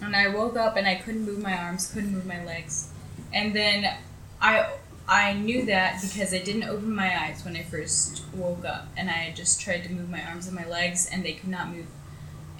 And 0.00 0.16
I 0.16 0.28
woke 0.28 0.56
up 0.56 0.76
and 0.76 0.88
I 0.88 0.96
couldn't 0.96 1.24
move 1.24 1.40
my 1.40 1.56
arms, 1.56 1.92
couldn't 1.92 2.12
move 2.12 2.26
my 2.26 2.42
legs. 2.44 2.88
And 3.32 3.54
then 3.54 3.96
I 4.40 4.70
I 5.08 5.34
knew 5.34 5.66
that 5.66 6.00
because 6.00 6.32
I 6.32 6.38
didn't 6.38 6.64
open 6.64 6.94
my 6.94 7.24
eyes 7.24 7.44
when 7.44 7.56
I 7.56 7.62
first 7.62 8.22
woke 8.34 8.64
up, 8.64 8.86
and 8.96 9.10
I 9.10 9.32
just 9.36 9.60
tried 9.60 9.84
to 9.84 9.92
move 9.92 10.08
my 10.08 10.22
arms 10.24 10.46
and 10.46 10.56
my 10.56 10.66
legs, 10.66 11.08
and 11.10 11.24
they 11.24 11.32
could 11.32 11.50
not 11.50 11.68
move. 11.68 11.86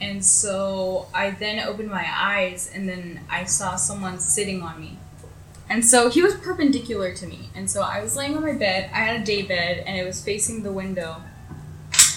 And 0.01 0.25
so 0.25 1.07
I 1.15 1.31
then 1.31 1.61
opened 1.61 1.91
my 1.91 2.07
eyes, 2.13 2.71
and 2.73 2.89
then 2.89 3.21
I 3.31 3.45
saw 3.45 3.77
someone 3.77 4.19
sitting 4.19 4.63
on 4.63 4.81
me. 4.81 4.99
And 5.69 5.85
so 5.85 6.11
he 6.11 6.23
was 6.23 6.35
perpendicular 6.35 7.15
to 7.15 7.27
me, 7.27 7.49
and 7.55 7.71
so 7.71 7.83
I 7.83 8.03
was 8.03 8.15
laying 8.15 8.37
on 8.37 8.43
my 8.43 8.53
bed. 8.53 8.91
I 8.93 8.99
had 8.99 9.23
a 9.23 9.25
day 9.25 9.43
bed, 9.43 9.85
and 9.87 9.97
it 9.97 10.05
was 10.05 10.23
facing 10.23 10.63
the 10.63 10.73
window, 10.73 11.23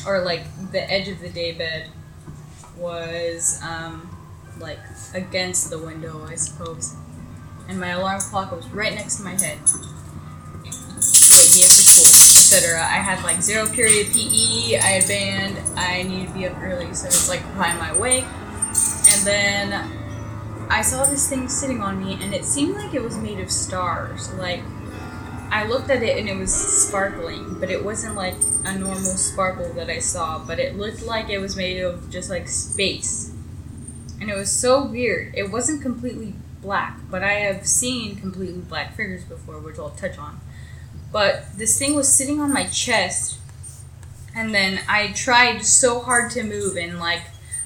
or 0.05 0.21
like 0.23 0.43
the 0.71 0.91
edge 0.91 1.07
of 1.07 1.21
the 1.21 1.29
day 1.29 1.53
bed 1.53 1.89
was 2.77 3.61
um, 3.63 4.09
like 4.59 4.79
against 5.13 5.69
the 5.69 5.79
window, 5.79 6.25
I 6.27 6.35
suppose. 6.35 6.95
And 7.69 7.79
my 7.79 7.91
alarm 7.91 8.19
clock 8.19 8.51
was 8.51 8.67
right 8.69 8.93
next 8.93 9.17
to 9.17 9.23
my 9.23 9.31
head 9.31 9.57
to 11.25 11.33
wake 11.33 11.55
me 11.55 11.63
up 11.63 11.71
for 11.71 11.81
school, 11.81 12.05
etc. 12.05 12.81
I 12.81 12.99
had 12.99 13.23
like 13.23 13.41
zero 13.41 13.67
period 13.67 14.07
PE, 14.13 14.77
I 14.77 14.99
had 14.99 15.07
band, 15.07 15.57
I 15.77 16.03
needed 16.03 16.27
to 16.27 16.33
be 16.33 16.47
up 16.47 16.57
early, 16.61 16.93
so 16.93 17.05
I 17.05 17.07
was 17.07 17.29
like 17.29 17.41
behind 17.41 17.79
my 17.79 17.97
way. 17.97 18.19
And 18.21 19.25
then 19.25 20.04
I 20.69 20.81
saw 20.81 21.05
this 21.05 21.27
thing 21.29 21.47
sitting 21.47 21.81
on 21.81 22.03
me, 22.03 22.17
and 22.21 22.33
it 22.33 22.45
seemed 22.45 22.75
like 22.75 22.93
it 22.93 23.03
was 23.03 23.17
made 23.17 23.39
of 23.39 23.51
stars. 23.51 24.33
Like, 24.33 24.61
I 25.51 25.65
looked 25.67 25.89
at 25.89 26.03
it 26.03 26.17
and 26.17 26.27
it 26.27 26.35
was 26.35 26.53
sparkling, 26.53 27.59
but 27.59 27.69
it 27.69 27.83
wasn't 27.83 28.15
like 28.15 28.35
a 28.65 28.77
normal 28.77 28.97
sparkle 28.97 29.71
that 29.73 29.89
I 29.89 29.99
saw, 29.99 30.39
but 30.39 30.59
it 30.59 30.75
looked 30.75 31.03
like 31.03 31.29
it 31.29 31.37
was 31.37 31.55
made 31.55 31.81
of 31.81 32.09
just 32.09 32.29
like 32.29 32.47
space. 32.47 33.31
And 34.19 34.29
it 34.29 34.35
was 34.35 34.51
so 34.51 34.83
weird. 34.83 35.33
It 35.35 35.51
wasn't 35.51 35.81
completely 35.81 36.33
black, 36.61 36.99
but 37.09 37.23
I 37.23 37.33
have 37.33 37.67
seen 37.67 38.15
completely 38.15 38.61
black 38.61 38.95
figures 38.95 39.23
before, 39.23 39.59
which 39.59 39.77
I'll 39.77 39.91
touch 39.91 40.17
on. 40.17 40.41
But 41.11 41.57
this 41.57 41.77
thing 41.77 41.95
was 41.95 42.11
sitting 42.11 42.41
on 42.41 42.51
my 42.51 42.65
chest, 42.65 43.37
and 44.35 44.53
then 44.53 44.81
I 44.89 45.13
tried 45.13 45.63
so 45.63 46.01
hard 46.01 46.31
to 46.31 46.43
move, 46.43 46.75
and 46.75 46.99
like, 46.99 47.21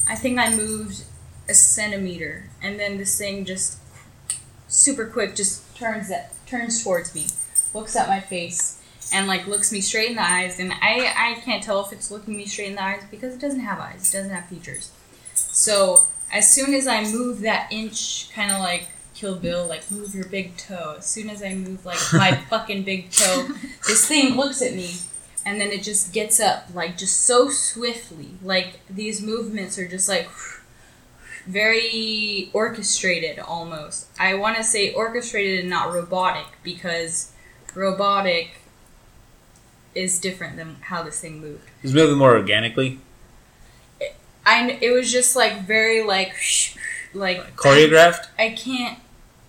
I 0.07 0.15
think 0.15 0.37
I 0.37 0.55
moved 0.55 1.03
a 1.49 1.53
centimeter, 1.53 2.49
and 2.61 2.79
then 2.79 2.97
this 2.97 3.17
thing 3.17 3.45
just 3.45 3.79
super 4.67 5.05
quick 5.05 5.35
just 5.35 5.75
turns 5.75 6.09
that 6.09 6.33
turns 6.45 6.83
towards 6.83 7.13
me, 7.15 7.27
looks 7.73 7.95
at 7.95 8.07
my 8.07 8.19
face, 8.19 8.81
and 9.13 9.27
like 9.27 9.47
looks 9.47 9.71
me 9.71 9.81
straight 9.81 10.11
in 10.11 10.15
the 10.15 10.23
eyes, 10.23 10.59
and 10.59 10.71
I 10.73 11.13
I 11.15 11.41
can't 11.41 11.63
tell 11.63 11.83
if 11.85 11.91
it's 11.91 12.11
looking 12.11 12.37
me 12.37 12.45
straight 12.45 12.69
in 12.69 12.75
the 12.75 12.83
eyes 12.83 13.03
because 13.09 13.35
it 13.35 13.41
doesn't 13.41 13.61
have 13.61 13.79
eyes, 13.79 14.13
it 14.13 14.17
doesn't 14.17 14.33
have 14.33 14.45
features. 14.45 14.91
So 15.33 16.05
as 16.31 16.49
soon 16.49 16.73
as 16.73 16.87
I 16.87 17.03
move 17.03 17.41
that 17.41 17.71
inch, 17.71 18.31
kind 18.33 18.51
of 18.51 18.59
like 18.59 18.87
Kill 19.15 19.35
Bill, 19.35 19.65
like 19.65 19.89
move 19.91 20.15
your 20.15 20.25
big 20.25 20.55
toe. 20.57 20.95
As 20.99 21.05
soon 21.05 21.29
as 21.29 21.43
I 21.43 21.53
move 21.53 21.85
like 21.85 21.99
my 22.13 22.35
fucking 22.35 22.83
big 22.83 23.11
toe, 23.11 23.47
this 23.87 24.07
thing 24.07 24.35
looks 24.35 24.61
at 24.61 24.73
me, 24.73 24.95
and 25.45 25.59
then 25.59 25.71
it 25.71 25.83
just 25.83 26.13
gets 26.13 26.39
up 26.39 26.65
like 26.73 26.97
just 26.97 27.21
so 27.21 27.49
swiftly. 27.49 28.29
Like 28.43 28.79
these 28.89 29.21
movements 29.21 29.77
are 29.77 29.87
just 29.87 30.07
like 30.07 30.29
very 31.49 32.49
orchestrated 32.53 33.39
almost. 33.39 34.07
I 34.19 34.35
want 34.35 34.57
to 34.57 34.63
say 34.63 34.93
orchestrated 34.93 35.61
and 35.61 35.69
not 35.69 35.91
robotic 35.91 36.45
because 36.63 37.31
robotic 37.73 38.51
is 39.95 40.19
different 40.19 40.57
than 40.57 40.75
how 40.81 41.01
this 41.01 41.19
thing 41.19 41.41
moved. 41.41 41.67
It's 41.81 41.93
moving 41.93 42.17
more 42.17 42.35
organically, 42.37 42.99
I 44.45 44.77
it 44.81 44.91
was 44.91 45.11
just 45.11 45.35
like 45.35 45.61
very 45.61 46.03
like 46.03 46.35
like 47.13 47.55
choreographed. 47.55 48.27
I 48.37 48.49
can't. 48.51 48.99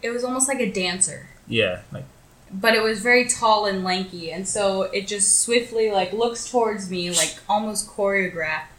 It 0.02 0.10
was 0.10 0.24
almost 0.24 0.48
like 0.48 0.60
a 0.60 0.72
dancer, 0.72 1.28
Yeah, 1.46 1.82
like 1.92 2.04
but 2.50 2.74
it 2.74 2.82
was 2.82 3.00
very 3.00 3.28
tall 3.28 3.66
and 3.66 3.84
lanky, 3.84 4.32
and 4.32 4.48
so 4.48 4.82
it 4.82 5.06
just 5.06 5.40
swiftly 5.40 5.90
like 5.90 6.12
looks 6.12 6.50
towards 6.50 6.90
me, 6.90 7.10
like 7.10 7.36
almost 7.48 7.88
choreographed, 7.88 8.72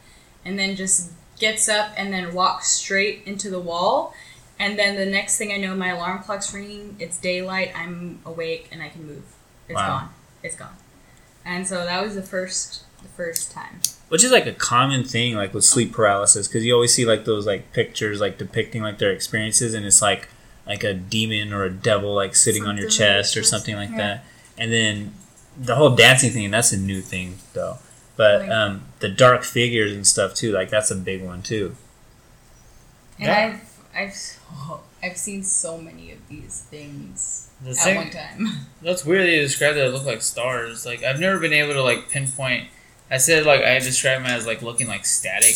and 0.43 0.57
then 0.57 0.75
just 0.75 1.11
gets 1.41 1.67
up 1.67 1.91
and 1.97 2.13
then 2.13 2.33
walks 2.33 2.69
straight 2.71 3.23
into 3.25 3.49
the 3.49 3.59
wall. 3.59 4.13
And 4.57 4.77
then 4.79 4.95
the 4.95 5.05
next 5.07 5.37
thing 5.37 5.51
I 5.51 5.57
know, 5.57 5.75
my 5.75 5.89
alarm 5.89 6.19
clock's 6.23 6.53
ringing. 6.53 6.95
It's 6.99 7.17
daylight. 7.17 7.71
I'm 7.75 8.19
awake 8.25 8.69
and 8.71 8.81
I 8.81 8.87
can 8.89 9.05
move. 9.07 9.23
It's 9.67 9.75
Wow. 9.75 9.87
gone. 9.99 10.09
It's 10.43 10.55
gone. 10.55 10.75
And 11.43 11.67
so 11.67 11.83
that 11.83 12.03
was 12.03 12.15
the 12.15 12.21
first, 12.21 12.83
the 13.01 13.09
first 13.09 13.51
time. 13.51 13.81
which 14.09 14.23
is 14.25 14.31
like 14.31 14.45
a 14.45 14.51
common 14.53 15.03
thing 15.05 15.35
like 15.35 15.53
with 15.53 15.63
sleep 15.63 15.91
paralysis 15.93 16.47
because 16.47 16.63
you 16.65 16.73
always 16.73 16.93
see 16.93 17.05
like 17.05 17.23
those 17.25 17.45
like 17.47 17.71
pictures 17.73 18.19
like 18.21 18.37
depicting 18.37 18.81
like 18.83 18.97
their 18.99 19.11
experiences 19.11 19.73
and 19.73 19.85
it's 19.85 20.01
like 20.01 20.27
like 20.67 20.83
a 20.83 20.93
demon 20.93 21.53
or 21.53 21.63
a 21.63 21.69
devil 21.71 22.13
like 22.13 22.35
sitting 22.35 22.65
on 22.67 22.75
your 22.77 22.89
chest 22.89 23.37
or 23.37 23.41
something 23.43 23.75
like 23.77 23.89
Yeah. 23.91 23.97
that 23.97 24.25
and 24.57 24.69
then 24.71 25.13
the 25.57 25.75
whole 25.75 25.95
dancing 25.95 26.29
thing 26.31 26.51
that's 26.51 26.73
a 26.73 26.77
new 26.77 26.99
thing 26.99 27.37
though 27.53 27.77
but 28.21 28.41
Like- 28.41 28.49
um 28.51 28.73
the 28.99 29.09
dark 29.09 29.43
figures 29.43 29.91
and 29.93 30.05
stuff 30.05 30.33
too 30.35 30.51
like 30.51 30.69
that's 30.69 30.91
a 30.91 30.95
big 30.95 31.21
one 31.31 31.41
too 31.41 31.75
And 33.19 33.27
Yeah. 33.27 33.59
I've, 33.95 34.09
I've, 34.09 34.39
I've 35.03 35.17
seen 35.17 35.41
so 35.43 35.77
many 35.77 36.11
of 36.11 36.19
these 36.29 36.55
things 36.69 37.49
The 37.63 37.71
at 37.71 37.75
thing- 37.77 37.95
one 37.97 38.09
time. 38.11 38.47
That's 38.83 39.03
weird 39.05 39.25
that 39.27 39.31
you 39.31 39.41
described 39.41 39.75
that 39.77 39.85
it 39.87 39.93
look 39.93 40.05
like 40.05 40.21
stars. 40.21 40.85
Like 40.85 41.03
I've 41.03 41.19
never 41.19 41.39
been 41.39 41.53
able 41.53 41.73
to 41.73 41.83
like 41.83 42.09
pinpoint. 42.09 42.67
I 43.09 43.17
said 43.17 43.45
like 43.45 43.61
I 43.61 43.79
described 43.79 44.23
them 44.25 44.31
as 44.31 44.45
like 44.45 44.61
looking 44.61 44.87
like 44.87 45.05
static. 45.05 45.55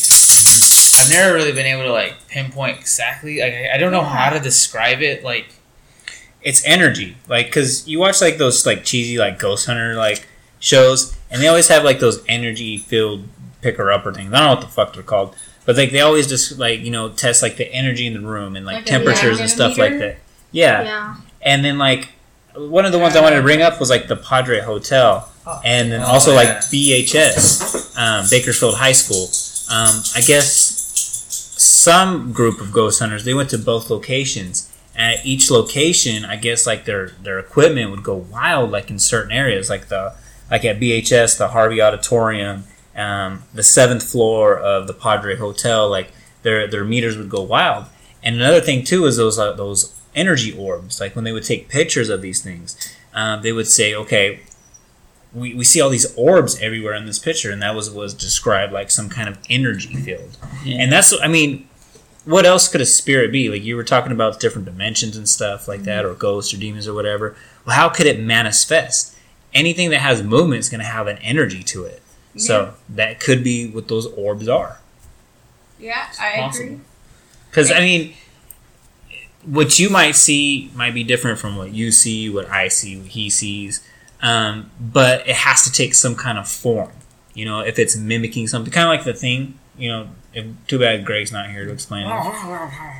I've 0.98 1.10
never 1.12 1.34
really 1.34 1.52
been 1.52 1.66
able 1.66 1.84
to 1.84 1.92
like 1.92 2.14
pinpoint 2.28 2.78
exactly. 2.78 3.38
Like 3.40 3.52
I, 3.54 3.74
I 3.74 3.78
don't 3.78 3.92
know 3.92 4.02
how 4.04 4.30
to 4.30 4.40
describe 4.40 5.00
it. 5.02 5.22
Like 5.24 5.46
it's 6.42 6.64
energy 6.66 7.16
like 7.28 7.46
because 7.46 7.86
you 7.88 7.98
watch 7.98 8.20
like 8.20 8.38
those 8.38 8.64
like 8.66 8.84
cheesy 8.84 9.16
like 9.18 9.38
ghost 9.38 9.66
hunter 9.66 9.94
like 9.94 10.26
shows 10.66 11.16
and 11.30 11.40
they 11.40 11.46
always 11.48 11.68
have 11.68 11.84
like 11.84 12.00
those 12.00 12.24
energy 12.28 12.76
filled 12.76 13.22
picker 13.62 13.90
upper 13.92 14.12
things 14.12 14.32
i 14.32 14.38
don't 14.38 14.46
know 14.48 14.54
what 14.54 14.60
the 14.60 14.66
fuck 14.72 14.92
they're 14.94 15.02
called 15.02 15.34
but 15.64 15.76
like 15.76 15.90
they 15.92 16.00
always 16.00 16.26
just 16.26 16.58
like 16.58 16.80
you 16.80 16.90
know 16.90 17.08
test 17.08 17.42
like 17.42 17.56
the 17.56 17.72
energy 17.72 18.06
in 18.06 18.14
the 18.14 18.20
room 18.20 18.56
and 18.56 18.66
like, 18.66 18.76
Like 18.76 18.84
temperatures 18.86 19.38
and 19.40 19.48
stuff 19.48 19.78
like 19.78 19.98
that 19.98 20.16
yeah. 20.52 20.82
Yeah. 20.82 21.16
and 21.42 21.64
then 21.64 21.78
like 21.78 22.08
one 22.54 22.84
of 22.84 22.92
the 22.92 22.98
ones 22.98 23.14
i 23.16 23.20
wanted 23.22 23.36
to 23.36 23.42
bring 23.42 23.62
up 23.62 23.78
was 23.78 23.90
like 23.90 24.08
the 24.08 24.16
padre 24.16 24.60
hotel 24.60 25.30
and 25.64 25.92
then 25.92 26.02
Oh, 26.02 26.06
also 26.14 26.30
yeah. 26.32 26.36
like 26.36 26.48
bhs 26.72 27.96
um, 27.96 28.26
bakersfield 28.30 28.74
high 28.76 28.92
school 28.92 29.24
um, 29.74 29.94
i 30.16 30.20
guess 30.26 30.74
some 31.58 32.32
group 32.32 32.60
of 32.60 32.72
ghost 32.72 32.98
hunters 33.00 33.24
they 33.24 33.34
went 33.34 33.50
to 33.50 33.58
both 33.58 33.90
locations 33.90 34.72
at 34.96 35.24
each 35.24 35.50
location 35.50 36.24
i 36.24 36.36
guess 36.36 36.66
like 36.66 36.84
their 36.84 37.08
their 37.22 37.38
equipment 37.38 37.90
would 37.90 38.02
go 38.02 38.16
wild 38.16 38.70
like 38.70 38.90
in 38.90 38.98
certain 38.98 39.32
areas 39.32 39.68
like 39.70 39.88
the 39.88 40.14
like 40.50 40.64
at 40.64 40.78
bhs 40.80 41.38
the 41.38 41.48
harvey 41.48 41.80
auditorium 41.80 42.64
um, 42.96 43.42
the 43.52 43.62
seventh 43.62 44.02
floor 44.02 44.58
of 44.58 44.86
the 44.86 44.94
padre 44.94 45.36
hotel 45.36 45.88
like 45.88 46.10
their 46.46 46.68
their 46.68 46.84
meters 46.84 47.18
would 47.18 47.28
go 47.28 47.42
wild. 47.42 47.86
And 48.22 48.36
another 48.36 48.60
thing 48.60 48.84
too 48.84 49.04
is 49.04 49.16
those 49.16 49.38
uh, 49.38 49.52
those 49.52 50.00
energy 50.14 50.56
orbs 50.56 51.00
like 51.00 51.14
when 51.14 51.24
they 51.24 51.32
would 51.32 51.44
take 51.44 51.68
pictures 51.68 52.08
of 52.08 52.22
these 52.22 52.40
things 52.40 52.96
um, 53.12 53.42
they 53.42 53.52
would 53.52 53.66
say 53.66 53.94
okay 53.94 54.40
we, 55.34 55.52
we 55.54 55.64
see 55.64 55.80
all 55.80 55.90
these 55.90 56.14
orbs 56.16 56.58
everywhere 56.62 56.94
in 56.94 57.04
this 57.04 57.18
picture 57.18 57.50
and 57.50 57.60
that 57.60 57.74
was 57.74 57.90
was 57.90 58.14
described 58.14 58.72
like 58.72 58.90
some 58.90 59.08
kind 59.10 59.28
of 59.28 59.38
energy 59.50 59.94
field. 59.94 60.38
Yeah. 60.64 60.78
and 60.80 60.92
that's 60.92 61.12
i 61.20 61.28
mean 61.28 61.68
what 62.24 62.44
else 62.44 62.66
could 62.66 62.80
a 62.80 62.86
spirit 62.86 63.30
be? 63.30 63.48
Like 63.48 63.62
you 63.62 63.76
were 63.76 63.84
talking 63.84 64.10
about 64.10 64.40
different 64.40 64.64
dimensions 64.64 65.16
and 65.16 65.28
stuff 65.28 65.68
like 65.68 65.84
that 65.84 66.04
or 66.04 66.12
ghosts 66.14 66.52
or 66.52 66.56
demons 66.56 66.88
or 66.88 66.94
whatever. 66.94 67.36
Well 67.64 67.76
how 67.76 67.88
could 67.88 68.06
it 68.06 68.18
manifest 68.20 69.15
anything 69.56 69.90
that 69.90 70.00
has 70.00 70.22
movement 70.22 70.60
is 70.60 70.68
going 70.68 70.80
to 70.80 70.86
have 70.86 71.06
an 71.08 71.18
energy 71.18 71.62
to 71.64 71.84
it 71.84 72.00
so 72.36 72.74
that 72.90 73.18
could 73.18 73.42
be 73.42 73.68
what 73.70 73.88
those 73.88 74.06
orbs 74.12 74.46
are 74.46 74.78
Yeah, 75.80 76.06
I 76.20 76.36
Possible. 76.36 76.66
agree. 76.66 76.80
because 77.50 77.70
i 77.72 77.80
mean 77.80 78.12
what 79.44 79.78
you 79.78 79.88
might 79.88 80.12
see 80.16 80.70
might 80.74 80.92
be 80.92 81.02
different 81.04 81.38
from 81.38 81.56
what 81.56 81.70
you 81.72 81.90
see 81.90 82.28
what 82.28 82.48
i 82.50 82.68
see 82.68 82.98
what 82.98 83.08
he 83.08 83.30
sees 83.30 83.80
um, 84.22 84.70
but 84.80 85.28
it 85.28 85.36
has 85.36 85.62
to 85.64 85.70
take 85.72 85.94
some 85.94 86.14
kind 86.16 86.36
of 86.38 86.48
form 86.48 86.90
you 87.34 87.44
know 87.44 87.60
if 87.60 87.78
it's 87.78 87.96
mimicking 87.96 88.46
something 88.48 88.72
kind 88.72 88.86
of 88.86 88.90
like 88.96 89.04
the 89.04 89.12
thing 89.18 89.58
you 89.78 89.88
know 89.88 90.08
if, 90.34 90.44
too 90.66 90.78
bad 90.78 91.04
greg's 91.06 91.32
not 91.32 91.48
here 91.50 91.64
to 91.64 91.72
explain 91.72 92.06
it 92.06 92.10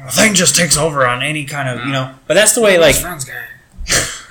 the 0.07 0.13
thing 0.13 0.35
just 0.35 0.55
takes 0.57 0.77
over 0.79 1.07
on 1.07 1.23
any 1.23 1.45
kind 1.45 1.69
of 1.69 1.85
you 1.87 1.93
know 1.93 2.15
but 2.27 2.35
that's 2.35 2.55
the 2.55 2.61
way 2.63 2.79
like. 2.79 2.97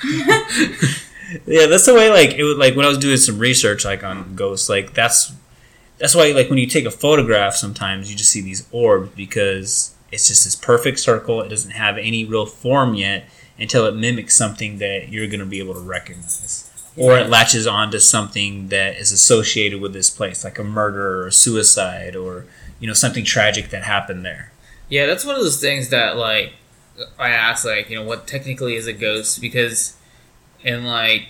yeah 1.46 1.66
that's 1.66 1.86
the 1.86 1.94
way 1.94 2.10
like 2.10 2.34
it 2.34 2.44
would 2.44 2.58
like 2.58 2.76
when 2.76 2.86
i 2.86 2.90
was 2.90 2.98
doing 2.98 3.18
some 3.18 3.40
research 3.40 3.86
like 3.86 4.04
on 4.04 4.36
ghosts 4.36 4.70
like 4.70 4.94
that's 4.94 5.34
that's 5.98 6.16
why 6.16 6.32
like 6.32 6.50
when 6.50 6.60
you 6.60 6.68
take 6.68 6.86
a 6.86 6.92
photograph 6.92 7.56
sometimes 7.56 8.12
you 8.12 8.18
just 8.18 8.32
see 8.32 8.42
these 8.42 8.68
orbs 8.72 9.10
because 9.16 9.96
it's 10.16 10.28
just 10.28 10.46
this 10.46 10.56
perfect 10.56 11.00
circle. 11.00 11.42
It 11.42 11.50
doesn't 11.50 11.72
have 11.72 11.98
any 11.98 12.26
real 12.26 12.46
form 12.46 12.96
yet 12.96 13.28
until 13.60 13.86
it 13.86 13.96
mimics 13.96 14.36
something 14.36 14.80
that 14.80 15.10
you're 15.10 15.28
going 15.28 15.40
to 15.40 15.46
be 15.46 15.60
able 15.60 15.74
to 15.74 15.80
recognize. 15.80 16.72
Or 16.98 17.18
it 17.18 17.30
latches 17.30 17.68
onto 17.68 18.00
something 18.00 18.70
that 18.70 18.96
is 18.96 19.12
associated 19.12 19.82
with 19.82 19.92
this 19.92 20.10
place 20.10 20.46
like 20.46 20.58
a 20.58 20.64
murder 20.64 21.24
or 21.24 21.28
a 21.28 21.32
suicide 21.32 22.16
or 22.16 22.46
you 22.80 22.88
know 22.88 22.94
something 22.94 23.26
tragic 23.26 23.70
that 23.72 23.84
happened 23.84 24.24
there. 24.24 24.54
Yeah, 24.88 25.06
that's 25.06 25.26
one 25.26 25.36
of 25.36 25.42
those 25.42 25.60
things 25.60 25.90
that 25.90 26.16
like 26.16 26.54
I 27.20 27.32
asked 27.32 27.66
like, 27.66 27.90
you 27.90 27.98
know, 27.98 28.06
what 28.06 28.28
technically 28.28 28.76
is 28.76 28.88
a 28.88 28.94
ghost? 28.94 29.42
Because 29.42 29.98
and 30.66 30.86
like 30.86 31.28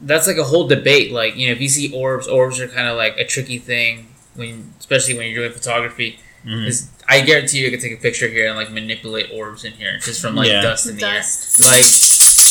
that's 0.00 0.26
like 0.26 0.36
a 0.36 0.44
whole 0.44 0.66
debate. 0.66 1.12
Like, 1.12 1.36
you 1.36 1.46
know, 1.46 1.52
if 1.52 1.60
you 1.60 1.68
see 1.68 1.92
orbs, 1.94 2.26
orbs 2.26 2.60
are 2.60 2.68
kind 2.68 2.88
of 2.88 2.96
like 2.96 3.16
a 3.18 3.24
tricky 3.24 3.58
thing 3.58 4.08
when 4.34 4.74
especially 4.80 5.14
when 5.16 5.26
you're 5.30 5.42
doing 5.44 5.52
photography. 5.52 6.18
Mhm. 6.44 6.64
'Cause 6.66 6.88
I 7.08 7.20
guarantee 7.20 7.58
you, 7.58 7.68
I 7.68 7.70
could 7.70 7.80
take 7.80 7.92
a 7.92 8.02
picture 8.02 8.26
here 8.28 8.48
and 8.48 8.56
like 8.56 8.70
manipulate 8.70 9.30
orbs 9.32 9.64
in 9.64 9.72
here 9.74 9.98
just 10.02 10.20
from 10.20 10.34
like 10.34 10.48
Yeah. 10.48 10.60
dust 10.62 10.86
in 10.88 10.96
the 10.96 11.04
air. 11.06 11.12
Like, 11.14 11.84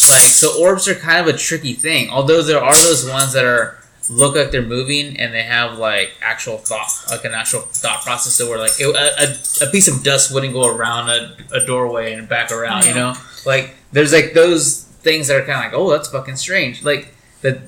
like 0.09 0.23
so 0.31 0.57
orbs 0.59 0.87
are 0.87 0.95
kind 0.95 1.27
of 1.27 1.33
a 1.33 1.37
tricky 1.37 1.73
thing. 1.73 2.09
Although 2.09 2.41
there 2.41 2.61
are 2.63 2.73
those 2.75 3.05
ones 3.09 3.33
that 3.33 3.43
are 3.45 3.77
look 4.09 4.35
like 4.35 4.51
they're 4.51 4.61
moving 4.61 5.17
and 5.19 5.33
they 5.33 5.43
have 5.43 5.77
like 5.77 6.11
actual 6.21 6.57
thought, 6.57 6.89
like 7.09 7.23
an 7.25 7.33
actual 7.33 7.61
thought 7.61 8.01
process. 8.03 8.33
So 8.33 8.49
where 8.49 8.57
like 8.59 8.71
it, 8.79 8.87
a, 8.95 9.23
a, 9.63 9.67
a 9.67 9.71
piece 9.71 9.87
of 9.87 10.03
dust 10.03 10.33
wouldn't 10.33 10.53
go 10.53 10.67
around 10.67 11.09
a, 11.09 11.35
a 11.53 11.65
doorway 11.65 12.13
and 12.13 12.27
back 12.29 12.51
around. 12.51 12.85
You 12.85 12.93
know, 12.93 13.13
like 13.45 13.75
there's 13.91 14.11
like 14.13 14.33
those 14.33 14.85
things 15.01 15.27
that 15.27 15.37
are 15.37 15.45
kind 15.45 15.65
of 15.65 15.71
like, 15.71 15.73
oh, 15.73 15.89
that's 15.89 16.09
fucking 16.09 16.35
strange. 16.37 16.83
Like 16.83 17.13
the 17.41 17.61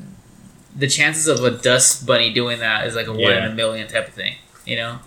the 0.75 0.87
chances 0.87 1.27
of 1.27 1.43
a 1.43 1.51
dust 1.51 2.05
bunny 2.05 2.33
doing 2.33 2.59
that 2.59 2.87
is 2.87 2.95
like 2.95 3.07
a 3.07 3.13
one 3.13 3.33
in 3.33 3.43
a 3.43 3.53
million 3.53 3.87
type 3.87 4.07
of 4.07 4.13
thing. 4.13 4.35
You 4.65 4.77
know. 4.77 4.99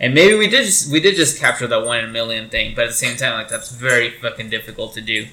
And 0.00 0.12
maybe 0.12 0.34
we 0.34 0.48
did 0.48 0.64
just 0.64 0.90
we 0.90 1.00
did 1.00 1.14
just 1.14 1.38
capture 1.38 1.66
that 1.66 1.84
one 1.84 1.98
in 1.98 2.04
a 2.06 2.12
million 2.12 2.48
thing, 2.48 2.74
but 2.74 2.84
at 2.84 2.88
the 2.88 2.94
same 2.94 3.16
time, 3.16 3.34
like 3.34 3.48
that's 3.48 3.70
very 3.70 4.10
fucking 4.10 4.50
difficult 4.50 4.94
to 4.94 5.00
do. 5.00 5.26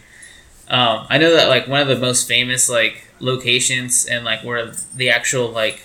Um, 0.68 1.08
I 1.10 1.18
know 1.18 1.34
that 1.34 1.50
like 1.50 1.68
one 1.68 1.82
of 1.82 1.88
the 1.88 1.98
most 1.98 2.28
famous 2.28 2.70
like 2.70 3.08
locations 3.20 4.06
and 4.06 4.24
like 4.24 4.44
where 4.44 4.72
the 4.96 5.10
actual 5.10 5.50
like 5.50 5.84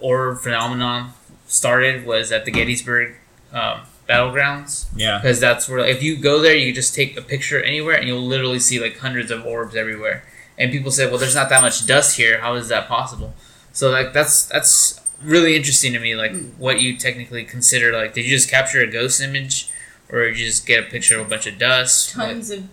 orb 0.00 0.38
phenomenon 0.38 1.12
started 1.46 2.06
was 2.06 2.30
at 2.30 2.44
the 2.44 2.50
Gettysburg 2.50 3.16
um, 3.52 3.80
battlegrounds 4.08 4.86
yeah 4.96 5.18
because 5.18 5.38
that's 5.38 5.68
where 5.68 5.80
if 5.80 6.02
you 6.02 6.16
go 6.16 6.40
there, 6.40 6.56
you 6.56 6.72
just 6.72 6.94
take 6.94 7.16
a 7.16 7.22
picture 7.22 7.62
anywhere 7.62 7.96
and 7.96 8.06
you'll 8.08 8.22
literally 8.26 8.58
see 8.58 8.80
like 8.80 8.98
hundreds 8.98 9.30
of 9.30 9.44
orbs 9.44 9.76
everywhere. 9.76 10.24
And 10.56 10.72
people 10.72 10.90
say, 10.90 11.06
well, 11.06 11.18
there's 11.18 11.34
not 11.36 11.50
that 11.50 11.62
much 11.62 11.86
dust 11.86 12.16
here. 12.16 12.40
How 12.40 12.54
is 12.54 12.68
that 12.68 12.88
possible? 12.88 13.34
So 13.72 13.90
like 13.90 14.12
that's 14.12 14.46
that's 14.46 15.00
really 15.22 15.54
interesting 15.54 15.92
to 15.92 16.00
me. 16.00 16.16
Like 16.16 16.34
what 16.56 16.80
you 16.80 16.96
technically 16.96 17.44
consider 17.44 17.92
like 17.92 18.14
did 18.14 18.24
you 18.24 18.30
just 18.30 18.50
capture 18.50 18.80
a 18.80 18.86
ghost 18.86 19.20
image 19.20 19.70
or 20.10 20.24
did 20.24 20.38
you 20.38 20.46
just 20.46 20.66
get 20.66 20.84
a 20.84 20.90
picture 20.90 21.20
of 21.20 21.26
a 21.26 21.30
bunch 21.30 21.46
of 21.46 21.58
dust? 21.58 22.16
Like- 22.16 22.28
Tons 22.28 22.50
of. 22.50 22.64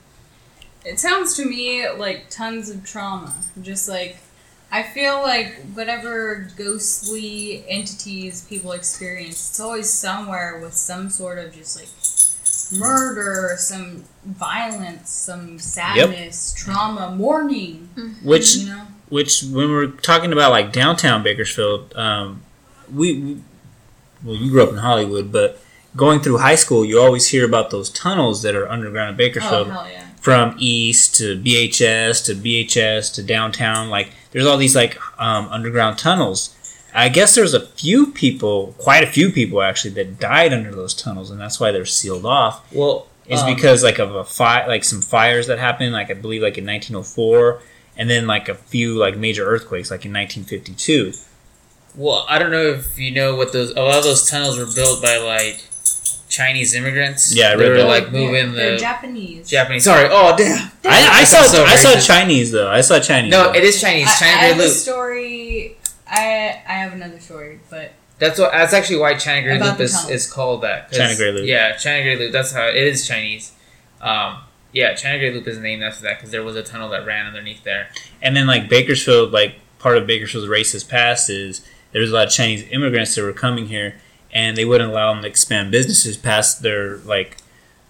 It 0.86 1.00
sounds 1.00 1.36
to 1.36 1.46
me 1.46 1.88
like 1.90 2.30
tons 2.30 2.70
of 2.70 2.84
trauma. 2.86 3.36
Just 3.62 3.90
like. 3.90 4.18
I 4.76 4.84
feel 4.84 5.21
like 5.21 5.55
whatever 5.73 6.49
ghostly 6.57 7.63
entities 7.69 8.41
people 8.41 8.73
experience, 8.73 9.49
it's 9.49 9.59
always 9.61 9.89
somewhere 9.89 10.59
with 10.61 10.73
some 10.73 11.09
sort 11.09 11.38
of 11.38 11.53
just 11.53 11.80
like 11.80 11.88
murder, 12.78 13.55
some 13.57 14.03
violence, 14.26 15.09
some 15.09 15.59
sadness, 15.59 16.53
trauma, 16.53 17.15
mourning. 17.15 17.88
Which 18.21 18.57
You 18.57 18.67
know, 18.67 18.88
which 19.07 19.43
when 19.43 19.69
we're 19.71 19.88
talking 19.88 20.34
about 20.34 20.51
like 20.51 20.73
downtown 20.73 21.23
Bakersfield, 21.23 21.95
um, 21.95 22.43
we, 22.93 23.17
we 23.21 23.38
well 24.26 24.36
you 24.36 24.51
grew 24.51 24.61
up 24.61 24.71
in 24.71 24.80
Hollywood, 24.80 25.32
but 25.32 25.57
going 25.95 26.19
through 26.19 26.39
high 26.39 26.55
school, 26.55 26.84
you 26.84 26.99
always 26.99 27.30
hear 27.30 27.45
about 27.45 27.69
those 27.71 27.89
tunnels 27.89 28.41
that 28.41 28.55
are 28.55 28.69
underground 28.69 29.11
in 29.11 29.15
oh 29.15 29.17
Bakersfield. 29.19 29.67
hell 29.69 29.88
yeah. 29.89 30.05
From 30.26 30.55
east 30.57 31.13
to 31.13 31.38
BHS 31.38 32.26
to 32.26 32.34
BHS 32.34 33.13
to 33.13 33.21
downtown. 33.21 33.91
Like 33.91 34.09
there's 34.32 34.47
all 34.47 34.57
these 34.57 34.76
like 34.76 34.97
um, 35.21 35.47
underground 35.49 35.99
tunnels. 35.99 36.51
I 36.95 37.09
guess 37.09 37.36
there's 37.36 37.53
a 37.53 37.59
few 37.59 38.07
people, 38.07 38.73
quite 38.80 39.03
a 39.03 39.07
few 39.07 39.30
people 39.30 39.61
actually, 39.61 39.93
that 39.93 40.19
died 40.19 40.51
under 40.51 40.71
those 40.71 40.95
tunnels, 40.95 41.30
and 41.30 41.39
that's 41.39 41.59
why 41.59 41.71
they're 41.71 41.86
sealed 41.86 42.26
off. 42.26 42.73
Well, 42.73 43.05
Is 43.28 43.41
um, 43.41 43.53
because 43.53 43.84
like 43.84 43.99
of 43.99 44.15
a 44.15 44.23
fire, 44.23 44.67
like 44.67 44.84
some 44.84 44.99
fires 44.99 45.45
that 45.45 45.59
happened, 45.59 45.93
like 45.93 46.09
I 46.09 46.15
believe 46.15 46.41
like 46.41 46.57
in 46.57 46.65
1904, 46.65 47.61
and 47.95 48.09
then 48.09 48.26
like 48.26 48.49
a 48.49 48.55
few 48.55 48.97
like 48.97 49.15
major 49.17 49.45
earthquakes, 49.45 49.91
like 49.91 50.05
in 50.05 50.11
1952. 50.11 51.13
Well, 51.93 52.26
I 52.28 52.39
don't 52.39 52.49
know 52.49 52.65
if 52.65 52.97
you 52.97 53.11
know 53.11 53.36
what 53.36 53.53
those. 53.53 53.69
A 53.76 53.82
lot 53.82 53.99
of 53.99 54.03
those 54.03 54.28
tunnels 54.28 54.57
were 54.57 54.73
built 54.73 55.03
by 55.03 55.17
like 55.17 55.63
Chinese 56.30 56.73
immigrants. 56.76 57.34
Yeah, 57.36 57.51
I 57.51 57.55
they 57.55 57.63
read 57.63 57.69
were 57.69 57.78
that. 57.78 57.88
like 57.88 58.11
moving 58.11 58.34
They're, 58.34 58.51
they're 58.51 58.71
the 58.73 58.78
Japanese. 58.78 59.49
Japanese. 59.49 59.84
Sorry. 59.84 60.07
Oh 60.11 60.36
damn. 60.38 60.71
I, 60.84 61.19
I 61.21 61.23
saw 61.23 61.43
so 61.43 61.63
I 61.63 61.76
saw. 61.76 61.99
Chinese 61.99 62.51
though. 62.51 62.69
I 62.69 62.82
saw 62.82 62.99
Chinese. 62.99 63.32
No, 63.32 63.43
though. 63.43 63.53
it 63.53 63.63
is 63.63 63.80
Chinese. 63.80 64.07
I, 64.09 64.19
China 64.19 64.32
I 64.32 64.39
Great 64.39 64.47
have 64.49 64.59
a 64.59 64.63
Loop. 64.63 64.71
story. 64.73 65.78
I 66.07 66.61
I 66.67 66.73
have 66.73 66.93
another 66.93 67.19
story, 67.19 67.59
but 67.69 67.93
That's 68.19 68.39
what. 68.39 68.51
That's 68.51 68.73
actually 68.73 68.97
why 68.97 69.15
China 69.15 69.43
Grade 69.43 69.61
Loop 69.61 69.80
is, 69.80 70.09
is 70.09 70.32
called 70.32 70.61
that. 70.63 70.91
China 70.91 71.15
Grade 71.15 71.36
Loop. 71.36 71.45
Yeah, 71.45 71.76
China 71.76 72.03
Grade 72.03 72.19
Loop. 72.19 72.32
That's 72.32 72.51
how 72.51 72.67
it 72.67 72.76
is 72.76 73.07
Chinese. 73.07 73.51
Um, 74.01 74.39
yeah, 74.71 74.93
China 74.93 75.19
Grade 75.19 75.34
Loop 75.34 75.47
is 75.47 75.57
named 75.57 75.84
after 75.84 76.03
that 76.03 76.17
because 76.17 76.32
there 76.32 76.43
was 76.43 76.55
a 76.55 76.63
tunnel 76.63 76.89
that 76.89 77.05
ran 77.05 77.26
underneath 77.28 77.63
there. 77.63 77.89
And 78.21 78.36
then 78.36 78.45
like 78.47 78.67
Bakersfield, 78.69 79.32
like 79.32 79.55
part 79.80 79.97
of 79.97 80.05
Bakersfield's 80.05 80.47
racist 80.49 80.89
past 80.89 81.30
is 81.30 81.65
there 81.91 82.01
was 82.01 82.11
a 82.11 82.13
lot 82.13 82.28
of 82.28 82.34
Chinese 82.34 82.63
immigrants 82.71 83.15
that 83.15 83.23
were 83.23 83.32
coming 83.34 83.67
here, 83.67 83.95
and 84.36 84.58
they 84.58 84.66
wouldn't 84.66 84.92
allow 84.92 85.14
them 85.14 85.24
to 85.24 85.28
expand 85.30 85.72
businesses 85.72 86.18
past 86.18 86.62
their 86.62 86.98
like 86.98 87.38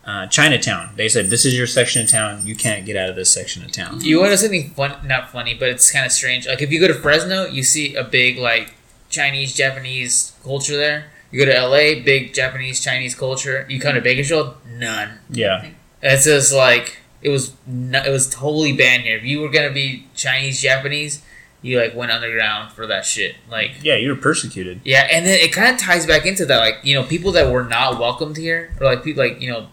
uh, 0.06 0.28
Chinatown. 0.28 0.92
They 0.96 1.10
said 1.10 1.32
this 1.32 1.44
is 1.44 1.58
your 1.58 1.66
section 1.66 2.04
of 2.04 2.08
town. 2.08 2.46
You 2.46 2.56
can't 2.56 2.86
get 2.86 2.96
out 2.96 3.10
of 3.10 3.16
this 3.16 3.32
section 3.32 3.66
of 3.66 3.72
town. 3.72 4.00
You 4.02 4.20
want 4.20 4.32
to 4.32 4.38
something 4.38 4.70
fun? 4.70 4.96
Not 5.06 5.32
funny, 5.32 5.56
but 5.56 5.70
it's 5.70 5.92
kind 5.92 6.06
of 6.06 6.12
strange. 6.12 6.48
Like 6.48 6.62
if 6.62 6.72
you 6.72 6.80
go 6.80 6.88
to 6.88 6.94
Fresno, 6.94 7.48
you 7.48 7.64
see 7.64 7.96
a 7.96 8.04
big 8.04 8.38
like 8.38 8.76
Chinese 9.10 9.54
Japanese 9.56 10.34
culture 10.44 10.78
there. 10.78 11.08
You 11.32 11.44
go 11.44 11.52
to 11.52 11.60
LA, 11.68 12.04
big 12.04 12.34
Japanese 12.34 12.80
Chinese 12.80 13.16
culture. 13.16 13.66
You 13.68 13.80
come 13.80 13.96
to 13.96 14.02
Bakersfield, 14.02 14.56
none. 14.70 15.18
Yeah, 15.30 15.72
It's 16.02 16.26
just 16.26 16.54
like 16.54 17.00
it 17.24 17.30
was. 17.30 17.54
It 17.68 18.12
was 18.12 18.30
totally 18.30 18.72
banned 18.72 19.04
here. 19.04 19.18
If 19.18 19.24
you 19.24 19.42
were 19.42 19.50
gonna 19.50 19.74
be 19.74 20.06
Chinese 20.16 20.62
Japanese, 20.62 21.24
you 21.66 21.80
like 21.80 21.96
went 21.96 22.12
underground 22.12 22.72
for 22.72 22.86
that 22.88 23.06
shit. 23.06 23.36
Like 23.50 23.72
yeah, 23.82 23.96
you 23.96 24.10
were 24.10 24.16
persecuted. 24.16 24.82
yeah, 24.86 25.08
and 25.12 25.26
then 25.26 25.40
it 25.40 25.52
kind 25.52 25.74
of 25.74 25.80
ties 25.82 26.06
back 26.06 26.26
into 26.26 26.46
that. 26.46 26.58
Like 26.60 26.76
you 26.84 26.94
know, 26.96 27.04
people 27.04 27.32
that 27.34 27.52
were 27.52 27.64
not 27.64 28.00
welcomed 28.00 28.38
here, 28.38 28.76
or 28.80 28.86
like 28.86 29.04
people 29.04 29.24
like 29.24 29.42
you 29.42 29.50
know, 29.52 29.68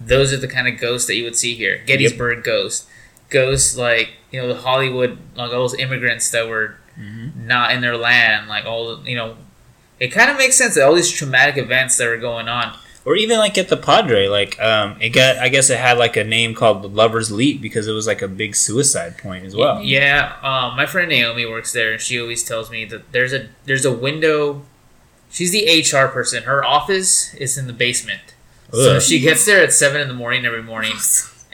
those 0.00 0.32
are 0.32 0.36
the 0.38 0.48
kind 0.48 0.66
of 0.68 0.78
ghosts 0.80 1.06
that 1.08 1.16
you 1.16 1.24
would 1.24 1.36
see 1.36 1.54
here. 1.54 1.82
Gettysburg 1.86 2.42
ghosts, 2.44 2.86
ghosts 3.28 3.76
like 3.76 4.10
you 4.30 4.40
know 4.40 4.48
the 4.48 4.60
Hollywood 4.60 5.18
like 5.36 5.52
all 5.52 5.58
those 5.60 5.74
immigrants 5.74 6.30
that 6.30 6.48
were 6.48 6.76
Mhm. 6.98 7.34
not 7.46 7.72
in 7.72 7.80
their 7.80 7.96
land. 7.96 8.48
Like 8.48 8.64
all 8.66 9.06
you 9.06 9.16
know, 9.16 9.36
it 10.00 10.08
kind 10.08 10.30
of 10.30 10.36
makes 10.36 10.56
sense 10.56 10.74
that 10.76 10.84
all 10.84 10.94
these 10.94 11.10
traumatic 11.10 11.56
events 11.58 11.96
that 11.98 12.06
were 12.06 12.16
going 12.16 12.48
on. 12.48 12.76
Or 13.06 13.16
even 13.16 13.38
like 13.38 13.58
at 13.58 13.68
the 13.68 13.76
Padre, 13.76 14.28
like 14.28 14.58
um, 14.60 14.96
it 15.00 15.10
got. 15.10 15.36
I 15.36 15.50
guess 15.50 15.68
it 15.68 15.78
had 15.78 15.98
like 15.98 16.16
a 16.16 16.24
name 16.24 16.54
called 16.54 16.82
the 16.82 16.88
Lovers 16.88 17.30
Leap 17.30 17.60
because 17.60 17.86
it 17.86 17.92
was 17.92 18.06
like 18.06 18.22
a 18.22 18.28
big 18.28 18.56
suicide 18.56 19.18
point 19.18 19.44
as 19.44 19.54
well. 19.54 19.82
Yeah, 19.82 20.36
um, 20.42 20.76
my 20.76 20.86
friend 20.86 21.10
Naomi 21.10 21.44
works 21.44 21.72
there, 21.72 21.92
and 21.92 22.00
she 22.00 22.18
always 22.18 22.42
tells 22.42 22.70
me 22.70 22.86
that 22.86 23.12
there's 23.12 23.34
a 23.34 23.48
there's 23.66 23.84
a 23.84 23.92
window. 23.92 24.62
She's 25.30 25.52
the 25.52 25.66
HR 25.66 26.08
person. 26.08 26.44
Her 26.44 26.64
office 26.64 27.34
is 27.34 27.58
in 27.58 27.66
the 27.66 27.74
basement, 27.74 28.34
so 28.72 28.98
she 29.00 29.20
gets 29.20 29.44
there 29.44 29.62
at 29.62 29.72
seven 29.72 30.00
in 30.00 30.08
the 30.08 30.14
morning 30.14 30.46
every 30.46 30.62
morning. 30.62 30.92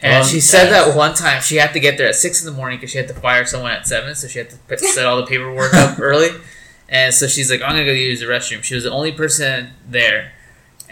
And 0.03 0.13
Well, 0.13 0.23
she 0.23 0.39
said 0.39 0.71
that 0.71 0.95
one 0.95 1.13
time 1.13 1.43
she 1.43 1.57
had 1.57 1.73
to 1.73 1.79
get 1.79 1.99
there 1.99 2.07
at 2.07 2.15
six 2.15 2.43
in 2.43 2.51
the 2.51 2.57
morning 2.57 2.79
because 2.79 2.89
she 2.89 2.97
had 2.97 3.07
to 3.09 3.13
fire 3.13 3.45
someone 3.45 3.71
at 3.71 3.85
seven, 3.85 4.15
so 4.15 4.27
she 4.27 4.39
had 4.39 4.49
to 4.49 4.55
put, 4.67 4.79
set 4.95 5.05
all 5.05 5.17
the 5.17 5.27
paperwork 5.27 5.75
up 5.75 5.99
early. 5.99 6.29
And 6.89 7.13
so 7.13 7.27
she's 7.27 7.51
like, 7.51 7.61
"I'm 7.61 7.73
gonna 7.73 7.85
go 7.85 7.91
use 7.91 8.19
the 8.19 8.25
restroom." 8.25 8.63
She 8.63 8.73
was 8.73 8.83
the 8.83 8.91
only 8.91 9.11
person 9.11 9.73
there, 9.87 10.31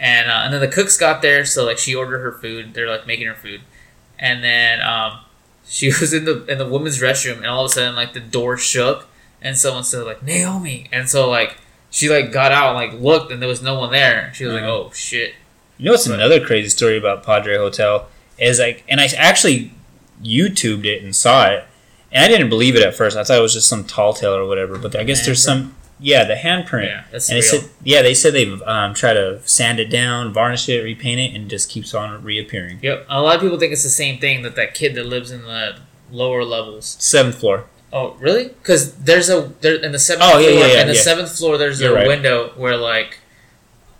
and 0.00 0.28
uh, 0.30 0.40
and 0.44 0.52
then 0.54 0.60
the 0.60 0.68
cooks 0.68 0.96
got 0.96 1.22
there, 1.22 1.44
so 1.44 1.64
like 1.64 1.78
she 1.78 1.94
ordered 1.94 2.18
her 2.20 2.32
food. 2.32 2.74
They're 2.74 2.88
like 2.90 3.06
making 3.06 3.28
her 3.28 3.34
food, 3.34 3.60
and 4.18 4.42
then 4.42 4.80
um, 4.82 5.20
she 5.68 5.86
was 6.00 6.12
in 6.12 6.24
the 6.24 6.44
in 6.46 6.58
the 6.58 6.66
women's 6.66 7.00
restroom, 7.00 7.36
and 7.36 7.46
all 7.46 7.64
of 7.66 7.70
a 7.70 7.74
sudden 7.74 7.94
like 7.94 8.14
the 8.14 8.20
door 8.20 8.56
shook, 8.56 9.06
and 9.42 9.56
someone 9.56 9.84
said 9.84 10.04
like 10.06 10.22
Naomi, 10.22 10.88
and 10.90 11.08
so 11.08 11.28
like 11.30 11.58
she 11.90 12.08
like 12.08 12.32
got 12.32 12.50
out 12.50 12.74
and 12.74 12.76
like 12.92 13.00
looked, 13.00 13.30
and 13.30 13.40
there 13.42 13.48
was 13.48 13.62
no 13.62 13.78
one 13.78 13.92
there. 13.92 14.32
She 14.34 14.44
was 14.44 14.54
like, 14.54 14.62
Mhm. 14.64 14.68
"Oh 14.68 14.90
shit." 14.94 15.34
You 15.78 15.84
know 15.86 15.92
what's 15.92 16.08
Right. 16.08 16.14
another 16.18 16.44
crazy 16.44 16.68
story 16.70 16.96
about 16.98 17.22
Padre 17.24 17.56
Hotel 17.56 18.08
is 18.38 18.58
like, 18.58 18.84
and 18.88 19.00
I 19.00 19.06
actually 19.16 19.72
YouTubed 20.22 20.84
it 20.84 21.02
and 21.02 21.14
saw 21.16 21.46
it, 21.48 21.64
and 22.12 22.24
I 22.24 22.28
didn't 22.28 22.48
believe 22.50 22.76
it 22.76 22.82
at 22.82 22.94
first. 22.94 23.16
I 23.16 23.24
thought 23.24 23.38
it 23.38 23.42
was 23.42 23.54
just 23.54 23.68
some 23.68 23.84
tall 23.84 24.12
tale 24.14 24.34
or 24.34 24.46
whatever. 24.46 24.76
But 24.78 24.94
I 24.96 25.04
guess 25.04 25.24
there's 25.24 25.42
some, 25.42 25.74
yeah, 26.00 26.24
the 26.24 26.34
handprint. 26.34 26.86
Yeah, 26.86 27.04
that's 27.12 27.28
and 27.28 27.36
they 27.36 27.40
real. 27.40 27.62
said, 27.62 27.70
yeah, 27.84 28.02
they 28.02 28.14
said 28.14 28.32
they've 28.34 28.60
um, 28.62 28.94
tried 28.94 29.14
to 29.14 29.40
sand 29.46 29.78
it 29.80 29.90
down, 29.90 30.32
varnish 30.32 30.68
it, 30.68 30.82
repaint 30.82 31.20
it, 31.20 31.34
and 31.34 31.44
it 31.46 31.48
just 31.48 31.68
keeps 31.70 31.94
on 31.94 32.22
reappearing. 32.24 32.78
Yep. 32.82 33.06
A 33.08 33.20
lot 33.20 33.36
of 33.36 33.40
people 33.42 33.58
think 33.58 33.72
it's 33.72 33.82
the 33.82 33.88
same 33.90 34.18
thing 34.18 34.42
that 34.42 34.56
that 34.56 34.74
kid 34.74 34.94
that 34.94 35.06
lives 35.06 35.30
in 35.30 35.42
the 35.42 35.76
lower 36.10 36.44
levels. 36.44 36.96
Seventh 37.00 37.36
floor. 37.38 37.66
Oh, 37.92 38.16
really? 38.20 38.48
Because 38.48 38.94
there's 38.96 39.28
a 39.28 39.52
there 39.60 39.74
in 39.74 39.92
the 39.92 39.98
seventh 39.98 40.30
Oh, 40.32 40.38
yeah, 40.38 40.50
floor. 40.50 40.60
yeah, 40.66 40.72
yeah, 40.74 40.80
in 40.82 40.86
the 40.88 40.94
yeah. 40.94 41.00
seventh 41.00 41.36
floor, 41.36 41.58
there's 41.58 41.80
You're 41.80 41.92
a 41.92 41.94
right. 41.96 42.06
window 42.08 42.52
where 42.56 42.76
like 42.76 43.18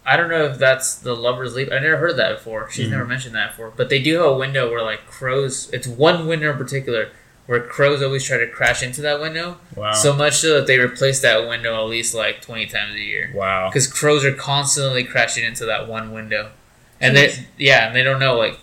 I 0.06 0.16
don't 0.16 0.30
know 0.30 0.46
if 0.46 0.58
that's 0.58 0.94
the 0.96 1.14
lovers 1.14 1.54
leap. 1.54 1.68
I 1.70 1.78
never 1.78 1.96
heard 1.98 2.10
of 2.12 2.16
that 2.16 2.36
before. 2.36 2.70
She's 2.70 2.86
Mhm. 2.88 2.92
never 2.92 3.04
mentioned 3.04 3.34
that 3.34 3.50
before. 3.50 3.72
But 3.76 3.90
they 3.90 3.98
do 4.00 4.16
have 4.18 4.26
a 4.26 4.34
window 4.34 4.70
where 4.70 4.82
like 4.82 5.06
crows. 5.06 5.68
It's 5.72 5.86
one 5.86 6.26
window 6.26 6.50
in 6.52 6.56
particular 6.56 7.10
where 7.50 7.60
crows 7.60 8.00
always 8.00 8.22
try 8.22 8.38
to 8.38 8.46
crash 8.46 8.80
into 8.80 9.02
that 9.02 9.20
window. 9.20 9.56
Wow. 9.74 9.90
So 9.90 10.14
much 10.14 10.34
so 10.36 10.54
that 10.54 10.68
they 10.68 10.78
replace 10.78 11.20
that 11.22 11.48
window 11.48 11.74
at 11.74 11.88
least 11.88 12.14
like 12.14 12.40
twenty 12.42 12.66
times 12.66 12.94
a 12.94 13.00
year. 13.00 13.32
wow. 13.34 13.68
Because 13.68 13.88
crows 13.88 14.24
are 14.24 14.32
constantly 14.32 15.02
crashing 15.02 15.42
into 15.42 15.64
that 15.64 15.88
one 15.88 16.12
window, 16.12 16.52
and 17.00 17.16
they 17.16 17.48
yeah, 17.58 17.88
and 17.88 17.96
they 17.96 18.04
don't 18.04 18.20
know 18.20 18.36
like 18.36 18.60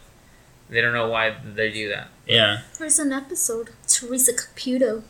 they 0.69 0.79
don't 0.79 0.93
know 0.93 1.09
why 1.09 1.35
they 1.43 1.69
do 1.69 1.89
that. 1.89 2.07
Yeah. 2.25 2.61
There's 2.79 2.97
an 2.97 3.11
episode. 3.11 3.71
Teresa 3.89 4.31
Caputo. 4.31 5.03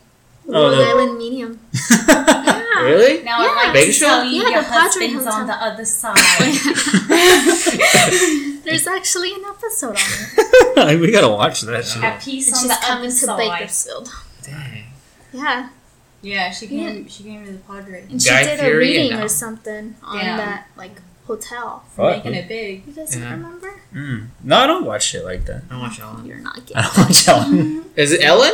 Oh, 0.48 0.52
Long 0.52 0.72
no. 0.72 0.82
Island 0.82 1.18
Medium. 1.18 1.60
Yeah. 1.72 2.54
Really? 2.78 3.24
now 3.24 3.42
Yeah. 3.42 3.48
I'd 3.48 3.54
like 3.56 3.66
to 3.66 3.72
Bakersfield? 3.72 4.08
tell 4.10 4.24
you 4.24 4.42
Yeah, 4.42 4.48
your 4.50 4.62
the 4.62 4.68
Padre 4.68 5.06
husband's 5.08 5.26
on 5.26 5.46
the 5.48 5.52
other 5.54 5.84
side. 5.84 6.16
There's 8.64 8.86
actually 8.86 9.32
an 9.34 9.42
episode 9.46 9.96
on 9.96 10.88
it. 10.90 11.00
we 11.00 11.10
gotta 11.10 11.28
watch 11.28 11.62
that 11.62 11.84
shit. 11.84 12.04
At 12.04 12.22
peace 12.22 12.46
And 12.46 12.54
on 12.56 12.60
she's 12.62 12.68
the 12.68 12.74
other 12.74 12.86
coming 12.86 13.10
to 13.10 13.16
side. 13.16 13.58
Bakersfield. 13.58 14.08
Dang. 14.42 14.84
Yeah. 15.32 15.68
Yeah, 16.22 16.50
she 16.52 16.66
came. 16.68 17.08
She 17.08 17.24
came 17.24 17.44
to 17.46 17.52
the 17.52 17.58
Padre. 17.58 18.04
And 18.10 18.22
she 18.22 18.28
Guy 18.28 18.44
did 18.44 18.60
a 18.60 18.76
reading 18.76 19.12
and- 19.12 19.22
or 19.24 19.28
something 19.28 19.96
on 20.02 20.18
Damn. 20.18 20.36
that 20.38 20.68
like 20.76 21.00
hotel. 21.26 21.82
Fuck. 21.96 22.16
Making 22.24 22.34
it 22.34 22.46
big. 22.48 22.86
You 22.86 22.92
guys 22.92 23.16
Yeah. 23.16 23.32
remember? 23.32 23.80
Mm. 23.94 24.28
No, 24.44 24.56
I 24.56 24.66
don't 24.68 24.84
watch 24.84 25.02
shit 25.04 25.24
like 25.24 25.44
that. 25.46 25.62
I 25.70 25.78
watch 25.78 25.98
Ellen. 26.00 26.24
You're 26.26 26.38
not 26.38 26.54
getting 26.64 26.76
I 26.76 26.82
don't 26.82 26.98
watch 26.98 27.26
Ellen. 27.28 27.84
Is 27.96 28.12
it 28.12 28.22
Ellen? 28.22 28.52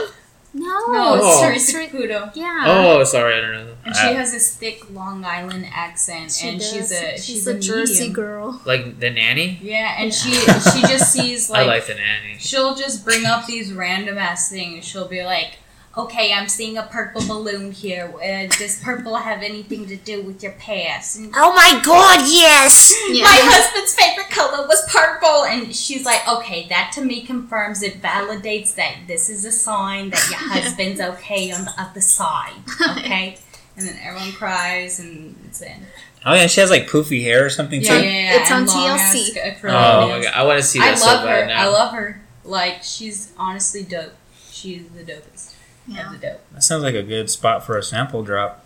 No, 0.54 0.86
No, 0.92 1.14
it's 1.16 1.24
Oh. 1.26 1.42
Teresa 1.48 1.72
Teresa- 1.72 1.96
Caputo. 1.96 2.30
Yeah. 2.36 2.64
Oh, 2.66 3.02
sorry, 3.04 3.36
I 3.36 3.40
don't 3.40 3.52
know. 3.52 3.74
And 3.84 3.94
Uh, 3.94 3.98
she 4.08 4.14
has 4.14 4.30
this 4.32 4.54
thick 4.54 4.88
Long 4.90 5.24
Island 5.24 5.66
accent, 5.74 6.30
She 6.32 6.48
and 6.48 6.58
does. 6.60 6.70
she's 6.70 6.92
a 6.92 7.12
she's, 7.16 7.24
she's, 7.24 7.46
a, 7.48 7.58
Jersey 7.58 7.94
medium. 7.94 8.12
girl. 8.12 8.60
Like 8.64 9.00
the 9.00 9.10
nanny. 9.10 9.58
Yeah, 9.62 9.96
and 9.98 10.06
Yeah. 10.12 10.60
she 10.60 10.70
she 10.70 10.80
just 10.82 11.12
sees 11.12 11.50
like 11.50 11.62
I 11.64 11.66
like, 11.66 11.88
like 11.88 11.96
the 11.96 12.02
nanny. 12.02 12.36
she'll 12.38 12.74
just 12.76 13.04
bring 13.04 13.26
up 13.26 13.46
these 13.46 13.72
random 13.72 14.16
ass 14.16 14.48
things. 14.48 14.84
She'll 14.84 15.08
be 15.08 15.24
like, 15.24 15.58
"Okay, 15.96 16.32
I'm 16.32 16.48
seeing 16.48 16.76
a 16.76 16.82
purple 16.82 17.22
balloon 17.26 17.72
here. 17.72 18.12
Uh, 18.16 18.46
does 18.58 18.80
purple 18.82 19.16
have 19.16 19.42
anything 19.42 19.86
to 19.86 19.96
do 19.96 20.22
with 20.22 20.42
your 20.42 20.52
past?" 20.52 21.16
And 21.16 21.32
Oh 21.36 21.52
my 21.54 21.80
god, 21.84 22.20
yes! 22.28 22.92
Yeah. 23.08 23.24
my 23.24 23.38
husband's 23.42 23.94
favorite 23.94 24.30
color 24.30 24.66
was 24.66 24.82
purple, 24.92 25.44
and 25.44 25.74
she's 25.74 26.04
like, 26.04 26.26
"Okay, 26.28 26.66
that 26.68 26.92
to 26.94 27.00
me 27.00 27.22
confirms 27.22 27.82
it 27.82 28.00
validates 28.02 28.74
that 28.76 28.94
this 29.06 29.28
is 29.30 29.44
a 29.44 29.52
sign 29.52 30.10
that 30.10 30.26
your 30.30 30.38
husband's 30.52 31.00
okay 31.00 31.50
on 31.52 31.64
the 31.64 31.74
other 31.80 32.00
side." 32.00 32.54
Okay. 32.98 33.38
And 33.76 33.88
then 33.88 33.98
everyone 34.04 34.30
cries, 34.32 35.00
and 35.00 35.34
it's 35.46 35.60
in. 35.60 35.82
Oh 36.24 36.32
yeah, 36.34 36.46
she 36.46 36.60
has 36.60 36.70
like 36.70 36.86
poofy 36.88 37.22
hair 37.22 37.44
or 37.44 37.50
something 37.50 37.82
Yeah, 37.82 37.94
yeah, 37.94 38.00
too. 38.00 38.06
yeah. 38.08 38.40
It's 38.40 38.50
and 38.50 38.68
on 38.68 38.76
TLC. 38.76 39.36
ass 39.36 39.60
Oh 39.64 40.08
my 40.08 40.22
god, 40.22 40.32
I 40.34 40.44
want 40.44 40.58
to 40.60 40.64
see 40.66 40.78
that 40.78 40.92
I 40.92 40.94
so 40.94 41.06
love 41.06 41.24
bad 41.24 41.40
her. 41.42 41.46
now. 41.48 41.60
I 41.62 41.66
love 41.68 41.92
her. 41.92 42.20
Like 42.44 42.82
she's 42.82 43.32
honestly 43.36 43.82
dope. 43.82 44.12
She's 44.50 44.84
the 44.90 45.02
dopest 45.02 45.53
Yeah. 45.86 46.14
of 46.14 46.20
dope. 46.20 46.40
That 46.52 46.62
sounds 46.62 46.82
like 46.82 46.94
a 46.94 47.02
good 47.02 47.30
spot 47.30 47.64
for 47.64 47.76
a 47.76 47.82
sample 47.82 48.22
drop. 48.22 48.64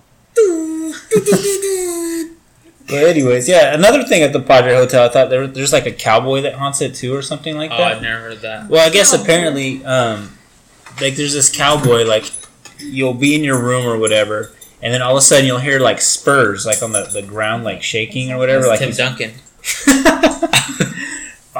But 2.86 3.04
anyways, 3.04 3.48
yeah. 3.48 3.74
Another 3.74 4.02
thing 4.04 4.22
at 4.22 4.32
the 4.32 4.40
Padre 4.40 4.74
Hotel, 4.74 5.04
I 5.04 5.08
thought 5.10 5.28
there, 5.28 5.46
there's 5.46 5.74
like 5.74 5.84
a 5.86 5.92
cowboy 5.92 6.40
that 6.42 6.54
haunts 6.54 6.80
it 6.80 6.94
too, 6.94 7.14
or 7.14 7.20
something 7.20 7.54
like 7.56 7.68
that. 7.70 7.80
Oh. 7.80 7.84
I've 7.84 8.02
never 8.02 8.20
heard 8.22 8.38
that. 8.38 8.68
Well, 8.70 8.86
I 8.86 8.90
guess 8.90 9.10
Cowboy. 9.10 9.24
apparently, 9.24 9.84
um, 9.84 10.38
like 11.00 11.14
there's 11.16 11.34
this 11.34 11.54
cowboy, 11.54 12.04
like 12.04 12.24
you'll 12.78 13.12
be 13.14 13.34
in 13.34 13.44
your 13.44 13.62
room 13.62 13.84
or 13.86 13.98
whatever, 13.98 14.52
and 14.80 14.94
then 14.94 15.02
all 15.02 15.12
of 15.12 15.18
a 15.18 15.20
sudden 15.20 15.44
you'll 15.44 15.58
hear 15.58 15.78
like 15.78 16.00
spurs, 16.00 16.64
like 16.64 16.82
on 16.82 16.92
the, 16.92 17.02
the 17.04 17.20
ground, 17.22 17.62
like 17.64 17.82
shaking 17.82 18.32
or 18.32 18.38
whatever, 18.38 18.66
like 18.66 18.78
Tim 18.78 18.88
he's 18.88 18.96
Duncan. 18.96 19.32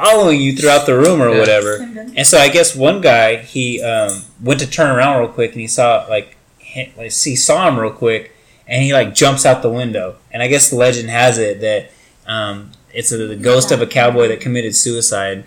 following 0.03 0.39
you 0.41 0.55
throughout 0.55 0.85
the 0.85 0.97
room 0.97 1.21
or 1.21 1.29
Yeah. 1.29 1.39
whatever. 1.39 1.75
And 2.15 2.25
so 2.25 2.37
I 2.37 2.49
guess 2.49 2.75
one 2.75 3.01
guy 3.01 3.37
he 3.37 3.81
um, 3.81 4.23
went 4.41 4.59
to 4.61 4.69
turn 4.69 4.89
around 4.95 5.19
real 5.19 5.29
quick 5.29 5.51
and 5.51 5.61
he 5.61 5.67
saw 5.67 6.05
like 6.09 6.35
he, 6.57 6.91
like 6.97 7.11
he 7.13 7.35
saw 7.35 7.67
him 7.67 7.79
real 7.79 7.91
quick 7.91 8.31
and 8.67 8.83
he 8.83 8.93
like 8.93 9.13
jumps 9.15 9.45
out 9.45 9.61
the 9.61 9.69
window. 9.69 10.15
And 10.31 10.41
I 10.43 10.47
guess 10.47 10.69
the 10.69 10.75
legend 10.75 11.09
has 11.09 11.37
it 11.37 11.61
that 11.61 11.91
um, 12.27 12.71
it's 12.93 13.11
a, 13.11 13.17
the 13.17 13.35
ghost 13.35 13.71
of 13.71 13.81
a 13.81 13.87
cowboy 13.87 14.27
that 14.27 14.41
committed 14.41 14.75
suicide 14.75 15.43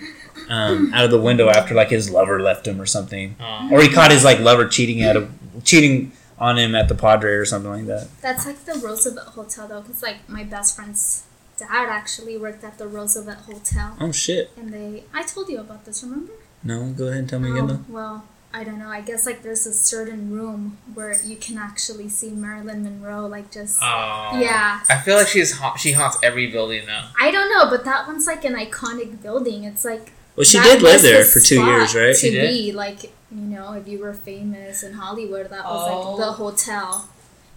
um, 0.48 0.90
out 0.94 1.04
of 1.04 1.10
the 1.10 1.20
window 1.20 1.48
after 1.48 1.74
like 1.74 1.90
his 1.90 2.10
lover 2.10 2.40
left 2.42 2.66
him 2.66 2.80
or 2.80 2.86
something, 2.86 3.36
or 3.70 3.80
he 3.80 3.88
caught 3.88 4.10
his 4.10 4.24
like 4.24 4.40
lover 4.40 4.66
cheating 4.66 5.02
at 5.02 5.16
a 5.16 5.28
cheating 5.64 6.12
on 6.38 6.58
him 6.58 6.74
at 6.74 6.88
the 6.88 6.94
Padre 6.96 7.32
or 7.34 7.44
something 7.44 7.70
like 7.70 7.86
that. 7.86 8.08
That's 8.20 8.44
like 8.46 8.64
the 8.64 8.74
Roosevelt 8.74 9.28
Hotel 9.28 9.68
though, 9.68 9.80
because 9.82 10.02
like 10.02 10.28
my 10.28 10.42
best 10.42 10.74
friend's 10.74 11.24
dad 11.66 11.86
actually 12.00 12.36
worked 12.44 12.62
at 12.64 12.74
the 12.80 12.86
Roosevelt 12.96 13.42
Hotel, 13.50 13.88
Oh 14.00 14.12
shit! 14.12 14.50
and 14.58 14.72
they 14.76 15.04
I 15.18 15.22
told 15.32 15.46
you 15.52 15.58
about 15.66 15.84
this, 15.86 16.02
remember? 16.02 16.32
No, 16.64 16.76
go 17.00 17.04
ahead 17.08 17.18
and 17.20 17.28
tell 17.28 17.40
me 17.40 17.50
again. 17.50 17.64
Oh, 17.64 17.66
Though. 17.74 17.84
well, 17.98 18.24
I 18.54 18.64
don't 18.66 18.78
know. 18.82 18.88
I 18.98 19.00
guess 19.08 19.24
like 19.26 19.42
there's 19.42 19.66
a 19.66 19.72
certain 19.92 20.22
room 20.38 20.76
where 20.94 21.14
you 21.30 21.36
can 21.46 21.56
actually 21.68 22.08
see 22.18 22.30
Marilyn 22.44 22.80
Monroe, 22.84 23.26
like 23.36 23.48
just 23.58 23.78
Oh. 23.82 24.38
yeah. 24.48 24.80
I 24.88 24.98
feel 25.04 25.16
like 25.16 25.28
she's 25.34 25.52
ha- 25.60 25.76
she 25.76 25.92
haunts 25.92 26.18
every 26.22 26.46
building 26.56 26.82
though. 26.86 27.04
I 27.20 27.30
don't 27.34 27.50
know, 27.54 27.64
but 27.70 27.84
that 27.84 28.06
one's 28.06 28.26
like 28.26 28.44
an 28.44 28.54
iconic 28.54 29.22
building. 29.22 29.64
It's 29.64 29.84
like 29.84 30.12
Well, 30.36 30.44
she 30.44 30.58
did 30.60 30.82
live 30.82 31.02
there 31.02 31.24
the 31.24 31.30
for 31.34 31.40
two 31.40 31.60
years, 31.64 31.94
right? 31.94 32.14
To 32.14 32.20
She 32.22 32.30
did? 32.30 32.48
be 32.50 32.72
like, 32.72 33.00
you 33.30 33.46
know, 33.54 33.72
if 33.80 33.88
you 33.88 33.98
were 34.04 34.14
famous 34.14 34.82
in 34.82 34.92
Hollywood, 34.94 35.46
that 35.54 35.64
was 35.64 35.88
Oh. 35.90 35.92
like 36.10 36.18
the 36.22 36.26
oh. 36.28 36.32
hotel. 36.44 37.08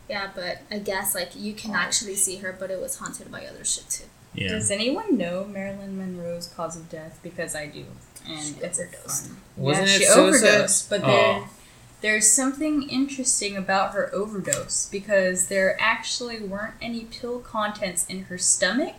Yeah, 0.10 0.30
but 0.36 0.62
I 0.72 0.80
guess 0.80 1.16
like 1.16 1.36
you 1.36 1.54
can 1.54 1.72
actually 1.72 2.16
see 2.16 2.38
her, 2.38 2.56
but 2.58 2.70
it 2.72 2.80
was 2.80 2.98
haunted 2.98 3.32
by 3.32 3.46
other 3.46 3.64
shit 3.66 3.90
too. 3.90 4.04
Yeah. 4.34 4.50
Does 4.50 4.70
anyone 4.70 5.18
know 5.18 5.46
Marilyn 5.46 5.98
Monroe's 5.98 6.48
cause 6.48 6.76
of 6.76 6.90
death? 6.90 7.20
Because 7.24 7.56
I 7.56 7.68
do, 7.68 7.86
and 8.28 8.42
She 8.44 8.54
it's 8.62 8.80
overdosed. 8.80 9.28
fun. 9.28 9.38
Wasn't 9.56 9.88
yeah, 9.88 9.96
it 9.96 10.00
she 10.00 10.06
suicide? 10.06 10.48
overdosed, 10.48 10.90
but 10.90 11.02
oh. 11.04 11.08
there, 11.08 11.36
Oh. 11.38 11.50
there's 12.02 12.30
something 12.32 12.88
interesting 12.90 13.56
about 13.56 13.94
her 13.94 14.14
overdose 14.14 14.88
because 14.92 15.48
there 15.48 15.78
actually 15.80 16.40
weren't 16.42 16.74
any 16.82 17.06
pill 17.06 17.40
contents 17.40 18.06
in 18.08 18.24
her 18.26 18.38
stomach. 18.38 18.96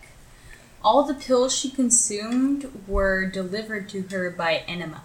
All 0.83 1.03
the 1.05 1.15
pills 1.15 1.55
she 1.55 1.71
consumed 1.71 2.83
were 2.89 3.27
delivered 3.27 3.89
to 3.91 4.03
her 4.11 4.31
by 4.31 4.65
enema. 4.67 5.03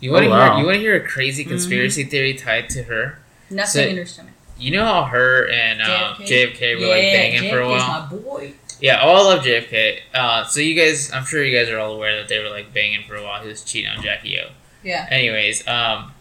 You 0.00 0.12
want 0.12 0.24
to 0.24 0.28
Oh, 0.28 0.32
wow. 0.32 0.50
hear? 0.52 0.60
You 0.60 0.66
want 0.66 0.74
to 0.76 0.80
hear 0.80 0.96
a 0.96 1.00
crazy 1.06 1.42
mm-hmm. 1.42 1.50
conspiracy 1.50 2.04
theory 2.04 2.34
tied 2.34 2.68
to 2.70 2.84
her? 2.84 3.18
Nothing 3.50 3.82
So- 3.82 3.88
in 3.88 3.96
her 3.96 4.06
stomach. 4.06 4.33
You 4.58 4.70
know 4.70 4.84
how 4.84 5.04
her 5.04 5.48
and 5.48 5.82
uh, 5.82 6.14
JFK, 6.18 6.80
were 6.80 6.86
like 6.86 7.02
banging 7.02 7.50
for 7.50 7.60
a 7.60 7.68
while. 7.68 8.08
my 8.10 8.16
boy. 8.16 8.54
Yeah, 8.80 9.00
oh, 9.02 9.12
I 9.12 9.34
love 9.34 9.44
JFK. 9.44 9.98
Uh, 10.12 10.44
so 10.44 10.60
you 10.60 10.74
guys, 10.74 11.10
I'm 11.12 11.24
sure 11.24 11.44
you 11.44 11.56
guys 11.56 11.70
are 11.70 11.78
all 11.78 11.94
aware 11.94 12.16
that 12.16 12.28
they 12.28 12.38
were 12.38 12.50
like 12.50 12.72
banging 12.72 13.02
for 13.06 13.16
a 13.16 13.22
while. 13.22 13.42
He 13.42 13.48
was 13.48 13.64
cheating 13.64 13.90
on 13.90 14.02
Jackie 14.02 14.38
O. 14.38 14.50
Yeah. 14.82 15.06
Anyways, 15.10 15.66
um, 15.66 16.12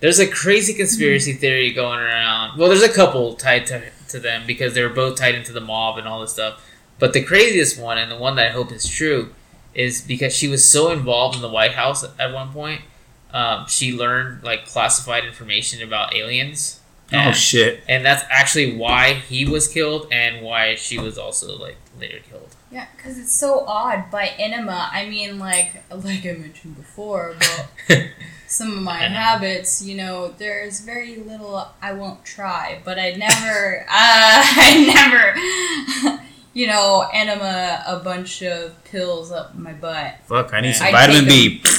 there's 0.00 0.18
a 0.18 0.26
crazy 0.26 0.74
conspiracy 0.74 1.32
theory 1.32 1.72
going 1.72 1.98
around. 1.98 2.58
Well, 2.58 2.68
there's 2.68 2.82
a 2.82 2.92
couple 2.92 3.34
tied 3.34 3.66
to, 3.66 3.82
to 4.08 4.20
them 4.20 4.44
because 4.46 4.74
they 4.74 4.82
were 4.82 4.88
both 4.88 5.18
tied 5.18 5.34
into 5.34 5.52
the 5.52 5.60
mob 5.60 5.98
and 5.98 6.06
all 6.06 6.20
this 6.20 6.32
stuff. 6.32 6.62
But 6.98 7.12
the 7.12 7.22
craziest 7.22 7.78
one, 7.78 7.98
and 7.98 8.10
the 8.10 8.16
one 8.16 8.36
that 8.36 8.48
I 8.48 8.50
hope 8.50 8.72
is 8.72 8.88
true, 8.88 9.34
is 9.74 10.00
because 10.00 10.34
she 10.34 10.48
was 10.48 10.64
so 10.64 10.90
involved 10.90 11.36
in 11.36 11.42
the 11.42 11.48
White 11.48 11.72
House 11.72 12.04
at 12.18 12.32
one 12.32 12.52
point. 12.52 12.82
Um, 13.32 13.66
she 13.66 13.92
learned 13.92 14.42
like 14.42 14.66
classified 14.66 15.24
information 15.24 15.82
about 15.82 16.14
aliens. 16.14 16.80
Oh 17.12 17.32
shit! 17.32 17.82
and 17.88 18.04
that's 18.04 18.24
actually 18.30 18.76
why 18.76 19.14
he 19.14 19.44
was 19.44 19.68
killed 19.68 20.08
and 20.10 20.44
why 20.44 20.74
she 20.74 20.98
was 20.98 21.16
also 21.18 21.56
like 21.58 21.76
later 21.98 22.18
killed. 22.28 22.54
Yeah, 22.70 22.86
because 22.96 23.18
it's 23.18 23.32
so 23.32 23.64
odd. 23.66 24.10
By 24.10 24.32
enema, 24.38 24.90
I 24.92 25.08
mean 25.08 25.38
like 25.38 25.82
like 25.90 26.26
I 26.26 26.32
mentioned 26.32 26.76
before 26.76 27.36
about 27.36 27.68
some 28.48 28.76
of 28.76 28.82
my 28.82 28.98
habits. 28.98 29.82
You 29.82 29.96
know, 29.96 30.34
there's 30.36 30.80
very 30.80 31.16
little 31.16 31.68
I 31.80 31.92
won't 31.92 32.24
try, 32.24 32.80
but 32.84 32.98
I 32.98 33.12
never, 33.12 33.80
uh, 33.82 33.84
I 33.88 34.82
never, 36.02 36.22
you 36.54 36.66
know, 36.66 37.08
enema 37.12 37.84
a 37.86 38.00
bunch 38.00 38.42
of 38.42 38.82
pills 38.84 39.30
up 39.30 39.54
my 39.54 39.72
butt. 39.72 40.16
Fuck! 40.26 40.52
I 40.52 40.60
need 40.60 40.74
some 40.74 40.88
I'd 40.88 40.92
vitamin 40.92 41.26
take 41.26 41.62
B. 41.62 41.70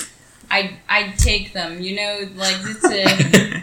I 0.50 0.78
I 0.88 1.10
take 1.18 1.52
them. 1.52 1.82
You 1.82 1.98
know, 1.98 2.30
like 2.36 2.56
it's 2.62 2.86
a 2.86 3.62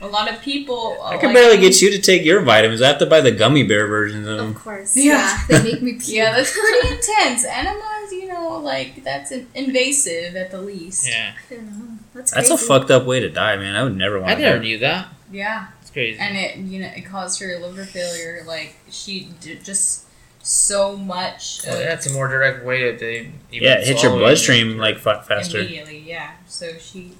a 0.00 0.06
lot 0.06 0.30
of 0.32 0.40
people. 0.42 0.98
I 1.02 1.14
uh, 1.14 1.18
can 1.18 1.28
like- 1.28 1.34
barely 1.34 1.58
get 1.58 1.80
you 1.80 1.90
to 1.90 1.98
take 2.00 2.24
your 2.24 2.42
vitamins. 2.42 2.82
I 2.82 2.88
have 2.88 2.98
to 2.98 3.06
buy 3.06 3.20
the 3.20 3.30
gummy 3.32 3.62
bear 3.62 3.86
versions 3.86 4.26
of 4.26 4.36
them. 4.38 4.50
Of 4.50 4.56
course, 4.56 4.96
Yeah. 4.96 5.38
yeah, 5.48 5.58
they 5.60 5.72
make 5.72 5.82
me 5.82 5.92
puke. 6.00 6.08
Yeah, 6.08 6.32
that's 6.36 6.52
pretty 6.58 6.88
intense. 6.88 7.44
Enemas, 7.44 8.12
you 8.12 8.28
know, 8.28 8.58
like 8.58 9.02
that's 9.04 9.32
in- 9.32 9.48
invasive 9.54 10.36
at 10.36 10.50
the 10.50 10.60
least. 10.60 11.08
Yeah, 11.08 11.32
I 11.50 11.54
don't 11.54 11.66
know. 11.66 11.98
That's 12.14 12.30
That's 12.32 12.50
a 12.50 12.56
fucked 12.58 12.90
up 12.90 13.04
way 13.04 13.20
to 13.20 13.28
die, 13.28 13.56
man. 13.56 13.76
I 13.76 13.82
would 13.84 13.96
never 13.96 14.16
want 14.18 14.28
to 14.28 14.32
I 14.32 14.34
to. 14.36 14.40
never 14.42 14.58
knew 14.60 14.78
that. 14.78 15.08
Yeah. 15.30 15.66
It's 15.82 15.90
crazy. 15.90 16.18
and 16.18 16.36
it 16.36 16.56
you 16.56 16.80
know 16.80 16.90
it 16.94 17.02
caused 17.06 17.40
her 17.40 17.58
liver 17.58 17.84
failure 17.84 18.42
like 18.46 18.76
she 18.90 19.28
did 19.40 19.64
just 19.64 20.04
so 20.42 20.96
much 20.96 21.62
well, 21.66 21.76
uh, 21.76 21.80
that's 21.80 22.06
a 22.06 22.12
more 22.12 22.28
direct 22.28 22.64
way 22.64 22.80
to 22.80 22.98
to 22.98 23.10
even 23.20 23.32
Yeah, 23.50 23.78
it 23.78 23.86
hits 23.86 24.02
your 24.02 24.12
bloodstream 24.16 24.76
like 24.78 24.98
fa- 24.98 25.24
faster. 25.26 25.58
immediately 25.60 25.98
yeah 26.06 26.32
so 26.46 26.72
she 26.78 27.00
yeah 27.00 27.14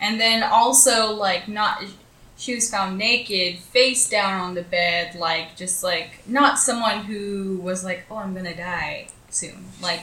and 0.00 0.20
then 0.20 0.42
also 0.42 1.12
like 1.12 1.48
not 1.48 1.84
she 2.36 2.54
was 2.54 2.70
found 2.70 2.96
naked 2.96 3.58
face 3.58 4.08
down 4.08 4.40
on 4.40 4.54
the 4.54 4.62
bed 4.62 5.14
like 5.14 5.56
just 5.56 5.82
like 5.82 6.26
not 6.26 6.58
someone 6.58 7.04
who 7.04 7.58
was 7.62 7.84
like 7.84 8.04
oh 8.10 8.16
i'm 8.16 8.34
gonna 8.34 8.56
die 8.56 9.08
soon 9.30 9.66
like 9.82 10.00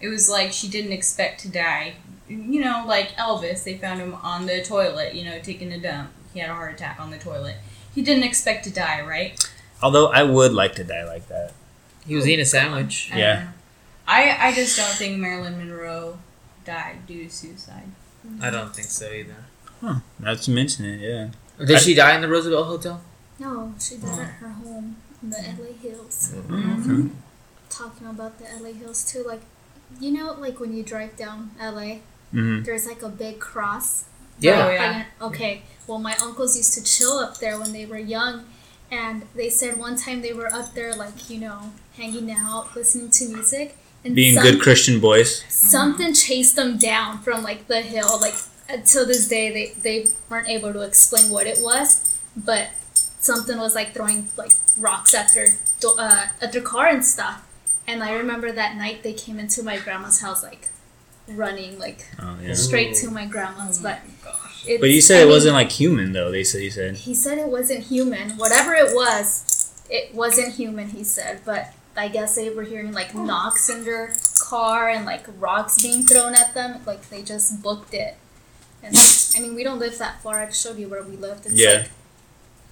it 0.00 0.08
was 0.08 0.28
like 0.28 0.52
she 0.52 0.68
didn't 0.68 0.92
expect 0.92 1.40
to 1.40 1.48
die 1.48 1.94
you 2.28 2.60
know 2.60 2.84
like 2.86 3.10
elvis 3.16 3.64
they 3.64 3.76
found 3.76 4.00
him 4.00 4.14
on 4.22 4.46
the 4.46 4.62
toilet 4.62 5.14
you 5.14 5.24
know 5.24 5.38
taking 5.40 5.72
a 5.72 5.78
dump 5.78 6.10
he 6.32 6.40
had 6.40 6.50
a 6.50 6.54
heart 6.54 6.74
attack 6.74 6.98
on 7.00 7.10
the 7.10 7.18
toilet 7.18 7.56
he 7.94 8.02
didn't 8.02 8.24
expect 8.24 8.64
to 8.64 8.70
die 8.70 9.00
right 9.00 9.50
Although 9.82 10.08
I 10.08 10.22
would 10.22 10.52
like 10.52 10.74
to 10.76 10.84
die 10.84 11.04
like 11.04 11.28
that. 11.28 11.52
He 12.06 12.14
was 12.14 12.26
eating 12.26 12.42
a 12.42 12.46
sandwich. 12.46 13.10
I 13.12 13.18
Yeah. 13.18 13.48
I, 14.06 14.48
I 14.48 14.52
just 14.52 14.76
don't 14.76 14.94
think 14.94 15.18
Marilyn 15.18 15.58
Monroe 15.58 16.18
died 16.64 17.06
due 17.06 17.24
to 17.24 17.30
suicide. 17.30 17.90
I 18.40 18.50
don't 18.50 18.74
think 18.74 18.88
so 18.88 19.10
either. 19.10 19.36
Huh? 19.80 19.96
Now 20.18 20.34
that 20.34 20.46
you 20.46 20.54
mention 20.54 20.84
it, 20.84 21.00
yeah. 21.00 21.28
Did 21.64 21.80
she 21.80 21.94
die 21.94 22.14
in 22.14 22.20
the 22.22 22.28
Roosevelt 22.28 22.66
Hotel? 22.66 23.00
No, 23.38 23.74
she 23.80 23.96
did 23.96 24.08
at 24.10 24.30
her 24.40 24.48
home 24.48 24.96
in 25.22 25.30
the 25.30 25.36
LA 25.36 25.72
Hills. 25.80 26.32
Okay. 26.34 27.10
Talking 27.68 28.06
about 28.08 28.38
the 28.38 28.44
LA 28.60 28.72
Hills 28.72 29.04
too, 29.10 29.24
like, 29.26 29.40
you 30.00 30.10
know, 30.12 30.32
like 30.34 30.60
when 30.60 30.74
you 30.74 30.82
drive 30.82 31.16
down 31.16 31.50
LA, 31.60 31.96
hmm 32.30 32.62
there's 32.62 32.86
like 32.86 33.02
a 33.02 33.08
big 33.08 33.38
cross. 33.40 34.04
Yeah. 34.38 34.66
Oh, 34.66 34.70
yeah. 34.70 35.04
Okay. 35.22 35.62
Well, 35.86 35.98
my 35.98 36.14
uncles 36.22 36.56
used 36.56 36.74
to 36.74 36.82
chill 36.84 37.18
up 37.18 37.38
there 37.38 37.58
when 37.58 37.72
they 37.72 37.84
were 37.86 37.98
young, 37.98 38.44
and 38.90 39.24
they 39.34 39.50
said 39.50 39.78
one 39.78 39.96
time 39.96 40.22
they 40.22 40.32
were 40.32 40.52
up 40.52 40.74
there, 40.74 40.94
like 40.94 41.28
you 41.30 41.38
know, 41.40 41.72
hanging 41.96 42.30
out, 42.30 42.74
listening 42.76 43.10
to 43.10 43.28
music, 43.28 43.76
and 44.04 44.14
Being 44.14 44.34
some- 44.34 44.42
good 44.44 44.60
Christian 44.60 45.00
boys. 45.00 45.44
something 45.48 46.14
chased 46.14 46.56
them 46.56 46.78
down 46.78 47.18
from 47.22 47.42
like 47.42 47.66
the 47.68 47.82
hill. 47.82 48.18
Like 48.20 48.34
until 48.68 49.06
this 49.06 49.28
day, 49.28 49.50
they 49.52 49.66
they 49.82 50.08
weren't 50.28 50.48
able 50.48 50.72
to 50.72 50.80
explain 50.82 51.30
what 51.30 51.46
it 51.46 51.58
was, 51.60 52.16
but 52.36 52.68
something 53.20 53.58
was 53.58 53.74
like 53.74 53.92
throwing 53.94 54.28
like 54.36 54.52
rocks 54.78 55.12
at 55.14 55.32
their 55.34 55.48
uh, 55.98 56.26
at 56.40 56.52
their 56.52 56.62
car 56.62 56.86
and 56.88 57.04
stuff. 57.04 57.46
And 57.86 58.02
I 58.02 58.12
remember 58.14 58.52
that 58.52 58.76
night 58.76 59.02
they 59.02 59.12
came 59.12 59.38
into 59.38 59.62
my 59.62 59.78
grandma's 59.78 60.20
house 60.20 60.42
like 60.42 60.68
running 61.28 61.78
like 61.78 62.06
Oh 62.20 62.36
yeah. 62.42 62.54
straight 62.54 62.94
to 62.96 63.10
my 63.10 63.26
grandma's, 63.26 63.78
but. 63.82 63.98
It's, 64.66 64.78
But 64.78 64.90
you 64.90 65.00
said 65.00 65.16
I 65.16 65.22
it 65.22 65.24
mean, 65.24 65.32
wasn't 65.32 65.54
like 65.54 65.70
human 65.72 66.12
though. 66.12 66.30
They 66.30 66.44
said 66.44 66.60
you 66.62 66.70
said. 66.70 66.94
he 66.96 67.14
said 67.14 67.38
it 67.38 67.48
wasn't 67.48 67.84
human. 67.84 68.32
Whatever 68.36 68.74
it 68.74 68.94
was, 68.94 69.72
it 69.88 70.14
wasn't 70.14 70.54
human, 70.54 70.90
he 70.90 71.02
said. 71.02 71.40
But 71.46 71.72
I 72.00 72.08
guess 72.08 72.34
they 72.34 72.48
were 72.50 72.62
hearing 72.62 72.92
like 72.92 73.14
knocks 73.14 73.68
in 73.68 73.84
their 73.84 74.14
car 74.38 74.88
and 74.88 75.04
like 75.04 75.26
rocks 75.38 75.80
being 75.82 76.04
thrown 76.04 76.34
at 76.34 76.54
them. 76.54 76.80
Like 76.86 77.08
they 77.10 77.22
just 77.22 77.62
booked 77.62 77.92
it. 77.94 78.16
And 78.82 78.96
I 79.36 79.40
mean, 79.40 79.54
we 79.54 79.62
don't 79.62 79.78
live 79.78 79.98
that 79.98 80.22
far. 80.22 80.40
I 80.40 80.50
showed 80.50 80.78
you 80.78 80.88
where 80.88 81.02
we 81.02 81.16
lived. 81.16 81.44
It's 81.46 81.54
Yeah. 81.54 81.70
like 81.70 81.90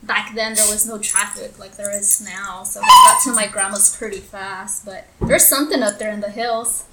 back 0.03 0.35
then 0.35 0.55
there 0.55 0.69
was 0.71 0.87
no 0.87 0.97
traffic 0.99 1.59
like 1.59 1.77
there 1.77 1.95
is 1.95 2.21
now. 2.23 2.63
So 2.63 2.81
I 2.83 2.87
got 3.13 3.23
to 3.25 3.35
my 3.35 3.47
grandma's 3.47 3.95
pretty 3.95 4.21
fast. 4.21 4.87
But 4.87 5.07
there's 5.21 5.45
something 5.47 5.83
up 5.83 5.99
there 5.99 6.11
in 6.11 6.21
the 6.21 6.31
hills. 6.31 6.85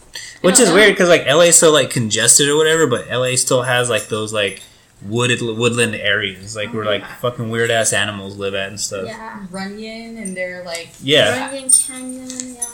Which 0.41 0.59
is 0.59 0.69
know. 0.69 0.75
weird 0.75 0.93
because 0.93 1.09
like 1.09 1.25
LA 1.25 1.43
is 1.51 1.55
so 1.57 1.71
like 1.71 1.89
congested 1.89 2.47
or 2.49 2.57
whatever, 2.57 2.87
but 2.87 3.07
LA 3.09 3.35
still 3.37 3.63
has 3.63 3.89
like 3.89 4.07
those 4.07 4.33
like 4.33 4.61
wooded 5.01 5.41
woodland 5.41 5.95
areas, 5.95 6.55
like 6.55 6.73
where 6.73 6.85
like 6.85 7.05
fucking 7.19 7.49
weird 7.49 7.69
ass 7.71 7.93
animals 7.93 8.37
live 8.37 8.53
at 8.55 8.69
and 8.69 8.79
stuff. 8.79 9.05
Yeah. 9.05 9.45
Runyon 9.51 10.17
and 10.17 10.35
they're 10.35 10.63
like 10.63 10.89
Yeah. 11.01 11.47
Runyon 11.47 11.69
Canyon, 11.69 12.29
yeah. 12.55 12.65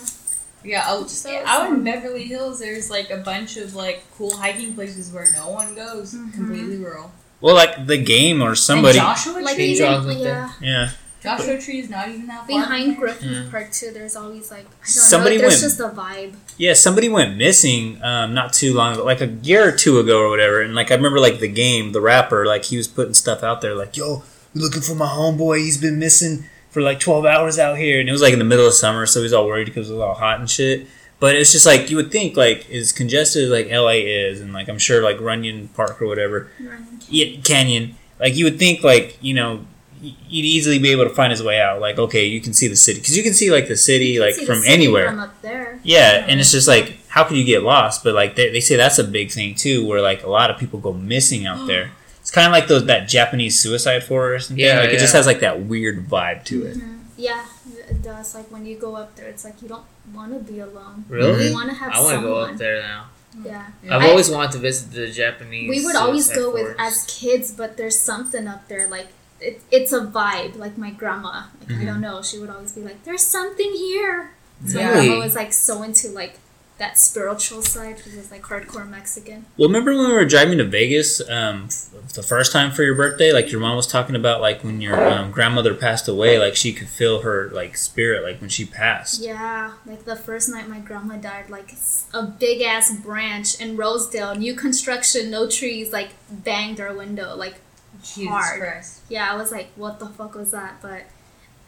yeah, 0.64 0.84
out, 0.88 1.10
So 1.10 1.30
yeah, 1.32 1.44
out 1.46 1.70
in. 1.72 1.84
Beverly 1.84 2.24
Hills 2.24 2.60
there's 2.60 2.90
like 2.90 3.10
a 3.10 3.18
bunch 3.18 3.58
of 3.58 3.76
like 3.76 4.04
cool 4.18 4.36
hiking 4.38 4.74
places 4.76 5.12
where 5.12 5.28
no 5.34 5.50
one 5.50 5.76
goes. 5.76 6.14
Mhm. 6.14 6.34
Completely 6.34 6.78
rural. 6.78 7.12
Well, 7.42 7.56
like 7.56 7.88
the 7.88 7.98
game 7.98 8.42
or 8.44 8.54
somebody. 8.56 9.00
and 9.00 9.08
Joshua 9.08 9.40
Like 9.40 9.56
Tree. 9.56 9.76
St. 9.76 10.04
Even 10.04 10.20
yeah, 10.20 10.52
Yeah. 10.62 10.90
Joshua 11.22 11.60
Tree 11.60 11.80
is 11.80 11.90
not 11.90 12.10
even 12.10 12.26
that 12.28 12.40
far. 12.40 12.48
behind 12.48 12.96
from 12.98 13.06
there. 13.06 13.14
Griffith 13.16 13.32
Yeah. 13.46 13.52
Park 13.52 13.72
too. 13.72 13.92
There's 13.92 14.16
always 14.16 14.50
like 14.50 14.66
I 14.66 14.70
don't 14.72 14.86
Somebody 14.88 15.36
know. 15.38 15.42
There's 15.42 15.54
went- 15.62 15.62
just 15.62 15.80
a 15.80 15.90
vibe. 15.90 16.34
Yeah, 16.58 16.74
somebody 16.74 17.10
went 17.10 17.38
missing 17.38 18.02
um, 18.04 18.34
not 18.34 18.54
too 18.54 18.74
long 18.74 18.94
ago, 18.94 19.04
like 19.06 19.22
a 19.22 19.28
year 19.28 19.68
or 19.68 19.72
two 19.72 20.00
ago 20.00 20.20
or 20.20 20.30
whatever. 20.30 20.62
And 20.62 20.74
like 20.76 20.92
I 20.92 20.96
remember, 20.96 21.20
like 21.20 21.40
the 21.40 21.48
game, 21.48 21.92
the 21.92 22.02
rapper, 22.02 22.46
like 22.46 22.66
he 22.66 22.78
was 22.78 22.88
putting 22.88 23.14
stuff 23.14 23.44
out 23.44 23.62
there, 23.62 23.76
like, 23.76 23.96
"Yo, 23.98 24.24
we're 24.56 24.62
looking 24.62 24.82
for 24.82 24.96
my 24.96 25.08
homeboy. 25.08 25.60
He's 25.60 25.78
been 25.80 26.00
missing 26.00 26.46
for 26.72 26.82
like 26.82 27.00
twelve 27.00 27.26
hours 27.26 27.60
out 27.60 27.78
here." 27.78 28.00
And 28.00 28.10
it 28.10 28.12
was 28.12 28.22
like 28.22 28.34
in 28.34 28.40
the 28.40 28.46
middle 28.46 28.66
of 28.68 28.74
summer, 28.74 29.06
so 29.06 29.20
he 29.20 29.24
was 29.24 29.34
all 29.34 29.46
worried 29.48 29.66
because 29.66 29.90
it 29.90 29.94
was 29.94 30.02
all 30.02 30.16
hot 30.16 30.40
and 30.40 30.50
shit. 30.50 30.88
But 31.20 31.36
it's 31.36 31.52
just 31.52 31.68
like 31.68 31.92
you 31.92 31.98
would 31.98 32.12
think, 32.12 32.36
like 32.36 32.68
as 32.72 32.92
congested 32.92 33.44
as 33.44 33.50
like 33.52 33.68
LA 33.70 34.02
is, 34.02 34.42
and 34.42 34.54
like 34.54 34.68
I'm 34.68 34.80
sure 34.80 35.04
like 35.04 35.22
Runyon 35.22 35.68
Park 35.76 36.02
or 36.02 36.08
whatever, 36.08 36.50
Runyon 36.60 37.00
yeah, 37.10 37.40
Canyon. 37.44 37.96
Like 38.20 38.36
you 38.36 38.46
would 38.46 38.58
think, 38.58 38.84
like 38.84 39.18
you 39.22 39.34
know, 39.36 39.58
y- 39.58 39.66
you'd 40.02 40.46
easily 40.46 40.80
be 40.80 40.90
able 40.92 41.04
to 41.04 41.10
find 41.12 41.32
his 41.32 41.44
way 41.44 41.62
out. 41.62 41.80
Like 41.80 41.98
okay, 42.00 42.26
you 42.26 42.42
can 42.42 42.54
see 42.54 42.68
the 42.68 42.76
city 42.76 43.00
because 43.00 43.16
you 43.16 43.24
can 43.24 43.34
see 43.34 43.52
like 43.52 43.68
the 43.68 43.78
city 43.78 44.06
You 44.08 44.20
can 44.22 44.28
like 44.28 44.36
see 44.36 44.42
the 44.42 44.48
from 44.48 44.62
city 44.62 44.74
anywhere. 44.74 45.10
From 45.10 45.20
up 45.20 45.42
there. 45.42 45.80
Yeah, 45.84 46.26
and 46.28 46.40
it's 46.40 46.52
just 46.52 46.68
like, 46.68 46.98
how 47.08 47.24
can 47.24 47.38
you 47.38 47.44
get 47.44 47.64
lost? 47.64 48.04
But 48.04 48.14
like, 48.14 48.36
they, 48.36 48.52
they 48.52 48.60
say 48.60 48.76
that's 48.76 49.00
a 49.00 49.04
big 49.04 49.32
thing 49.32 49.56
too, 49.56 49.86
where 49.86 50.02
like 50.02 50.24
a 50.24 50.30
lot 50.30 50.50
of 50.52 50.58
people 50.58 50.80
go 50.80 50.94
missing 50.94 51.46
out 51.46 51.68
there. 51.68 51.92
It's 52.22 52.30
kind 52.30 52.46
of 52.46 52.54
like 52.54 52.68
those 52.68 52.86
that 52.86 53.10
Japanese 53.10 53.60
suicide 53.60 54.04
forest. 54.04 54.52
And 54.52 54.60
Yeah, 54.60 54.76
yeah, 54.76 54.80
like 54.82 54.90
it 54.92 55.00
just 55.00 55.14
has 55.14 55.26
like 55.26 55.40
that 55.40 55.62
weird 55.64 56.08
vibe 56.08 56.44
to 56.46 56.68
it. 56.68 56.78
Mhm. 56.78 57.00
Yeah, 57.18 57.44
it 57.90 58.04
does. 58.04 58.36
Like 58.36 58.52
when 58.52 58.64
you 58.64 58.78
go 58.78 58.96
up 58.96 59.16
there, 59.16 59.28
it's 59.28 59.44
like 59.44 59.60
you 59.64 59.68
don't 59.68 59.86
want 60.14 60.32
to 60.32 60.54
be 60.54 60.60
alone. 60.60 61.06
Really? 61.10 61.48
You 61.48 61.54
want 61.54 61.72
to 61.72 61.76
have 61.76 61.92
I 61.92 62.00
want 62.00 62.18
to 62.18 62.22
go 62.22 62.36
up 62.42 62.58
there 62.58 62.80
now. 62.80 63.06
Yeah. 63.44 63.66
I've 63.90 64.04
I- 64.04 64.10
always 64.10 64.30
wanted 64.30 64.52
to 64.52 64.60
visit 64.60 64.92
the 64.92 65.08
Japanese. 65.10 65.68
we 65.68 65.84
would 65.84 65.96
always 65.96 66.26
suicide 66.28 66.42
go 66.42 66.54
with 66.54 66.76
as 66.78 67.06
kids, 67.10 67.52
but 67.52 67.78
there's 67.78 68.00
something 68.00 68.48
up 68.48 68.68
there 68.68 68.88
like 68.88 69.08
it, 69.42 69.62
it's 69.72 69.92
a 69.92 70.02
vibe. 70.02 70.56
Like 70.58 70.78
my 70.78 70.92
grandma, 70.92 71.46
like 71.60 71.70
Mm-hmm. 71.70 71.82
I 71.82 71.86
don't 71.86 72.02
know, 72.02 72.22
she 72.22 72.38
would 72.40 72.50
always 72.50 72.72
be 72.74 72.82
like, 72.82 73.04
"There's 73.04 73.24
something 73.24 73.72
here." 73.74 74.32
So 74.66 74.78
my 74.78 74.90
Really? 74.90 75.08
grandma 75.08 75.24
was 75.26 75.36
like 75.36 75.54
so 75.54 75.84
into 75.84 76.10
like 76.10 76.38
that 76.78 76.98
spiritual 76.98 77.62
side. 77.62 77.98
She 78.04 78.16
was 78.18 78.32
like 78.32 78.42
hardcore 78.42 78.90
Mexican. 78.90 79.46
Well, 79.56 79.70
remember 79.70 79.92
when 79.96 80.08
we 80.08 80.14
were 80.14 80.26
driving 80.26 80.58
to 80.58 80.64
Vegas 80.64 81.22
um, 81.30 81.66
f- 81.68 82.14
the 82.14 82.24
first 82.24 82.52
time 82.52 82.72
for 82.72 82.82
your 82.82 82.96
birthday? 82.96 83.32
Like 83.32 83.52
your 83.52 83.62
mom 83.62 83.76
was 83.76 83.86
talking 83.86 84.16
about, 84.16 84.42
like 84.42 84.64
when 84.64 84.82
your 84.82 85.00
um, 85.12 85.30
grandmother 85.32 85.76
passed 85.76 86.08
away, 86.08 86.40
like 86.40 86.56
she 86.56 86.74
could 86.74 86.88
feel 86.90 87.22
her 87.22 87.50
like 87.54 87.78
spirit, 87.78 88.24
like 88.24 88.42
when 88.42 88.50
she 88.50 88.66
passed. 88.66 89.22
Yeah, 89.22 89.74
like 89.86 90.06
the 90.06 90.16
first 90.16 90.50
night 90.50 90.68
my 90.70 90.80
grandma 90.80 91.18
died, 91.18 91.50
like 91.52 91.72
a 92.14 92.24
big 92.24 92.62
ass 92.64 92.92
branch 92.98 93.60
in 93.62 93.78
Rosedale, 93.78 94.36
new 94.36 94.56
construction, 94.56 95.30
no 95.30 95.48
trees, 95.48 95.94
like 95.94 96.10
banged 96.32 96.80
our 96.82 96.94
window. 96.96 97.36
Like 97.36 97.56
Jesus 98.04 98.30
hard. 98.30 98.60
Christ. 98.62 99.02
yeah, 99.10 99.32
I 99.32 99.36
was 99.36 99.52
like, 99.52 99.70
what 99.76 100.00
the 100.00 100.08
fuck 100.08 100.36
was 100.36 100.52
that? 100.52 100.76
But 100.82 101.04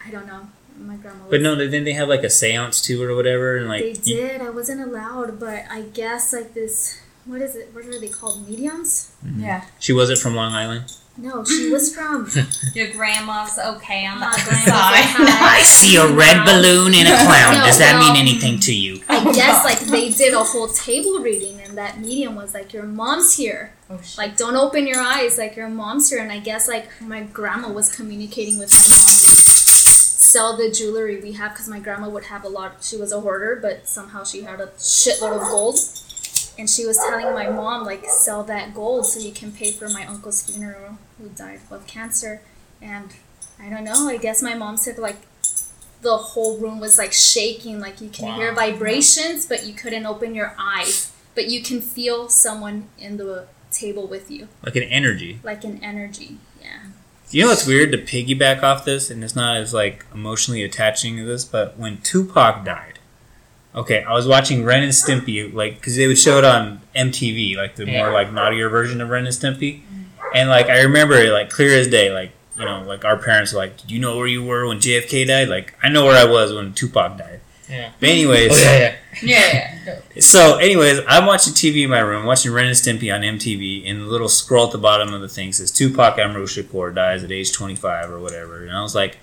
I 0.05 0.11
don't 0.11 0.27
know. 0.27 0.47
My 0.77 0.95
grandma. 0.95 1.23
Was, 1.25 1.29
But 1.31 1.41
no, 1.41 1.55
didn't 1.55 1.83
they 1.83 1.93
have 1.93 2.07
like 2.09 2.23
a 2.23 2.27
séance 2.27 2.83
too 2.83 3.01
or 3.03 3.15
whatever? 3.15 3.57
And 3.57 3.67
like, 3.67 3.81
They 3.81 3.89
you- 4.11 4.17
did. 4.21 4.41
I 4.41 4.49
wasn't 4.49 4.81
allowed, 4.81 5.39
but 5.39 5.63
I 5.69 5.81
guess 5.81 6.33
like 6.33 6.53
this. 6.53 6.99
What 7.25 7.41
is 7.41 7.55
it? 7.55 7.69
What 7.73 7.85
are 7.85 7.99
they 7.99 8.09
called? 8.09 8.47
Mediums? 8.49 9.11
Mm-hmm. 9.25 9.41
Yeah. 9.43 9.65
she 9.79 9.93
wasn't 9.93 10.19
from 10.19 10.35
Long 10.35 10.51
Island. 10.53 10.91
No, 11.15 11.45
she 11.45 11.69
was 11.69 11.93
from. 11.95 12.27
Your 12.73 12.91
grandma's 12.91 13.59
okay 13.59 14.03
on 14.07 14.19
the 14.19 14.25
other 14.25 14.35
side. 14.39 14.65
I 14.65 15.61
see 15.63 15.95
a 15.95 16.07
red 16.11 16.43
balloon 16.43 16.95
and 16.95 17.07
a 17.07 17.15
clown. 17.23 17.59
No, 17.59 17.65
Does 17.65 17.77
that 17.77 17.99
well- 17.99 18.11
mean 18.13 18.19
anything 18.19 18.59
to 18.61 18.73
you? 18.75 18.99
I 19.07 19.31
guess 19.31 19.63
like 19.69 19.79
they 19.81 20.09
did 20.09 20.33
a 20.33 20.43
whole 20.43 20.67
table 20.69 21.19
reading, 21.19 21.61
and 21.61 21.77
that 21.77 21.99
medium 21.99 22.33
was 22.35 22.55
like, 22.55 22.73
"Your 22.73 22.83
mom's 22.83 23.35
here." 23.37 23.73
Oh, 23.93 24.01
shit. 24.01 24.17
Like, 24.17 24.37
don't 24.37 24.55
open 24.55 24.87
your 24.87 24.99
eyes. 24.99 25.37
Like, 25.37 25.55
your 25.55 25.69
mom's 25.69 26.09
here. 26.09 26.21
And 26.21 26.31
I 26.31 26.39
guess 26.39 26.67
like 26.67 26.89
my 27.01 27.21
grandma 27.21 27.71
was 27.71 27.95
communicating 27.95 28.57
with 28.57 28.71
my 28.71 28.79
mom. 28.79 29.05
Like, 29.05 29.43
sell 30.33 30.57
the 30.57 30.71
jewelry 30.71 31.21
we 31.21 31.33
have 31.33 31.51
because 31.51 31.67
my 31.67 31.79
grandma 31.79 32.09
would 32.09 32.25
have 32.25 32.43
a 32.43 32.49
lot. 32.49 32.83
She 32.83 32.97
was 32.97 33.11
a 33.11 33.21
hoarder, 33.21 33.59
but 33.61 33.87
somehow 33.87 34.23
she 34.23 34.41
had 34.41 34.59
a 34.59 34.67
shitload 34.77 35.41
of 35.41 35.47
gold. 35.49 35.79
And 36.57 36.69
she 36.69 36.85
was 36.85 36.97
telling 36.97 37.33
my 37.33 37.49
mom 37.49 37.83
like, 37.83 38.05
sell 38.05 38.43
that 38.43 38.73
gold 38.73 39.05
so 39.05 39.19
you 39.19 39.31
can 39.31 39.51
pay 39.51 39.71
for 39.71 39.89
my 39.89 40.05
uncle's 40.05 40.43
funeral, 40.43 40.97
who 41.17 41.29
died 41.29 41.61
of 41.71 41.87
cancer. 41.87 42.41
And 42.81 43.13
I 43.59 43.69
don't 43.69 43.83
know. 43.83 44.07
I 44.07 44.17
guess 44.17 44.41
my 44.41 44.53
mom 44.55 44.77
said 44.77 44.97
like 44.97 45.17
the 46.01 46.17
whole 46.17 46.57
room 46.57 46.79
was 46.79 46.97
like 46.97 47.13
shaking, 47.13 47.79
like 47.79 48.01
you 48.01 48.09
can 48.09 48.35
hear 48.35 48.53
vibrations, 48.53 49.45
but 49.45 49.65
you 49.65 49.73
couldn't 49.73 50.05
open 50.05 50.35
your 50.35 50.53
eyes. 50.59 51.11
But 51.33 51.47
you 51.49 51.63
can 51.63 51.81
feel 51.81 52.29
someone 52.29 52.89
in 52.99 53.17
the 53.17 53.47
table 53.73 54.07
with 54.07 54.29
you, 54.31 54.47
Like 54.65 54.75
an 54.75 54.83
energy. 54.83 55.39
like 55.43 55.63
an 55.63 55.79
energy. 55.83 56.37
Yeah. 56.61 56.79
You 57.31 57.41
know 57.43 57.49
what's 57.49 57.65
weird 57.65 57.91
to 57.93 57.97
piggyback 57.97 58.61
off 58.63 58.85
this, 58.85 59.09
and 59.09 59.23
it's 59.23 59.35
not 59.35 59.57
as 59.57 59.73
like 59.73 60.05
emotionally 60.13 60.63
attaching 60.63 61.17
to 61.17 61.25
this, 61.25 61.43
but 61.45 61.77
when 61.77 61.97
Tupac 62.01 62.63
died, 62.63 62.99
okay, 63.75 64.03
I 64.03 64.13
was 64.13 64.27
watching 64.27 64.63
Ren 64.63 64.83
and 64.83 64.91
Stimpy, 64.91 65.51
like 65.53 65.75
because 65.75 65.95
they 65.95 66.07
would 66.07 66.17
show 66.19 66.37
it 66.37 66.45
on 66.45 66.81
MTV, 66.95 67.55
like 67.57 67.75
the 67.75 67.85
more 67.85 68.11
like 68.11 68.31
naughtier 68.31 68.69
version 68.69 69.01
of 69.01 69.09
Ren 69.09 69.25
and 69.25 69.33
Stimpy, 69.35 69.81
and 70.35 70.49
like 70.49 70.67
I 70.69 70.81
remember 70.81 71.15
it 71.15 71.31
like 71.31 71.49
clear 71.49 71.77
as 71.77 71.87
day, 71.87 72.11
like 72.13 72.31
you 72.57 72.65
know, 72.65 72.83
like 72.83 73.03
our 73.03 73.17
parents 73.17 73.51
were 73.51 73.57
like, 73.59 73.77
"Did 73.77 73.89
you 73.89 73.99
know 73.99 74.15
where 74.15 74.27
you 74.27 74.43
were 74.43 74.67
when 74.67 74.79
JFK 74.79 75.25
died?" 75.25 75.49
Like 75.49 75.73
I 75.81 75.89
know 75.89 76.05
where 76.05 76.15
I 76.15 76.29
was 76.29 76.53
when 76.53 76.73
Tupac 76.73 77.17
died. 77.17 77.39
Yeah. 77.73 77.91
But 77.99 78.09
anyways, 78.09 78.51
Oh 78.51 78.55
yeah, 78.55 78.77
yeah. 78.77 78.95
yeah, 79.23 79.79
yeah. 79.85 80.21
so, 80.21 80.57
anyways, 80.57 80.99
I'm 81.07 81.25
watching 81.25 81.53
TV 81.53 81.83
in 81.83 81.89
my 81.89 81.99
room, 81.99 82.25
watching 82.25 82.51
Ren 82.51 82.67
and 82.67 82.75
Stimpy 82.75 83.13
on 83.13 83.21
MTV, 83.21 83.89
and 83.89 84.01
the 84.01 84.05
little 84.05 84.29
scroll 84.29 84.67
at 84.67 84.71
the 84.71 84.77
bottom 84.77 85.13
of 85.13 85.21
the 85.21 85.27
thing 85.27 85.51
says 85.53 85.71
Tupac 85.71 86.19
Amaru 86.19 86.45
Shakur 86.45 86.93
dies 86.93 87.23
at 87.23 87.31
age 87.31 87.51
25 87.51 88.11
or 88.11 88.19
whatever. 88.19 88.63
And 88.63 88.75
I 88.75 88.81
was 88.81 88.93
like, 88.93 89.17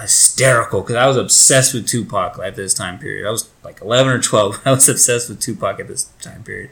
hysterical 0.00 0.82
because 0.82 0.96
I 0.96 1.06
was 1.06 1.16
obsessed 1.16 1.74
with 1.74 1.86
Tupac 1.86 2.38
at 2.38 2.56
this 2.56 2.74
time 2.74 2.98
period. 2.98 3.26
I 3.26 3.30
was 3.30 3.50
like 3.64 3.80
11 3.80 4.12
or 4.12 4.20
12. 4.20 4.62
I 4.66 4.72
was 4.72 4.88
obsessed 4.88 5.28
with 5.28 5.40
Tupac 5.40 5.80
at 5.80 5.88
this 5.88 6.04
time 6.20 6.42
period. 6.42 6.70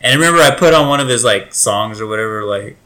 And 0.00 0.12
I 0.12 0.14
remember 0.14 0.42
I 0.42 0.54
put 0.54 0.74
on 0.74 0.88
one 0.88 1.00
of 1.00 1.08
his 1.08 1.24
like 1.24 1.54
songs 1.54 2.00
or 2.00 2.06
whatever, 2.06 2.44
like 2.44 2.76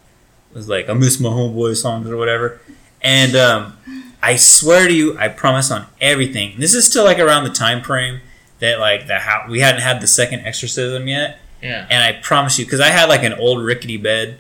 it 0.51 0.55
was 0.55 0.69
like 0.69 0.89
I 0.89 0.93
miss 0.93 1.19
my 1.19 1.31
homeboy 1.31 1.77
songs 1.77 2.09
or 2.09 2.17
whatever. 2.17 2.61
And 3.03 3.35
um, 3.35 3.77
I 4.23 4.37
swear 4.37 4.87
to 4.87 4.95
you, 4.95 5.19
I 5.19 5.29
promise 5.29 5.71
on 5.71 5.87
everything. 6.01 6.55
This 6.59 6.75
is 6.75 6.87
still 6.87 7.05
like 7.05 7.19
around 7.19 7.45
the 7.45 7.51
time 7.51 7.83
frame 7.83 8.21
that 8.59 8.79
like 8.79 9.07
the 9.07 9.19
how 9.19 9.47
we 9.49 9.61
hadn't 9.61 9.81
had 9.81 10.01
the 10.01 10.07
second 10.07 10.41
exorcism 10.41 11.09
yet. 11.09 11.39
Yeah. 11.63 11.87
And 11.91 12.03
I 12.03 12.21
promise 12.21 12.59
you, 12.59 12.65
because 12.65 12.81
I 12.81 12.89
had 12.89 13.09
like 13.09 13.23
an 13.23 13.35
old 13.35 13.63
rickety 13.63 13.97
bed, 13.97 14.39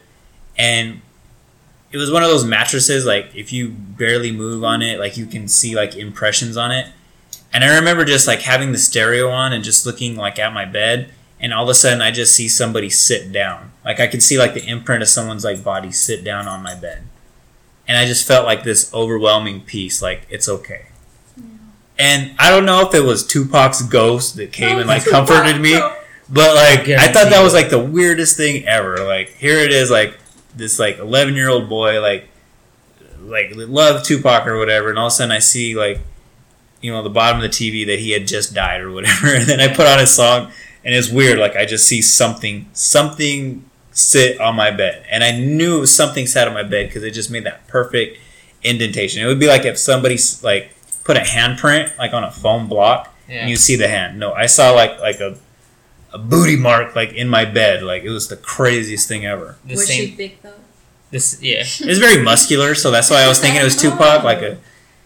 and 0.56 1.00
it 1.92 1.96
was 1.96 2.10
one 2.10 2.22
of 2.22 2.28
those 2.28 2.44
mattresses 2.44 3.04
like 3.04 3.34
if 3.34 3.52
you 3.52 3.68
barely 3.68 4.32
move 4.32 4.62
on 4.64 4.82
it, 4.82 4.98
like 4.98 5.16
you 5.16 5.26
can 5.26 5.48
see 5.48 5.74
like 5.74 5.96
impressions 5.96 6.56
on 6.56 6.70
it. 6.70 6.86
And 7.52 7.64
I 7.64 7.76
remember 7.76 8.04
just 8.04 8.26
like 8.26 8.40
having 8.40 8.72
the 8.72 8.78
stereo 8.78 9.28
on 9.28 9.52
and 9.52 9.64
just 9.64 9.84
looking 9.84 10.16
like 10.16 10.38
at 10.38 10.52
my 10.52 10.64
bed, 10.64 11.10
and 11.40 11.52
all 11.52 11.64
of 11.64 11.68
a 11.68 11.74
sudden 11.74 12.00
I 12.00 12.10
just 12.10 12.34
see 12.34 12.48
somebody 12.48 12.90
sit 12.90 13.32
down. 13.32 13.72
Like 13.84 13.98
I 13.98 14.06
could 14.06 14.22
see 14.22 14.38
like 14.38 14.54
the 14.54 14.66
imprint 14.66 15.02
of 15.02 15.08
someone's 15.08 15.44
like 15.44 15.64
body 15.64 15.90
sit 15.90 16.22
down 16.22 16.46
on 16.46 16.62
my 16.62 16.74
bed, 16.74 17.04
and 17.90 17.98
I 17.98 18.06
just 18.06 18.24
felt 18.24 18.46
like 18.46 18.62
this 18.62 18.94
overwhelming 18.94 19.62
peace. 19.62 20.00
Like 20.00 20.24
it's 20.30 20.48
okay. 20.48 20.86
And 21.98 22.36
I 22.38 22.48
don't 22.48 22.64
know 22.64 22.86
if 22.86 22.94
it 22.94 23.00
was 23.00 23.26
Tupac's 23.26 23.82
ghost 23.82 24.36
that 24.36 24.52
came 24.52 24.78
and 24.78 24.86
like 24.86 25.04
comforted 25.04 25.60
me, 25.60 25.72
but 26.28 26.54
like 26.54 26.88
I 26.88 27.10
thought 27.10 27.30
that 27.30 27.42
was 27.42 27.52
like 27.52 27.68
the 27.68 27.80
weirdest 27.80 28.36
thing 28.36 28.64
ever. 28.64 29.04
Like 29.04 29.30
here 29.30 29.58
it 29.58 29.72
is, 29.72 29.90
like 29.90 30.16
this 30.54 30.78
like 30.78 30.98
eleven 30.98 31.34
year 31.34 31.48
old 31.48 31.68
boy, 31.68 32.00
like 32.00 32.28
like 33.22 33.50
love 33.56 34.04
Tupac 34.04 34.46
or 34.46 34.56
whatever, 34.56 34.90
and 34.90 34.96
all 34.96 35.08
of 35.08 35.12
a 35.12 35.16
sudden 35.16 35.32
I 35.32 35.40
see 35.40 35.74
like 35.74 35.98
you 36.80 36.92
know 36.92 37.02
the 37.02 37.10
bottom 37.10 37.38
of 37.38 37.42
the 37.42 37.48
TV 37.48 37.84
that 37.86 37.98
he 37.98 38.12
had 38.12 38.28
just 38.28 38.54
died 38.54 38.82
or 38.82 38.92
whatever, 38.92 39.26
and 39.34 39.46
then 39.46 39.58
I 39.58 39.66
put 39.66 39.88
on 39.88 39.98
his 39.98 40.14
song, 40.14 40.52
and 40.84 40.94
it's 40.94 41.10
weird. 41.10 41.40
Like 41.40 41.56
I 41.56 41.64
just 41.64 41.88
see 41.88 42.02
something 42.02 42.68
something 42.72 43.64
sit 44.08 44.40
on 44.40 44.54
my 44.56 44.70
bed, 44.70 45.04
and 45.10 45.22
I 45.24 45.32
knew 45.38 45.76
it 45.76 45.80
was 45.80 45.94
something 45.94 46.26
sat 46.26 46.48
on 46.48 46.54
my 46.54 46.62
bed 46.62 46.88
because 46.88 47.02
it 47.04 47.10
just 47.12 47.30
made 47.30 47.44
that 47.44 47.66
perfect 47.68 48.18
indentation. 48.62 49.22
It 49.22 49.26
would 49.26 49.40
be 49.40 49.46
like 49.46 49.64
if 49.64 49.78
somebody 49.78 50.18
like 50.42 50.74
put 51.04 51.16
a 51.16 51.20
handprint 51.20 51.96
like 51.98 52.12
on 52.12 52.24
a 52.24 52.30
foam 52.30 52.68
block 52.68 53.14
Yeah. 53.28 53.40
and 53.42 53.50
you 53.50 53.56
see 53.56 53.76
the 53.76 53.88
hand. 53.88 54.18
No, 54.18 54.32
I 54.32 54.46
saw 54.46 54.70
like 54.72 54.98
like 55.00 55.20
a 55.20 55.36
a 56.12 56.18
booty 56.18 56.56
mark 56.56 56.94
like 56.96 57.12
in 57.12 57.28
my 57.28 57.44
bed. 57.44 57.82
Like 57.82 58.02
it 58.02 58.10
was 58.10 58.28
the 58.28 58.36
craziest 58.36 59.08
thing 59.08 59.24
ever. 59.24 59.56
The 59.64 59.74
Was 59.74 59.86
same. 59.86 60.08
she 60.10 60.14
thick 60.16 60.42
though? 60.42 60.52
This 61.10 61.40
yeah. 61.42 61.64
It 61.80 61.86
was 61.86 61.98
very 61.98 62.22
muscular, 62.22 62.74
so 62.74 62.90
that's 62.90 63.10
why 63.10 63.22
I 63.22 63.28
was 63.28 63.38
thinking 63.40 63.60
it 63.60 63.64
was 63.64 63.76
Tupac. 63.76 64.22
Like 64.24 64.42
a 64.42 64.58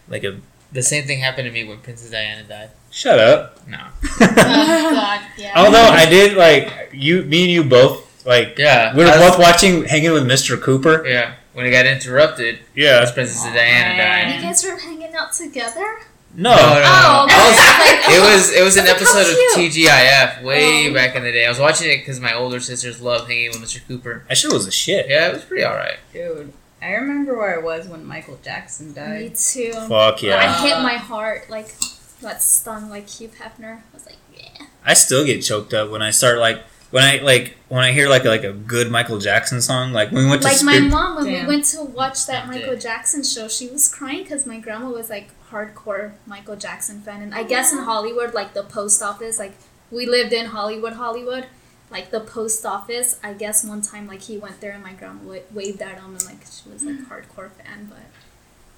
like 0.07 0.23
a 0.23 0.39
The 0.71 0.81
same 0.83 1.05
thing 1.05 1.19
happened 1.19 1.45
to 1.45 1.51
me 1.51 1.63
when 1.63 1.77
Princess 1.79 2.09
Diana 2.11 2.43
died. 2.43 2.69
shut 2.91 3.19
up. 3.19 3.65
No. 3.67 3.79
Oh 4.21 4.91
God, 4.91 5.21
yeah. 5.37 5.51
Although 5.55 5.89
I 5.89 6.05
did 6.09 6.35
like 6.37 6.89
you, 6.93 7.23
me 7.23 7.43
and 7.43 7.51
you 7.51 7.63
both 7.63 8.04
Like 8.25 8.57
Yeah, 8.57 8.95
we 8.95 9.03
were 9.03 9.09
was- 9.11 9.17
both 9.31 9.39
watching, 9.39 9.85
hanging 9.85 10.11
with 10.11 10.25
Mr. 10.25 10.59
Cooper. 10.61 11.05
Yeah, 11.07 11.33
when 11.53 11.65
it 11.65 11.71
got 11.71 11.85
interrupted, 11.85 12.59
Yeah. 12.75 12.99
that's 12.99 13.11
Princess 13.11 13.43
Diana 13.43 13.95
man. 13.95 14.35
You 14.35 14.41
guys 14.41 14.63
were 14.63 14.77
hanging 14.77 15.13
out 15.15 15.31
together? 15.33 15.99
No. 16.37 16.53
No, 16.53 16.55
no, 16.55 16.73
no. 16.73 16.81
Oh, 16.83 17.27
I 17.29 17.49
was- 17.49 18.07
okay. 18.09 18.15
it 18.15 18.19
oh, 18.19 18.33
was 18.35 18.51
it 18.51 18.63
was 18.63 18.75
an 18.77 18.87
episode 18.87 19.21
of. 19.21 19.37
TGIF 19.55 20.41
way 20.43 20.89
Oh. 20.89 20.93
back 20.93 21.15
in 21.15 21.23
the 21.23 21.31
day. 21.31 21.45
I 21.45 21.49
was 21.49 21.59
watching 21.59 21.89
it 21.89 21.97
because 21.99 22.19
my 22.19 22.33
older 22.33 22.59
sisters 22.59 22.99
loved 22.99 23.29
hanging 23.29 23.51
with 23.51 23.61
Mr. 23.61 23.79
Cooper. 23.87 24.23
That 24.27 24.37
shit 24.37 24.51
was 24.51 24.67
a 24.67 24.71
shit. 24.71 25.07
Yeah, 25.07 25.29
it 25.29 25.33
was 25.35 25.43
pretty 25.45 25.63
alright. 25.63 25.97
Dude, 26.11 26.51
I 26.81 26.91
remember 26.93 27.37
where 27.37 27.55
I 27.57 27.63
was 27.63 27.87
when 27.87 28.03
Michael 28.05 28.37
Jackson 28.43 28.93
died. 28.93 29.21
Me 29.21 29.29
too. 29.29 29.71
Fuck 29.87 30.23
yeah. 30.23 30.37
I 30.37 30.67
hit 30.67 30.77
my 30.81 30.95
heart 30.95 31.49
like 31.49 31.73
that 32.21 32.41
stung 32.43 32.89
like 32.89 33.07
Hugh 33.07 33.29
Hefner. 33.29 33.77
I 33.77 33.81
was 33.93 34.05
like, 34.05 34.17
yeah. 34.35 34.65
I 34.85 34.93
still 34.93 35.23
get 35.25 35.41
choked 35.41 35.73
up 35.73 35.89
when 35.89 36.01
I 36.01 36.09
start 36.11 36.39
like 36.39 36.61
when 36.91 37.03
I 37.03 37.17
like 37.17 37.57
when 37.69 37.83
I 37.83 37.91
hear 37.91 38.07
like 38.09 38.25
like 38.25 38.43
a 38.43 38.53
good 38.53 38.91
Michael 38.91 39.19
Jackson 39.19 39.61
song. 39.61 39.91
Like 39.91 40.11
when 40.11 40.23
we 40.23 40.29
went 40.29 40.41
to 40.43 40.47
Like 40.47 40.63
my 40.63 40.75
Spirit- 40.75 40.89
mom, 40.91 41.15
when 41.15 41.25
Damn. 41.25 41.47
we 41.47 41.55
went 41.55 41.65
to 41.65 41.83
watch 41.83 42.25
that 42.27 42.47
Michael 42.47 42.73
damn. 42.73 42.79
Jackson 42.79 43.23
show, 43.23 43.47
she 43.47 43.67
was 43.67 43.93
crying 43.93 44.23
because 44.23 44.45
my 44.45 44.59
grandma 44.59 44.89
was 44.89 45.09
like 45.09 45.29
hardcore 45.49 46.13
Michael 46.25 46.55
Jackson 46.55 47.01
fan, 47.01 47.21
and 47.21 47.33
I 47.33 47.41
oh, 47.41 47.47
guess 47.47 47.71
in 47.73 47.79
Hollywood, 47.79 48.33
like 48.33 48.53
the 48.53 48.63
post 48.63 49.01
office, 49.01 49.39
like 49.39 49.53
we 49.91 50.05
lived 50.05 50.33
in 50.33 50.47
Hollywood, 50.47 50.93
Hollywood. 50.93 51.47
Like 51.91 52.09
the 52.09 52.19
post 52.19 52.65
office, 52.65 53.19
I 53.23 53.33
guess 53.33 53.63
one 53.63 53.83
time 53.83 54.07
like 54.07 54.23
he 54.23 54.39
went 54.39 54.59
there 54.59 54.71
and 54.71 54.81
my 54.83 54.93
grandma 54.93 55.21
wa- 55.23 55.39
waved 55.53 55.83
at 55.83 55.99
him 55.99 56.13
and 56.15 56.25
like 56.25 56.41
she 56.41 56.67
was 56.67 56.83
like 56.83 56.95
mm. 56.95 57.07
hardcore 57.07 57.51
fan, 57.51 57.85
but 57.89 57.99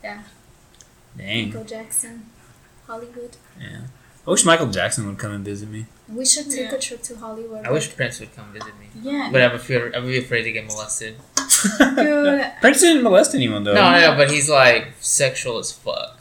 yeah, 0.03 0.23
Dang. 1.17 1.47
Michael 1.47 1.63
Jackson, 1.63 2.25
Hollywood. 2.85 3.37
Yeah, 3.59 3.83
I 4.27 4.29
wish 4.29 4.43
Michael 4.43 4.67
Jackson 4.67 5.07
would 5.07 5.17
come 5.17 5.31
and 5.31 5.45
visit 5.45 5.69
me. 5.69 5.85
We 6.09 6.25
should 6.25 6.49
take 6.49 6.69
Yeah. 6.71 6.75
a 6.75 6.79
trip 6.79 7.01
to 7.03 7.15
Hollywood. 7.17 7.65
I 7.65 7.71
wish 7.71 7.93
Prince 7.95 8.19
would 8.21 8.33
come 8.35 8.51
visit 8.53 8.73
me, 8.79 8.87
Yeah. 9.01 9.29
but 9.31 9.41
I'm 9.41 9.55
afraid 9.55 9.93
I'm 9.95 10.05
really 10.05 10.19
afraid 10.19 10.43
to 10.43 10.51
get 10.51 10.65
molested. 10.65 11.15
Dude, 11.95 12.45
Prince 12.61 12.81
didn't 12.81 13.03
molest 13.03 13.35
anyone 13.35 13.63
though. 13.63 13.73
No, 13.73 13.81
I 13.81 14.01
know, 14.01 14.15
but 14.15 14.31
he's 14.31 14.49
like 14.49 14.87
sexual 15.01 15.57
as 15.59 15.71
fuck. 15.71 16.16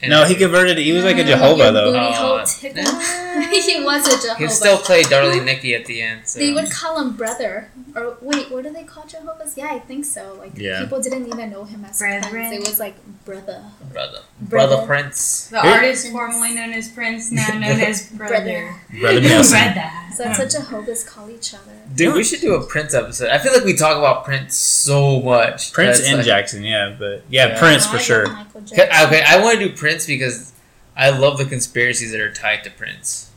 And 0.00 0.10
No, 0.10 0.24
he 0.24 0.34
converted. 0.36 0.78
He 0.78 0.92
was 0.92 1.04
like 1.04 1.18
a 1.18 1.24
Jehovah 1.24 1.72
though. 1.72 1.92
booty 1.92 1.98
Oh, 1.98 2.38
hole 2.38 2.38
he 3.50 3.82
was 3.82 4.06
a 4.06 4.10
Jehovah. 4.22 4.38
He'll 4.38 4.48
still 4.48 4.78
played 4.78 5.06
Darling 5.06 5.44
Nikki 5.44 5.74
at 5.74 5.86
the 5.86 6.02
end. 6.02 6.26
So. 6.28 6.38
They 6.38 6.52
would 6.52 6.70
call 6.70 7.00
him 7.00 7.16
brother. 7.16 7.70
Or 7.96 8.16
wait, 8.20 8.50
what 8.50 8.62
do 8.64 8.70
they 8.70 8.84
call 8.84 9.06
Jehovah's? 9.06 9.56
Yeah, 9.56 9.68
I 9.72 9.78
think 9.80 10.04
so. 10.04 10.36
Like 10.38 10.52
Yeah. 10.56 10.80
people 10.82 11.00
didn't 11.02 11.26
even 11.26 11.50
know 11.50 11.64
him 11.64 11.84
as 11.84 11.98
Brethren. 11.98 12.30
Prince. 12.30 12.54
It 12.54 12.60
was 12.68 12.78
like 12.78 12.94
brother. 13.24 13.64
brother, 13.92 14.20
Brother. 14.40 14.76
brother 14.76 14.86
Prince. 14.86 15.48
the 15.48 15.60
Here- 15.62 15.72
artist 15.72 16.08
formerly 16.12 16.54
known 16.54 16.72
as 16.74 16.88
Prince, 16.88 17.32
now 17.32 17.48
known 17.54 17.80
as 17.90 18.08
Brother. 18.10 18.74
Brother 19.00 19.20
Nelson. 19.32 19.58
Brother. 19.74 19.90
So 20.14 20.24
that's 20.24 20.38
what 20.38 20.50
Jehovah's 20.50 21.04
call 21.04 21.30
each 21.30 21.54
other. 21.54 21.72
Dude, 21.94 22.14
we 22.14 22.22
should 22.24 22.40
do 22.40 22.54
a 22.54 22.64
Prince 22.66 22.92
episode. 22.94 23.30
I 23.30 23.38
feel 23.38 23.52
like 23.52 23.64
we 23.64 23.74
talk 23.76 23.96
about 23.96 24.24
Prince 24.24 24.54
so 24.56 25.20
much. 25.20 25.72
Prince 25.72 26.00
and 26.06 26.18
like- 26.18 26.26
Jackson, 26.26 26.62
yeah, 26.62 26.94
but 26.98 27.22
yeah, 27.28 27.48
Yeah. 27.48 27.58
Prince 27.58 27.86
for 27.86 27.96
I 27.96 28.00
sure. 28.00 28.26
love 28.26 28.36
Michael 28.36 28.60
Okay, 28.62 28.76
Jackson. 28.76 29.06
okay, 29.06 29.22
I 29.26 29.42
want 29.42 29.58
to 29.60 29.68
do 29.68 29.74
Prince 29.76 29.87
because 30.06 30.52
I 30.96 31.10
love 31.10 31.38
the 31.38 31.44
conspiracies 31.44 32.12
that 32.12 32.20
are 32.20 32.32
tied 32.32 32.64
to 32.64 32.70
Prince. 32.70 33.30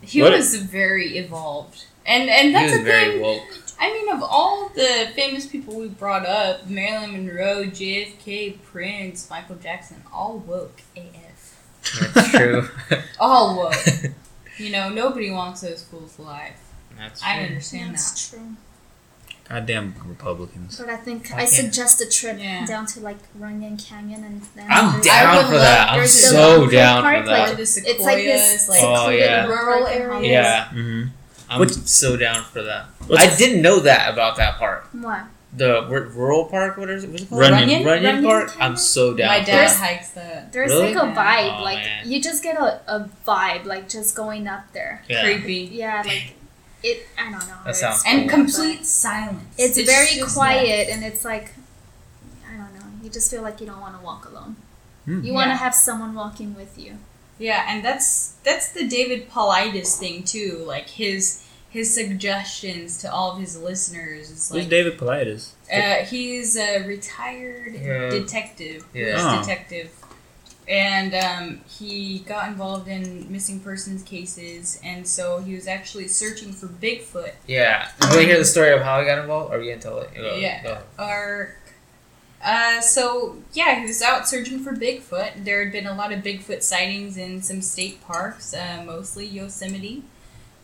He 0.00 0.20
What- 0.22 0.32
was 0.32 0.54
very 0.56 1.16
evolved. 1.18 1.84
And 2.06 2.28
and 2.28 2.54
that's 2.54 2.70
He 2.70 2.70
that's 2.70 2.70
was 2.72 2.78
the 2.80 2.84
very 2.84 3.12
thing. 3.12 3.20
woke. 3.22 3.58
I 3.80 3.92
mean, 3.92 4.08
of 4.14 4.22
all 4.22 4.68
the 4.68 5.08
famous 5.16 5.46
people 5.46 5.74
we 5.74 5.88
brought 5.88 6.26
up, 6.26 6.66
Marilyn 6.68 7.12
Monroe, 7.12 7.64
JFK, 7.64 8.58
Prince, 8.62 9.28
Michael 9.30 9.56
Jackson, 9.56 10.02
all 10.12 10.38
woke 10.38 10.80
AF. 10.96 12.12
That's 12.14 12.30
true. 12.30 12.68
All 13.20 13.56
woke. 13.56 13.74
you 14.58 14.70
know, 14.70 14.88
nobody 14.88 15.30
wants 15.30 15.60
those 15.62 15.82
fools 15.84 16.18
alive. 16.18 16.54
That's 16.96 17.20
true. 17.20 17.30
I 17.30 17.36
true. 17.36 17.46
understand 17.46 17.88
that. 17.88 17.92
That's 17.98 18.28
true. 18.30 18.56
Goddamn 19.48 19.94
Republicans. 20.06 20.78
But 20.78 20.88
I 20.88 20.96
think 20.96 21.30
I, 21.32 21.42
I 21.42 21.44
suggest 21.44 22.00
a 22.00 22.08
trip 22.08 22.38
yeah. 22.40 22.64
down 22.64 22.86
to 22.86 23.00
like 23.00 23.18
Runyon 23.34 23.76
Canyon 23.76 24.24
and 24.24 24.40
then. 24.56 24.66
I'm 24.70 25.00
down 25.02 25.44
for 25.46 25.52
love- 25.52 25.60
that. 25.60 25.90
I'm 25.90 25.98
there's 25.98 26.12
so 26.30 26.66
down 26.68 27.02
Park, 27.02 27.24
for 27.24 27.26
that. 27.30 27.50
like, 27.50 27.58
It's 27.58 27.76
like 28.00 28.16
this 28.18 28.68
like, 28.68 28.80
Oh, 28.82 29.10
yeah. 29.10 29.46
rural 29.46 29.86
area. 29.86 30.06
Hollywood. 30.08 30.30
Yeah, 30.30 30.64
Mm-hmm. 30.72 31.08
I'm 31.50 31.60
Which- 31.60 31.72
so 31.72 32.16
down 32.16 32.42
for 32.44 32.62
that. 32.62 32.86
What's- 33.06 33.22
I 33.22 33.36
didn't 33.36 33.60
know 33.60 33.80
that 33.80 34.12
about 34.12 34.36
that 34.36 34.56
park. 34.56 34.88
What? 34.92 35.24
The 35.56 35.82
r- 35.82 35.86
rural 36.00 36.46
park, 36.46 36.78
what 36.78 36.90
is 36.90 37.04
it? 37.04 37.10
What's 37.10 37.22
it 37.24 37.28
called? 37.28 37.40
Runyon. 37.42 37.84
Runyon, 37.84 37.84
Runyon 37.86 38.24
Park. 38.24 38.48
Canyon? 38.48 38.62
I'm 38.72 38.76
so 38.76 39.14
down. 39.14 39.28
My 39.28 39.40
for 39.40 39.46
dad 39.46 39.68
that. 39.68 39.76
hikes 39.76 40.10
that. 40.10 40.52
There's 40.52 40.70
Really? 40.72 40.94
like 40.94 41.04
a 41.04 41.06
vibe. 41.14 41.58
Oh, 41.60 41.62
like 41.62 41.76
man. 41.78 42.10
you 42.10 42.20
just 42.20 42.42
get 42.42 42.56
a, 42.58 42.80
a 42.88 43.08
vibe, 43.24 43.64
like 43.66 43.88
just 43.88 44.16
going 44.16 44.48
up 44.48 44.64
there. 44.72 45.04
Yeah. 45.08 45.22
Creepy. 45.22 45.68
Yeah, 45.72 46.02
like 46.04 46.34
it. 46.84 47.06
I 47.18 47.30
don't 47.30 47.46
know. 47.48 47.56
That 47.64 47.76
sounds 47.76 48.02
And 48.06 48.22
it, 48.22 48.28
complete 48.28 48.84
silence. 48.86 49.42
but 49.56 49.64
It's, 49.64 49.80
very 49.80 50.14
just 50.16 50.34
quiet, 50.34 50.88
and 50.90 51.04
it's 51.04 51.24
like 51.24 51.46
I 52.48 52.56
don't 52.56 52.74
know. 52.74 52.86
You 53.02 53.10
just 53.10 53.30
feel 53.30 53.42
like 53.42 53.60
you 53.60 53.66
don't 53.66 53.80
want 53.80 53.98
to 53.98 54.04
walk 54.04 54.26
alone. 54.30 54.56
Hmm. 55.06 55.22
You 55.24 55.32
want 55.32 55.46
to 55.46 55.50
Yeah. 55.50 55.58
have 55.58 55.74
someone 55.74 56.14
walking 56.14 56.54
with 56.54 56.78
you. 56.78 56.98
Yeah, 57.38 57.64
and 57.68 57.84
that's 57.84 58.34
that's 58.44 58.68
the 58.72 58.86
David 58.86 59.28
Paulides 59.30 59.96
thing 59.98 60.22
too. 60.22 60.62
Like 60.66 60.88
his 60.90 61.40
his 61.68 61.92
suggestions 61.92 62.98
to 62.98 63.12
all 63.12 63.32
of 63.32 63.40
his 63.40 63.60
listeners 63.60 64.30
is 64.30 64.50
like 64.52 64.60
Who's 64.62 64.70
David 64.70 64.96
Paulides? 64.98 65.50
uh, 65.72 66.04
he's 66.06 66.56
a 66.56 66.86
retired 66.86 67.74
Yeah. 67.74 68.08
detective. 68.10 68.84
Yeah. 68.94 69.16
Oh. 69.18 69.40
detective, 69.40 69.90
and 70.68 71.14
um, 71.14 71.60
he 71.68 72.20
got 72.20 72.48
involved 72.48 72.88
in 72.88 73.30
missing 73.30 73.60
persons 73.60 74.02
cases, 74.02 74.80
and 74.84 75.06
so 75.06 75.38
he 75.38 75.54
was 75.54 75.66
actually 75.68 76.08
searching 76.08 76.52
for 76.52 76.66
Bigfoot. 76.66 77.32
Yeah. 77.46 77.88
You 78.00 78.08
want 78.08 78.20
to 78.20 78.26
hear 78.26 78.38
the 78.38 78.44
story 78.44 78.72
of 78.72 78.80
how 78.82 79.00
he 79.00 79.06
got 79.06 79.18
involved? 79.18 79.52
Or 79.52 79.56
are 79.58 79.60
you 79.60 79.70
gonna 79.72 79.82
tell 79.82 79.98
it? 80.00 80.14
Go- 80.14 80.36
Yeah. 80.36 80.62
go. 80.62 80.78
Or, 80.98 81.56
uh, 82.44 82.80
so 82.80 83.36
yeah, 83.52 83.80
he 83.80 83.86
was 83.86 84.00
out 84.02 84.28
searching 84.28 84.60
for 84.60 84.72
Bigfoot. 84.72 85.44
There 85.44 85.62
had 85.62 85.72
been 85.72 85.86
a 85.86 85.94
lot 85.94 86.12
of 86.12 86.20
Bigfoot 86.22 86.62
sightings 86.62 87.16
in 87.16 87.42
some 87.42 87.60
state 87.62 88.02
parks, 88.04 88.54
uh, 88.54 88.82
mostly 88.86 89.26
Yosemite. 89.26 90.02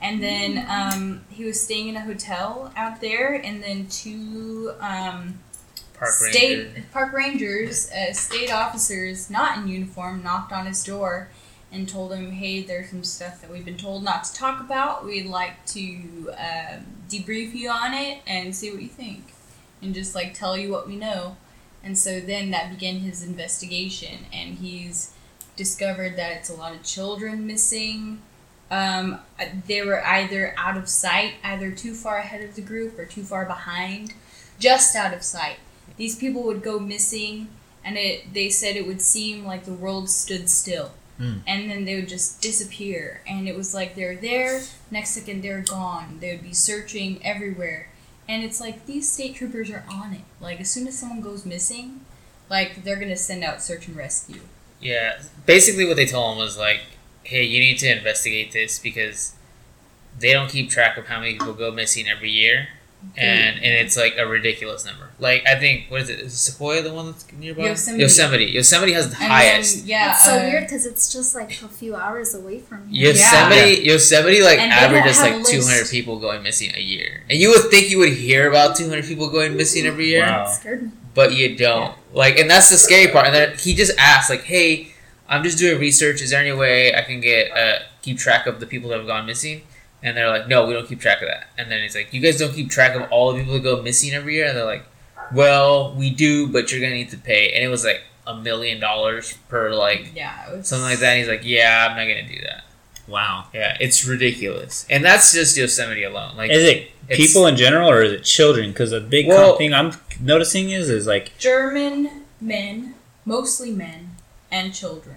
And 0.02 0.22
then 0.22 0.64
um, 0.66 1.26
he 1.28 1.44
was 1.44 1.60
staying 1.60 1.88
in 1.88 1.96
a 1.96 2.00
hotel 2.00 2.72
out 2.74 3.02
there, 3.02 3.34
and 3.34 3.62
then 3.62 3.86
two 3.88 4.72
um, 4.80 5.40
Park 6.00 6.12
state 6.12 6.64
ranger. 6.64 6.84
park 6.92 7.12
rangers, 7.12 7.90
uh, 7.92 8.14
state 8.14 8.50
officers, 8.50 9.28
not 9.28 9.58
in 9.58 9.68
uniform, 9.68 10.22
knocked 10.22 10.50
on 10.50 10.64
his 10.64 10.82
door 10.82 11.28
and 11.70 11.86
told 11.86 12.12
him, 12.12 12.32
"Hey, 12.32 12.62
there's 12.62 12.88
some 12.88 13.04
stuff 13.04 13.42
that 13.42 13.50
we've 13.50 13.66
been 13.66 13.76
told 13.76 14.02
not 14.02 14.24
to 14.24 14.32
talk 14.32 14.60
about. 14.60 15.04
We'd 15.04 15.26
like 15.26 15.64
to 15.66 16.32
um, 16.38 16.86
debrief 17.08 17.54
you 17.54 17.68
on 17.68 17.92
it 17.92 18.22
and 18.26 18.56
see 18.56 18.70
what 18.70 18.80
you 18.80 18.88
think, 18.88 19.34
and 19.82 19.94
just 19.94 20.14
like 20.14 20.32
tell 20.32 20.56
you 20.56 20.70
what 20.70 20.88
we 20.88 20.96
know." 20.96 21.36
And 21.84 21.98
so 21.98 22.18
then 22.18 22.50
that 22.50 22.70
began 22.70 23.00
his 23.00 23.22
investigation, 23.22 24.26
and 24.32 24.56
he's 24.56 25.12
discovered 25.54 26.16
that 26.16 26.32
it's 26.32 26.48
a 26.48 26.54
lot 26.54 26.74
of 26.74 26.82
children 26.82 27.46
missing. 27.46 28.22
Um, 28.70 29.20
they 29.66 29.82
were 29.82 30.02
either 30.06 30.54
out 30.56 30.78
of 30.78 30.88
sight, 30.88 31.34
either 31.44 31.70
too 31.70 31.92
far 31.92 32.16
ahead 32.18 32.42
of 32.42 32.54
the 32.54 32.62
group 32.62 32.98
or 32.98 33.04
too 33.04 33.22
far 33.22 33.44
behind, 33.44 34.14
just 34.58 34.96
out 34.96 35.12
of 35.12 35.22
sight. 35.22 35.56
These 35.96 36.16
people 36.16 36.42
would 36.44 36.62
go 36.62 36.78
missing, 36.78 37.48
and 37.84 37.96
it 37.96 38.32
they 38.32 38.48
said 38.50 38.76
it 38.76 38.86
would 38.86 39.00
seem 39.02 39.44
like 39.44 39.64
the 39.64 39.72
world 39.72 40.08
stood 40.10 40.48
still, 40.50 40.92
Hmm. 41.18 41.38
and 41.46 41.70
then 41.70 41.84
they 41.84 41.96
would 41.96 42.08
just 42.08 42.40
disappear. 42.40 43.20
And 43.26 43.48
it 43.48 43.56
was 43.56 43.74
like 43.74 43.94
they're 43.94 44.16
there, 44.16 44.62
next 44.90 45.10
second 45.10 45.42
they're 45.42 45.60
gone. 45.62 46.18
They 46.20 46.32
would 46.32 46.42
be 46.42 46.54
searching 46.54 47.20
everywhere, 47.24 47.88
and 48.28 48.42
it's 48.42 48.60
like 48.60 48.86
these 48.86 49.10
state 49.10 49.34
troopers 49.36 49.70
are 49.70 49.84
on 49.90 50.14
it. 50.14 50.22
Like 50.40 50.60
as 50.60 50.70
soon 50.70 50.86
as 50.88 50.98
someone 50.98 51.20
goes 51.20 51.44
missing, 51.44 52.00
like 52.48 52.82
they're 52.84 52.96
gonna 52.98 53.16
send 53.16 53.44
out 53.44 53.62
search 53.62 53.86
and 53.88 53.96
rescue. 53.96 54.40
Yeah. 54.80 55.20
Basically, 55.44 55.84
what 55.86 55.96
they 55.96 56.06
told 56.06 56.32
him 56.32 56.38
was 56.38 56.56
like, 56.56 56.80
"Hey, 57.22 57.44
you 57.44 57.60
need 57.60 57.78
to 57.80 57.90
investigate 57.94 58.52
this 58.52 58.78
because 58.78 59.32
they 60.18 60.32
don't 60.32 60.50
keep 60.50 60.70
track 60.70 60.96
of 60.96 61.06
how 61.06 61.20
many 61.20 61.32
people 61.34 61.52
go 61.52 61.70
missing 61.70 62.08
every 62.08 62.30
year, 62.30 62.68
and 63.16 63.56
and 63.56 63.64
it's 63.64 63.96
like 63.96 64.14
a 64.18 64.26
ridiculous 64.26 64.84
number. 64.84 65.10
Like 65.18 65.44
I 65.46 65.58
think 65.58 65.90
what 65.90 66.02
is 66.02 66.08
it? 66.08 66.20
Is 66.20 66.34
Sequoia 66.38 66.82
the 66.82 66.92
one 66.92 67.06
that's 67.06 67.30
nearby? 67.32 67.64
Yosemite. 67.66 68.02
Yosemite. 68.02 68.44
Yosemite 68.46 68.92
has 68.92 69.10
the 69.10 69.16
And 69.22 69.32
highest. 69.32 69.78
then, 69.80 69.86
yeah, 69.88 70.12
it's 70.12 70.24
so 70.24 70.36
uh, 70.38 70.42
weird 70.42 70.64
because 70.64 70.86
it's 70.86 71.12
just 71.12 71.34
like 71.34 71.50
a 71.62 71.68
few 71.68 71.94
hours 71.96 72.34
away 72.34 72.60
from 72.60 72.88
here. 72.88 73.08
Yosemite, 73.12 73.82
Yosemite, 73.82 74.42
like 74.42 74.58
And 74.58 74.70
they 74.72 74.76
averages 74.76 75.20
like 75.20 75.44
two 75.44 75.62
hundred 75.62 75.88
people 75.90 76.18
going 76.18 76.42
missing 76.42 76.72
a 76.74 76.80
year, 76.80 77.24
and 77.28 77.38
you 77.38 77.50
would 77.50 77.70
think 77.70 77.90
you 77.90 77.98
would 77.98 78.12
hear 78.14 78.48
about 78.48 78.76
two 78.76 78.88
hundred 78.88 79.04
people 79.06 79.28
going 79.30 79.56
missing 79.56 79.86
every 79.86 80.06
year, 80.06 80.22
Wow. 80.22 80.46
Scared 80.46 80.82
me. 80.84 80.90
but 81.14 81.32
you 81.34 81.56
don't. 81.56 81.94
Like, 82.12 82.38
and 82.38 82.48
that's 82.50 82.70
the 82.70 82.76
scary 82.78 83.12
part. 83.12 83.26
And 83.26 83.34
then 83.34 83.56
he 83.58 83.74
just 83.74 83.92
asked, 83.98 84.30
like, 84.30 84.42
"Hey, 84.44 84.92
I'm 85.28 85.42
just 85.44 85.58
doing 85.58 85.78
research. 85.80 86.22
Is 86.22 86.30
there 86.30 86.40
any 86.40 86.52
way 86.52 86.94
I 86.94 87.02
can 87.02 87.20
get 87.20 87.50
uh, 87.56 87.80
keep 88.02 88.18
track 88.18 88.46
of 88.46 88.58
the 88.60 88.66
people 88.66 88.88
that 88.90 88.98
have 88.98 89.06
gone 89.06 89.26
missing?" 89.26 89.62
And 90.02 90.16
they're 90.16 90.30
like, 90.30 90.48
"No, 90.48 90.66
we 90.66 90.72
don't 90.74 90.88
keep 90.88 91.00
track 91.00 91.20
of 91.22 91.28
that." 91.28 91.48
And 91.58 91.70
then 91.70 91.82
he's 91.82 91.94
like, 91.94 92.12
"You 92.14 92.20
guys 92.20 92.38
don't 92.38 92.54
keep 92.54 92.70
track 92.70 92.94
of 92.96 93.10
all 93.10 93.32
the 93.32 93.38
people 93.40 93.54
that 93.54 93.62
go 93.62 93.82
missing 93.82 94.12
every 94.14 94.34
year?" 94.34 94.46
And 94.46 94.56
they're 94.56 94.64
like, 94.64 94.84
"Well, 95.32 95.92
we 95.94 96.10
do, 96.10 96.46
but 96.46 96.72
you're 96.72 96.80
gonna 96.80 96.94
need 96.94 97.10
to 97.10 97.18
pay." 97.18 97.52
And 97.52 97.62
it 97.64 97.68
was 97.68 97.84
like 97.84 98.02
a 98.26 98.34
million 98.36 98.80
dollars 98.80 99.36
per 99.48 99.70
like 99.74 100.12
yeah, 100.14 100.52
was, 100.52 100.68
something 100.68 100.84
like 100.84 100.98
that. 101.00 101.10
And 101.10 101.18
he's 101.18 101.28
like, 101.28 101.42
"Yeah, 101.44 101.88
I'm 101.90 101.96
not 101.96 102.04
gonna 102.04 102.26
do 102.28 102.40
that." 102.42 102.64
Wow. 103.06 103.46
Yeah, 103.52 103.76
it's 103.80 104.04
ridiculous, 104.06 104.86
and 104.88 105.04
that's 105.04 105.32
just 105.32 105.56
Yosemite 105.56 106.04
alone. 106.04 106.36
Like, 106.36 106.50
Is 106.50 106.62
it 106.64 106.90
people 107.08 107.46
in 107.46 107.56
general 107.56 107.90
or 107.90 108.02
is 108.02 108.12
it 108.12 108.22
children? 108.24 108.70
Because 108.70 108.92
a 108.92 109.00
big 109.00 109.26
Well- 109.26 109.56
thing 109.58 109.74
I'm 109.74 109.92
noticing 110.20 110.70
is 110.70 110.88
is 110.88 111.06
like 111.06 111.36
German 111.36 112.24
men, 112.40 112.94
mostly 113.24 113.70
men, 113.72 114.16
and 114.50 114.72
children. 114.72 115.16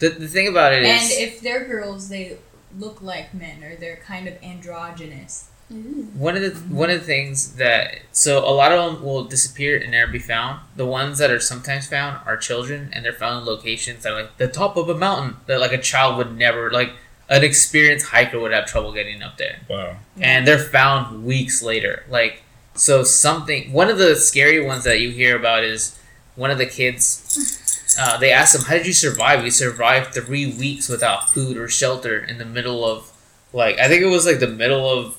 the, 0.00 0.08
the 0.08 0.26
thing 0.28 0.48
about 0.48 0.72
it 0.72 0.82
is, 0.82 0.88
And 1.12 1.22
if 1.28 1.40
they're 1.40 1.64
girls, 1.66 2.08
they 2.08 2.36
look 2.78 3.02
like 3.02 3.34
men 3.34 3.62
or 3.62 3.76
they're 3.76 3.96
kind 3.96 4.28
of 4.28 4.42
androgynous. 4.42 5.46
Mm-hmm. 5.72 6.18
one 6.18 6.36
of 6.36 6.42
the 6.42 6.50
one 6.74 6.90
of 6.90 6.98
the 6.98 7.06
things 7.06 7.54
that 7.54 8.00
so 8.10 8.38
a 8.38 8.50
lot 8.50 8.72
of 8.72 8.92
them 8.92 9.04
will 9.04 9.22
disappear 9.22 9.78
and 9.78 9.92
never 9.92 10.10
be 10.10 10.18
found. 10.18 10.58
The 10.74 10.84
ones 10.84 11.18
that 11.18 11.30
are 11.30 11.38
sometimes 11.38 11.86
found 11.86 12.18
are 12.26 12.36
children, 12.36 12.90
and 12.92 13.04
they're 13.04 13.12
found 13.12 13.38
in 13.38 13.44
locations 13.44 14.02
that 14.02 14.12
are 14.12 14.22
like 14.22 14.36
the 14.36 14.48
top 14.48 14.76
of 14.76 14.88
a 14.88 14.96
mountain 14.96 15.36
that 15.46 15.60
like 15.60 15.72
a 15.72 15.78
child 15.78 16.16
would 16.16 16.36
never 16.36 16.72
like 16.72 16.94
an 17.30 17.44
experienced 17.44 18.06
hiker 18.06 18.40
would 18.40 18.52
have 18.52 18.66
trouble 18.66 18.92
getting 18.92 19.22
up 19.22 19.38
there. 19.38 19.60
wow. 19.68 19.96
and 20.20 20.46
they're 20.46 20.58
found 20.58 21.24
weeks 21.24 21.62
later. 21.62 22.02
Like, 22.08 22.42
so 22.74 23.04
something. 23.04 23.72
One 23.72 23.88
of 23.88 23.98
the 23.98 24.16
scary 24.16 24.62
ones 24.64 24.82
that 24.84 25.00
you 25.00 25.10
hear 25.10 25.36
about 25.36 25.62
is 25.62 25.98
one 26.34 26.50
of 26.50 26.58
the 26.58 26.66
kids. 26.66 27.59
Uh, 27.98 28.16
they 28.18 28.30
asked 28.32 28.54
him, 28.54 28.62
"How 28.62 28.74
did 28.74 28.86
you 28.86 28.92
survive?" 28.92 29.42
He 29.44 29.50
survived 29.50 30.14
three 30.14 30.46
weeks 30.52 30.88
without 30.88 31.32
food 31.32 31.56
or 31.56 31.68
shelter 31.68 32.18
in 32.18 32.38
the 32.38 32.44
middle 32.44 32.84
of, 32.84 33.10
like, 33.52 33.78
I 33.78 33.88
think 33.88 34.02
it 34.02 34.06
was 34.06 34.26
like 34.26 34.38
the 34.40 34.46
middle 34.46 34.88
of, 34.88 35.16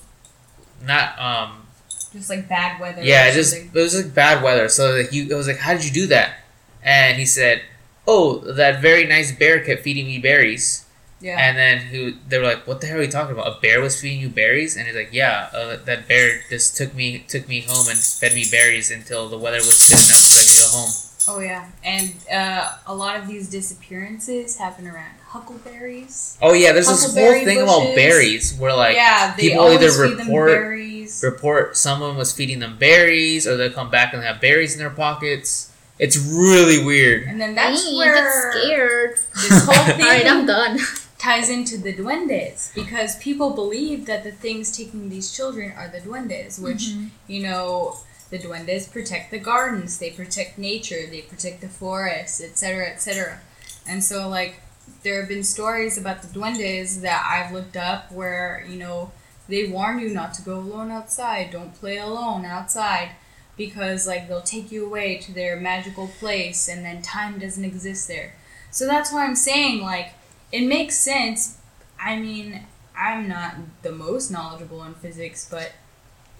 not 0.85 1.19
um, 1.19 1.67
Just 2.13 2.29
like 2.29 2.47
bad 2.47 2.79
weather. 2.79 3.01
yeah, 3.03 3.31
just 3.31 3.55
it 3.55 3.73
was 3.73 3.95
like 3.95 4.13
bad 4.13 4.43
weather. 4.43 4.69
So 4.69 4.91
like 4.97 5.11
you, 5.13 5.27
it 5.29 5.35
was 5.35 5.47
like, 5.47 5.57
"How 5.57 5.73
did 5.73 5.85
you 5.85 5.91
do 5.91 6.07
that?" 6.07 6.35
And 6.83 7.17
he 7.17 7.25
said, 7.25 7.61
"Oh, 8.07 8.39
that 8.39 8.81
very 8.81 9.05
nice 9.05 9.31
bear 9.31 9.59
kept 9.59 9.83
feeding 9.83 10.05
me 10.05 10.19
berries." 10.19 10.85
yeah. 11.21 11.37
And 11.37 11.55
then 11.55 11.77
who 11.77 12.13
they 12.27 12.39
were 12.39 12.45
like, 12.45 12.65
"What 12.65 12.81
the 12.81 12.87
hell 12.87 12.97
are 12.97 13.03
you 13.03 13.11
talking 13.11 13.33
about? 13.33 13.45
A 13.57 13.59
bear 13.61 13.79
was 13.81 13.99
feeding 14.01 14.19
you 14.19 14.29
berries?" 14.29 14.75
And 14.75 14.87
he's 14.87 14.95
like, 14.95 15.09
"Yeah, 15.11 15.49
uh, 15.53 15.77
that 15.85 16.07
bear 16.07 16.41
just 16.49 16.75
took 16.77 16.95
me 16.95 17.19
took 17.27 17.47
me 17.47 17.61
home 17.61 17.87
and 17.89 17.97
fed 17.99 18.33
me 18.33 18.45
berries 18.49 18.89
until 18.91 19.29
the 19.29 19.37
weather 19.37 19.57
was 19.57 19.77
good 19.87 19.99
enough 20.01 20.25
so 20.25 20.39
I 20.39 20.43
could 20.43 20.59
go 20.71 20.77
home." 20.79 20.91
Oh 21.27 21.39
yeah, 21.39 21.69
and 21.83 22.13
uh, 22.31 22.77
a 22.87 22.95
lot 22.95 23.17
of 23.19 23.27
these 23.27 23.49
disappearances 23.49 24.57
happen 24.57 24.87
around 24.87 25.11
huckleberries. 25.27 26.37
Oh 26.41 26.53
yeah, 26.53 26.71
there's 26.73 26.87
this 26.87 27.01
whole 27.03 27.13
Huckleberry 27.13 27.45
thing 27.45 27.61
about 27.61 27.95
berries 27.95 28.57
where 28.57 28.73
like 28.75 28.95
yeah, 28.95 29.35
they 29.35 29.49
people 29.49 29.65
either 29.67 29.91
report- 30.01 30.51
berries. 30.51 31.21
report 31.23 31.77
someone 31.77 32.15
was 32.17 32.31
feeding 32.31 32.59
them 32.59 32.77
berries 32.77 33.47
or 33.47 33.57
they'll 33.57 33.71
come 33.71 33.89
back 33.89 34.13
and 34.13 34.21
they 34.21 34.27
have 34.27 34.41
berries 34.41 34.73
in 34.73 34.79
their 34.79 34.89
pockets. 34.89 35.67
It's 35.99 36.17
really 36.17 36.83
weird. 36.83 37.23
and 37.27 37.39
then 37.39 37.53
that's 37.53 37.83
Dang, 37.85 37.93
I 37.93 37.97
where 37.97 38.15
get 38.15 38.53
scared. 38.63 39.19
this 39.35 39.65
whole 39.65 39.85
thing 39.95 40.01
Alright, 40.01 40.25
I'm 40.27 40.45
done. 40.47 40.79
ties 41.19 41.47
into 41.49 41.77
the 41.77 41.93
duendes 41.93 42.73
because 42.73 43.15
people 43.17 43.51
believe 43.51 44.07
that 44.07 44.23
the 44.23 44.31
things 44.31 44.75
taking 44.75 45.09
these 45.09 45.31
children 45.31 45.71
are 45.77 45.87
the 45.89 45.99
duendes, 45.99 46.59
which 46.59 46.89
you 47.27 47.43
know 47.43 47.97
the 48.31 48.39
duendes 48.39 48.91
protect 48.91 49.29
the 49.29 49.37
gardens, 49.37 49.99
they 49.99 50.09
protect 50.09 50.57
nature, 50.57 51.05
they 51.07 51.21
protect 51.21 51.61
the 51.61 51.67
forests, 51.67 52.41
etc., 52.41 52.89
etc. 52.89 53.39
And 53.87 54.03
so 54.03 54.27
like 54.27 54.61
there 55.03 55.19
have 55.19 55.29
been 55.29 55.43
stories 55.43 55.97
about 55.97 56.21
the 56.21 56.27
duendes 56.27 57.01
that 57.01 57.27
I've 57.29 57.53
looked 57.53 57.77
up 57.77 58.11
where 58.11 58.65
you 58.67 58.77
know 58.77 59.11
they 59.47 59.67
warn 59.67 59.99
you 59.99 60.09
not 60.09 60.33
to 60.35 60.41
go 60.41 60.57
alone 60.57 60.91
outside, 60.91 61.51
don't 61.51 61.75
play 61.75 61.97
alone 61.97 62.45
outside. 62.45 63.11
Because 63.57 64.07
like 64.07 64.27
they'll 64.27 64.41
take 64.41 64.71
you 64.71 64.85
away 64.85 65.17
to 65.17 65.33
their 65.33 65.59
magical 65.59 66.07
place 66.07 66.67
and 66.67 66.83
then 66.83 67.01
time 67.01 67.37
doesn't 67.37 67.65
exist 67.65 68.07
there. 68.07 68.33
So 68.71 68.87
that's 68.87 69.11
why 69.11 69.25
I'm 69.25 69.35
saying 69.35 69.81
like 69.81 70.13
it 70.51 70.65
makes 70.65 70.95
sense. 70.95 71.57
I 71.99 72.17
mean, 72.17 72.65
I'm 72.97 73.27
not 73.27 73.55
the 73.83 73.91
most 73.91 74.31
knowledgeable 74.31 74.83
in 74.83 74.93
physics, 74.95 75.47
but 75.49 75.73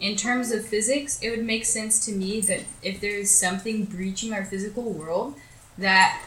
in 0.02 0.15
terms 0.15 0.52
of 0.52 0.65
physics, 0.65 1.19
it 1.22 1.30
would 1.30 1.45
make 1.45 1.64
sense 1.64 2.03
to 2.07 2.11
me 2.11 2.41
that 2.41 2.61
if 2.82 2.99
there's 2.99 3.30
something 3.30 3.86
breaching 3.86 4.34
our 4.34 4.44
physical 4.44 4.91
world, 4.91 5.36
that 5.78 6.26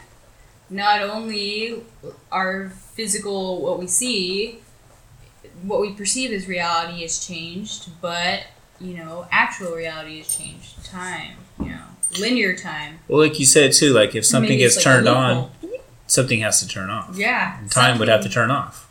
not 0.70 1.02
only 1.02 1.82
our 2.30 2.70
physical, 2.70 3.60
what 3.60 3.78
we 3.80 3.88
see, 3.88 4.60
what 5.62 5.80
we 5.80 5.92
perceive 5.92 6.30
as 6.32 6.46
reality 6.46 7.02
is 7.02 7.26
changed, 7.26 7.88
but, 8.00 8.44
you 8.80 8.94
know, 8.96 9.26
actual 9.32 9.74
reality 9.74 10.20
is 10.20 10.34
changed. 10.34 10.84
Time, 10.84 11.36
you 11.58 11.66
know, 11.66 11.84
linear 12.20 12.56
time. 12.56 13.00
Well, 13.08 13.18
like 13.18 13.40
you 13.40 13.46
said 13.46 13.72
too, 13.72 13.92
like 13.92 14.14
if 14.14 14.24
something 14.24 14.50
Maybe 14.50 14.62
gets 14.62 14.76
like 14.76 14.84
turned 14.84 15.08
on, 15.08 15.50
something 16.06 16.40
has 16.40 16.60
to 16.60 16.68
turn 16.68 16.90
off. 16.90 17.16
Yeah. 17.18 17.58
Time 17.70 17.98
would 17.98 18.08
have 18.08 18.22
to 18.22 18.28
turn 18.28 18.52
off. 18.52 18.88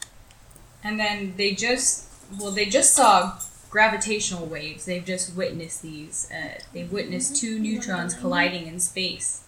And 0.84 1.00
then 1.00 1.36
they 1.38 1.54
just, 1.54 2.10
well, 2.38 2.52
they 2.52 2.66
just 2.66 2.94
saw 2.94 3.40
gravitational 3.74 4.46
waves. 4.46 4.86
They've 4.86 5.04
just 5.04 5.36
witnessed 5.36 5.82
these. 5.82 6.30
Uh, 6.32 6.60
they've 6.74 6.92
witnessed 6.92 7.36
two 7.36 7.58
neutrons 7.58 8.14
colliding 8.14 8.68
in 8.68 8.80
space. 8.80 9.46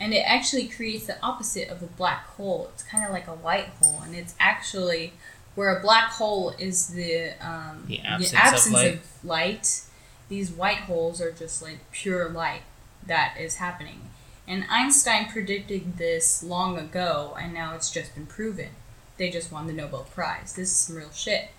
And 0.00 0.12
it 0.12 0.24
actually 0.26 0.66
creates 0.66 1.06
the 1.06 1.16
opposite 1.22 1.68
of 1.68 1.80
a 1.80 1.86
black 1.86 2.26
hole. 2.26 2.70
It's 2.74 2.82
kind 2.82 3.04
of 3.04 3.12
like 3.12 3.28
a 3.28 3.36
white 3.36 3.68
hole. 3.80 4.00
And 4.04 4.16
it's 4.16 4.34
actually 4.40 5.12
where 5.54 5.76
a 5.76 5.80
black 5.80 6.10
hole 6.10 6.54
is 6.58 6.88
the, 6.88 7.34
um, 7.40 7.84
The 7.86 8.00
absence 8.00 8.66
of 8.66 8.72
light. 8.72 8.94
of 8.94 9.24
light. 9.24 9.82
These 10.28 10.50
white 10.50 10.78
holes 10.78 11.20
are 11.20 11.30
just 11.30 11.62
like 11.62 11.78
pure 11.92 12.28
light 12.28 12.62
that 13.06 13.36
is 13.38 13.56
happening. 13.56 14.10
And 14.48 14.64
Einstein 14.68 15.28
predicted 15.28 15.98
this 15.98 16.42
long 16.42 16.78
ago, 16.78 17.36
and 17.40 17.54
now 17.54 17.76
it's 17.76 17.92
just 17.92 18.14
been 18.16 18.26
proven 18.26 18.70
they 19.18 19.30
just 19.30 19.52
won 19.52 19.66
the 19.66 19.72
Nobel 19.72 20.06
Prize. 20.14 20.54
This 20.54 20.70
is 20.70 20.76
some 20.76 20.96
real 20.96 21.10
shit. 21.12 21.50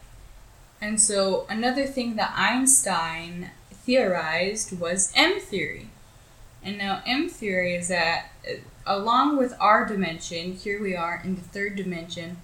And 0.81 0.99
so 0.99 1.45
another 1.49 1.85
thing 1.85 2.15
that 2.15 2.33
Einstein 2.35 3.51
theorized 3.71 4.79
was 4.79 5.11
M 5.15 5.39
theory. 5.39 5.89
And 6.63 6.77
now 6.77 7.01
M 7.05 7.29
theory 7.29 7.75
is 7.75 7.87
that 7.89 8.31
uh, 8.47 8.55
along 8.85 9.37
with 9.37 9.53
our 9.59 9.85
dimension, 9.85 10.53
here 10.53 10.81
we 10.81 10.95
are 10.95 11.21
in 11.23 11.35
the 11.35 11.41
third 11.41 11.75
dimension, 11.75 12.37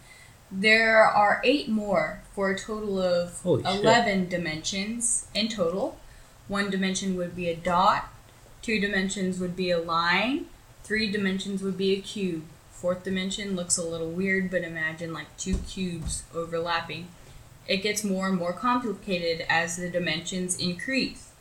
there 0.51 1.03
are 1.03 1.41
eight 1.43 1.67
more 1.69 2.21
for 2.33 2.51
a 2.51 2.57
total 2.57 3.01
of 3.01 3.41
Holy 3.41 3.63
shit. 3.63 3.81
11 3.81 4.29
dimensions 4.29 5.27
in 5.33 5.47
total. 5.47 5.97
One 6.47 6.69
dimension 6.69 7.15
would 7.17 7.35
be 7.35 7.49
a 7.49 7.55
dot, 7.55 8.13
two 8.61 8.79
dimensions 8.79 9.39
would 9.39 9.55
be 9.55 9.71
a 9.71 9.79
line, 9.79 10.45
three 10.83 11.11
dimensions 11.11 11.63
would 11.63 11.77
be 11.77 11.93
a 11.93 12.01
cube. 12.01 12.43
Fourth 12.71 13.03
dimension 13.03 13.55
looks 13.55 13.77
a 13.77 13.83
little 13.83 14.11
weird, 14.11 14.51
but 14.51 14.61
imagine 14.63 15.11
like 15.13 15.35
two 15.37 15.57
cubes 15.57 16.23
overlapping. 16.35 17.07
It 17.67 17.77
gets 17.77 18.03
more 18.03 18.27
and 18.27 18.37
more 18.37 18.53
complicated 18.53 19.45
as 19.49 19.77
the 19.77 19.89
dimensions 19.89 20.57
increase. 20.57 21.31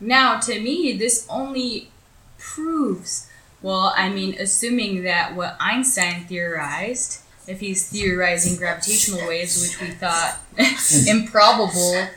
Now, 0.00 0.40
to 0.40 0.60
me, 0.60 0.96
this 0.96 1.26
only 1.30 1.90
proves, 2.38 3.28
well, 3.60 3.92
I 3.96 4.08
mean, 4.08 4.34
assuming 4.38 5.02
that 5.04 5.36
what 5.36 5.56
Einstein 5.60 6.24
theorized, 6.24 7.20
if 7.46 7.60
he's 7.60 7.88
theorizing 7.88 8.56
gravitational 8.56 9.28
waves, 9.28 9.60
which 9.62 9.80
we 9.80 9.94
thought 9.94 10.38
improbable, 11.08 12.08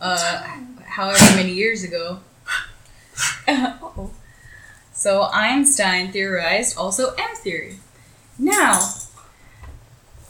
uh, 0.00 0.42
however 0.84 1.36
many 1.36 1.52
years 1.52 1.82
ago. 1.82 2.20
so 4.92 5.28
Einstein 5.32 6.12
theorized 6.12 6.76
also 6.78 7.14
M 7.14 7.36
theory. 7.36 7.78
Now, 8.38 8.80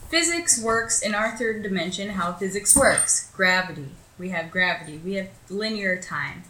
physics 0.09 0.60
works 0.62 1.01
in 1.02 1.14
our 1.14 1.36
third 1.36 1.62
dimension 1.62 2.10
how 2.10 2.32
physics 2.32 2.74
works. 2.76 3.30
Gravity. 3.35 3.90
We 4.18 4.30
have 4.30 4.51
gravity. 4.51 4.98
We 5.05 5.14
have 5.14 5.28
linear 5.48 6.01
time. 6.01 6.44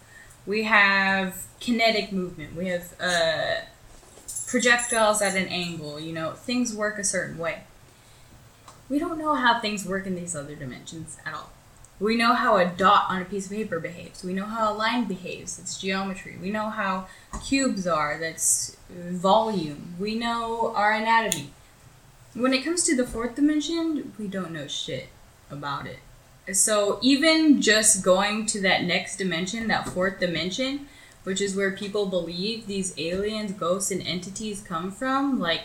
We 0.47 0.64
have 0.64 1.44
kinetic 1.60 2.12
movement. 2.12 2.56
We 2.56 2.68
have 2.68 2.94
uh, 3.01 3.56
projectiles 4.47 5.20
at 5.20 5.36
an 5.36 5.48
angle. 5.48 6.01
You 6.01 6.12
know, 6.12 6.32
things 6.32 6.74
work 6.74 6.98
a 6.98 7.05
certain 7.05 7.39
way. 7.39 7.64
We 8.89 8.98
don't 8.98 9.18
know 9.18 9.35
how 9.35 9.60
things 9.60 9.85
work 9.85 10.06
in 10.06 10.14
these 10.14 10.35
other 10.35 10.55
dimensions 10.55 11.18
at 11.26 11.35
all. 11.35 11.51
We 12.01 12.16
know 12.16 12.32
how 12.32 12.56
a 12.56 12.64
dot 12.64 13.06
on 13.09 13.20
a 13.20 13.24
piece 13.24 13.47
of 13.47 13.52
paper 13.52 13.80
behaves. 13.80 14.22
We 14.22 14.32
know 14.32 14.44
how 14.44 14.72
a 14.72 14.74
line 14.74 15.05
behaves. 15.05 15.59
It's 15.59 15.78
geometry. 15.78 16.36
We 16.40 16.51
know 16.51 16.70
how 16.70 17.09
cubes 17.44 17.86
are. 17.86 18.18
That's 18.18 18.76
volume. 18.89 19.97
We 19.98 20.14
know 20.14 20.72
our 20.74 20.93
anatomy. 20.93 21.51
When 22.39 22.55
it 22.55 22.65
comes 22.65 22.85
to 22.85 22.94
the 22.94 23.05
fourth 23.05 23.35
dimension, 23.35 24.12
we 24.16 24.28
don't 24.28 24.52
know 24.52 24.69
shit 24.69 25.09
about 25.51 25.89
it. 25.89 25.98
So 26.55 27.01
even 27.02 27.60
just 27.60 28.05
going 28.05 28.47
to 28.47 28.60
that 28.60 28.85
next 28.85 29.16
dimension, 29.16 29.66
that 29.66 29.89
fourth 29.89 30.20
dimension, 30.20 30.86
which 31.24 31.40
is 31.40 31.56
where 31.56 31.73
people 31.73 32.06
believe 32.06 32.69
these 32.69 32.97
aliens, 32.97 33.51
ghosts, 33.51 33.90
and 33.90 34.06
entities 34.06 34.60
come 34.60 34.93
from, 34.93 35.40
like 35.40 35.62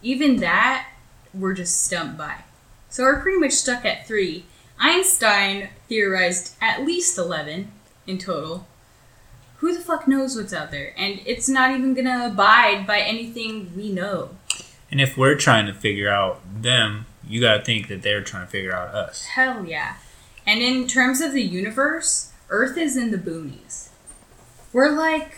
even 0.00 0.36
that, 0.36 0.88
we're 1.34 1.52
just 1.52 1.84
stumped 1.84 2.16
by. 2.16 2.44
So 2.88 3.02
we're 3.02 3.20
pretty 3.20 3.38
much 3.38 3.52
stuck 3.52 3.84
at 3.84 4.06
three. 4.06 4.46
Einstein 4.78 5.68
theorized 5.86 6.54
at 6.62 6.82
least 6.82 7.18
11 7.18 7.70
in 8.06 8.16
total. 8.16 8.66
Who 9.58 9.74
the 9.74 9.84
fuck 9.84 10.08
knows 10.08 10.34
what's 10.34 10.54
out 10.54 10.70
there? 10.70 10.94
And 10.96 11.20
it's 11.26 11.46
not 11.46 11.72
even 11.72 11.92
gonna 11.92 12.28
abide 12.32 12.86
by 12.86 13.00
anything 13.00 13.76
we 13.76 13.92
know. 13.92 14.30
And 14.90 15.00
if 15.00 15.16
we're 15.16 15.36
trying 15.36 15.66
to 15.66 15.74
figure 15.74 16.08
out 16.08 16.40
them, 16.62 17.06
you 17.26 17.40
got 17.40 17.58
to 17.58 17.62
think 17.62 17.88
that 17.88 18.02
they're 18.02 18.22
trying 18.22 18.46
to 18.46 18.50
figure 18.50 18.74
out 18.74 18.94
us. 18.94 19.26
Hell 19.26 19.64
yeah. 19.64 19.96
And 20.46 20.60
in 20.60 20.86
terms 20.88 21.20
of 21.20 21.32
the 21.32 21.42
universe, 21.42 22.32
Earth 22.48 22.76
is 22.76 22.96
in 22.96 23.10
the 23.10 23.18
boonies. 23.18 23.90
We're 24.72 24.90
like 24.90 25.32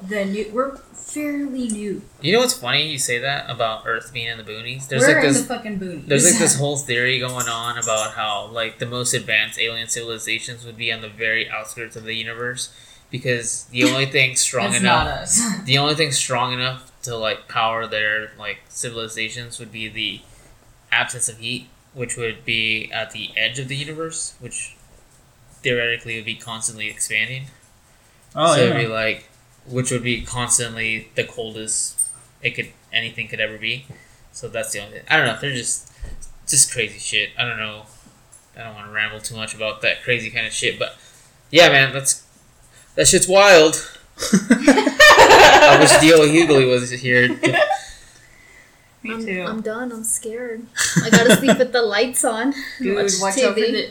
the 0.00 0.24
new. 0.24 0.50
We're 0.52 0.76
fairly 0.76 1.68
new. 1.68 2.02
You 2.22 2.32
know 2.32 2.40
what's 2.40 2.54
funny? 2.54 2.90
You 2.90 2.98
say 2.98 3.18
that 3.18 3.50
about 3.50 3.82
Earth 3.86 4.12
being 4.12 4.28
in 4.28 4.38
the 4.38 4.44
boonies. 4.44 4.88
There's 4.88 5.02
we're 5.02 5.16
like 5.16 5.24
in 5.24 5.32
this. 5.32 5.42
the 5.42 5.54
fucking 5.54 5.78
boonies. 5.80 6.06
There's 6.06 6.30
like 6.30 6.38
this 6.38 6.56
whole 6.58 6.76
theory 6.76 7.18
going 7.18 7.48
on 7.48 7.76
about 7.78 8.12
how 8.12 8.46
like 8.46 8.78
the 8.78 8.86
most 8.86 9.12
advanced 9.12 9.58
alien 9.58 9.88
civilizations 9.88 10.64
would 10.64 10.76
be 10.76 10.92
on 10.92 11.00
the 11.00 11.08
very 11.08 11.50
outskirts 11.50 11.96
of 11.96 12.04
the 12.04 12.14
universe 12.14 12.72
because 13.10 13.64
the 13.64 13.84
only 13.84 14.06
thing 14.06 14.36
strong 14.36 14.70
it's 14.70 14.80
enough 14.80 15.06
not 15.06 15.18
us. 15.18 15.62
the 15.64 15.78
only 15.78 15.94
thing 15.94 16.12
strong 16.12 16.52
enough 16.52 16.89
to 17.02 17.16
like 17.16 17.48
power 17.48 17.86
their 17.86 18.32
like 18.38 18.60
civilizations 18.68 19.58
would 19.58 19.72
be 19.72 19.88
the 19.88 20.20
absence 20.92 21.28
of 21.28 21.38
heat, 21.38 21.68
which 21.94 22.16
would 22.16 22.44
be 22.44 22.90
at 22.92 23.10
the 23.12 23.30
edge 23.36 23.58
of 23.58 23.68
the 23.68 23.76
universe, 23.76 24.34
which 24.40 24.76
theoretically 25.62 26.16
would 26.16 26.24
be 26.24 26.34
constantly 26.34 26.88
expanding. 26.88 27.46
Oh 28.34 28.54
so 28.54 28.60
yeah. 28.60 28.70
it'd 28.70 28.76
be 28.76 28.86
like, 28.86 29.28
which 29.66 29.90
would 29.90 30.02
be 30.02 30.22
constantly 30.22 31.08
the 31.14 31.24
coldest 31.24 32.08
it 32.42 32.50
could 32.50 32.68
anything 32.92 33.28
could 33.28 33.40
ever 33.40 33.58
be. 33.58 33.86
So 34.32 34.48
that's 34.48 34.72
the 34.72 34.80
only. 34.80 34.98
Thing. 34.98 35.06
I 35.08 35.16
don't 35.16 35.26
know. 35.26 35.38
They're 35.40 35.52
just 35.52 35.92
just 36.46 36.72
crazy 36.72 36.98
shit. 36.98 37.30
I 37.38 37.44
don't 37.44 37.58
know. 37.58 37.84
I 38.56 38.64
don't 38.64 38.74
want 38.74 38.86
to 38.88 38.92
ramble 38.92 39.20
too 39.20 39.36
much 39.36 39.54
about 39.54 39.80
that 39.82 40.02
crazy 40.02 40.30
kind 40.30 40.46
of 40.46 40.52
shit, 40.52 40.78
but 40.78 40.96
yeah, 41.50 41.68
man, 41.68 41.92
that's 41.92 42.24
that 42.94 43.08
shit's 43.08 43.28
wild. 43.28 43.99
I 44.22 45.76
wish 45.80 45.90
DL 45.92 46.26
Hughley 46.28 46.68
was 46.68 46.90
here. 46.90 47.28
Me 49.02 49.14
I'm, 49.14 49.24
too. 49.24 49.44
I'm 49.48 49.60
done. 49.62 49.92
I'm 49.92 50.04
scared. 50.04 50.66
I 51.02 51.08
gotta 51.10 51.36
sleep 51.36 51.56
with 51.58 51.72
the 51.72 51.80
lights 51.82 52.22
on. 52.24 52.52
Dude, 52.80 52.96
watch 52.96 53.12
watch 53.20 53.38
out 53.42 53.54
for 53.54 53.60
the. 53.60 53.90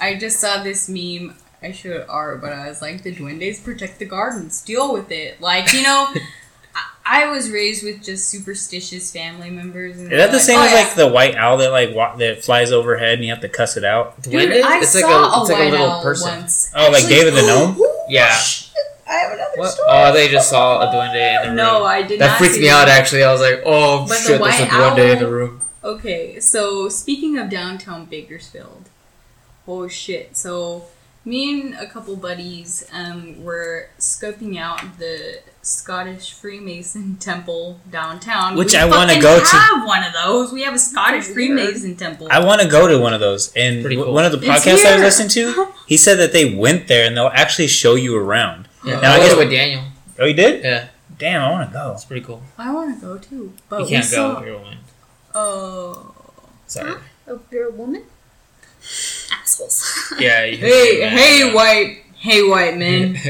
I 0.00 0.16
just 0.16 0.38
saw 0.40 0.62
this 0.62 0.88
meme. 0.90 1.34
I 1.62 1.72
showed 1.72 2.04
art, 2.08 2.40
but 2.40 2.52
I 2.52 2.68
was 2.68 2.82
like, 2.82 3.02
the 3.02 3.14
duendes 3.14 3.62
protect 3.62 3.98
the 3.98 4.04
gardens. 4.06 4.62
Deal 4.62 4.92
with 4.92 5.10
it. 5.10 5.40
Like, 5.40 5.72
you 5.72 5.82
know, 5.82 6.06
I, 6.74 7.24
I 7.24 7.26
was 7.30 7.50
raised 7.50 7.82
with 7.82 8.02
just 8.02 8.28
superstitious 8.28 9.10
family 9.12 9.50
members. 9.50 9.98
And 9.98 10.12
Is 10.12 10.18
that 10.18 10.26
the 10.26 10.32
they're 10.32 10.40
same 10.40 10.56
oh, 10.56 10.60
like, 10.60 10.70
as 10.72 10.74
"Oh, 10.74 10.84
like 10.86 10.94
the 10.96 11.08
white 11.08 11.34
owl 11.36 11.56
that 11.58 11.70
like 11.70 11.94
wa- 11.94 12.16
that 12.16 12.44
flies 12.44 12.72
overhead 12.72 13.14
and 13.14 13.24
you 13.24 13.30
have 13.30 13.40
to 13.42 13.48
cuss 13.48 13.76
it 13.78 13.84
out? 13.84 14.20
Dude, 14.22 14.34
Duendes? 14.34 14.62
I 14.62 14.78
it's 14.80 14.90
saw 15.00 15.06
like 15.06 15.38
a, 15.38 15.40
it's 15.40 15.50
a 15.50 15.52
like 15.54 15.60
a 15.60 15.64
white 15.64 15.70
little 15.70 15.86
owl 15.86 16.02
person. 16.02 16.38
once. 16.40 16.72
Oh, 16.76 16.90
like 16.90 17.06
David 17.08 17.34
the 17.34 17.42
gnome? 17.42 17.78
Yeah. 18.08 18.36
I 19.10 19.14
have 19.14 19.32
another 19.32 19.50
What? 19.56 19.70
story. 19.72 19.88
Oh, 19.90 20.12
they 20.12 20.28
just 20.28 20.48
saw 20.48 20.80
a 20.82 20.86
duende 20.86 21.16
in 21.16 21.42
the 21.42 21.48
room. 21.48 21.56
No, 21.56 21.84
I 21.84 22.02
did 22.02 22.20
not. 22.20 22.26
that 22.26 22.38
freaked 22.38 22.54
see 22.54 22.60
me 22.60 22.66
that. 22.68 22.82
out. 22.82 22.88
Actually, 22.88 23.24
I 23.24 23.32
was 23.32 23.40
like, 23.40 23.60
"Oh 23.66 24.00
But 24.02 24.08
the 24.08 24.14
shit, 24.14 24.26
there's 24.28 24.38
a 24.38 24.42
white 24.42 24.70
duende 24.70 24.98
in 25.12 25.18
owl- 25.18 25.18
the 25.18 25.30
room." 25.30 25.60
Okay, 25.82 26.38
so 26.40 26.88
speaking 26.88 27.36
of 27.38 27.48
downtown 27.50 28.04
Bakersfield, 28.04 28.88
oh 29.66 29.88
shit. 29.88 30.36
So 30.36 30.84
me 31.24 31.60
and 31.60 31.74
a 31.74 31.86
couple 31.86 32.16
buddies 32.16 32.86
um, 32.92 33.42
were 33.42 33.88
scoping 33.98 34.58
out 34.58 34.98
the 34.98 35.40
Scottish 35.62 36.32
Freemason 36.32 37.16
temple 37.20 37.80
downtown. 37.90 38.56
Which 38.56 38.72
We 38.74 38.78
I 38.78 38.84
wanna 38.86 39.20
go 39.20 39.38
to. 39.42 39.56
have 39.56 39.86
one 39.86 40.04
of 40.04 40.12
those. 40.12 40.52
We 40.52 40.62
have 40.62 40.74
a 40.74 40.78
Scottish 40.78 41.26
Weird. 41.26 41.34
Freemason 41.34 41.96
temple. 41.96 42.28
I 42.30 42.44
want 42.44 42.60
to 42.62 42.68
go 42.68 42.86
to 42.86 42.98
one 42.98 43.12
of 43.14 43.20
those. 43.20 43.52
And 43.56 43.84
cool. 43.86 44.12
one 44.12 44.24
of 44.24 44.32
the 44.32 44.38
podcasts 44.38 44.84
I 44.86 44.94
was 44.94 45.02
listening 45.02 45.28
to, 45.30 45.68
he 45.86 45.96
said 45.96 46.16
that 46.16 46.32
they 46.32 46.54
went 46.54 46.88
there 46.88 47.06
and 47.06 47.16
they'll 47.16 47.30
actually 47.34 47.66
show 47.68 47.94
you 47.96 48.16
around. 48.16 48.68
Yeah, 48.84 49.00
Now, 49.00 49.12
I 49.12 49.14
I 49.14 49.18
guess- 49.18 49.28
guess 49.30 49.38
with 49.38 49.50
Daniel. 49.50 49.82
Oh, 50.18 50.24
you 50.26 50.34
did? 50.34 50.64
Yeah, 50.64 50.88
Damn, 51.18 51.42
I 51.42 51.50
want 51.50 51.68
to 51.68 51.72
go. 51.72 51.92
it's 51.92 52.04
pretty 52.04 52.24
cool. 52.24 52.42
I 52.58 52.72
want 52.72 52.94
to 52.98 53.00
go 53.06 53.18
too, 53.18 53.52
but 53.68 53.82
you 53.82 53.86
can't 53.88 54.04
saw. 54.04 54.40
go. 54.40 54.46
You're 54.46 54.54
a 54.54 54.58
woman. 54.58 54.78
Oh. 55.34 56.14
Sorry. 56.66 56.94
Oh, 57.28 57.40
you're 57.50 57.68
a 57.68 57.72
woman? 57.72 58.04
Assholes. 59.32 60.14
Yeah. 60.18 60.44
You 60.44 60.56
Hey, 60.66 61.08
hey, 61.08 61.54
white, 61.54 61.98
hey, 62.18 62.42
white 62.48 62.76
man. 62.76 63.16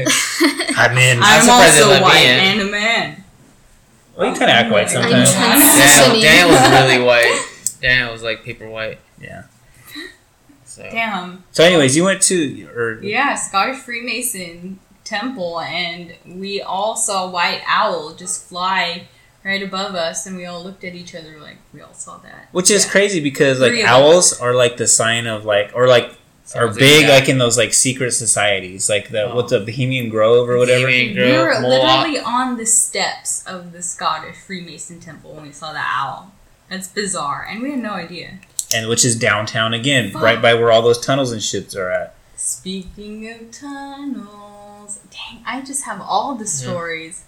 I'm 0.77 0.97
in. 0.97 1.19
I'm 1.21 1.41
surprised 1.41 1.77
they 1.77 1.81
also 1.81 2.01
white 2.01 2.21
in. 2.25 2.39
and 2.59 2.61
a 2.61 2.71
man. 2.71 3.23
well, 4.17 4.27
you 4.31 4.37
kind 4.39 4.49
of 4.51 4.55
act 4.55 4.71
white 4.71 4.89
sometimes. 4.89 5.29
transitioning. 5.31 6.21
Daniel, 6.21 6.21
Daniel 6.21 6.49
was 6.49 6.71
really 6.71 7.03
white. 7.05 7.45
Daniel 7.81 8.11
was 8.13 8.23
like 8.23 8.43
paper 8.43 8.67
white. 8.69 8.99
Yeah. 9.21 9.43
So 10.65 10.83
Damn. 10.83 11.43
So, 11.51 11.63
anyways, 11.65 11.95
you 11.97 12.05
went 12.05 12.21
to, 12.23 12.69
or 12.75 13.03
Yeah, 13.03 13.35
Scottish 13.35 13.77
Freemason 13.77 14.79
temple, 15.19 15.59
and 15.59 16.13
we 16.25 16.61
all 16.61 16.95
saw 16.95 17.27
a 17.27 17.29
white 17.29 17.61
owl 17.67 18.13
just 18.15 18.47
fly 18.49 19.07
right 19.43 19.63
above 19.63 19.95
us, 19.95 20.25
and 20.25 20.37
we 20.37 20.45
all 20.45 20.63
looked 20.63 20.83
at 20.83 20.93
each 20.95 21.13
other 21.15 21.39
like 21.39 21.57
we 21.73 21.81
all 21.81 21.93
saw 21.93 22.17
that. 22.19 22.47
which 22.51 22.69
is 22.71 22.85
crazy 22.85 23.19
because 23.19 23.59
like 23.59 23.71
Three 23.71 23.83
owls 23.83 24.39
are 24.39 24.53
like 24.53 24.77
the 24.77 24.87
sign 24.87 25.25
of 25.27 25.45
like, 25.45 25.71
or 25.75 25.87
like 25.87 26.05
are 26.53 26.65
Sounds 26.67 26.71
like 26.75 26.79
big 26.79 27.05
that. 27.07 27.19
like 27.19 27.29
in 27.29 27.37
those 27.37 27.57
like 27.57 27.73
secret 27.73 28.11
societies, 28.11 28.89
like 28.89 29.09
the 29.09 29.23
Oh. 29.31 29.35
what's 29.35 29.51
the 29.51 29.59
Bohemian 29.61 30.09
Grove 30.09 30.49
or 30.49 30.57
whatever. 30.57 30.85
Bohemian 30.87 31.15
We 31.15 31.37
were 31.37 31.45
Grove, 31.45 31.61
Moloch. 31.61 31.83
literally 32.07 32.19
on 32.19 32.57
the 32.57 32.65
steps 32.65 33.43
of 33.47 33.71
the 33.71 33.81
Scottish 33.81 34.35
Freemason 34.37 34.99
temple 34.99 35.33
when 35.35 35.43
we 35.43 35.51
saw 35.51 35.71
the 35.73 35.79
owl. 35.79 36.31
That's 36.69 36.87
bizarre, 36.87 37.45
and 37.49 37.61
we 37.63 37.71
had 37.71 37.79
no 37.79 37.93
idea. 37.93 38.39
and 38.73 38.87
which 38.87 39.03
is 39.03 39.15
downtown 39.17 39.73
again, 39.73 40.11
Fuck. 40.11 40.21
right 40.21 40.41
by 40.41 40.53
where 40.53 40.71
all 40.71 40.81
those 40.81 40.99
tunnels 40.99 41.31
and 41.33 41.41
shits 41.41 41.75
are 41.75 41.89
at. 41.91 42.15
Speaking 42.37 43.29
of 43.29 43.51
tunnels, 43.51 44.50
dang, 45.31 45.43
I 45.45 45.61
just 45.61 45.83
have 45.83 46.01
all 46.01 46.35
the 46.35 46.47
stories. 46.47 47.23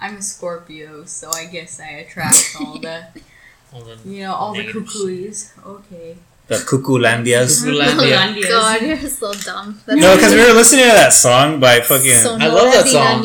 I'm 0.00 0.16
a 0.16 0.22
Scorpio, 0.22 1.04
so 1.04 1.30
I 1.30 1.46
guess 1.46 1.78
I 1.80 1.88
attract 1.88 2.56
all 2.58 2.78
the, 2.78 3.06
Hold 3.72 3.88
on. 3.88 3.98
you 4.04 4.22
know, 4.22 4.34
all 4.34 4.52
the 4.52 4.62
Negative 4.62 4.86
cuckoos. 4.86 5.52
Okay. 5.64 6.16
The 6.48 6.56
Cuckoolandias. 6.56 7.62
Cuckoolandias. 7.62 8.46
Oh 8.46 8.48
God, 8.48 8.82
you're 8.82 8.96
so 8.96 9.32
dumb. 9.34 9.80
That's 9.86 10.00
No, 10.00 10.16
because 10.16 10.32
we 10.34 10.40
were 10.40 10.54
listening 10.54 10.86
to 10.86 10.90
that 10.90 11.12
song 11.12 11.60
by 11.60 11.80
fucking. 11.80 12.14
Sonora 12.14 12.42
I 12.42 12.46
love 12.48 12.72
that 12.72 12.88
song. 12.88 13.22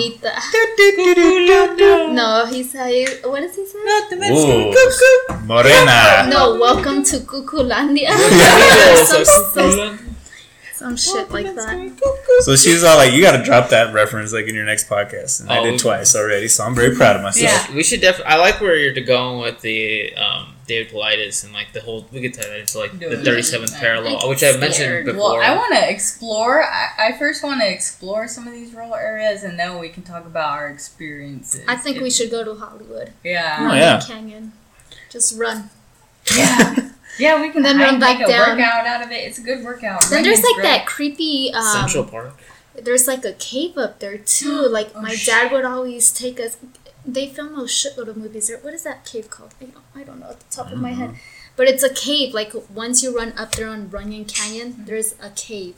No, 2.16 2.46
he 2.46 2.64
said, 2.64 3.26
what 3.26 3.40
does 3.40 3.56
he 3.56 3.66
say? 3.66 3.80
Ooh, 4.32 5.46
Morena. 5.46 6.28
No, 6.30 6.60
welcome 6.60 7.04
to 7.04 7.18
Cuculandia. 7.20 8.12
So- 10.86 10.96
some, 10.96 10.98
some, 10.98 10.98
some 10.98 11.22
shit 11.26 11.32
like 11.32 11.56
that. 11.56 12.42
So 12.42 12.56
she's 12.56 12.84
all 12.84 12.98
like, 12.98 13.14
"You 13.14 13.22
got 13.22 13.38
to 13.38 13.44
drop 13.44 13.70
that 13.70 13.94
reference 13.94 14.34
like 14.34 14.46
in 14.48 14.56
your 14.56 14.66
next 14.66 14.88
podcast," 14.90 15.40
and 15.42 15.50
I 15.50 15.60
Oh, 15.60 15.64
did 15.64 15.80
twice 15.80 16.16
already. 16.16 16.48
So 16.48 16.64
I'm 16.64 16.76
very 16.76 16.96
proud 16.96 17.16
of 17.16 17.22
myself. 17.24 17.68
Yeah. 17.70 17.76
We 17.76 17.84
should 17.84 18.02
definitely. 18.02 18.32
I 18.34 18.38
like 18.38 18.62
where 18.62 18.76
you're 18.76 18.94
going 19.06 19.42
with 19.42 19.62
the 19.62 20.14
um, 20.16 20.54
David 20.68 20.92
Paulides 20.94 21.44
and 21.44 21.54
like 21.54 21.72
the 21.74 21.82
whole. 21.82 22.06
We 22.12 22.22
could 22.22 22.34
tie 22.34 22.48
that 22.48 22.60
into 22.60 22.78
like 22.78 22.98
the 23.00 23.06
37th 23.06 23.74
I'm 23.74 23.80
parallel, 23.80 24.30
which 24.30 24.44
I've 24.44 24.60
mentioned 24.60 25.06
before. 25.06 25.40
Well, 25.40 25.42
I 25.42 25.56
want 25.56 25.74
to 25.76 25.90
explore. 25.90 26.64
I, 26.64 26.90
I 27.10 27.18
first 27.18 27.44
want 27.44 27.62
to 27.62 27.72
explore 27.72 28.28
some 28.28 28.48
of 28.48 28.54
these 28.54 28.74
rural 28.74 28.96
areas, 28.96 29.44
and 29.44 29.58
then 29.58 29.80
we 29.80 29.90
can 29.90 30.04
talk 30.04 30.26
about 30.26 30.52
our 30.52 30.68
experiences. 30.70 31.64
I 31.68 31.76
think 31.76 32.02
we 32.02 32.12
should 32.12 32.30
go 32.32 32.44
to 32.44 32.54
Hollywood. 32.56 33.14
Yeah. 33.24 33.58
Oh, 33.72 33.74
yeah. 33.76 34.02
Canyon. 34.06 34.54
Just 35.10 35.38
run. 35.40 35.70
Yeah. 36.36 36.90
Yeah, 37.20 37.42
we 37.42 37.50
can 37.52 37.62
Then 37.64 37.78
hike, 37.78 37.92
run 37.92 38.00
back 38.00 38.20
make 38.20 38.28
a 38.28 38.32
down. 38.32 38.58
workout 38.58 38.86
out 38.88 39.02
of 39.06 39.12
it. 39.12 39.16
It's 39.28 39.38
a 39.38 39.42
good 39.42 39.64
workout. 39.64 40.02
Then 40.10 40.24
there's 40.24 40.40
Running's 40.40 40.58
like 40.58 40.64
that 40.64 40.86
creepy. 40.86 41.52
Um, 41.54 41.64
Central 41.64 42.04
Park. 42.04 42.34
There's 42.82 43.08
like 43.08 43.24
a 43.24 43.34
cave 43.34 43.78
up 43.78 44.00
there 44.00 44.18
too. 44.18 44.68
Like 44.70 44.92
Oh, 44.96 45.02
my 45.02 45.16
shit. 45.16 45.28
dad 45.28 45.52
would 45.52 45.66
always 45.66 46.12
take 46.12 46.40
us. 46.40 46.58
They 47.06 47.28
film 47.28 47.54
a 47.60 47.64
shitload 47.64 48.08
of 48.08 48.18
movies 48.18 48.48
there. 48.48 48.58
What 48.58 48.74
is 48.74 48.84
that 48.84 49.06
cave 49.06 49.30
called? 49.30 49.54
I 49.62 49.66
don't, 49.66 49.84
I 49.96 50.04
don't 50.04 50.20
know 50.20 50.30
at 50.32 50.40
the 50.40 50.46
top 50.56 50.72
of 50.72 50.80
my 50.80 50.92
head. 50.92 51.16
But 51.56 51.68
it's 51.68 51.84
a 51.84 51.94
cave. 51.94 52.34
Like 52.34 52.52
once 52.74 53.02
you 53.04 53.16
run 53.16 53.34
up 53.38 53.54
there 53.56 53.68
on 53.70 53.90
Runyon 53.90 54.26
Canyon, 54.26 54.84
there's 54.86 55.14
a 55.22 55.30
cave. 55.30 55.76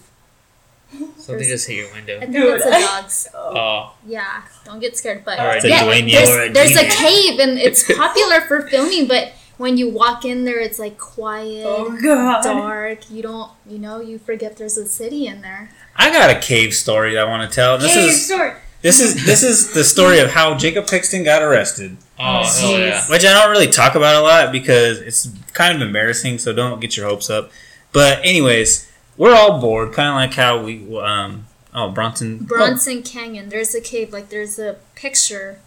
Something 1.17 1.45
just 1.47 1.67
hit 1.67 1.75
your 1.77 1.89
I 1.89 1.93
window. 1.93 2.19
think 2.21 2.31
Dude, 2.31 2.55
it's 2.55 2.65
a 2.65 2.69
I- 2.73 2.81
dog's. 2.81 3.27
Oh, 3.35 3.93
Yeah, 4.07 4.41
don't 4.65 4.79
get 4.79 4.97
scared. 4.97 5.23
But 5.25 5.37
All 5.39 5.45
right, 5.45 5.63
yeah, 5.63 5.83
there's, 5.85 6.53
there's 6.53 6.77
a 6.77 6.85
cave 6.89 7.39
and 7.39 7.59
it's 7.59 7.83
popular 7.97 8.41
for 8.41 8.67
filming. 8.69 9.07
But 9.07 9.33
when 9.57 9.77
you 9.77 9.89
walk 9.89 10.23
in 10.25 10.43
there, 10.45 10.59
it's 10.59 10.79
like 10.79 10.97
quiet, 10.97 11.65
Oh 11.65 11.97
god. 12.01 12.43
dark. 12.43 13.09
You 13.09 13.21
don't, 13.23 13.51
you 13.67 13.77
know, 13.79 13.99
you 13.99 14.17
forget 14.19 14.57
there's 14.57 14.77
a 14.77 14.87
city 14.87 15.27
in 15.27 15.41
there. 15.41 15.69
I 15.95 16.11
got 16.11 16.29
a 16.29 16.39
cave 16.39 16.73
story 16.73 17.17
I 17.17 17.23
want 17.23 17.49
to 17.49 17.53
tell. 17.55 17.77
This 17.77 17.93
Cave 17.93 18.09
is 18.09 18.25
story. 18.25 18.51
this 18.81 18.99
is 18.99 19.25
this 19.25 19.41
is 19.43 19.73
the 19.73 19.83
story 19.83 20.19
of 20.19 20.29
how 20.29 20.55
Jacob 20.55 20.85
Pixton 20.87 21.23
got 21.23 21.41
arrested, 21.41 21.97
oh, 22.19 22.43
hell 22.43 22.79
yeah. 22.79 23.03
which 23.09 23.25
I 23.25 23.33
don't 23.33 23.49
really 23.49 23.67
talk 23.67 23.95
about 23.95 24.15
a 24.15 24.21
lot 24.21 24.51
because 24.51 24.99
it's 24.99 25.29
kind 25.53 25.75
of 25.75 25.81
embarrassing. 25.81 26.37
So 26.37 26.53
don't 26.53 26.79
get 26.79 26.95
your 26.95 27.07
hopes 27.07 27.29
up. 27.31 27.51
But 27.93 28.19
anyways, 28.23 28.89
we're 29.17 29.33
all 29.35 29.59
bored, 29.59 29.93
kind 29.93 30.09
of 30.09 30.15
like 30.15 30.33
how 30.35 30.61
we 30.63 30.85
um 30.99 31.47
oh 31.73 31.89
Bronson 31.89 32.37
Bronson 32.43 33.01
Canyon. 33.01 33.49
There's 33.49 33.73
a 33.73 33.81
cave. 33.81 34.13
Like 34.13 34.29
there's 34.29 34.59
a 34.59 34.75
picture, 34.93 35.59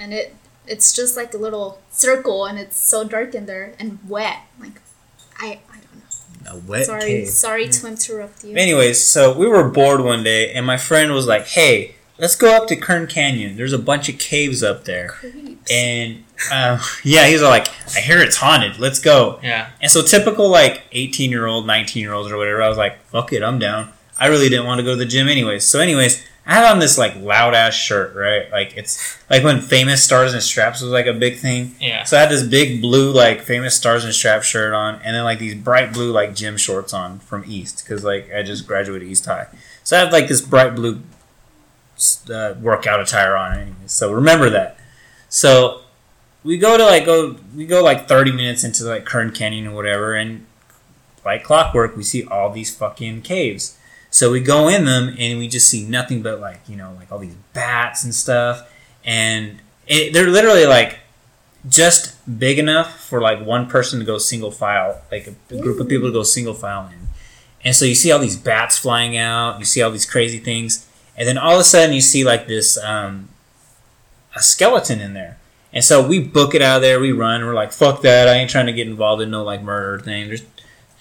and 0.00 0.12
it 0.12 0.34
it's 0.66 0.92
just 0.92 1.16
like 1.16 1.34
a 1.34 1.38
little 1.38 1.80
circle, 1.90 2.44
and 2.46 2.58
it's 2.58 2.76
so 2.78 3.04
dark 3.04 3.34
in 3.34 3.46
there 3.46 3.74
and 3.78 3.98
wet. 4.08 4.38
Like 4.60 4.80
I 5.38 5.60
I 5.70 5.78
don't 5.78 6.44
know. 6.44 6.56
a 6.58 6.70
wet 6.70 6.86
Sorry, 6.86 7.00
cave. 7.02 7.28
sorry 7.28 7.68
to 7.68 7.86
interrupt 7.88 8.44
you. 8.44 8.54
Anyways, 8.56 9.02
so 9.02 9.36
we 9.36 9.46
were 9.46 9.68
bored 9.68 10.00
one 10.00 10.22
day, 10.22 10.52
and 10.52 10.64
my 10.66 10.76
friend 10.76 11.12
was 11.12 11.26
like, 11.26 11.46
"Hey, 11.46 11.96
let's 12.18 12.36
go 12.36 12.54
up 12.56 12.66
to 12.68 12.76
Kern 12.76 13.06
Canyon. 13.06 13.56
There's 13.56 13.72
a 13.72 13.78
bunch 13.78 14.08
of 14.08 14.18
caves 14.18 14.62
up 14.62 14.84
there. 14.84 15.08
Creeps. 15.08 15.70
And 15.70 16.24
uh, 16.50 16.82
yeah, 17.02 17.26
he's 17.26 17.42
all 17.42 17.50
like, 17.50 17.68
I 17.94 18.00
hear 18.00 18.20
it's 18.20 18.36
haunted. 18.36 18.78
Let's 18.78 18.98
go. 19.00 19.38
Yeah. 19.42 19.70
And 19.80 19.90
so 19.90 20.02
typical 20.02 20.48
like 20.48 20.82
18 20.92 21.30
year 21.30 21.46
old, 21.46 21.66
19 21.66 22.00
year 22.02 22.12
olds 22.12 22.30
or 22.30 22.36
whatever, 22.36 22.62
I 22.62 22.68
was 22.68 22.78
like, 22.78 23.02
fuck 23.06 23.32
it, 23.32 23.42
I'm 23.42 23.58
down. 23.58 23.92
I 24.18 24.28
really 24.28 24.48
didn't 24.48 24.64
want 24.66 24.78
to 24.78 24.84
go 24.84 24.90
to 24.92 24.96
the 24.96 25.04
gym 25.04 25.28
anyways. 25.28 25.64
So 25.64 25.78
anyways, 25.80 26.24
I 26.46 26.54
had 26.54 26.64
on 26.64 26.78
this 26.78 26.96
like 26.96 27.16
loud 27.16 27.54
ass 27.54 27.74
shirt, 27.74 28.14
right? 28.14 28.50
Like 28.52 28.76
it's 28.76 29.18
like 29.28 29.42
when 29.42 29.60
famous 29.60 30.04
stars 30.04 30.32
and 30.32 30.40
straps 30.40 30.80
was 30.80 30.92
like 30.92 31.06
a 31.06 31.12
big 31.12 31.38
thing. 31.38 31.74
Yeah. 31.80 32.04
So 32.04 32.16
I 32.16 32.20
had 32.20 32.30
this 32.30 32.44
big 32.44 32.80
blue 32.80 33.10
like 33.10 33.42
famous 33.42 33.76
stars 33.76 34.04
and 34.04 34.14
straps 34.14 34.46
shirt 34.46 34.72
on, 34.72 35.00
and 35.02 35.16
then 35.16 35.24
like 35.24 35.40
these 35.40 35.56
bright 35.56 35.92
blue 35.92 36.12
like 36.12 36.36
gym 36.36 36.56
shorts 36.56 36.94
on 36.94 37.18
from 37.18 37.42
East 37.46 37.84
because 37.84 38.04
like 38.04 38.32
I 38.32 38.44
just 38.44 38.66
graduated 38.66 39.08
East 39.08 39.26
High. 39.26 39.48
So 39.82 39.96
I 39.96 40.00
had 40.04 40.12
like 40.12 40.28
this 40.28 40.40
bright 40.40 40.76
blue 40.76 41.00
uh, 42.30 42.54
workout 42.60 43.00
attire 43.00 43.36
on. 43.36 43.58
Anyways. 43.58 43.92
So 43.92 44.12
remember 44.12 44.48
that. 44.50 44.78
So 45.28 45.80
we 46.44 46.58
go 46.58 46.76
to 46.76 46.84
like 46.84 47.04
go 47.04 47.36
we 47.56 47.66
go 47.66 47.82
like 47.82 48.06
30 48.06 48.30
minutes 48.30 48.62
into 48.62 48.84
like 48.84 49.04
Kern 49.04 49.32
Canyon 49.32 49.66
or 49.66 49.74
whatever, 49.74 50.14
and 50.14 50.46
like 51.24 51.42
clockwork, 51.42 51.96
we 51.96 52.04
see 52.04 52.24
all 52.24 52.50
these 52.50 52.74
fucking 52.74 53.22
caves. 53.22 53.76
So 54.16 54.32
we 54.32 54.40
go 54.40 54.68
in 54.68 54.86
them 54.86 55.14
and 55.18 55.38
we 55.38 55.46
just 55.46 55.68
see 55.68 55.84
nothing 55.84 56.22
but 56.22 56.40
like 56.40 56.60
you 56.66 56.74
know 56.74 56.94
like 56.98 57.12
all 57.12 57.18
these 57.18 57.36
bats 57.52 58.02
and 58.02 58.14
stuff, 58.14 58.66
and 59.04 59.58
it, 59.86 60.14
they're 60.14 60.30
literally 60.30 60.64
like 60.64 61.00
just 61.68 62.16
big 62.38 62.58
enough 62.58 62.98
for 62.98 63.20
like 63.20 63.44
one 63.44 63.66
person 63.68 63.98
to 63.98 64.06
go 64.06 64.16
single 64.16 64.50
file, 64.50 65.02
like 65.12 65.26
a, 65.26 65.54
a 65.54 65.60
group 65.60 65.78
of 65.80 65.86
people 65.86 66.08
to 66.08 66.12
go 66.14 66.22
single 66.22 66.54
file 66.54 66.88
in. 66.88 67.08
And 67.62 67.76
so 67.76 67.84
you 67.84 67.94
see 67.94 68.10
all 68.10 68.18
these 68.18 68.38
bats 68.38 68.78
flying 68.78 69.18
out, 69.18 69.58
you 69.58 69.66
see 69.66 69.82
all 69.82 69.90
these 69.90 70.08
crazy 70.08 70.38
things, 70.38 70.88
and 71.14 71.28
then 71.28 71.36
all 71.36 71.52
of 71.52 71.60
a 71.60 71.64
sudden 71.64 71.94
you 71.94 72.00
see 72.00 72.24
like 72.24 72.46
this 72.46 72.82
um, 72.82 73.28
a 74.34 74.40
skeleton 74.40 74.98
in 74.98 75.12
there. 75.12 75.36
And 75.74 75.84
so 75.84 76.08
we 76.08 76.20
book 76.20 76.54
it 76.54 76.62
out 76.62 76.76
of 76.76 76.82
there, 76.82 76.98
we 77.00 77.12
run, 77.12 77.44
we're 77.44 77.52
like, 77.52 77.70
fuck 77.70 78.00
that, 78.00 78.28
I 78.28 78.36
ain't 78.36 78.48
trying 78.48 78.64
to 78.64 78.72
get 78.72 78.86
involved 78.86 79.20
in 79.20 79.30
no 79.30 79.44
like 79.44 79.60
murder 79.60 80.02
thing. 80.02 80.28
There's 80.28 80.40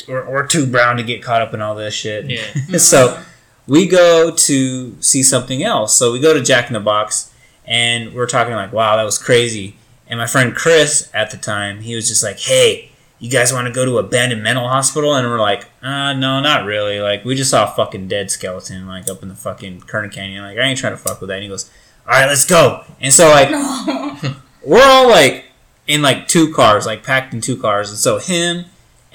we're, 0.08 0.30
we're 0.30 0.48
too 0.48 0.66
brown 0.66 0.98
to 0.98 1.04
get 1.04 1.24
caught 1.24 1.42
up 1.42 1.54
in 1.54 1.62
all 1.62 1.76
this 1.76 1.94
shit. 1.94 2.30
Yeah. 2.30 2.78
so 2.78 3.22
we 3.68 3.88
go 3.88 4.32
to 4.32 5.02
see 5.02 5.24
something 5.24 5.64
else. 5.64 5.96
So 5.96 6.12
we 6.12 6.20
go 6.20 6.34
to 6.34 6.42
Jack 6.42 6.68
in 6.68 6.74
the 6.74 6.80
Box 6.80 7.34
and 7.66 8.14
we're 8.14 8.28
talking 8.28 8.54
like, 8.54 8.72
wow, 8.72 8.96
that 8.96 9.04
was 9.04 9.18
crazy. 9.18 9.76
And 10.08 10.20
my 10.20 10.28
friend 10.28 10.56
Chris 10.56 11.10
at 11.14 11.32
the 11.32 11.38
time, 11.38 11.82
he 11.82 11.96
was 11.96 12.08
just 12.08 12.24
like, 12.24 12.40
hey, 12.40 12.92
you 13.18 13.30
guys 13.30 13.52
want 13.52 13.68
to 13.68 13.74
go 13.74 13.86
to 13.86 13.98
abandoned 13.98 14.44
mental 14.44 14.68
hospital? 14.68 15.16
And 15.16 15.28
we're 15.28 15.40
like, 15.40 15.66
uh, 15.82 16.14
no, 16.14 16.42
not 16.42 16.66
really. 16.66 17.00
Like, 17.00 17.26
we 17.26 17.34
just 17.34 17.50
saw 17.50 17.72
a 17.72 17.76
fucking 17.76 18.08
dead 18.08 18.30
skeleton, 18.30 18.86
like, 18.86 19.10
up 19.10 19.24
in 19.24 19.30
the 19.30 19.36
fucking 19.36 19.82
Kern 19.82 20.10
Canyon. 20.10 20.44
Like, 20.44 20.58
I 20.58 20.62
ain't 20.62 20.78
trying 20.78 20.94
to 20.94 20.98
fuck 20.98 21.22
with 21.22 21.30
that. 21.30 21.36
And 21.36 21.44
he 21.44 21.50
goes, 21.50 21.72
all 22.06 22.12
right, 22.12 22.28
let's 22.28 22.46
go. 22.46 22.84
And 23.00 23.12
so, 23.12 23.30
like, 23.30 23.50
we're 24.64 24.84
all, 24.84 25.10
like, 25.10 25.46
in, 25.88 26.02
like, 26.02 26.28
two 26.28 26.54
cars, 26.54 26.86
like, 26.86 27.04
packed 27.04 27.34
in 27.34 27.42
two 27.42 27.58
cars. 27.58 27.90
And 27.90 27.98
so 27.98 28.20
him 28.20 28.66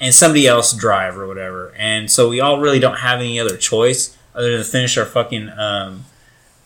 and 0.01 0.13
somebody 0.13 0.47
else 0.47 0.73
drive 0.73 1.17
or 1.17 1.27
whatever. 1.27 1.73
And 1.77 2.09
so 2.11 2.27
we 2.27 2.41
all 2.41 2.59
really 2.59 2.79
don't 2.79 2.97
have 2.97 3.19
any 3.19 3.39
other 3.39 3.55
choice 3.55 4.17
other 4.33 4.49
than 4.49 4.57
to 4.57 4.69
finish 4.69 4.97
our 4.97 5.05
fucking, 5.05 5.49
um, 5.49 6.05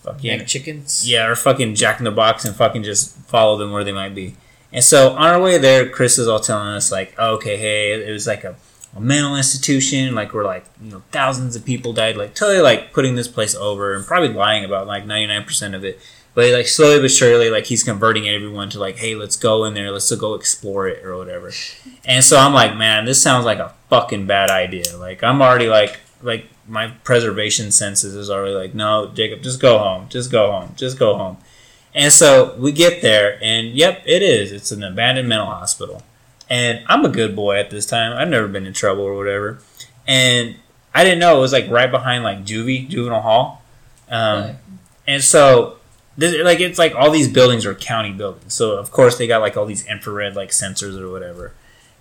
fucking 0.01 0.37
Neck 0.37 0.47
chickens. 0.47 1.07
yeah, 1.07 1.27
or 1.27 1.35
fucking 1.35 1.75
Jack 1.75 1.99
in 1.99 2.05
the 2.05 2.11
Box 2.11 2.45
and 2.45 2.55
fucking 2.55 2.83
just 2.83 3.17
follow 3.27 3.57
them 3.57 3.71
where 3.71 3.83
they 3.83 3.91
might 3.91 4.15
be. 4.15 4.37
And 4.71 4.83
so 4.83 5.11
on 5.11 5.27
our 5.27 5.41
way 5.41 5.57
there, 5.57 5.87
Chris 5.89 6.17
is 6.17 6.27
all 6.27 6.39
telling 6.39 6.69
us 6.69 6.91
like, 6.91 7.13
oh, 7.17 7.35
okay, 7.35 7.57
hey, 7.57 7.91
it 7.91 8.11
was 8.11 8.25
like 8.25 8.45
a, 8.45 8.55
a 8.95 9.01
mental 9.01 9.35
institution, 9.35 10.15
like 10.15 10.33
where 10.33 10.45
like 10.45 10.65
you 10.81 10.91
know 10.91 11.03
thousands 11.11 11.55
of 11.55 11.65
people 11.65 11.91
died, 11.91 12.15
like 12.15 12.35
totally 12.35 12.61
like 12.61 12.93
putting 12.93 13.15
this 13.15 13.27
place 13.27 13.53
over 13.55 13.93
and 13.93 14.05
probably 14.05 14.29
lying 14.29 14.63
about 14.63 14.87
like 14.87 15.05
ninety 15.05 15.27
nine 15.27 15.43
percent 15.43 15.75
of 15.75 15.83
it. 15.83 15.99
But 16.35 16.51
like 16.51 16.67
slowly 16.67 16.99
but 17.01 17.11
surely, 17.11 17.49
like 17.49 17.65
he's 17.65 17.83
converting 17.83 18.27
everyone 18.29 18.69
to 18.71 18.79
like, 18.79 18.97
hey, 18.97 19.15
let's 19.15 19.37
go 19.37 19.63
in 19.63 19.73
there, 19.73 19.89
let's 19.89 20.13
go 20.13 20.35
explore 20.35 20.87
it 20.87 21.03
or 21.05 21.17
whatever. 21.17 21.51
And 22.03 22.23
so 22.23 22.37
I'm 22.37 22.53
like, 22.53 22.75
man, 22.75 23.05
this 23.05 23.23
sounds 23.23 23.45
like 23.45 23.59
a 23.59 23.73
fucking 23.89 24.27
bad 24.27 24.49
idea. 24.49 24.97
Like 24.97 25.23
I'm 25.23 25.41
already 25.41 25.69
like 25.69 25.99
like 26.21 26.45
my 26.67 26.89
preservation 27.03 27.71
senses 27.71 28.15
is 28.15 28.29
already 28.29 28.53
like, 28.53 28.75
no, 28.75 29.11
Jacob, 29.13 29.41
just 29.41 29.61
go 29.61 29.77
home, 29.77 30.09
just 30.09 30.31
go 30.31 30.51
home, 30.51 30.73
just 30.75 30.99
go 30.99 31.15
home. 31.17 31.37
And 31.93 32.11
so 32.11 32.53
we 32.59 32.73
get 32.73 33.01
there, 33.01 33.39
and 33.41 33.69
yep, 33.69 34.03
it 34.05 34.21
is. 34.21 34.51
It's 34.51 34.71
an 34.73 34.83
abandoned 34.83 35.29
mental 35.29 35.47
hospital. 35.47 36.03
And 36.49 36.83
I'm 36.87 37.05
a 37.05 37.09
good 37.09 37.35
boy 37.35 37.57
at 37.57 37.69
this 37.69 37.85
time. 37.85 38.11
I've 38.17 38.27
never 38.27 38.49
been 38.49 38.65
in 38.67 38.73
trouble 38.73 39.03
or 39.03 39.15
whatever. 39.15 39.59
And 40.05 40.57
I 40.93 41.03
didn't 41.03 41.19
know 41.19 41.37
it 41.37 41.39
was 41.39 41.53
like 41.53 41.69
right 41.69 41.89
behind 41.89 42.23
like 42.23 42.43
juvie, 42.45 42.87
juvenile 42.89 43.21
hall. 43.21 43.63
Um, 44.09 44.41
Right. 44.43 44.55
And 45.07 45.23
so, 45.23 45.77
this, 46.17 46.35
like, 46.43 46.59
it's 46.59 46.79
like 46.79 46.95
all 46.95 47.11
these 47.11 47.27
buildings 47.27 47.65
are 47.65 47.75
county 47.75 48.11
buildings. 48.11 48.53
So 48.53 48.77
of 48.77 48.91
course 48.91 49.17
they 49.17 49.27
got 49.27 49.41
like 49.41 49.57
all 49.57 49.65
these 49.65 49.85
infrared 49.87 50.35
like 50.35 50.49
sensors 50.51 50.99
or 50.99 51.09
whatever. 51.11 51.53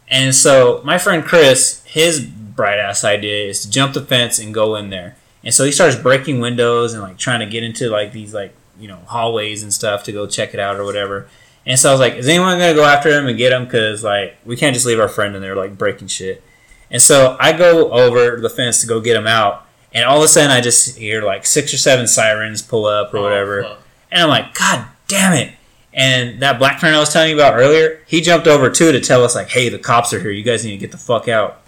And 0.09 0.35
so 0.35 0.83
my 0.85 0.99
friend 0.99 1.25
Chris, 1.25 1.83
his 1.85 2.21
bright 2.21 2.79
ass 2.79 3.05
idea 3.05 3.49
is 3.49 3.63
to 3.63 3.71
jump 3.71 3.95
the 3.95 4.03
fence 4.03 4.39
and 4.39 4.53
go 4.55 4.77
in 4.77 4.91
there. 4.91 5.17
And 5.43 5.53
so 5.53 5.65
he 5.65 5.73
starts 5.73 5.97
breaking 5.97 6.41
windows 6.41 6.93
and 6.95 7.03
like 7.03 7.19
trying 7.19 7.41
to 7.41 7.47
get 7.47 7.63
into 7.63 7.89
like 7.91 8.13
these 8.13 8.33
like 8.35 8.55
you 8.79 8.89
know 8.89 8.99
hallways 9.07 9.63
and 9.63 9.73
stuff 9.73 10.03
to 10.05 10.13
go 10.13 10.27
check 10.27 10.55
it 10.55 10.61
out 10.61 10.77
or 10.77 10.85
whatever. 10.85 11.29
And 11.67 11.79
so 11.79 11.89
I 11.89 11.93
was 11.93 12.01
like, 12.01 12.15
is 12.15 12.29
anyone 12.29 12.59
gonna 12.59 12.75
go 12.75 12.85
after 12.85 13.11
him 13.11 13.27
and 13.27 13.37
get 13.39 13.53
him? 13.53 13.65
Because 13.65 14.05
like 14.05 14.37
we 14.45 14.57
can't 14.57 14.75
just 14.75 14.87
leave 14.87 15.01
our 15.01 15.09
friend 15.09 15.35
in 15.35 15.43
there 15.43 15.57
like 15.57 15.77
breaking 15.79 16.09
shit. 16.09 16.43
And 16.91 17.01
so 17.03 17.37
I 17.41 17.53
go 17.53 17.91
over 17.91 18.41
the 18.41 18.51
fence 18.51 18.81
to 18.83 18.87
go 18.87 19.01
get 19.01 19.17
him 19.17 19.27
out, 19.27 19.67
and 19.93 20.05
all 20.05 20.19
of 20.19 20.23
a 20.25 20.29
sudden 20.29 20.51
I 20.51 20.61
just 20.61 20.97
hear 20.99 21.23
like 21.23 21.45
six 21.47 21.73
or 21.75 21.79
seven 21.79 22.07
sirens 22.07 22.61
pull 22.63 22.85
up 22.85 23.13
or 23.15 23.19
Oh, 23.19 23.23
whatever. 23.23 23.63
fuck. 23.65 23.79
And 24.11 24.23
I'm 24.23 24.29
like, 24.29 24.55
God 24.55 24.87
damn 25.09 25.33
it. 25.33 25.55
And 25.93 26.41
that 26.43 26.59
black 26.59 26.81
friend 26.81 26.95
I 26.95 26.99
was 26.99 27.13
telling 27.13 27.31
you 27.31 27.37
about 27.37 27.55
earlier, 27.55 28.01
he 28.07 28.21
jumped 28.21 28.49
over 28.49 28.69
too 28.69 28.91
to 28.91 29.01
tell 29.01 29.23
us, 29.25 29.35
like, 29.35 29.51
hey, 29.51 29.69
the 29.69 29.79
cops 29.79 30.13
are 30.13 30.21
here. 30.21 30.33
You 30.33 30.43
guys 30.43 30.65
need 30.65 30.73
to 30.73 30.77
get 30.77 30.91
the 30.91 30.99
fuck 30.99 31.29
out. 31.29 31.63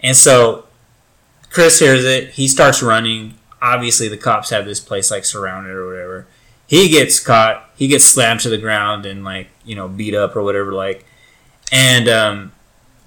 And 0.00 0.16
so 0.16 0.66
Chris 1.50 1.78
hears 1.78 2.04
it. 2.04 2.30
He 2.30 2.48
starts 2.48 2.82
running. 2.82 3.34
Obviously, 3.62 4.08
the 4.08 4.16
cops 4.16 4.50
have 4.50 4.64
this 4.64 4.80
place, 4.80 5.10
like, 5.10 5.24
surrounded 5.24 5.74
or 5.74 5.86
whatever. 5.86 6.26
He 6.66 6.88
gets 6.88 7.20
caught. 7.20 7.70
He 7.76 7.86
gets 7.86 8.04
slammed 8.04 8.40
to 8.40 8.48
the 8.48 8.58
ground 8.58 9.06
and, 9.06 9.24
like, 9.24 9.48
you 9.64 9.76
know, 9.76 9.86
beat 9.86 10.14
up 10.14 10.34
or 10.34 10.42
whatever, 10.42 10.72
like. 10.72 11.06
And 11.70 12.08
um, 12.08 12.52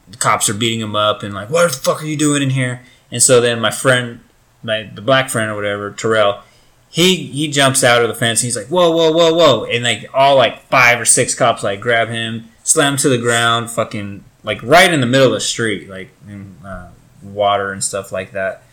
the 0.10 0.18
cops 0.18 0.50
are 0.50 0.54
beating 0.54 0.80
him 0.80 0.96
up 0.96 1.22
and, 1.22 1.34
like, 1.34 1.50
what 1.50 1.70
the 1.72 1.78
fuck 1.78 2.02
are 2.02 2.08
you 2.08 2.18
doing 2.18 2.42
in 2.42 2.52
here? 2.52 2.82
And 3.12 3.22
so 3.22 3.42
then 3.42 3.60
my 3.60 3.72
friend, 3.72 4.22
my 4.64 4.84
the 4.84 5.02
black 5.02 5.30
friend 5.30 5.52
or 5.52 5.56
whatever, 5.56 5.92
Terrell, 5.92 6.44
he 6.92 7.16
he 7.28 7.48
jumps 7.48 7.86
out 7.86 8.02
of 8.02 8.10
the 8.10 8.14
fence. 8.14 8.42
He's 8.42 8.58
like, 8.58 8.68
whoa, 8.68 8.92
whoa, 8.92 9.12
whoa, 9.12 9.34
whoa, 9.34 9.64
and 9.64 9.84
like 9.84 10.10
all 10.14 10.36
like 10.36 10.64
five 10.64 11.00
or 11.00 11.06
six 11.06 11.34
cops 11.34 11.64
like 11.64 11.80
grab 11.80 12.10
him, 12.10 12.50
slam 12.64 12.94
him 12.94 12.98
to 13.00 13.10
the 13.10 13.18
ground, 13.18 13.72
fucking 13.72 14.26
like 14.44 14.62
right 14.62 14.94
in 14.94 15.00
the 15.00 15.08
middle 15.08 15.28
of 15.28 15.34
the 15.34 15.40
street, 15.40 15.90
like 15.90 16.10
in 16.28 16.58
uh, 16.66 16.92
water 17.24 17.72
and 17.72 17.82
stuff 17.82 18.12
like 18.12 18.34
that. 18.34 18.64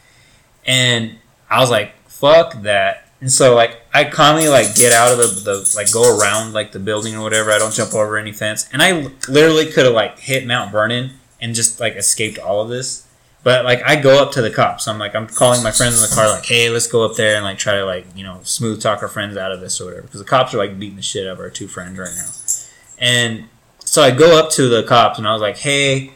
And 0.67 1.19
I 1.49 1.61
was 1.61 1.71
like, 1.71 1.95
fuck 2.09 2.63
that. 2.63 3.09
And 3.21 3.31
so 3.31 3.55
like 3.55 3.81
I 3.95 4.03
calmly 4.05 4.49
like 4.49 4.75
get 4.75 4.93
out 4.93 5.13
of 5.13 5.19
the, 5.19 5.53
the 5.53 5.73
like 5.77 5.93
go 5.93 6.19
around 6.19 6.55
like 6.55 6.73
the 6.73 6.81
building 6.81 7.15
or 7.15 7.23
whatever. 7.23 7.53
I 7.53 7.59
don't 7.59 7.73
jump 7.73 7.95
over 7.95 8.19
any 8.19 8.33
fence, 8.33 8.69
and 8.73 8.83
I 8.83 9.11
literally 9.29 9.71
could 9.71 9.85
have 9.85 9.95
like 9.95 10.19
hit 10.19 10.45
Mount 10.45 10.73
Vernon 10.73 11.13
and 11.41 11.55
just 11.55 11.79
like 11.79 11.95
escaped 11.95 12.41
all 12.41 12.61
of 12.61 12.69
this. 12.69 13.08
But 13.49 13.65
like 13.65 13.83
I 13.83 13.97
go 13.97 14.23
up 14.23 14.33
to 14.33 14.43
the 14.43 14.51
cops. 14.51 14.87
I'm 14.87 14.99
like 14.99 15.15
I'm 15.15 15.27
calling 15.27 15.63
my 15.63 15.71
friends 15.71 15.97
in 15.97 16.07
the 16.07 16.15
car 16.15 16.29
like, 16.29 16.45
hey, 16.45 16.69
let's 16.69 16.87
go 16.87 17.03
up 17.07 17.17
there 17.17 17.37
and 17.37 17.45
like 17.47 17.57
try 17.57 17.77
to 17.77 17.87
like 17.87 18.05
you 18.15 18.23
know 18.23 18.41
smooth 18.43 18.83
talk 18.83 19.01
our 19.01 19.09
friends 19.09 19.39
out 19.39 19.53
of 19.53 19.63
this 19.63 19.81
or 19.81 19.87
whatever 19.87 20.03
because 20.03 20.21
the 20.21 20.27
cops 20.27 20.53
are 20.53 20.59
like 20.59 20.79
beating 20.79 20.97
the 20.97 21.03
shit 21.03 21.27
out 21.27 21.33
of 21.33 21.41
our 21.41 21.49
two 21.49 21.67
friends 21.67 21.99
right 21.99 22.13
now. 22.15 22.29
And 22.99 23.49
so 23.79 24.03
I 24.03 24.11
go 24.11 24.39
up 24.39 24.51
to 24.51 24.69
the 24.69 24.83
cops 24.83 25.17
and 25.17 25.27
I 25.27 25.33
was 25.33 25.41
like, 25.41 25.57
hey, 25.57 26.13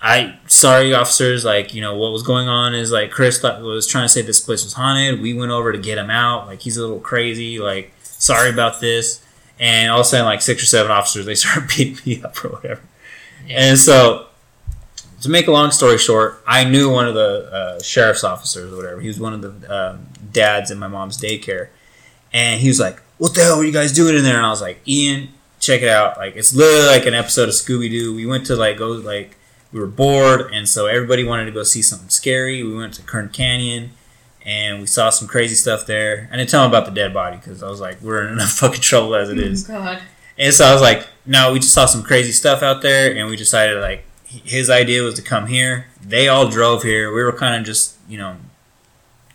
I 0.00 0.38
sorry 0.46 0.94
officers, 0.94 1.44
like 1.44 1.74
you 1.74 1.80
know 1.80 1.96
what 1.96 2.12
was 2.12 2.22
going 2.22 2.46
on 2.46 2.76
is 2.76 2.92
like 2.92 3.10
Chris 3.10 3.40
thought, 3.40 3.60
was 3.60 3.88
trying 3.88 4.04
to 4.04 4.08
say 4.08 4.22
this 4.22 4.38
place 4.38 4.62
was 4.62 4.74
haunted. 4.74 5.20
We 5.20 5.34
went 5.34 5.50
over 5.50 5.72
to 5.72 5.78
get 5.78 5.98
him 5.98 6.10
out. 6.10 6.46
Like 6.46 6.60
he's 6.60 6.76
a 6.76 6.82
little 6.82 7.00
crazy. 7.00 7.58
Like 7.58 7.92
sorry 8.02 8.50
about 8.50 8.78
this. 8.78 9.20
And 9.58 9.90
all 9.90 9.98
of 9.98 10.06
a 10.06 10.08
sudden, 10.08 10.26
like 10.26 10.42
six 10.42 10.62
or 10.62 10.66
seven 10.66 10.92
officers, 10.92 11.26
they 11.26 11.34
start 11.34 11.68
beating 11.76 11.98
me 12.06 12.22
up 12.22 12.44
or 12.44 12.50
whatever. 12.50 12.82
And 13.48 13.76
so 13.76 14.27
to 15.20 15.28
make 15.28 15.46
a 15.48 15.50
long 15.50 15.70
story 15.70 15.98
short, 15.98 16.42
I 16.46 16.64
knew 16.64 16.90
one 16.90 17.08
of 17.08 17.14
the 17.14 17.50
uh, 17.52 17.82
sheriff's 17.82 18.24
officers 18.24 18.72
or 18.72 18.76
whatever. 18.76 19.00
He 19.00 19.08
was 19.08 19.18
one 19.18 19.32
of 19.32 19.42
the 19.42 19.74
um, 19.74 20.06
dads 20.32 20.70
in 20.70 20.78
my 20.78 20.88
mom's 20.88 21.18
daycare, 21.20 21.68
and 22.32 22.60
he 22.60 22.68
was 22.68 22.78
like, 22.78 23.02
"What 23.18 23.34
the 23.34 23.42
hell 23.42 23.58
are 23.58 23.64
you 23.64 23.72
guys 23.72 23.92
doing 23.92 24.16
in 24.16 24.22
there?" 24.22 24.36
And 24.36 24.46
I 24.46 24.50
was 24.50 24.62
like, 24.62 24.80
"Ian, 24.86 25.30
check 25.60 25.82
it 25.82 25.88
out. 25.88 26.18
Like 26.18 26.36
it's 26.36 26.54
literally 26.54 26.86
like 26.86 27.06
an 27.06 27.14
episode 27.14 27.48
of 27.48 27.54
Scooby 27.54 27.90
Doo. 27.90 28.14
We 28.14 28.26
went 28.26 28.46
to 28.46 28.56
like 28.56 28.78
go 28.78 28.90
like 28.90 29.36
we 29.72 29.80
were 29.80 29.86
bored, 29.86 30.52
and 30.52 30.68
so 30.68 30.86
everybody 30.86 31.24
wanted 31.24 31.46
to 31.46 31.52
go 31.52 31.62
see 31.62 31.82
something 31.82 32.10
scary. 32.10 32.62
We 32.62 32.76
went 32.76 32.94
to 32.94 33.02
Kern 33.02 33.28
Canyon." 33.30 33.90
And 34.46 34.80
we 34.80 34.86
saw 34.86 35.10
some 35.10 35.28
crazy 35.28 35.54
stuff 35.54 35.84
there. 35.84 36.26
I 36.32 36.36
didn't 36.36 36.48
tell 36.48 36.64
him 36.64 36.70
about 36.70 36.86
the 36.86 36.90
dead 36.90 37.12
body 37.12 37.36
because 37.36 37.62
I 37.62 37.68
was 37.68 37.82
like, 37.82 38.00
we're 38.00 38.26
in 38.26 38.32
enough 38.32 38.52
fucking 38.58 38.80
trouble 38.80 39.14
as 39.14 39.28
it 39.28 39.36
is. 39.38 39.68
Oh, 39.68 39.74
God. 39.74 40.00
And 40.38 40.54
so 40.54 40.64
I 40.64 40.72
was 40.72 40.80
like, 40.80 41.06
no, 41.26 41.52
we 41.52 41.58
just 41.58 41.74
saw 41.74 41.84
some 41.84 42.02
crazy 42.02 42.32
stuff 42.32 42.62
out 42.62 42.80
there, 42.80 43.14
and 43.14 43.28
we 43.28 43.36
decided 43.36 43.78
like 43.82 44.04
his 44.28 44.68
idea 44.68 45.02
was 45.02 45.14
to 45.14 45.22
come 45.22 45.46
here. 45.46 45.86
They 46.02 46.28
all 46.28 46.48
drove 46.48 46.82
here. 46.82 47.12
We 47.12 47.22
were 47.22 47.32
kind 47.32 47.58
of 47.58 47.64
just 47.64 47.96
you 48.08 48.18
know, 48.18 48.36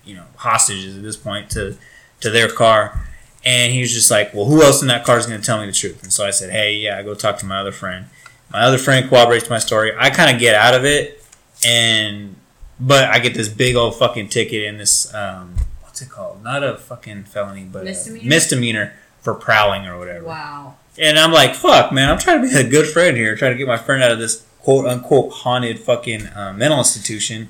you 0.05 0.15
know, 0.15 0.25
hostages 0.37 0.95
at 0.97 1.03
this 1.03 1.17
point 1.17 1.49
to 1.51 1.77
to 2.21 2.29
their 2.29 2.49
car. 2.49 3.07
And 3.45 3.73
he 3.73 3.81
was 3.81 3.91
just 3.91 4.09
like, 4.09 4.33
"Well, 4.33 4.45
who 4.45 4.63
else 4.63 4.81
in 4.81 4.87
that 4.87 5.03
car 5.03 5.17
is 5.17 5.25
going 5.25 5.39
to 5.39 5.45
tell 5.45 5.59
me 5.59 5.65
the 5.65 5.73
truth?" 5.73 6.01
And 6.03 6.13
so 6.13 6.25
I 6.25 6.29
said, 6.31 6.51
"Hey, 6.51 6.75
yeah, 6.75 7.01
go 7.01 7.13
talk 7.13 7.37
to 7.39 7.45
my 7.45 7.59
other 7.59 7.73
friend." 7.73 8.05
My 8.51 8.61
other 8.61 8.77
friend 8.77 9.09
corroborates 9.09 9.49
my 9.49 9.57
story. 9.57 9.93
I 9.97 10.11
kind 10.11 10.33
of 10.33 10.39
get 10.39 10.55
out 10.55 10.75
of 10.75 10.85
it, 10.85 11.25
and 11.65 12.35
but 12.79 13.09
I 13.09 13.19
get 13.19 13.33
this 13.33 13.49
big 13.49 13.75
old 13.75 13.95
fucking 13.95 14.29
ticket 14.29 14.63
in 14.63 14.77
this 14.77 15.13
um, 15.13 15.55
what's 15.81 16.01
it 16.01 16.09
called? 16.09 16.43
Not 16.43 16.63
a 16.63 16.77
fucking 16.77 17.25
felony, 17.25 17.65
but 17.65 17.83
Misdemeanor? 17.83 18.25
a 18.25 18.29
misdemeanor 18.29 18.93
for 19.21 19.33
prowling 19.33 19.85
or 19.85 19.97
whatever. 19.97 20.25
Wow. 20.25 20.75
And 20.97 21.17
I'm 21.17 21.31
like, 21.31 21.55
fuck, 21.55 21.91
man, 21.91 22.09
I'm 22.09 22.19
trying 22.19 22.41
to 22.41 22.47
be 22.47 22.55
a 22.55 22.67
good 22.67 22.87
friend 22.87 23.17
here, 23.17 23.35
trying 23.35 23.51
to 23.51 23.57
get 23.57 23.67
my 23.67 23.77
friend 23.77 24.03
out 24.03 24.11
of 24.11 24.19
this 24.19 24.45
quote 24.63 24.87
unquote 24.87 25.31
haunted 25.31 25.79
fucking 25.79 26.27
uh, 26.27 26.53
mental 26.55 26.79
institution. 26.79 27.49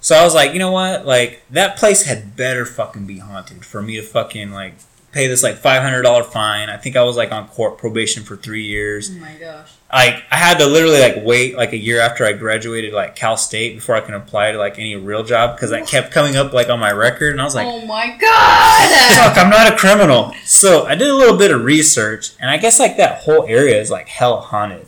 So 0.00 0.16
I 0.16 0.24
was 0.24 0.34
like, 0.34 0.54
you 0.54 0.58
know 0.58 0.72
what? 0.72 1.04
Like, 1.04 1.42
that 1.50 1.76
place 1.76 2.04
had 2.04 2.34
better 2.34 2.64
fucking 2.64 3.04
be 3.04 3.18
haunted 3.18 3.66
for 3.66 3.82
me 3.82 3.96
to 3.96 4.02
fucking, 4.02 4.50
like, 4.50 4.74
pay 5.12 5.26
this, 5.26 5.42
like, 5.42 5.56
$500 5.56 6.24
fine. 6.26 6.70
I 6.70 6.78
think 6.78 6.96
I 6.96 7.02
was, 7.02 7.18
like, 7.18 7.32
on 7.32 7.48
court 7.48 7.76
probation 7.76 8.22
for 8.22 8.34
three 8.36 8.62
years. 8.62 9.10
Oh 9.14 9.20
my 9.20 9.34
gosh. 9.38 9.72
Like, 9.92 10.22
I 10.30 10.36
had 10.36 10.58
to 10.58 10.66
literally, 10.66 11.00
like, 11.00 11.16
wait, 11.22 11.54
like, 11.54 11.74
a 11.74 11.76
year 11.76 12.00
after 12.00 12.24
I 12.24 12.32
graduated, 12.32 12.94
like, 12.94 13.14
Cal 13.14 13.36
State 13.36 13.74
before 13.74 13.94
I 13.94 14.00
can 14.00 14.14
apply 14.14 14.52
to, 14.52 14.58
like, 14.58 14.78
any 14.78 14.96
real 14.96 15.22
job 15.22 15.56
because 15.56 15.68
that 15.68 15.86
kept 15.86 16.12
coming 16.12 16.36
up, 16.36 16.54
like, 16.54 16.70
on 16.70 16.80
my 16.80 16.92
record. 16.92 17.32
And 17.32 17.40
I 17.42 17.44
was 17.44 17.54
like, 17.54 17.66
oh 17.66 17.84
my 17.84 18.16
god! 18.18 19.14
fuck, 19.18 19.36
I'm 19.36 19.50
not 19.50 19.70
a 19.70 19.76
criminal. 19.76 20.32
So 20.44 20.86
I 20.86 20.94
did 20.94 21.08
a 21.08 21.14
little 21.14 21.36
bit 21.36 21.50
of 21.50 21.62
research, 21.62 22.30
and 22.40 22.48
I 22.48 22.56
guess 22.56 22.78
like 22.78 22.96
that 22.96 23.22
whole 23.22 23.44
area 23.46 23.78
is 23.78 23.90
like 23.90 24.08
hell 24.08 24.40
haunted. 24.40 24.86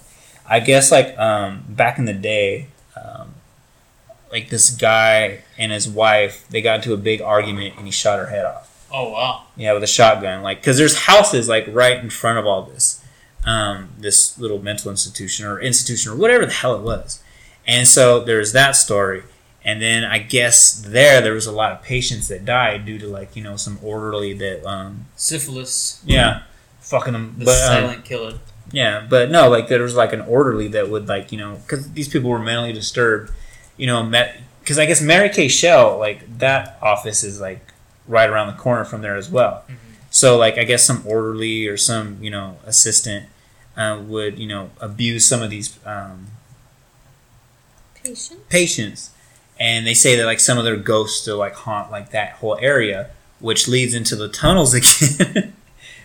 I 0.48 0.60
guess 0.60 0.90
like 0.92 1.16
um, 1.18 1.64
back 1.68 1.98
in 1.98 2.04
the 2.04 2.12
day, 2.12 2.66
um, 3.02 3.34
like 4.30 4.48
this 4.50 4.70
guy 4.70 5.42
and 5.58 5.72
his 5.72 5.88
wife, 5.88 6.46
they 6.48 6.62
got 6.62 6.76
into 6.76 6.92
a 6.94 6.96
big 6.96 7.20
argument, 7.20 7.74
and 7.76 7.86
he 7.86 7.92
shot 7.92 8.18
her 8.18 8.26
head 8.26 8.44
off. 8.44 8.68
Oh 8.92 9.10
wow. 9.10 9.44
Yeah, 9.56 9.72
with 9.72 9.82
a 9.82 9.86
shotgun. 9.88 10.42
Like, 10.42 10.60
because 10.60 10.76
there's 10.78 11.04
houses 11.06 11.48
like 11.48 11.66
right 11.68 11.98
in 11.98 12.10
front 12.10 12.38
of 12.38 12.46
all 12.46 12.62
this, 12.62 13.02
um, 13.46 13.90
this 13.98 14.38
little 14.38 14.62
mental 14.62 14.90
institution 14.90 15.46
or 15.46 15.60
institution 15.60 16.12
or 16.12 16.16
whatever 16.16 16.44
the 16.44 16.52
hell 16.52 16.74
it 16.74 16.82
was. 16.82 17.22
And 17.66 17.86
so 17.86 18.20
there's 18.20 18.52
that 18.52 18.72
story. 18.72 19.22
And 19.64 19.80
then 19.80 20.04
I 20.04 20.18
guess 20.18 20.72
there 20.72 21.20
there 21.20 21.34
was 21.34 21.46
a 21.46 21.52
lot 21.52 21.72
of 21.72 21.82
patients 21.82 22.28
that 22.28 22.44
died 22.44 22.84
due 22.84 22.98
to 22.98 23.06
like 23.06 23.36
you 23.36 23.42
know 23.42 23.56
some 23.56 23.78
orderly 23.80 24.34
that 24.34 24.66
um 24.68 25.06
Syphilis. 25.14 26.02
yeah 26.04 26.42
fucking 26.80 27.12
them 27.12 27.36
The 27.38 27.44
but 27.44 27.52
um, 27.52 27.56
silent 27.82 28.04
killer. 28.04 28.34
Yeah 28.72 29.06
but 29.08 29.30
no 29.30 29.48
like 29.48 29.68
there 29.68 29.82
was 29.82 29.94
like 29.94 30.12
an 30.12 30.22
orderly 30.22 30.68
that 30.68 30.88
would 30.90 31.06
like 31.08 31.30
you 31.30 31.38
know 31.38 31.56
because 31.56 31.92
these 31.92 32.08
people 32.08 32.30
were 32.30 32.38
mentally 32.38 32.72
disturbed 32.72 33.30
you 33.76 33.86
know 33.86 34.02
met 34.02 34.40
because 34.60 34.78
I 34.78 34.86
guess 34.86 35.00
Mary 35.02 35.28
K. 35.28 35.48
Shell 35.48 35.98
like 35.98 36.38
that 36.38 36.78
office 36.80 37.22
is 37.22 37.40
like 37.40 37.72
right 38.06 38.28
around 38.30 38.46
the 38.48 38.60
corner 38.60 38.84
from 38.84 39.02
there 39.02 39.16
as 39.16 39.28
well. 39.30 39.64
So 40.10 40.36
like 40.36 40.58
I 40.58 40.64
guess 40.64 40.84
some 40.84 41.02
orderly 41.06 41.66
or 41.66 41.76
some 41.76 42.18
you 42.22 42.30
know 42.30 42.58
assistant 42.66 43.26
uh, 43.76 44.00
would 44.06 44.38
you 44.38 44.46
know 44.46 44.70
abuse 44.80 45.26
some 45.26 45.42
of 45.42 45.50
these 45.50 45.78
um, 45.86 46.28
Patient. 48.02 48.48
patients. 48.48 49.10
And 49.58 49.86
they 49.86 49.94
say 49.94 50.16
that 50.16 50.24
like 50.26 50.40
some 50.40 50.58
of 50.58 50.64
their 50.64 50.76
ghosts 50.76 51.20
still 51.20 51.38
like 51.38 51.54
haunt 51.54 51.90
like 51.90 52.10
that 52.10 52.32
whole 52.34 52.58
area 52.60 53.10
which 53.38 53.66
leads 53.68 53.94
into 53.94 54.14
the 54.16 54.28
tunnels 54.28 54.74
again 54.74 55.54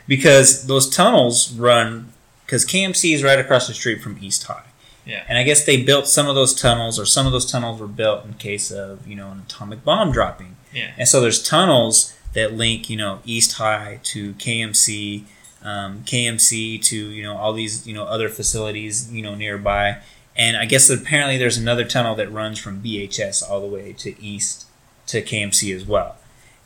because 0.07 0.65
those 0.68 0.89
tunnels 0.89 1.52
run 1.53 2.11
because 2.48 2.65
KMC 2.65 3.14
is 3.14 3.22
right 3.24 3.38
across 3.38 3.68
the 3.68 3.74
street 3.76 4.02
from 4.02 4.18
East 4.22 4.44
High 4.45 4.64
Yeah. 5.06 5.24
and 5.30 5.38
I 5.38 5.44
guess 5.44 5.64
they 5.65 5.84
built 5.84 6.07
some 6.07 6.28
of 6.28 6.34
those 6.36 6.53
tunnels 6.56 6.98
or 6.99 7.06
some 7.06 7.26
of 7.28 7.32
those 7.34 7.49
tunnels 7.52 7.80
were 7.80 7.88
built 7.88 8.26
in 8.26 8.34
case 8.36 8.72
of 8.72 9.06
you 9.07 9.15
know 9.15 9.30
an 9.32 9.44
atomic 9.45 9.84
bomb 9.86 10.11
dropping 10.11 10.56
Yeah. 10.74 10.91
and 10.98 11.07
so 11.07 11.22
there's 11.22 11.44
tunnels 11.44 12.15
that 12.34 12.53
link 12.53 12.90
you 12.90 12.98
know 12.98 13.19
East 13.26 13.53
High 13.57 13.99
to 14.06 14.34
KMC 14.36 15.24
um, 15.64 16.03
KMC 16.06 16.82
to 16.84 16.95
you 16.95 17.24
know 17.24 17.36
all 17.38 17.53
these 17.53 17.86
you 17.88 17.94
know 17.94 18.06
other 18.06 18.30
facilities 18.30 19.11
you 19.11 19.22
know 19.22 19.36
nearby 19.36 19.98
and 20.36 20.56
I 20.56 20.65
guess 20.65 20.90
apparently 20.90 21.38
there's 21.38 21.57
another 21.57 21.84
tunnel 21.84 22.15
that 22.15 22.32
runs 22.32 22.60
from 22.60 22.82
BHS 22.82 23.44
all 23.49 23.60
the 23.60 23.68
way 23.68 23.91
to 23.94 24.10
east 24.24 24.65
to 25.07 25.22
KMC 25.22 25.76
as 25.76 25.84
well. 25.86 26.18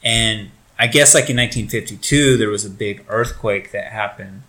And 0.03 0.49
I 0.77 0.87
guess 0.87 1.13
like 1.13 1.29
in 1.29 1.37
1952 1.37 2.35
there 2.37 2.49
was 2.49 2.65
a 2.65 2.69
big 2.69 3.05
earthquake 3.07 3.71
that 3.71 3.85
happened, 3.93 4.41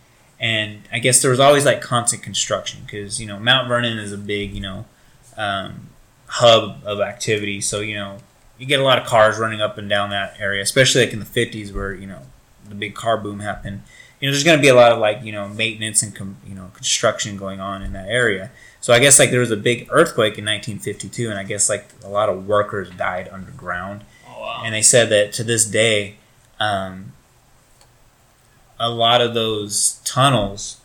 and 0.43 0.82
I 0.90 0.98
guess 0.98 1.23
there 1.23 1.31
was 1.31 1.40
always 1.40 1.64
like 1.64 1.81
constant 1.81 2.23
construction 2.23 2.81
because 2.85 3.20
you 3.20 3.28
know 3.28 3.39
Mount 3.39 3.69
Vernon 3.69 3.97
is 3.98 4.12
a 4.12 4.19
big 4.19 4.52
you 4.52 4.60
know 4.60 4.85
um, 5.36 5.89
hub 6.27 6.82
of 6.85 7.01
activity. 7.01 7.60
So 7.60 7.81
you 7.81 7.94
know 7.94 8.19
you 8.59 8.66
get 8.66 8.81
a 8.81 8.85
lot 8.85 8.98
of 8.98 9.06
cars 9.06 9.39
running 9.39 9.60
up 9.60 9.78
and 9.78 9.89
down 9.89 10.10
that 10.10 10.35
area, 10.39 10.60
especially 10.60 11.05
like 11.05 11.12
in 11.12 11.20
the 11.20 11.24
50s 11.24 11.73
where 11.73 11.94
you 11.94 12.06
know 12.06 12.23
the 12.69 12.74
big 12.74 12.94
car 12.94 13.16
boom 13.16 13.40
happened. 13.40 13.82
You 14.20 14.28
know, 14.28 14.32
there's 14.32 14.44
going 14.44 14.56
to 14.56 14.62
be 14.62 14.69
a 14.69 14.74
lot 14.74 14.93
of 14.93 14.98
like 14.98 15.23
you 15.23 15.32
know 15.32 15.48
maintenance 15.48 16.02
and 16.02 16.14
com- 16.14 16.36
you 16.44 16.55
know 16.55 16.73
construction 16.74 17.36
going 17.36 17.60
on 17.60 17.82
in 17.82 17.93
that 17.93 18.09
area. 18.09 18.51
So 18.81 18.93
I 18.93 18.98
guess 18.98 19.20
like 19.20 19.31
there 19.31 19.40
was 19.40 19.52
a 19.52 19.56
big 19.56 19.89
earthquake 19.90 20.39
in 20.39 20.44
1952, 20.44 21.31
and 21.31 21.39
I 21.39 21.44
guess 21.44 21.69
like 21.69 21.89
a 22.02 22.09
lot 22.09 22.28
of 22.28 22.48
workers 22.48 22.90
died 22.90 23.28
underground. 23.31 24.05
Oh 24.28 24.40
wow. 24.40 24.62
And 24.64 24.74
they 24.74 24.82
said 24.82 25.09
that 25.10 25.32
to 25.35 25.44
this 25.44 25.64
day, 25.64 26.16
um, 26.59 27.11
a 28.83 28.91
lot 28.91 29.21
of 29.21 29.33
those 29.33 30.01
tunnels 30.05 30.81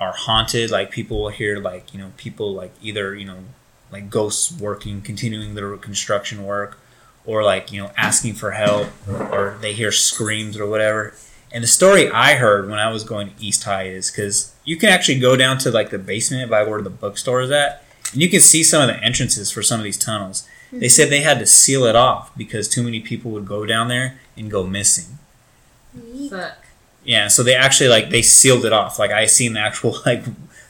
are 0.00 0.12
haunted. 0.12 0.70
Like 0.70 0.90
people 0.90 1.22
will 1.22 1.30
hear 1.30 1.58
like 1.58 1.94
you 1.94 2.00
know 2.00 2.12
people 2.16 2.52
like 2.52 2.74
either 2.82 3.14
you 3.14 3.24
know 3.24 3.38
like 3.92 4.10
ghosts 4.10 4.52
working, 4.52 5.00
continuing 5.00 5.54
their 5.54 5.76
construction 5.76 6.44
work, 6.44 6.78
or 7.24 7.44
like 7.44 7.72
you 7.72 7.80
know 7.80 7.92
asking 7.96 8.34
for 8.34 8.50
help, 8.50 8.88
or 9.08 9.56
they 9.60 9.72
hear 9.72 9.92
screams 9.92 10.58
or 10.58 10.68
whatever. 10.68 11.14
And 11.52 11.62
the 11.62 11.68
story 11.68 12.10
I 12.10 12.34
heard 12.34 12.68
when 12.68 12.80
I 12.80 12.90
was 12.92 13.04
going 13.04 13.30
to 13.30 13.42
East 13.42 13.62
High 13.64 13.84
is 13.84 14.10
because 14.10 14.52
you 14.64 14.76
can 14.76 14.88
actually 14.88 15.20
go 15.20 15.36
down 15.36 15.58
to 15.58 15.70
like 15.70 15.90
the 15.90 15.98
basement 15.98 16.50
by 16.50 16.64
where 16.64 16.82
the 16.82 16.90
bookstore 16.90 17.42
is 17.42 17.52
at, 17.52 17.84
and 18.12 18.20
you 18.20 18.28
can 18.28 18.40
see 18.40 18.64
some 18.64 18.82
of 18.82 18.88
the 18.88 19.02
entrances 19.02 19.52
for 19.52 19.62
some 19.62 19.78
of 19.78 19.84
these 19.84 19.96
tunnels. 19.96 20.48
They 20.72 20.78
hmm. 20.78 20.90
said 20.90 21.10
they 21.10 21.20
had 21.20 21.38
to 21.38 21.46
seal 21.46 21.84
it 21.84 21.94
off 21.94 22.36
because 22.36 22.68
too 22.68 22.82
many 22.82 22.98
people 22.98 23.30
would 23.30 23.46
go 23.46 23.64
down 23.64 23.86
there 23.86 24.18
and 24.36 24.50
go 24.50 24.66
missing. 24.66 25.18
Fuck. 26.28 26.65
Yeah, 27.06 27.28
so 27.28 27.42
they 27.42 27.54
actually 27.54 27.88
like 27.88 28.10
they 28.10 28.22
sealed 28.22 28.64
it 28.64 28.72
off. 28.72 28.98
Like 28.98 29.12
I 29.12 29.26
seen 29.26 29.54
the 29.54 29.60
actual 29.60 29.98
like 30.06 30.24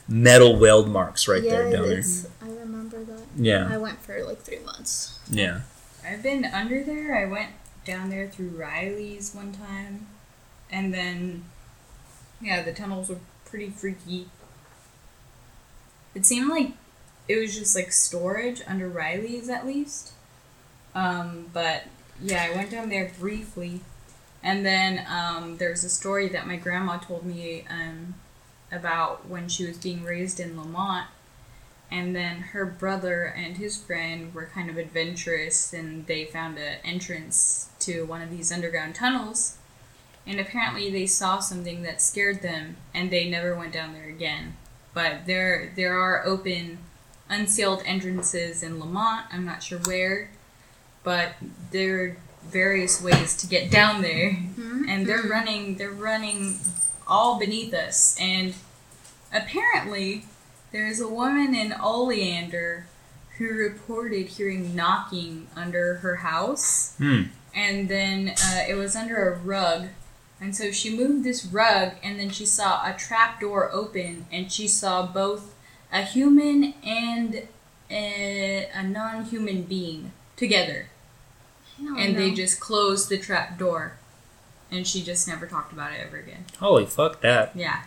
metal 0.07 0.55
weld 0.55 0.87
marks 0.87 1.27
right 1.27 1.43
yeah, 1.43 1.51
there 1.51 1.71
down 1.71 1.89
there. 1.89 1.97
it's, 1.99 2.27
I 2.41 2.47
remember 2.47 3.03
that. 3.03 3.23
Yeah, 3.35 3.67
I 3.69 3.77
went 3.77 3.99
for 4.01 4.23
like 4.23 4.39
three 4.39 4.59
months. 4.59 5.19
yeah. 5.29 5.61
I've 6.07 6.23
been 6.23 6.45
under 6.45 6.83
there. 6.83 7.17
I 7.17 7.25
went 7.25 7.49
down 7.83 8.09
there 8.09 8.27
through 8.27 8.49
Riley's 8.49 9.33
one 9.33 9.51
time. 9.51 10.07
And 10.69 10.93
then, 10.93 11.45
yeah, 12.39 12.61
the 12.61 12.73
tunnels 12.73 13.09
were 13.09 13.19
pretty 13.45 13.69
freaky. 13.69 14.27
It 16.15 16.25
seemed 16.25 16.49
like 16.49 16.73
it 17.27 17.37
was 17.37 17.57
just 17.57 17.75
like 17.75 17.91
storage 17.91 18.61
under 18.67 18.87
Riley's 18.87 19.49
at 19.49 19.65
least. 19.65 20.13
Um, 20.95 21.47
but 21.53 21.83
yeah, 22.21 22.49
I 22.51 22.55
went 22.55 22.71
down 22.71 22.89
there 22.89 23.11
briefly. 23.19 23.81
And 24.47 24.65
then 24.65 25.05
um, 25.09 25.57
there's 25.57 25.83
a 25.83 25.89
story 25.89 26.29
that 26.29 26.47
my 26.47 26.55
grandma 26.55 26.99
told 26.99 27.25
me 27.25 27.65
um, 27.69 28.15
about 28.71 29.27
when 29.27 29.49
she 29.49 29.65
was 29.65 29.77
being 29.77 30.05
raised 30.05 30.39
in 30.39 30.57
Lamont. 30.57 31.07
And 31.91 32.15
then 32.15 32.37
her 32.37 32.65
brother 32.65 33.23
and 33.23 33.57
his 33.57 33.75
friend 33.75 34.33
were 34.33 34.45
kind 34.45 34.69
of 34.69 34.77
adventurous 34.77 35.73
and 35.73 36.07
they 36.07 36.23
found 36.23 36.57
an 36.57 36.77
entrance 36.85 37.71
to 37.79 38.05
one 38.05 38.21
of 38.21 38.29
these 38.29 38.49
underground 38.49 38.95
tunnels. 38.95 39.57
And 40.25 40.39
apparently 40.39 40.89
they 40.89 41.07
saw 41.07 41.39
something 41.39 41.83
that 41.83 42.01
scared 42.01 42.41
them 42.41 42.77
and 42.93 43.11
they 43.11 43.29
never 43.29 43.53
went 43.53 43.73
down 43.73 43.91
there 43.91 44.07
again. 44.07 44.55
But 44.93 45.25
there 45.25 45.73
there 45.75 45.99
are 45.99 46.25
open 46.25 46.77
unsealed 47.27 47.83
entrances 47.85 48.63
in 48.63 48.79
lamont. 48.79 49.25
I'm 49.29 49.43
not 49.43 49.61
sure 49.61 49.79
where. 49.79 50.29
But 51.03 51.33
there 51.71 51.99
are 52.03 52.17
various 52.51 53.01
ways 53.01 53.35
to 53.37 53.47
get 53.47 53.69
down 53.71 54.01
there 54.01 54.37
and 54.89 55.05
they're 55.05 55.23
running 55.23 55.75
they're 55.77 55.91
running 55.91 56.57
all 57.07 57.37
beneath 57.39 57.73
us 57.73 58.17
and 58.19 58.53
apparently 59.33 60.25
there's 60.71 60.99
a 60.99 61.07
woman 61.07 61.55
in 61.55 61.73
Oleander 61.73 62.87
who 63.37 63.47
reported 63.53 64.27
hearing 64.27 64.75
knocking 64.75 65.47
under 65.55 65.95
her 65.95 66.17
house, 66.17 66.95
Hmm. 66.97 67.23
and 67.53 67.87
then 67.87 68.29
uh, 68.29 68.63
it 68.67 68.73
was 68.75 68.95
under 68.95 69.31
a 69.31 69.37
rug. 69.37 69.87
And 70.41 70.55
so 70.55 70.71
she 70.71 70.95
moved 70.95 71.23
this 71.23 71.45
rug, 71.45 71.93
and 72.03 72.19
then 72.19 72.29
she 72.31 72.45
saw 72.45 72.83
a 72.83 72.93
trap 72.97 73.39
door 73.39 73.71
open, 73.71 74.25
and 74.31 74.51
she 74.51 74.67
saw 74.67 75.05
both 75.05 75.53
a 75.91 76.01
human 76.01 76.73
and 76.83 77.47
a, 77.89 78.67
a 78.73 78.83
non 78.83 79.25
human 79.25 79.63
being 79.63 80.11
together. 80.35 80.89
I 81.79 81.83
don't 81.85 81.99
And 81.99 82.17
they 82.17 82.31
just 82.31 82.59
closed 82.59 83.09
the 83.09 83.17
trap 83.17 83.57
door. 83.59 83.93
And 84.71 84.85
she 84.85 85.01
just 85.01 85.27
never 85.27 85.45
talked 85.45 85.71
about 85.71 85.93
it 85.93 85.99
ever 86.05 86.17
again. 86.17 86.45
Holy 86.59 86.85
fuck 86.85 87.21
that. 87.21 87.51
Yeah. 87.55 87.83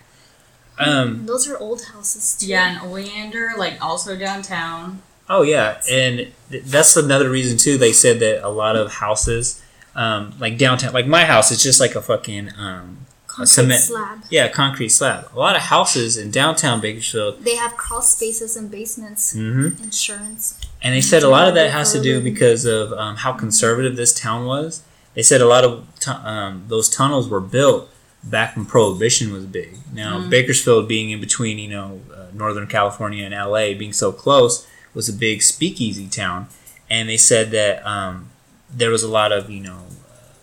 Um. 0.79 1.27
Those 1.27 1.47
are 1.49 1.59
old 1.59 1.83
houses 1.93 2.37
too. 2.39 2.47
Yeah, 2.47 2.71
and 2.81 2.81
Oleander, 2.91 3.51
like 3.59 3.83
also 3.85 4.17
downtown. 4.17 5.03
Oh 5.29 5.43
yeah, 5.43 5.81
and 5.91 6.29
th- 6.51 6.65
that's 6.65 6.97
another 6.97 7.29
reason 7.29 7.59
too. 7.59 7.77
They 7.77 7.93
said 7.93 8.19
that 8.21 8.43
a 8.43 8.49
lot 8.49 8.77
of 8.77 8.95
houses 8.95 9.62
um, 9.95 10.33
like 10.41 10.57
downtown, 10.57 10.95
like 10.95 11.07
my 11.07 11.27
house, 11.27 11.51
it's 11.53 11.62
just 11.62 11.81
like 11.81 11.95
a 11.95 12.01
fucking 12.01 12.51
um, 12.57 13.07
Concrete 13.27 13.47
cement- 13.49 13.81
slab. 13.83 14.23
yeah 14.31 14.49
concrete 14.49 14.89
slab. 14.89 15.29
A 15.35 15.39
lot 15.39 15.55
of 15.55 15.62
houses 15.62 16.17
in 16.17 16.31
downtown 16.31 16.81
Bakersfield, 16.81 17.45
They 17.45 17.57
have 17.57 17.77
crawl 17.77 18.01
spaces 18.01 18.57
and 18.57 18.71
basements. 18.71 19.35
hmm 19.35 19.67
Insurance. 19.83 20.59
And 20.82 20.94
they 20.94 21.01
said 21.01 21.23
a 21.23 21.28
lot 21.28 21.48
of 21.48 21.55
that 21.55 21.70
has 21.70 21.93
to 21.93 22.01
do 22.01 22.20
because 22.20 22.65
of 22.65 22.93
um, 22.93 23.16
how 23.16 23.32
conservative 23.32 23.97
this 23.97 24.12
town 24.19 24.47
was. 24.47 24.82
They 25.15 25.23
said 25.23 25.40
a 25.40 25.47
lot 25.47 25.65
of 25.65 25.86
tu- 25.98 26.11
um, 26.12 26.65
those 26.69 26.89
tunnels 26.89 27.28
were 27.28 27.40
built 27.40 27.90
back 28.23 28.57
when 28.57 28.65
Prohibition 28.66 29.32
was 29.32 29.44
big. 29.47 29.77
Now 29.93 30.28
Bakersfield 30.28 30.89
being 30.89 31.11
in 31.11 31.20
between, 31.20 31.59
you 31.59 31.69
know, 31.69 32.01
uh, 32.15 32.27
Northern 32.32 32.66
California 32.66 33.24
and 33.24 33.35
LA, 33.35 33.74
being 33.74 33.93
so 33.93 34.12
close, 34.12 34.66
was 34.94 35.09
a 35.09 35.12
big 35.12 35.43
speakeasy 35.43 36.09
town, 36.09 36.48
and 36.89 37.09
they 37.09 37.16
said 37.16 37.51
that 37.52 37.85
um, 37.86 38.31
there 38.70 38.90
was 38.90 39.02
a 39.02 39.09
lot 39.09 39.32
of 39.32 39.51
you 39.51 39.61
know, 39.61 39.78
uh, 40.11 40.35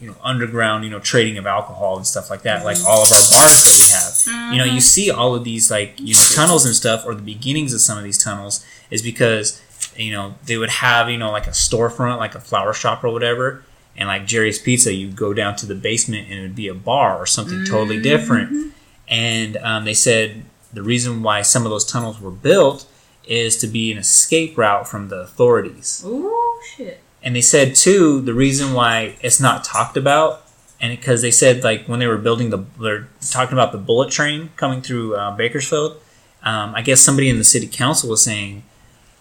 you 0.00 0.08
know, 0.08 0.16
underground, 0.22 0.84
you 0.84 0.90
know, 0.90 1.00
trading 1.00 1.38
of 1.38 1.46
alcohol 1.46 1.96
and 1.96 2.06
stuff 2.06 2.30
like 2.30 2.42
that. 2.42 2.64
Like 2.64 2.78
all 2.86 3.02
of 3.02 3.12
our 3.12 3.18
bars 3.30 3.64
that 3.64 4.26
we 4.26 4.34
have, 4.36 4.52
you 4.52 4.58
know, 4.58 4.64
you 4.64 4.80
see 4.80 5.10
all 5.10 5.34
of 5.34 5.44
these 5.44 5.70
like 5.70 5.94
you 5.98 6.14
know 6.14 6.22
tunnels 6.34 6.64
and 6.66 6.74
stuff, 6.74 7.04
or 7.06 7.14
the 7.14 7.22
beginnings 7.22 7.72
of 7.74 7.80
some 7.80 7.98
of 7.98 8.04
these 8.04 8.18
tunnels, 8.22 8.64
is 8.90 9.02
because 9.02 9.60
you 9.96 10.12
know 10.12 10.34
they 10.46 10.56
would 10.56 10.70
have 10.70 11.10
you 11.10 11.18
know 11.18 11.30
like 11.30 11.46
a 11.46 11.50
storefront, 11.50 12.18
like 12.18 12.34
a 12.34 12.40
flower 12.40 12.72
shop 12.72 13.04
or 13.04 13.10
whatever. 13.10 13.64
And 13.96 14.08
like 14.08 14.26
Jerry's 14.26 14.58
Pizza, 14.58 14.92
you 14.92 15.08
go 15.10 15.32
down 15.32 15.54
to 15.56 15.66
the 15.66 15.74
basement 15.74 16.28
and 16.28 16.38
it 16.38 16.42
would 16.42 16.56
be 16.56 16.68
a 16.68 16.74
bar 16.74 17.16
or 17.16 17.26
something 17.26 17.64
totally 17.64 18.02
different. 18.02 18.74
And 19.06 19.56
um, 19.58 19.84
they 19.84 19.94
said 19.94 20.42
the 20.72 20.82
reason 20.82 21.22
why 21.22 21.42
some 21.42 21.64
of 21.64 21.70
those 21.70 21.84
tunnels 21.84 22.20
were 22.20 22.32
built 22.32 22.86
is 23.26 23.56
to 23.58 23.66
be 23.66 23.92
an 23.92 23.98
escape 23.98 24.58
route 24.58 24.88
from 24.88 25.08
the 25.08 25.16
authorities. 25.16 26.02
Ooh, 26.04 26.60
shit. 26.76 27.00
And 27.22 27.34
they 27.34 27.40
said 27.40 27.74
too 27.74 28.20
the 28.20 28.34
reason 28.34 28.74
why 28.74 29.16
it's 29.22 29.40
not 29.40 29.64
talked 29.64 29.96
about, 29.96 30.44
and 30.80 30.96
because 30.96 31.22
they 31.22 31.30
said 31.30 31.64
like 31.64 31.86
when 31.86 32.00
they 32.00 32.06
were 32.06 32.18
building 32.18 32.50
the, 32.50 32.64
they're 32.80 33.08
talking 33.30 33.52
about 33.52 33.72
the 33.72 33.78
bullet 33.78 34.10
train 34.10 34.50
coming 34.56 34.82
through 34.82 35.14
uh, 35.14 35.34
Bakersfield. 35.36 36.00
Um, 36.42 36.74
I 36.74 36.82
guess 36.82 37.00
somebody 37.00 37.30
in 37.30 37.38
the 37.38 37.44
city 37.44 37.66
council 37.66 38.10
was 38.10 38.22
saying, 38.22 38.64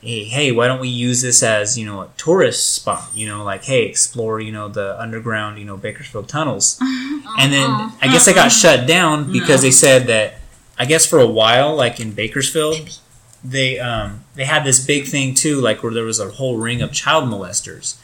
"Hey, 0.04 0.24
hey, 0.26 0.52
why 0.52 0.68
don't 0.68 0.80
we 0.80 0.90
use 0.90 1.22
this 1.22 1.42
as 1.42 1.78
you 1.78 1.86
know 1.86 2.02
a 2.02 2.10
tourist 2.18 2.74
spot? 2.74 3.10
You 3.16 3.28
know, 3.28 3.44
like 3.44 3.64
hey, 3.64 3.84
explore 3.84 4.40
you 4.40 4.52
know 4.52 4.68
the 4.68 5.00
underground 5.00 5.60
you 5.60 5.66
know 5.66 5.78
Bakersfield 5.78 6.28
tunnels." 6.28 6.78
and 6.82 7.52
then 7.52 7.70
I 8.02 8.10
guess 8.12 8.26
they 8.26 8.34
got 8.34 8.52
shut 8.52 8.88
down 8.88 9.32
because 9.32 9.62
they 9.62 9.72
said 9.72 10.08
that 10.08 10.36
I 10.78 10.86
guess 10.86 11.06
for 11.06 11.20
a 11.20 11.28
while, 11.28 11.76
like 11.76 12.00
in 12.00 12.12
Bakersfield, 12.12 13.00
they 13.44 13.80
um 13.80 14.24
they 14.36 14.46
had 14.46 14.64
this 14.64 14.84
big 14.86 15.06
thing 15.06 15.34
too, 15.34 15.60
like 15.60 15.84
where 15.84 15.94
there 15.94 16.06
was 16.06 16.20
a 16.20 16.30
whole 16.30 16.58
ring 16.58 16.82
of 16.82 16.92
child 16.92 17.26
molesters. 17.26 17.98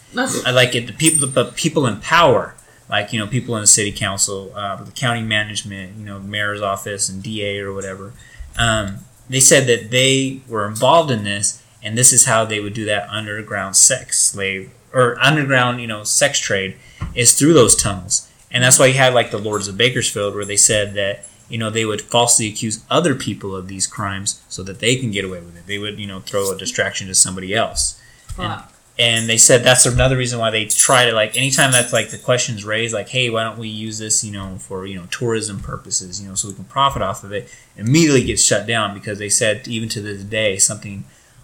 I 0.46 0.52
like 0.52 0.76
it. 0.76 0.88
The 0.88 0.94
people, 0.94 1.28
but 1.28 1.56
people 1.56 1.86
in 1.86 2.00
power, 2.00 2.56
like 2.90 3.14
you 3.14 3.20
know, 3.20 3.28
people 3.28 3.56
in 3.56 3.62
the 3.62 3.68
city 3.68 3.92
council, 3.92 4.52
uh, 4.56 4.84
the 4.84 4.92
county 4.92 5.24
management, 5.24 5.98
you 5.98 6.06
know, 6.06 6.20
mayor's 6.20 6.62
office 6.62 7.10
and 7.10 7.24
DA 7.24 7.60
or 7.60 7.74
whatever. 7.74 8.14
Um, 8.58 9.00
they 9.30 9.40
said 9.40 9.68
that 9.68 9.92
they 9.92 10.42
were 10.48 10.68
involved 10.68 11.12
in 11.12 11.24
this, 11.24 11.64
and 11.84 11.98
this 11.98 12.12
is 12.14 12.26
how 12.26 12.46
they 12.46 12.60
would 12.60 12.74
do 12.74 12.86
that 12.86 13.10
underground 13.10 13.76
sex 13.76 14.20
slave 14.20 14.72
or 14.94 15.18
underground, 15.22 15.80
you 15.80 15.88
know, 15.88 16.04
sex 16.04 16.40
trade 16.40 16.76
is 17.14 17.38
through 17.38 17.54
those 17.54 17.76
tunnels, 17.76 18.30
and 18.52 18.64
that's 18.64 18.80
why 18.80 18.88
you 18.88 18.94
had 18.96 19.14
like 19.14 19.32
the 19.32 19.38
Lords 19.38 19.68
of 19.68 19.78
Bakersfield, 19.78 20.36
where 20.36 20.46
they 20.46 20.58
said 20.58 20.94
that 20.96 21.26
you 21.50 21.58
know 21.58 21.70
they 21.70 21.86
would 21.86 22.02
falsely 22.02 22.48
accuse 22.48 22.84
other 22.90 23.16
people 23.16 23.56
of 23.56 23.68
these 23.68 23.88
crimes 23.88 24.42
so 24.50 24.64
that 24.64 24.80
they 24.80 24.96
can 24.96 25.12
get 25.12 25.26
away 25.26 25.40
with 25.40 25.58
it. 25.58 25.68
They 25.68 25.78
would 25.78 26.00
you 26.00 26.08
know 26.08 26.20
throw 26.20 26.52
a 26.52 26.58
distraction 26.58 27.08
to 27.08 27.16
somebody 27.16 27.54
else 27.54 28.00
Fuck. 28.36 28.72
and 28.98 29.28
they 29.28 29.38
said 29.38 29.64
that's 29.64 29.86
another 29.86 30.18
reason 30.18 30.40
why 30.40 30.50
they 30.50 30.66
try 30.66 31.06
to 31.06 31.14
like 31.14 31.36
anytime 31.38 31.72
that's 31.72 31.94
like 31.94 32.10
the 32.10 32.18
questions 32.18 32.64
raised 32.64 32.94
like 32.94 33.10
hey 33.10 33.30
why 33.30 33.44
don't 33.44 33.58
we 33.58 33.68
use 33.68 33.98
this 33.98 34.24
you 34.24 34.32
know 34.32 34.58
for 34.60 34.86
you 34.86 34.96
know 34.96 35.06
tourism 35.12 35.60
purposes 35.60 36.22
you 36.22 36.28
know 36.30 36.36
so 36.36 36.48
we 36.48 36.54
can 36.54 36.66
profit 36.66 37.02
off 37.02 37.24
of 37.24 37.32
it 37.32 37.50
immediately 37.78 38.24
gets 38.24 38.44
shut 38.44 38.68
down 38.68 38.94
because 38.94 39.20
they 39.20 39.30
said 39.30 39.68
even 39.68 39.90
to 39.90 40.02
this 40.02 40.24
day 40.24 40.58
something 40.58 41.04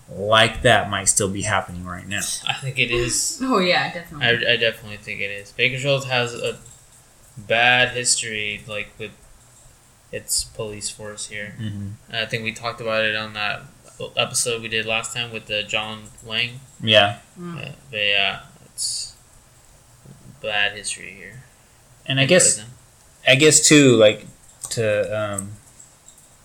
like 0.10 0.62
that 0.62 0.90
might 0.90 1.06
still 1.06 1.30
be 1.30 1.42
happening 1.42 1.84
right 1.86 2.08
now 2.08 2.22
I 2.48 2.54
think 2.54 2.78
it 2.78 2.92
is. 2.92 3.40
Oh 3.42 3.60
yeah, 3.60 3.92
definitely. 3.94 4.48
I 4.48 4.56
definitely 4.58 4.98
think 4.98 5.20
it 5.22 5.32
is. 5.32 5.52
Bakersfield 5.52 6.06
has 6.06 6.34
a 6.36 6.58
bad 7.38 7.90
history, 7.90 8.64
like 8.68 8.90
with 9.00 9.12
its 10.12 10.44
police 10.44 10.90
force 10.90 11.28
here. 11.28 11.56
mm-hmm. 11.60 11.90
I 12.14 12.26
think 12.26 12.44
we 12.44 12.54
talked 12.54 12.80
about 12.82 13.04
it 13.04 13.16
on 13.16 13.34
that 13.34 13.64
episode 14.16 14.62
we 14.62 14.68
did 14.68 14.86
last 14.86 15.14
time 15.14 15.32
with 15.32 15.46
the 15.48 15.64
John 15.64 16.04
Lang. 16.26 16.60
yeah 16.84 17.20
Uh, 17.42 17.70
but 17.90 17.98
yeah, 18.00 18.42
it's 18.66 19.16
bad 20.42 20.74
history 20.78 21.12
here. 21.18 21.44
and 22.06 22.20
i 22.20 22.26
guess 22.26 22.62
I 23.28 23.36
guess 23.36 23.68
too, 23.68 23.96
like 23.96 24.26
to 24.72 24.86
um, 25.20 25.54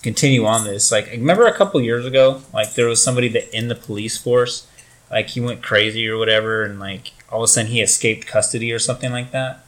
continue 0.03 0.45
on 0.47 0.65
this. 0.65 0.91
Like, 0.91 1.07
remember 1.11 1.47
a 1.47 1.53
couple 1.57 1.81
years 1.81 2.07
ago, 2.07 2.43
like 2.53 2.75
there 2.75 2.87
was 2.87 3.03
somebody 3.03 3.29
that 3.29 3.55
in 3.57 3.69
the 3.69 3.75
police 3.75 4.17
force, 4.17 4.67
like 5.11 5.29
he 5.31 5.41
went 5.41 5.63
crazy 5.63 6.09
or 6.09 6.17
whatever, 6.19 6.63
and 6.65 6.79
like 6.81 7.13
all 7.31 7.41
of 7.41 7.45
a 7.45 7.49
sudden 7.49 7.71
he 7.71 7.81
escaped 7.81 8.27
custody 8.27 8.73
or 8.73 8.79
something 8.79 9.13
like 9.13 9.31
that. 9.33 9.65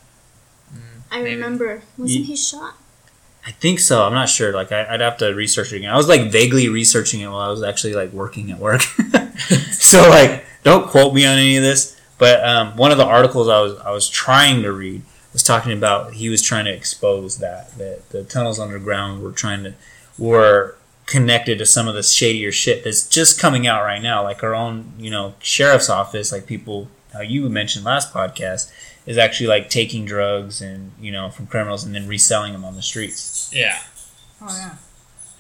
I 1.10 1.18
Maybe. 1.22 1.34
remember. 1.34 1.82
Wasn't 1.98 2.20
Ye- 2.20 2.24
he 2.24 2.36
shot? 2.36 2.74
I 3.46 3.50
think 3.50 3.80
so. 3.80 4.04
I'm 4.04 4.14
not 4.14 4.28
sure. 4.28 4.52
Like, 4.52 4.70
I, 4.70 4.86
I'd 4.88 5.00
have 5.00 5.18
to 5.18 5.34
research 5.34 5.72
it 5.72 5.78
again. 5.78 5.90
I 5.90 5.96
was 5.96 6.08
like 6.08 6.30
vaguely 6.30 6.68
researching 6.68 7.20
it 7.20 7.26
while 7.26 7.38
I 7.40 7.48
was 7.48 7.62
actually 7.62 7.94
like 7.94 8.12
working 8.12 8.50
at 8.52 8.58
work. 8.58 8.82
so 9.72 10.08
like, 10.08 10.44
don't 10.62 10.86
quote 10.88 11.12
me 11.12 11.26
on 11.26 11.36
any 11.38 11.56
of 11.56 11.62
this. 11.62 12.00
But 12.18 12.42
um, 12.44 12.76
one 12.76 12.92
of 12.92 12.98
the 12.98 13.04
articles 13.04 13.48
I 13.48 13.60
was 13.60 13.76
I 13.80 13.90
was 13.90 14.08
trying 14.08 14.62
to 14.62 14.72
read 14.72 15.02
was 15.32 15.42
talking 15.42 15.72
about 15.72 16.12
he 16.14 16.28
was 16.28 16.40
trying 16.40 16.66
to 16.66 16.72
expose 16.72 17.38
that 17.38 17.76
that 17.78 18.08
the 18.10 18.22
tunnels 18.22 18.60
underground 18.60 19.22
were 19.22 19.32
trying 19.32 19.64
to 19.64 19.74
were 20.22 20.76
connected 21.06 21.58
to 21.58 21.66
some 21.66 21.88
of 21.88 21.94
the 21.96 22.02
shadier 22.02 22.52
shit 22.52 22.84
that's 22.84 23.08
just 23.08 23.40
coming 23.40 23.66
out 23.66 23.82
right 23.82 24.00
now. 24.00 24.22
Like 24.22 24.44
our 24.44 24.54
own, 24.54 24.92
you 24.96 25.10
know, 25.10 25.34
sheriff's 25.40 25.90
office, 25.90 26.30
like 26.30 26.46
people 26.46 26.88
how 27.12 27.20
you 27.20 27.48
mentioned 27.48 27.84
last 27.84 28.14
podcast, 28.14 28.72
is 29.04 29.18
actually 29.18 29.48
like 29.48 29.68
taking 29.68 30.04
drugs 30.04 30.62
and 30.62 30.92
you 31.00 31.10
know 31.10 31.28
from 31.28 31.48
criminals 31.48 31.84
and 31.84 31.92
then 31.92 32.06
reselling 32.06 32.52
them 32.52 32.64
on 32.64 32.76
the 32.76 32.82
streets. 32.82 33.50
Yeah. 33.52 33.80
oh 34.40 34.56
yeah. 34.56 34.76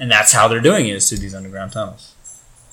And 0.00 0.10
that's 0.10 0.32
how 0.32 0.48
they're 0.48 0.60
doing 0.60 0.88
it 0.88 0.96
is 0.96 1.08
through 1.08 1.18
these 1.18 1.34
underground 1.34 1.72
tunnels. 1.72 2.16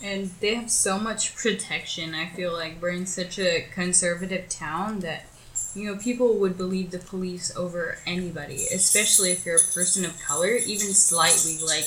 And 0.02 0.32
they 0.40 0.56
have 0.56 0.72
so 0.72 0.98
much 0.98 1.36
protection. 1.36 2.16
I 2.16 2.28
feel 2.30 2.54
like 2.54 2.82
we're 2.82 2.90
in 2.90 3.06
such 3.06 3.38
a 3.38 3.68
conservative 3.72 4.50
town 4.50 5.02
that 5.02 5.26
you 5.76 5.86
know 5.86 5.98
people 5.98 6.36
would 6.36 6.58
believe 6.58 6.92
the 6.92 7.00
police 7.00 7.56
over 7.56 7.98
anybody, 8.06 8.66
especially 8.74 9.32
if 9.32 9.46
you're 9.46 9.58
a 9.58 9.74
person 9.74 10.06
of 10.06 10.20
color, 10.20 10.56
even 10.56 10.94
slightly. 10.94 11.58
Like 11.66 11.86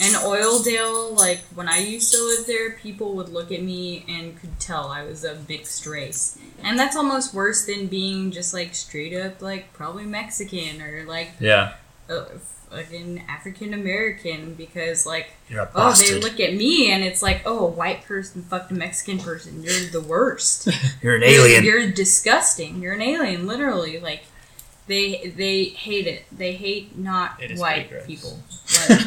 in 0.00 0.14
Oildale, 0.14 1.16
like 1.16 1.40
when 1.54 1.68
I 1.68 1.78
used 1.78 2.12
to 2.14 2.22
live 2.22 2.46
there, 2.46 2.72
people 2.72 3.14
would 3.16 3.28
look 3.30 3.50
at 3.50 3.62
me 3.62 4.04
and 4.08 4.38
could 4.40 4.58
tell 4.60 4.88
I 4.88 5.02
was 5.04 5.24
a 5.24 5.38
mixed 5.48 5.86
race, 5.86 6.38
and 6.62 6.78
that's 6.78 6.96
almost 6.96 7.34
worse 7.34 7.66
than 7.66 7.86
being 7.88 8.30
just 8.30 8.54
like 8.54 8.74
straight 8.74 9.14
up 9.14 9.42
like 9.42 9.72
probably 9.72 10.06
Mexican 10.06 10.80
or 10.80 11.04
like 11.06 11.30
Yeah. 11.40 11.74
uh, 12.08 12.26
fucking 12.70 13.22
African 13.28 13.72
American 13.74 14.54
because 14.54 15.06
like 15.06 15.32
oh 15.74 15.94
they 15.98 16.20
look 16.20 16.38
at 16.40 16.54
me 16.54 16.90
and 16.90 17.02
it's 17.02 17.22
like 17.22 17.42
oh 17.46 17.66
a 17.66 17.70
white 17.70 18.04
person 18.04 18.42
fucked 18.42 18.70
a 18.70 18.74
Mexican 18.74 19.18
person. 19.18 19.62
You're 19.62 19.88
the 19.90 20.00
worst. 20.00 20.68
You're 21.02 21.16
an 21.16 21.22
You're- 21.22 21.34
alien. 21.34 21.64
you're, 21.64 21.90
disgusting. 21.90 22.82
You're 22.82 22.94
an 22.94 23.02
alien 23.02 23.46
literally. 23.46 23.98
Like 24.00 24.24
they 24.86 25.32
they 25.36 25.64
hate 25.64 26.06
it. 26.06 26.24
They 26.32 26.52
hate 26.52 26.96
not 26.98 27.40
white 27.56 28.06
people. 28.06 28.38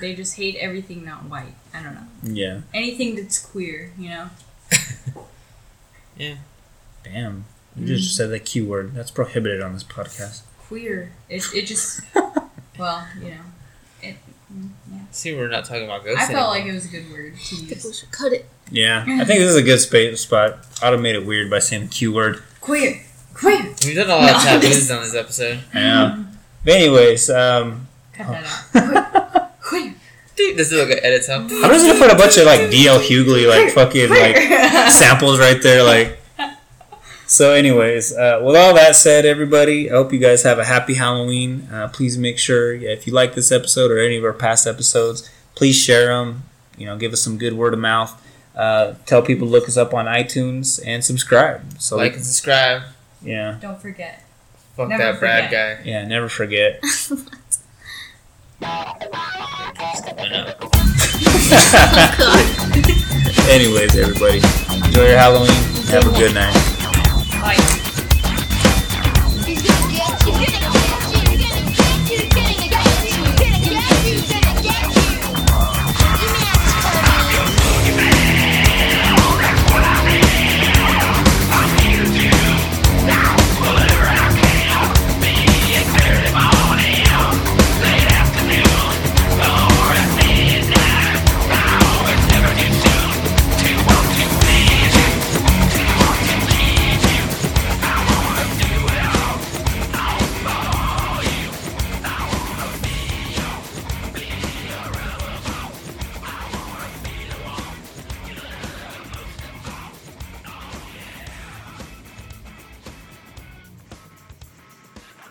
They 0.00 0.14
just 0.14 0.36
hate 0.36 0.56
everything 0.56 1.04
not 1.04 1.24
white. 1.24 1.54
I 1.74 1.82
don't 1.82 1.94
know. 1.94 2.06
Yeah. 2.22 2.60
anything 2.74 3.16
that's 3.16 3.38
queer 3.44 3.92
you 3.98 4.10
know? 4.10 4.30
Yeah. 6.16 6.36
Damn. 7.04 7.44
You 7.76 7.96
just 7.96 8.16
said 8.16 8.30
the 8.30 8.38
Q 8.38 8.64
word. 8.66 8.94
That's 8.94 9.10
prohibited 9.10 9.60
on 9.60 9.74
this 9.74 9.84
podcast. 9.84 10.40
Queer 10.68 11.12
it, 11.28 11.44
it 11.54 11.62
just 11.66 12.00
well 12.78 13.06
you 13.20 13.30
know 13.30 13.40
it 14.02 14.16
mm, 14.52 14.68
yeah 14.92 14.98
See, 15.12 15.34
we're 15.34 15.48
not 15.48 15.64
talking 15.64 15.84
about 15.84 16.04
ghosts. 16.04 16.24
I 16.28 16.32
felt 16.32 16.36
anymore. 16.36 16.50
like 16.50 16.66
it 16.66 16.72
was 16.74 16.84
a 16.84 16.88
good 16.88 17.10
word 17.10 17.34
to 17.38 17.54
use 17.56 17.62
People 17.72 17.92
should 17.92 18.10
cut 18.12 18.32
it. 18.34 18.46
Yeah. 18.70 19.02
I 19.08 19.24
think 19.24 19.38
this 19.40 19.48
is 19.50 19.56
a 19.56 19.62
good 19.62 19.78
space 19.78 20.20
spot. 20.20 20.58
I'd 20.82 20.92
have 20.92 21.00
made 21.00 21.14
it 21.16 21.24
weird 21.24 21.48
by 21.48 21.58
saying 21.60 21.82
the 21.84 21.88
Q 21.88 22.12
word. 22.12 22.42
queer 22.60 23.00
queer 23.32 23.74
We've 23.84 23.96
done 23.96 24.10
a 24.10 24.16
lot 24.16 24.36
of 24.36 24.44
No, 24.44 24.60
taboos 24.60 24.90
on 24.90 25.00
this 25.02 25.14
episode. 25.14 25.60
Yeah. 25.74 26.22
But 26.64 26.74
anyways, 26.74 27.30
um, 27.30 27.88
Cut 28.12 28.26
that 28.28 28.44
out. 28.74 29.60
Queer. 29.62 29.94
Dude, 30.36 30.56
this 30.58 30.70
is 30.70 30.78
like 30.78 30.98
an 30.98 31.02
edit 31.04 31.26
up. 31.30 31.42
I'm 31.42 31.48
just 31.70 31.86
gonna 31.86 31.98
put 31.98 32.10
a 32.12 32.16
bunch 32.16 32.36
of 32.36 32.44
like 32.44 32.60
DL 32.70 32.98
Hughley 33.00 33.48
like 33.48 33.72
fucking 33.72 34.10
like 34.10 34.36
samples 34.90 35.38
right 35.38 35.62
there, 35.62 35.82
like 35.82 36.18
so 37.26 37.52
anyways 37.52 38.12
uh, 38.12 38.40
with 38.42 38.56
all 38.56 38.74
that 38.74 38.94
said 38.94 39.24
everybody 39.24 39.90
i 39.90 39.94
hope 39.94 40.12
you 40.12 40.18
guys 40.18 40.42
have 40.42 40.58
a 40.58 40.64
happy 40.64 40.94
halloween. 40.94 41.68
Uh, 41.72 41.88
please 41.88 42.16
make 42.16 42.38
sure 42.38 42.74
yeah, 42.74 42.90
if 42.90 43.06
you 43.06 43.12
like 43.12 43.34
this 43.34 43.52
episode 43.52 43.90
or 43.90 43.98
any 43.98 44.16
of 44.16 44.24
our 44.24 44.32
past 44.32 44.66
episodes 44.66 45.28
please 45.54 45.76
share 45.76 46.08
them 46.08 46.42
you 46.76 46.86
know 46.86 46.96
give 46.96 47.12
us 47.12 47.20
some 47.20 47.38
good 47.38 47.54
word 47.54 47.74
of 47.74 47.80
mouth. 47.80 48.22
Uh, 48.54 48.94
tell 49.04 49.20
people 49.20 49.46
look 49.46 49.68
us 49.68 49.76
up 49.76 49.92
on 49.92 50.06
itunes 50.06 50.80
and 50.86 51.04
subscribe 51.04 51.60
so 51.78 51.96
like 51.96 52.14
and 52.14 52.24
subscribe. 52.24 52.82
Yeah. 53.22 53.58
Don't 53.60 53.80
forget. 53.80 54.22
Fuck 54.76 54.88
never 54.88 55.02
that 55.02 55.14
forget. 55.16 55.50
brad 55.50 55.78
guy. 55.78 55.82
Yeah 55.84 56.06
never 56.06 56.28
forget. 56.28 56.82
Anyways, 63.48 63.96
everybody, 63.96 64.40
enjoy 64.84 65.06
your 65.08 65.18
Halloween. 65.18 65.54
Have 65.88 66.06
a 66.06 66.10
good 66.18 66.34
night. 66.34 66.85
Bye. 67.46 67.75